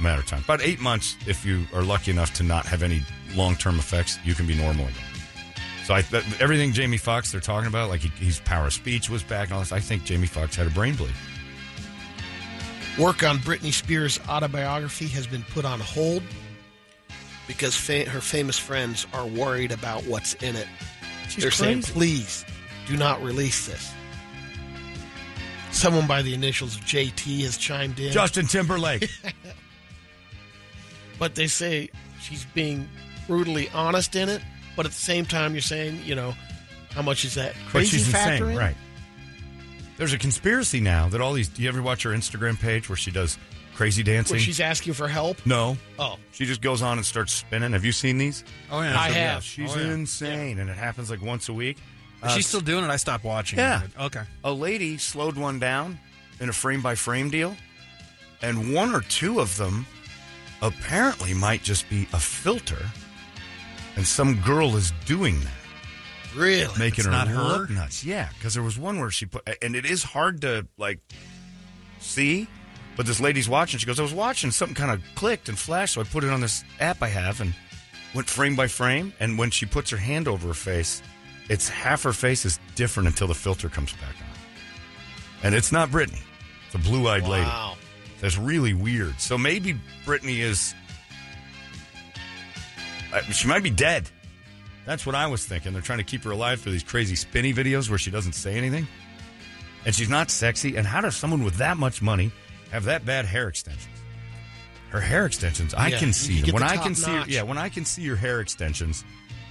[0.00, 0.42] matter of time.
[0.44, 3.02] About eight months, if you are lucky enough to not have any
[3.34, 5.04] long term effects, you can be normal again.
[5.84, 9.10] So I, th- everything Jamie Foxx they're talking about, like he, his power of speech
[9.10, 9.72] was back and all this.
[9.72, 11.12] I think Jamie Foxx had a brain bleed.
[12.98, 16.22] Work on Britney Spears' autobiography has been put on hold
[17.46, 20.68] because fa- her famous friends are worried about what's in it.
[21.28, 22.44] She's They're saying, please
[22.86, 23.92] do not release this.
[25.70, 28.12] Someone by the initials of JT has chimed in.
[28.12, 29.10] Justin Timberlake.
[31.18, 31.88] but they say
[32.20, 32.88] she's being
[33.26, 34.42] brutally honest in it.
[34.76, 36.34] But at the same time, you're saying, you know,
[36.92, 38.58] how much is that But crazy she's factor insane, in?
[38.58, 38.76] right?
[39.96, 41.48] There's a conspiracy now that all these.
[41.48, 43.38] Do you ever watch her Instagram page where she does
[43.76, 44.34] crazy dancing?
[44.34, 45.44] Where she's asking for help?
[45.46, 45.76] no.
[45.98, 46.16] Oh.
[46.32, 47.72] She just goes on and starts spinning.
[47.72, 48.42] Have you seen these?
[48.72, 48.98] Oh, yeah.
[48.98, 49.44] I have.
[49.44, 49.92] She's Oh, yeah.
[49.94, 51.76] insane, and it happens like once a week.
[52.24, 52.90] Is she uh, still doing it?
[52.90, 53.60] I stopped watching.
[53.60, 53.84] Yeah.
[53.84, 53.90] it.
[54.00, 54.22] Okay.
[54.42, 56.00] A lady slowed one down
[56.40, 57.56] in a frame by frame deal,
[58.42, 59.86] and one or two of them
[60.64, 62.90] apparently might just be a filter,
[63.94, 65.52] and some girl is doing that.
[66.34, 66.76] Really?
[66.76, 68.04] making It's her look nuts.
[68.04, 70.98] Yeah, because there was one where she put, and it is hard to like
[72.00, 72.48] see.
[72.96, 73.78] But this lady's watching.
[73.78, 74.50] She goes, "I was watching.
[74.50, 77.40] Something kind of clicked and flashed, so I put it on this app I have
[77.40, 77.54] and
[78.14, 79.12] went frame by frame.
[79.20, 81.02] And when she puts her hand over her face,
[81.48, 84.26] it's half her face is different until the filter comes back on.
[85.42, 86.22] And it's not Britney.
[86.66, 87.50] It's a blue-eyed lady.
[88.24, 89.20] That's really weird.
[89.20, 90.74] So maybe Britney is.
[93.12, 94.08] uh, She might be dead.
[94.86, 95.74] That's what I was thinking.
[95.74, 98.54] They're trying to keep her alive for these crazy spinny videos where she doesn't say
[98.56, 98.88] anything.
[99.84, 100.76] And she's not sexy.
[100.76, 102.32] And how does someone with that much money
[102.70, 103.88] have that bad hair extensions?
[104.88, 106.54] Her hair extensions, I Yeah, can see them.
[106.54, 107.28] When I can see, notch.
[107.28, 109.04] yeah, when I can see your hair extensions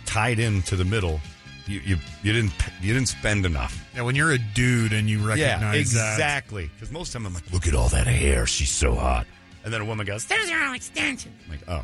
[0.08, 1.22] tied into the middle,
[1.67, 3.85] you you, you didn't you didn't spend enough.
[3.95, 6.69] Yeah, when you're a dude and you recognize Yeah, exactly.
[6.74, 8.45] Because most of them I'm like, look at all that hair.
[8.45, 9.25] She's so hot.
[9.64, 11.33] And then a woman goes, There's your own extension.
[11.45, 11.83] I'm like, oh.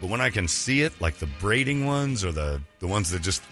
[0.00, 3.22] But when I can see it, like the braiding ones or the, the ones that
[3.22, 3.42] just,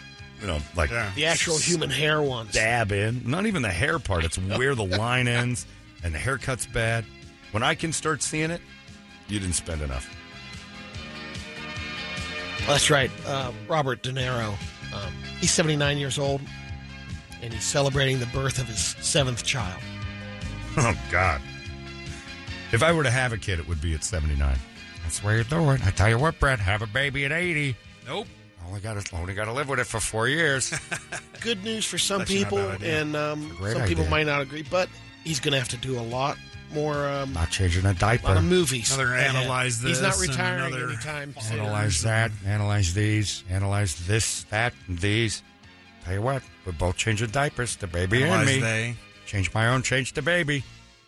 [0.41, 2.53] you know, like The actual human hair ones.
[2.53, 5.67] dab in, not even the hair part, it's where the line ends
[6.05, 7.07] and the haircut's bad.
[7.53, 8.61] When I can start seeing it,
[9.29, 10.15] you didn't spend enough.
[12.67, 13.11] That's right.
[13.27, 14.55] Uh, Robert De Niro.
[14.95, 16.41] Um, he's 79 years old,
[17.43, 19.81] and he's celebrating the birth of his seventh child.
[20.75, 21.39] Oh, God.
[22.73, 24.57] If I were to have a kid, it would be at 79.
[25.03, 25.87] That's where you're it.
[25.87, 27.77] I tell you what, Brett, have a baby at 80.
[28.07, 28.27] Nope.
[28.67, 30.73] Only got to only got to live with it for four years.
[31.43, 34.89] Good news for some Actually, people, and um, some great people might not agree, but
[35.25, 36.39] he's going to have to do a lot
[36.73, 37.07] more.
[37.09, 38.29] Um, Not changing a diaper.
[38.29, 38.93] lot of movies.
[38.95, 39.35] Another ahead.
[39.35, 41.61] analyze He's not retiring another anytime soon.
[41.61, 42.31] Analyze that.
[42.47, 43.45] Analyze these.
[43.51, 45.43] Analyze this, that, and these.
[46.05, 47.77] Tell you what, we're both changing diapers.
[47.77, 48.61] The baby Analyze and me.
[48.63, 48.95] they.
[49.27, 49.83] Change my own.
[49.83, 50.65] Change the baby.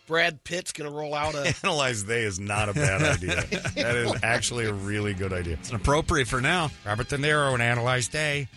[0.07, 1.53] Brad Pitt's going to roll out a.
[1.63, 3.43] Analyze they is not a bad idea.
[3.75, 5.53] that is actually a really good idea.
[5.55, 6.69] It's appropriate for now.
[6.85, 8.47] Robert De Niro and Analyze Day.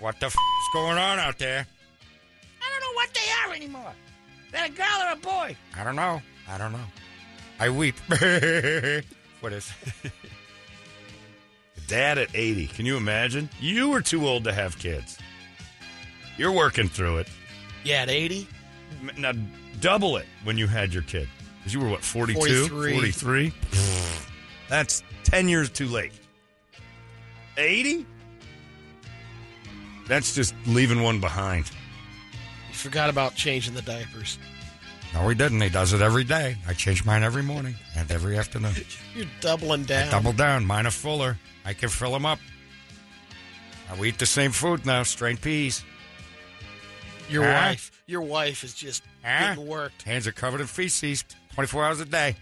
[0.00, 1.66] What the f- is going on out there?
[2.60, 3.92] I don't know what they are anymore.
[4.50, 5.56] They're a girl or a boy.
[5.78, 6.20] I don't know.
[6.48, 6.84] I don't know.
[7.58, 7.94] I weep.
[9.40, 9.72] what is?
[11.86, 12.68] Dad at 80.
[12.68, 13.48] Can you imagine?
[13.60, 15.18] You were too old to have kids.
[16.36, 17.28] You're working through it.
[17.84, 18.46] Yeah, at 80.
[19.16, 19.32] Now,
[19.80, 21.28] double it when you had your kid.
[21.58, 22.68] Because you were, what, 42?
[22.68, 22.92] 43.
[22.92, 23.52] 43?
[24.68, 26.12] That's 10 years too late.
[27.56, 28.06] 80?
[30.08, 31.70] That's just leaving one behind.
[32.68, 34.38] You forgot about changing the diapers.
[35.14, 35.60] No, he didn't.
[35.60, 36.56] He does it every day.
[36.66, 38.72] I change mine every morning and every afternoon.
[39.14, 40.08] You're doubling down.
[40.08, 40.64] I double down.
[40.64, 41.36] Mine are fuller.
[41.64, 42.38] I can fill them up.
[43.88, 45.84] Now we eat the same food now, strained peas.
[47.28, 47.52] Your Huh?
[47.52, 49.48] wife, your wife is just Huh?
[49.54, 50.02] getting worked.
[50.02, 51.24] Hands are covered in feces
[51.54, 52.36] 24 hours a day.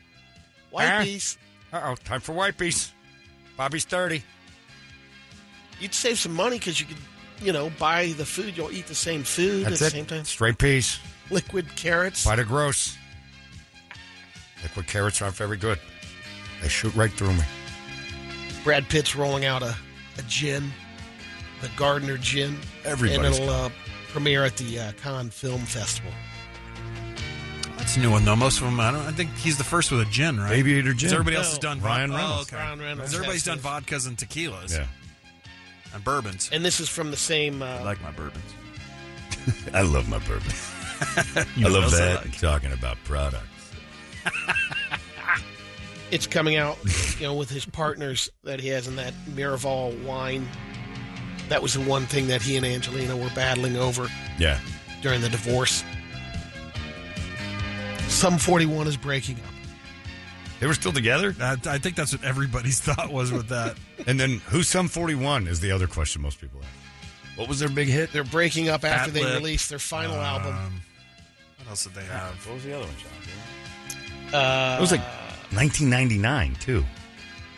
[0.72, 1.36] Whiteys.
[1.72, 2.92] Uh oh, time for whiteys.
[3.56, 4.22] Bobby's 30.
[5.80, 6.96] You'd save some money because you could,
[7.42, 8.56] you know, buy the food.
[8.56, 9.90] You'll eat the same food That's at it.
[9.90, 10.24] the same time.
[10.24, 10.98] Straight peas.
[11.30, 12.24] Liquid carrots.
[12.24, 12.96] Quite a gross.
[14.62, 15.78] Liquid carrots aren't very good.
[16.62, 17.42] They shoot right through me.
[18.64, 19.74] Brad Pitt's rolling out a,
[20.18, 20.70] a gin,
[21.62, 22.58] the Gardener gin.
[22.84, 23.70] Everybody's And it'll uh,
[24.08, 26.12] premiere at the uh, Cannes Film Festival.
[27.78, 28.36] That's a new one though.
[28.36, 29.00] Most of them, I don't.
[29.06, 30.52] I think he's the first with a gin, right?
[30.52, 31.12] Aviator 'Cause gin.
[31.12, 31.50] Everybody else No.
[31.52, 32.52] has done Ryan vod- Reynolds.
[32.52, 32.62] Oh, okay.
[32.64, 34.70] Ryan Reynolds 'Cause everybody's done vodkas and tequilas.
[34.72, 34.84] Yeah.
[35.94, 36.50] And bourbons.
[36.52, 37.62] And this is from the same.
[37.62, 38.44] I Uh, like my bourbons.
[39.72, 40.52] I love my bourbon.
[41.56, 42.24] You I love that.
[42.24, 42.38] like.
[42.38, 43.46] Talking about products.
[46.10, 46.78] it's coming out,
[47.18, 50.46] you know, with his partners that he has in that Miraval wine.
[51.48, 54.58] That was the one thing that he and Angelina were battling over Yeah.
[55.02, 55.84] during the divorce.
[58.08, 59.42] Sum 41 is breaking up.
[60.58, 61.34] They were still together?
[61.40, 63.76] I, I think that's what everybody's thought was with that.
[64.06, 66.70] And then who's Sum 41 is the other question most people have.
[67.38, 68.12] What was their big hit?
[68.12, 69.38] They're breaking up after Fat they Lip.
[69.38, 70.54] released their final album.
[70.54, 70.72] Um, What
[71.70, 72.34] else did they have?
[72.46, 74.34] What was the other one, John?
[74.34, 75.00] Uh, It was like
[75.52, 76.84] 1999 too.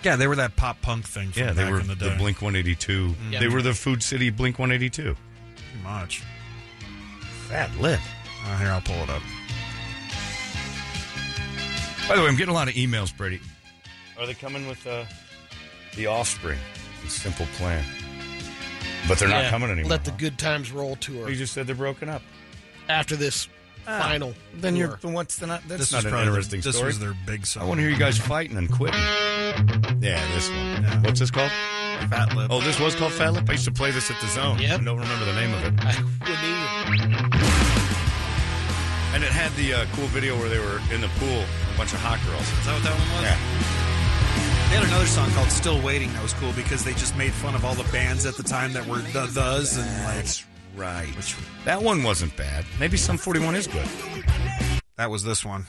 [0.04, 2.14] Yeah, they were that pop punk thing from Yeah, they were in the the.
[2.18, 3.14] Blink 182.
[3.30, 3.40] Yeah.
[3.40, 5.02] They were the Food City Blink 182.
[5.02, 6.22] Pretty much.
[7.48, 8.00] Fat lip.
[8.44, 9.22] Uh, here, I'll pull it up.
[12.08, 13.40] By the way, I'm getting a lot of emails, Brady.
[14.18, 15.04] Are they coming with uh,
[15.94, 16.58] the Offspring?
[17.04, 17.84] The Simple Plan.
[19.08, 19.90] But they're not yeah, coming anymore.
[19.90, 20.16] Let the huh?
[20.18, 22.22] Good Times Roll tour You just said they're broken up.
[22.88, 23.48] after this
[23.84, 24.34] final.
[24.54, 24.86] Then tour.
[24.88, 25.62] you're then what's the not?
[25.68, 27.62] That's This not was an probably the- interesting this was their big song.
[27.64, 29.00] I want to hear you guys fighting and quitting.
[30.00, 31.02] Yeah, this one.
[31.04, 31.50] What's this called?
[32.10, 32.48] Fat Lip.
[32.50, 33.48] Oh, this was called Fat Lip.
[33.48, 34.58] I used to play this at the Zone.
[34.58, 34.80] Yep.
[34.80, 35.74] I don't remember the name of it.
[35.80, 37.72] I wouldn't either.
[39.14, 41.44] And it had the uh, cool video where they were in the pool,
[41.74, 42.40] a bunch of hot girls.
[42.42, 43.22] Is that what that one was?
[43.22, 43.36] Yeah.
[44.70, 47.54] They had another song called "Still Waiting" that was cool because they just made fun
[47.54, 50.26] of all the bands at the time that were the thes and like
[50.76, 51.46] That's right.
[51.64, 52.64] That one wasn't bad.
[52.80, 53.86] Maybe Sum 41 is good.
[54.96, 55.66] that was this one.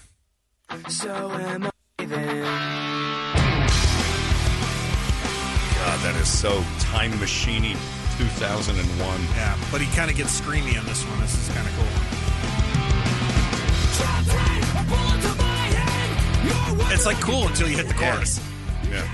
[0.89, 1.65] So am
[1.99, 2.41] I then.
[5.75, 7.75] God, that is so time machiney
[8.17, 9.21] 2001.
[9.35, 11.19] Yeah, but he kind of gets screamy in this one.
[11.21, 11.87] This is kind of cool.
[16.91, 18.39] It's like cool until you hit the chorus.
[18.89, 19.07] Yeah.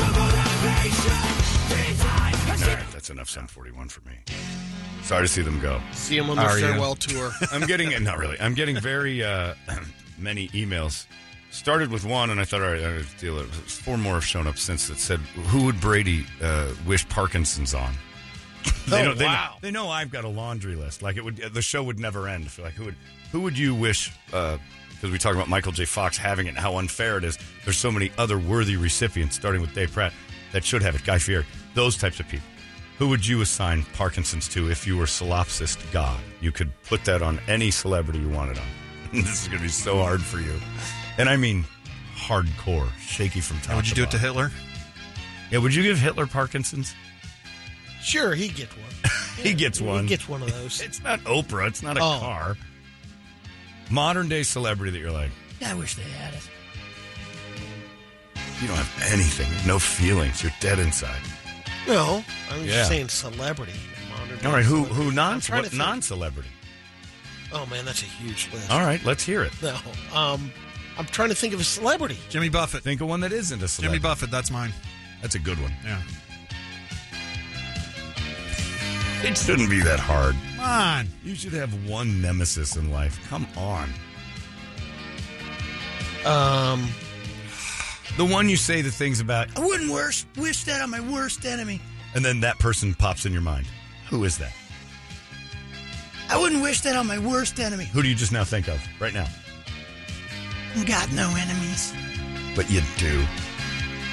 [0.00, 0.13] All
[2.66, 4.14] right, that's enough Sum 41 for me.
[5.02, 5.80] Sorry to see them go.
[5.92, 6.66] See them on the Are you?
[6.66, 7.30] farewell tour.
[7.52, 8.40] I'm getting not really.
[8.40, 9.54] I'm getting very uh,
[10.18, 11.06] many emails.
[11.50, 13.70] Started with one, and I thought, all right, I gotta deal with it.
[13.70, 17.92] Four more have shown up since that said, "Who would Brady uh, wish Parkinson's on?"
[18.88, 19.56] they Oh, know, they know- wow.
[19.60, 21.00] They know I've got a laundry list.
[21.02, 22.50] Like it would, the show would never end.
[22.58, 22.96] Like who would,
[23.30, 24.56] who would you wish uh,
[24.90, 25.84] because we talk about Michael J.
[25.84, 27.38] Fox having it and how unfair it is.
[27.64, 30.12] There's so many other worthy recipients, starting with Dave Pratt,
[30.52, 31.04] that should have it.
[31.04, 31.44] Guy Fieri,
[31.74, 32.46] those types of people.
[32.98, 36.20] Who would you assign Parkinson's to if you were solipsist God?
[36.40, 38.66] You could put that on any celebrity you wanted on.
[39.12, 40.54] this is going to be so hard for you,
[41.18, 41.64] and I mean
[42.16, 43.76] hardcore, shaky from top.
[43.76, 44.18] Would you do it to.
[44.18, 44.50] Hitler?
[45.50, 46.94] Yeah, would you give Hitler Parkinson's?
[48.02, 49.12] Sure, he get one.
[49.42, 50.02] he gets one.
[50.04, 50.80] He gets one of those.
[50.80, 51.66] It's not Oprah.
[51.68, 52.18] It's not a Oh.
[52.20, 52.56] car.
[53.90, 56.48] Modern day celebrity that you're like, Yeah, I wish they had it.
[58.60, 60.42] you don't have anything, no feelings.
[60.42, 61.20] You're dead inside.
[61.86, 62.72] No, I'm Yeah.
[62.72, 63.72] just saying celebrity.
[64.10, 64.94] modern All right, who celebrity.
[65.04, 65.78] who non I'm trying to what think.
[65.78, 66.48] non-celebrity?
[67.52, 68.70] Oh man, that's a huge list.
[68.70, 69.52] All right, let's hear it.
[69.62, 69.76] No,
[70.14, 70.50] um,
[70.98, 72.16] I'm trying to think of a celebrity.
[72.30, 72.82] Jimmy Buffett.
[72.82, 73.98] Think of one that isn't a celebrity.
[73.98, 74.02] Jimmy.
[74.08, 74.30] Buffett.
[74.30, 74.72] That's mine.
[75.22, 75.72] That's a good one.
[75.84, 76.00] Yeah.
[79.22, 80.36] It shouldn't be that hard.
[80.56, 81.08] Come on.
[81.24, 83.18] You should have one nemesis in life.
[83.28, 83.92] Come on.
[86.26, 86.88] Um,
[88.16, 91.44] The one you say the things about, I wouldn't worst, wish that on my worst
[91.44, 91.80] enemy.
[92.14, 93.66] and then that person pops in your mind.
[94.08, 94.52] Who is that?
[96.30, 97.84] I wouldn't wish that on my worst enemy.
[97.86, 99.26] Who do you just now think of right now?
[100.76, 101.92] I Got no enemies.
[102.56, 103.24] But you do.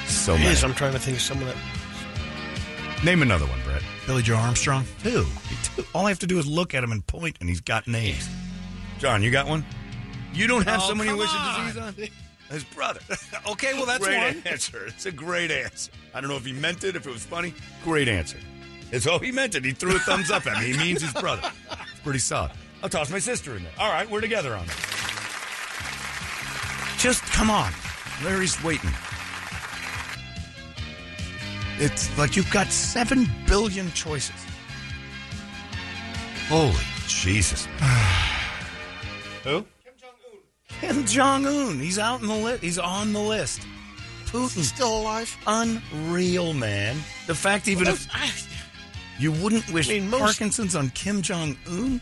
[0.06, 0.44] So many.
[0.46, 3.04] Yes, I'm trying to think of someone that.
[3.04, 3.82] Name another one, Brett.
[4.06, 4.84] Billie Joe Armstrong.
[5.02, 5.24] Two.
[5.76, 5.84] Two.
[5.94, 8.28] All I have to do is look at him and point, and he's got names.
[8.98, 9.64] John, you got one?
[10.34, 11.60] You don't have Oh, someone you wish on.
[11.60, 11.94] a disease on?
[12.52, 13.00] His brother.
[13.48, 14.42] okay, well that's great one.
[14.44, 14.86] answer.
[14.86, 15.90] It's a great answer.
[16.14, 17.54] I don't know if he meant it, if it was funny.
[17.82, 18.36] Great answer.
[18.90, 19.64] It's oh, he meant it.
[19.64, 20.72] He threw a thumbs up at me.
[20.72, 21.50] He means his brother.
[21.70, 22.50] It's pretty solid.
[22.82, 23.72] I'll toss my sister in there.
[23.78, 24.76] All right, we're together on it.
[26.98, 27.72] Just come on.
[28.22, 28.90] Larry's waiting.
[31.78, 34.36] It's like you've got seven billion choices.
[36.48, 36.74] Holy
[37.06, 37.66] Jesus.
[39.44, 39.64] Who?
[40.82, 41.78] Kim Jong Un.
[41.78, 42.60] He's out in the list.
[42.60, 43.60] He's on the list.
[44.26, 44.60] Putin hmm.
[44.62, 45.36] still alive.
[45.46, 46.96] Unreal, man.
[47.28, 48.08] The fact even if
[49.20, 52.00] you wouldn't wish I mean, most- Parkinson's on Kim Jong Un.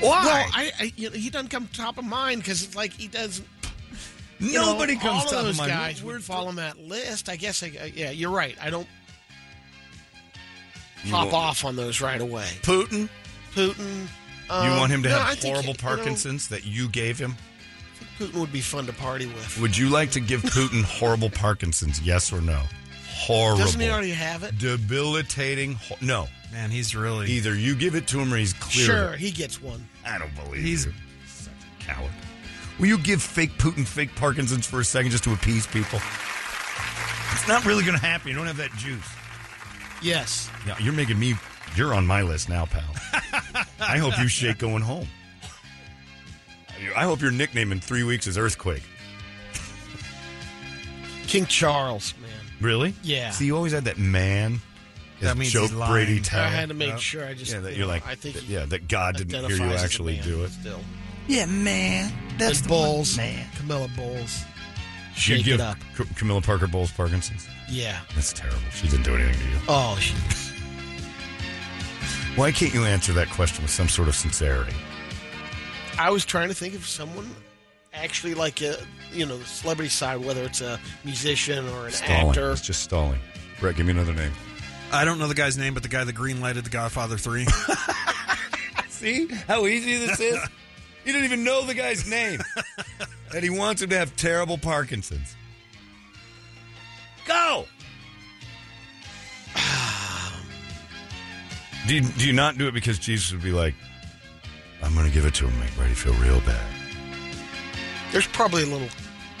[0.00, 0.10] Why?
[0.24, 3.08] Well, I, I you know, he doesn't come top of mind because it's like he
[3.08, 3.48] doesn't.
[4.40, 5.70] you know, Nobody comes all top of those mind.
[5.70, 7.30] guys We're- would fall on that list.
[7.30, 7.62] I guess.
[7.62, 8.56] I, I- yeah, you're right.
[8.60, 8.88] I don't
[11.04, 12.48] You pop won't- off on those right away.
[12.60, 13.08] Putin.
[13.54, 14.08] Putin.
[14.64, 16.88] You um, want him to no, I have think, horrible you know, Parkinson's that you
[16.88, 17.36] gave him?
[18.18, 19.58] Putin would be fun to party with.
[19.60, 22.00] Would you like to give Putin horrible Parkinson's?
[22.02, 22.62] Yes or no?
[23.08, 23.58] Horrible.
[23.64, 24.58] Doesn't he already have it?
[24.58, 25.74] Debilitating.
[25.74, 26.28] Ho- no.
[26.52, 27.30] Man, he's really.
[27.30, 28.84] Either you give it to him or he's clear.
[28.84, 29.86] Sure, he gets one.
[30.04, 30.92] I don't believe He's- you.
[31.26, 32.10] Such a coward.
[32.78, 36.00] Will you give fake Putin fake Parkinson's for a second just to appease people?
[37.32, 38.28] It's not really going to happen.
[38.28, 39.06] You don't have that juice.
[40.02, 40.50] Yes.
[40.66, 41.34] Yeah, you're making me.
[41.76, 42.82] You're on my list now, pal.
[43.80, 45.06] I hope you shake going home.
[46.96, 48.82] I hope your nickname in three weeks is Earthquake.
[51.26, 52.30] King Charles, man.
[52.60, 52.94] Really?
[53.02, 53.30] Yeah.
[53.30, 54.60] See, you always had that man.
[55.20, 55.92] That his means joke he's lying.
[55.92, 56.96] Brady I had to make Yeah.
[56.96, 57.24] sure.
[57.24, 58.06] I just Yeah, that you you're like.
[58.06, 60.50] I think he yeah, that God didn't hear you identifies as a actually do it.
[60.50, 60.80] Still,
[61.28, 62.12] Yeah, man.
[62.38, 63.46] That's and the Bowles, one, man.
[63.56, 64.42] Camilla Bowles.
[65.14, 65.76] You Shake give it up.
[66.16, 67.46] Camilla Parker Bowles Parkinson's.
[67.68, 68.00] Yeah.
[68.14, 68.58] That's terrible.
[68.74, 69.56] She didn't do anything to you.
[69.68, 70.14] Oh, she,
[72.36, 74.74] Why can't you answer that question with some sort of sincerity?
[75.98, 77.28] I was trying to think of someone
[77.92, 78.76] actually like a
[79.12, 82.28] you know the celebrity side, whether it's a musician or an Stalling.
[82.30, 82.50] actor.
[82.52, 83.20] It's just stalling.
[83.60, 84.32] Brett, give me another name.
[84.92, 87.46] I don't know the guy's name, but the guy that green lighted The Godfather 3.
[88.88, 90.38] See how easy this is?
[91.04, 92.40] You didn't even know the guy's name.
[93.34, 95.34] and he wants him to have terrible Parkinson's.
[97.26, 97.66] Go!
[101.86, 103.74] Do, you, do you not do it because Jesus would be like,
[104.82, 106.60] I'm going to give it to him, make Brady feel real bad?
[108.10, 108.88] There's probably a little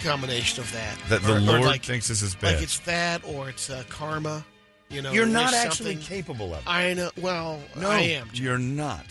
[0.02, 0.96] combination of that.
[1.08, 2.54] That the Or- or Lord like, thinks this is bad.
[2.54, 4.44] like it's that, or it's uh, karma.
[4.88, 6.68] You know, You're not actually capable of it.
[6.70, 7.10] I know.
[7.20, 8.28] Well, No, I am.
[8.34, 9.04] You're not.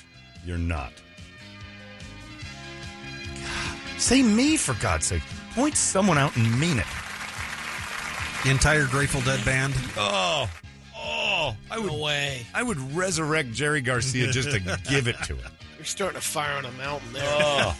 [0.45, 0.93] You're not.
[3.97, 5.21] Say me, for God's sake.
[5.53, 6.85] Point someone out and mean it.
[8.43, 9.73] the entire Grateful Dead band.
[9.97, 10.49] Oh,
[11.41, 11.55] oh!
[11.69, 12.45] I would, No way.
[12.53, 15.51] I would resurrect Jerry Garcia just to give it to him.
[15.77, 17.23] You're starting a fire on a mountain there.
[17.25, 17.75] Oh,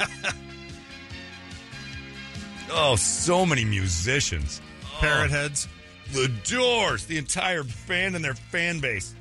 [2.72, 4.62] oh, so many musicians.
[4.84, 4.98] Oh.
[5.00, 5.68] Parrot heads.
[6.14, 9.16] The Doors, the entire band and their fan base.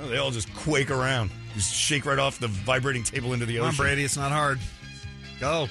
[0.00, 3.56] Oh, they all just quake around, just shake right off the vibrating table into the
[3.56, 3.84] Come on, ocean.
[3.84, 4.04] Brady.
[4.04, 4.60] It's not hard.
[5.40, 5.66] Go.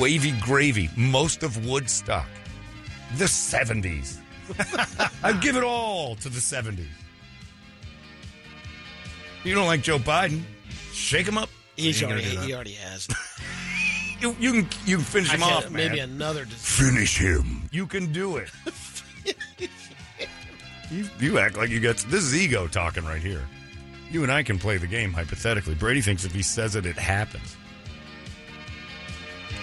[0.00, 2.26] Wavy Gravy, most of Woodstock,
[3.18, 4.21] the 70s.
[5.22, 6.84] I'd give it all to the 70s.
[9.44, 10.42] You don't like Joe Biden?
[10.92, 11.48] Shake him up.
[11.76, 12.46] He's You already, gonna do that.
[12.46, 13.08] he already has.
[14.20, 16.10] You, you can you can finish I him can't- off, maybe man.
[16.10, 16.78] another disease.
[16.78, 17.68] Finish him.
[17.72, 18.50] You can do it.
[20.92, 23.42] you, you act like you got this is ego talking right here.
[24.12, 25.74] You and I can play the game hypothetically.
[25.74, 27.56] Brady thinks if he says it, it happens.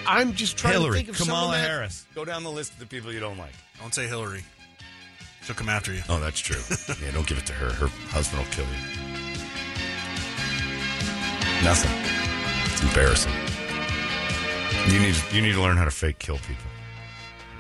[0.06, 2.06] I'm just trying to think of someone Kamala that- Harris.
[2.14, 3.54] Go down the list of the people you don't like.
[3.80, 4.44] Don't say Hillary.
[5.50, 6.04] She'll come after you.
[6.08, 6.62] Oh, that's true.
[7.04, 7.72] yeah, don't give it to her.
[7.74, 8.78] Her husband will kill you.
[11.66, 11.90] Nothing.
[12.72, 13.34] It's embarrassing.
[14.94, 16.70] You need you need to learn how to fake kill people.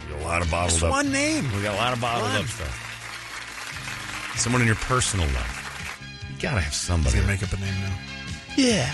[0.05, 0.91] We got a lot of bottled Just up.
[0.91, 1.45] one name.
[1.55, 2.41] We got a lot of bottled One.
[2.41, 4.35] up stuff.
[4.37, 6.29] Someone in your personal life.
[6.29, 7.15] You gotta have somebody.
[7.15, 7.97] He's gonna make up a name now.
[8.55, 8.93] Yeah.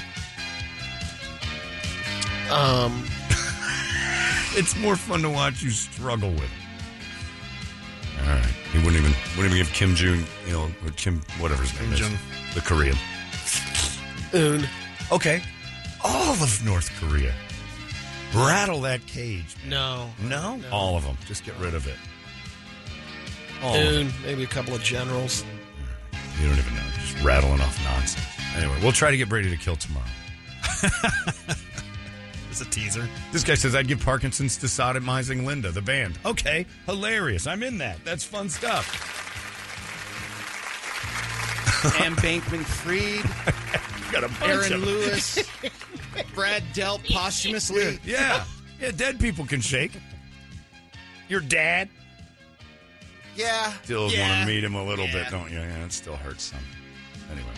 [2.49, 3.03] Um,
[4.57, 6.64] it's more fun to watch you struggle with it.
[8.21, 8.45] All right.
[8.71, 11.83] He wouldn't even wouldn't even give Kim Jong, you know, or Kim whatever his name
[11.83, 12.17] Kim is, Jong.
[12.53, 12.95] the Korean.
[14.33, 14.67] Un.
[15.11, 15.41] Okay.
[16.03, 17.33] All of North Korea.
[18.33, 19.55] Rattle that cage.
[19.67, 20.09] No.
[20.23, 20.59] No?
[20.71, 21.17] All of them.
[21.25, 21.95] Just get rid of it.
[23.63, 25.45] All of Un, maybe a couple of generals.
[26.41, 26.81] You don't even know.
[26.99, 28.25] Just rattling off nonsense.
[28.57, 30.05] Anyway, we'll try to get Brady to kill tomorrow.
[32.57, 33.05] It's a teaser.
[33.33, 36.17] This guy says I'd give Parkinson's to sodomizing Linda, the band.
[36.25, 37.47] Okay, hilarious.
[37.47, 37.97] I'm in that.
[38.05, 38.87] That's fun stuff.
[42.01, 43.25] Ann Bankman-Fried,
[44.13, 44.85] Got a bunch Aaron of 'em.
[44.85, 45.37] Lewis,
[46.33, 47.99] Brad Delp posthumously.
[48.05, 48.45] Yeah,
[48.79, 48.91] yeah.
[48.91, 49.91] Dead people can shake.
[51.27, 51.89] Your dad
[53.35, 53.73] Yeah.
[53.83, 54.29] still yeah.
[54.29, 55.23] want to meet him a little Yeah.
[55.23, 55.57] bit, don't you?
[55.59, 56.59] Yeah, it still hurts some.
[57.29, 57.49] Anyway.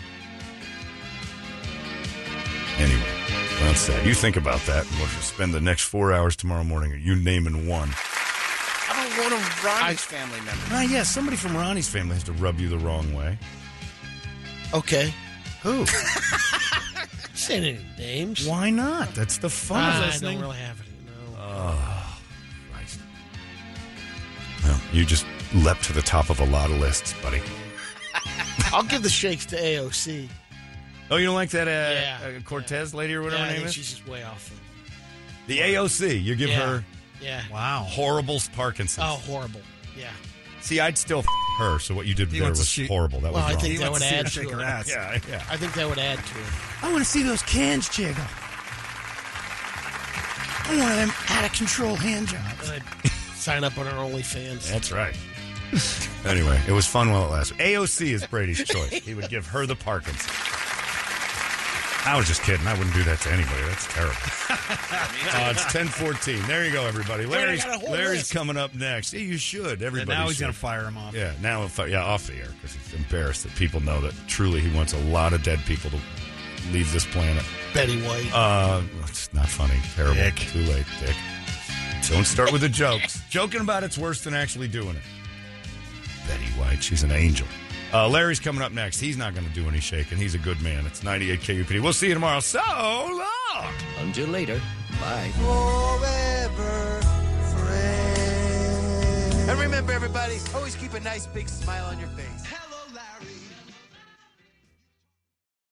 [2.78, 3.17] Anyway,
[3.60, 4.06] well said.
[4.06, 7.00] You think about that, and we'll just spend the next four hours tomorrow morning.
[7.02, 7.88] You name naming one.
[7.92, 10.64] How about one of Ronnie's family members?
[10.70, 13.38] Ah, yeah, somebody from Ronnie's family has to rub you the wrong way.
[14.74, 15.12] Okay.
[15.62, 15.86] Who?
[17.34, 18.46] Saying any names?
[18.46, 19.14] Why not?
[19.14, 20.32] That's the fun of I listening.
[20.40, 20.90] don't really have any.
[21.06, 21.38] No.
[21.40, 22.18] Oh,
[22.72, 23.00] Christ.
[24.64, 27.40] Well, you just leapt to the top of a lot of lists, buddy.
[28.72, 30.28] I'll give the shakes to AOC.
[31.10, 32.36] Oh, you don't like that uh, Yeah.
[32.38, 33.74] uh, Cortez lady or whatever yeah, her name is?
[33.74, 34.50] she's just way off.
[35.46, 36.22] The AOC.
[36.22, 36.66] You give Yeah.
[36.66, 36.84] her
[37.20, 37.42] Yeah.
[37.50, 37.84] Wow.
[37.88, 39.06] horrible Parkinson's.
[39.06, 39.60] Oh, horrible.
[39.96, 40.10] Yeah.
[40.60, 41.26] See, I'd still f-
[41.58, 43.20] her, so what you did He there was shoot- horrible.
[43.20, 44.64] That Well, was I think He that would to see her add to her it.
[44.64, 44.88] ass.
[44.88, 45.44] yeah, yeah.
[45.50, 46.46] I think that would add to it.
[46.82, 48.24] I want to see those cans jiggle.
[50.70, 52.70] I want them out of control hand jobs.
[52.70, 52.82] I'd
[53.34, 54.70] sign up on our OnlyFans.
[54.70, 55.16] That's right.
[56.26, 57.58] anyway, it was fun while it lasted.
[57.58, 58.90] AOC is Brady's choice.
[58.92, 60.26] He would give her the Parkinson's.
[62.04, 62.66] I was just kidding.
[62.66, 63.62] I wouldn't do that to anybody.
[63.66, 64.16] That's terrible.
[65.30, 66.40] Uh, it's ten fourteen.
[66.46, 67.26] There you go, everybody.
[67.26, 69.12] Larry's, got a whole Larry's coming up next.
[69.12, 69.82] Yeah, you should.
[69.82, 70.00] Everybody.
[70.00, 71.14] And now he's gonna fire him off.
[71.14, 74.74] Yeah, now yeah, off the air because he's embarrassed that people know that truly he
[74.74, 75.98] wants a lot of dead people to
[76.72, 77.44] leave this planet.
[77.74, 78.30] Betty White.
[78.32, 79.78] Uh, it's not funny.
[79.94, 80.14] Terrible.
[80.14, 80.36] Dick.
[80.36, 81.16] Too late, Dick.
[82.08, 83.20] Don't start with the jokes.
[83.28, 85.02] Joking about it's worse than actually doing it.
[86.26, 87.46] Betty White, she's an angel.
[87.92, 89.00] Uh, Larry's coming up next.
[89.00, 90.18] He's not going to do any shaking.
[90.18, 90.84] He's a good man.
[90.86, 91.80] It's 98 KUPD.
[91.82, 92.40] We'll see you tomorrow.
[92.40, 93.72] So long.
[94.00, 94.60] Until later,
[95.00, 95.30] bye.
[95.36, 97.00] Forever
[97.56, 99.50] friend.
[99.50, 102.44] And remember, everybody, always keep a nice big smile on your face.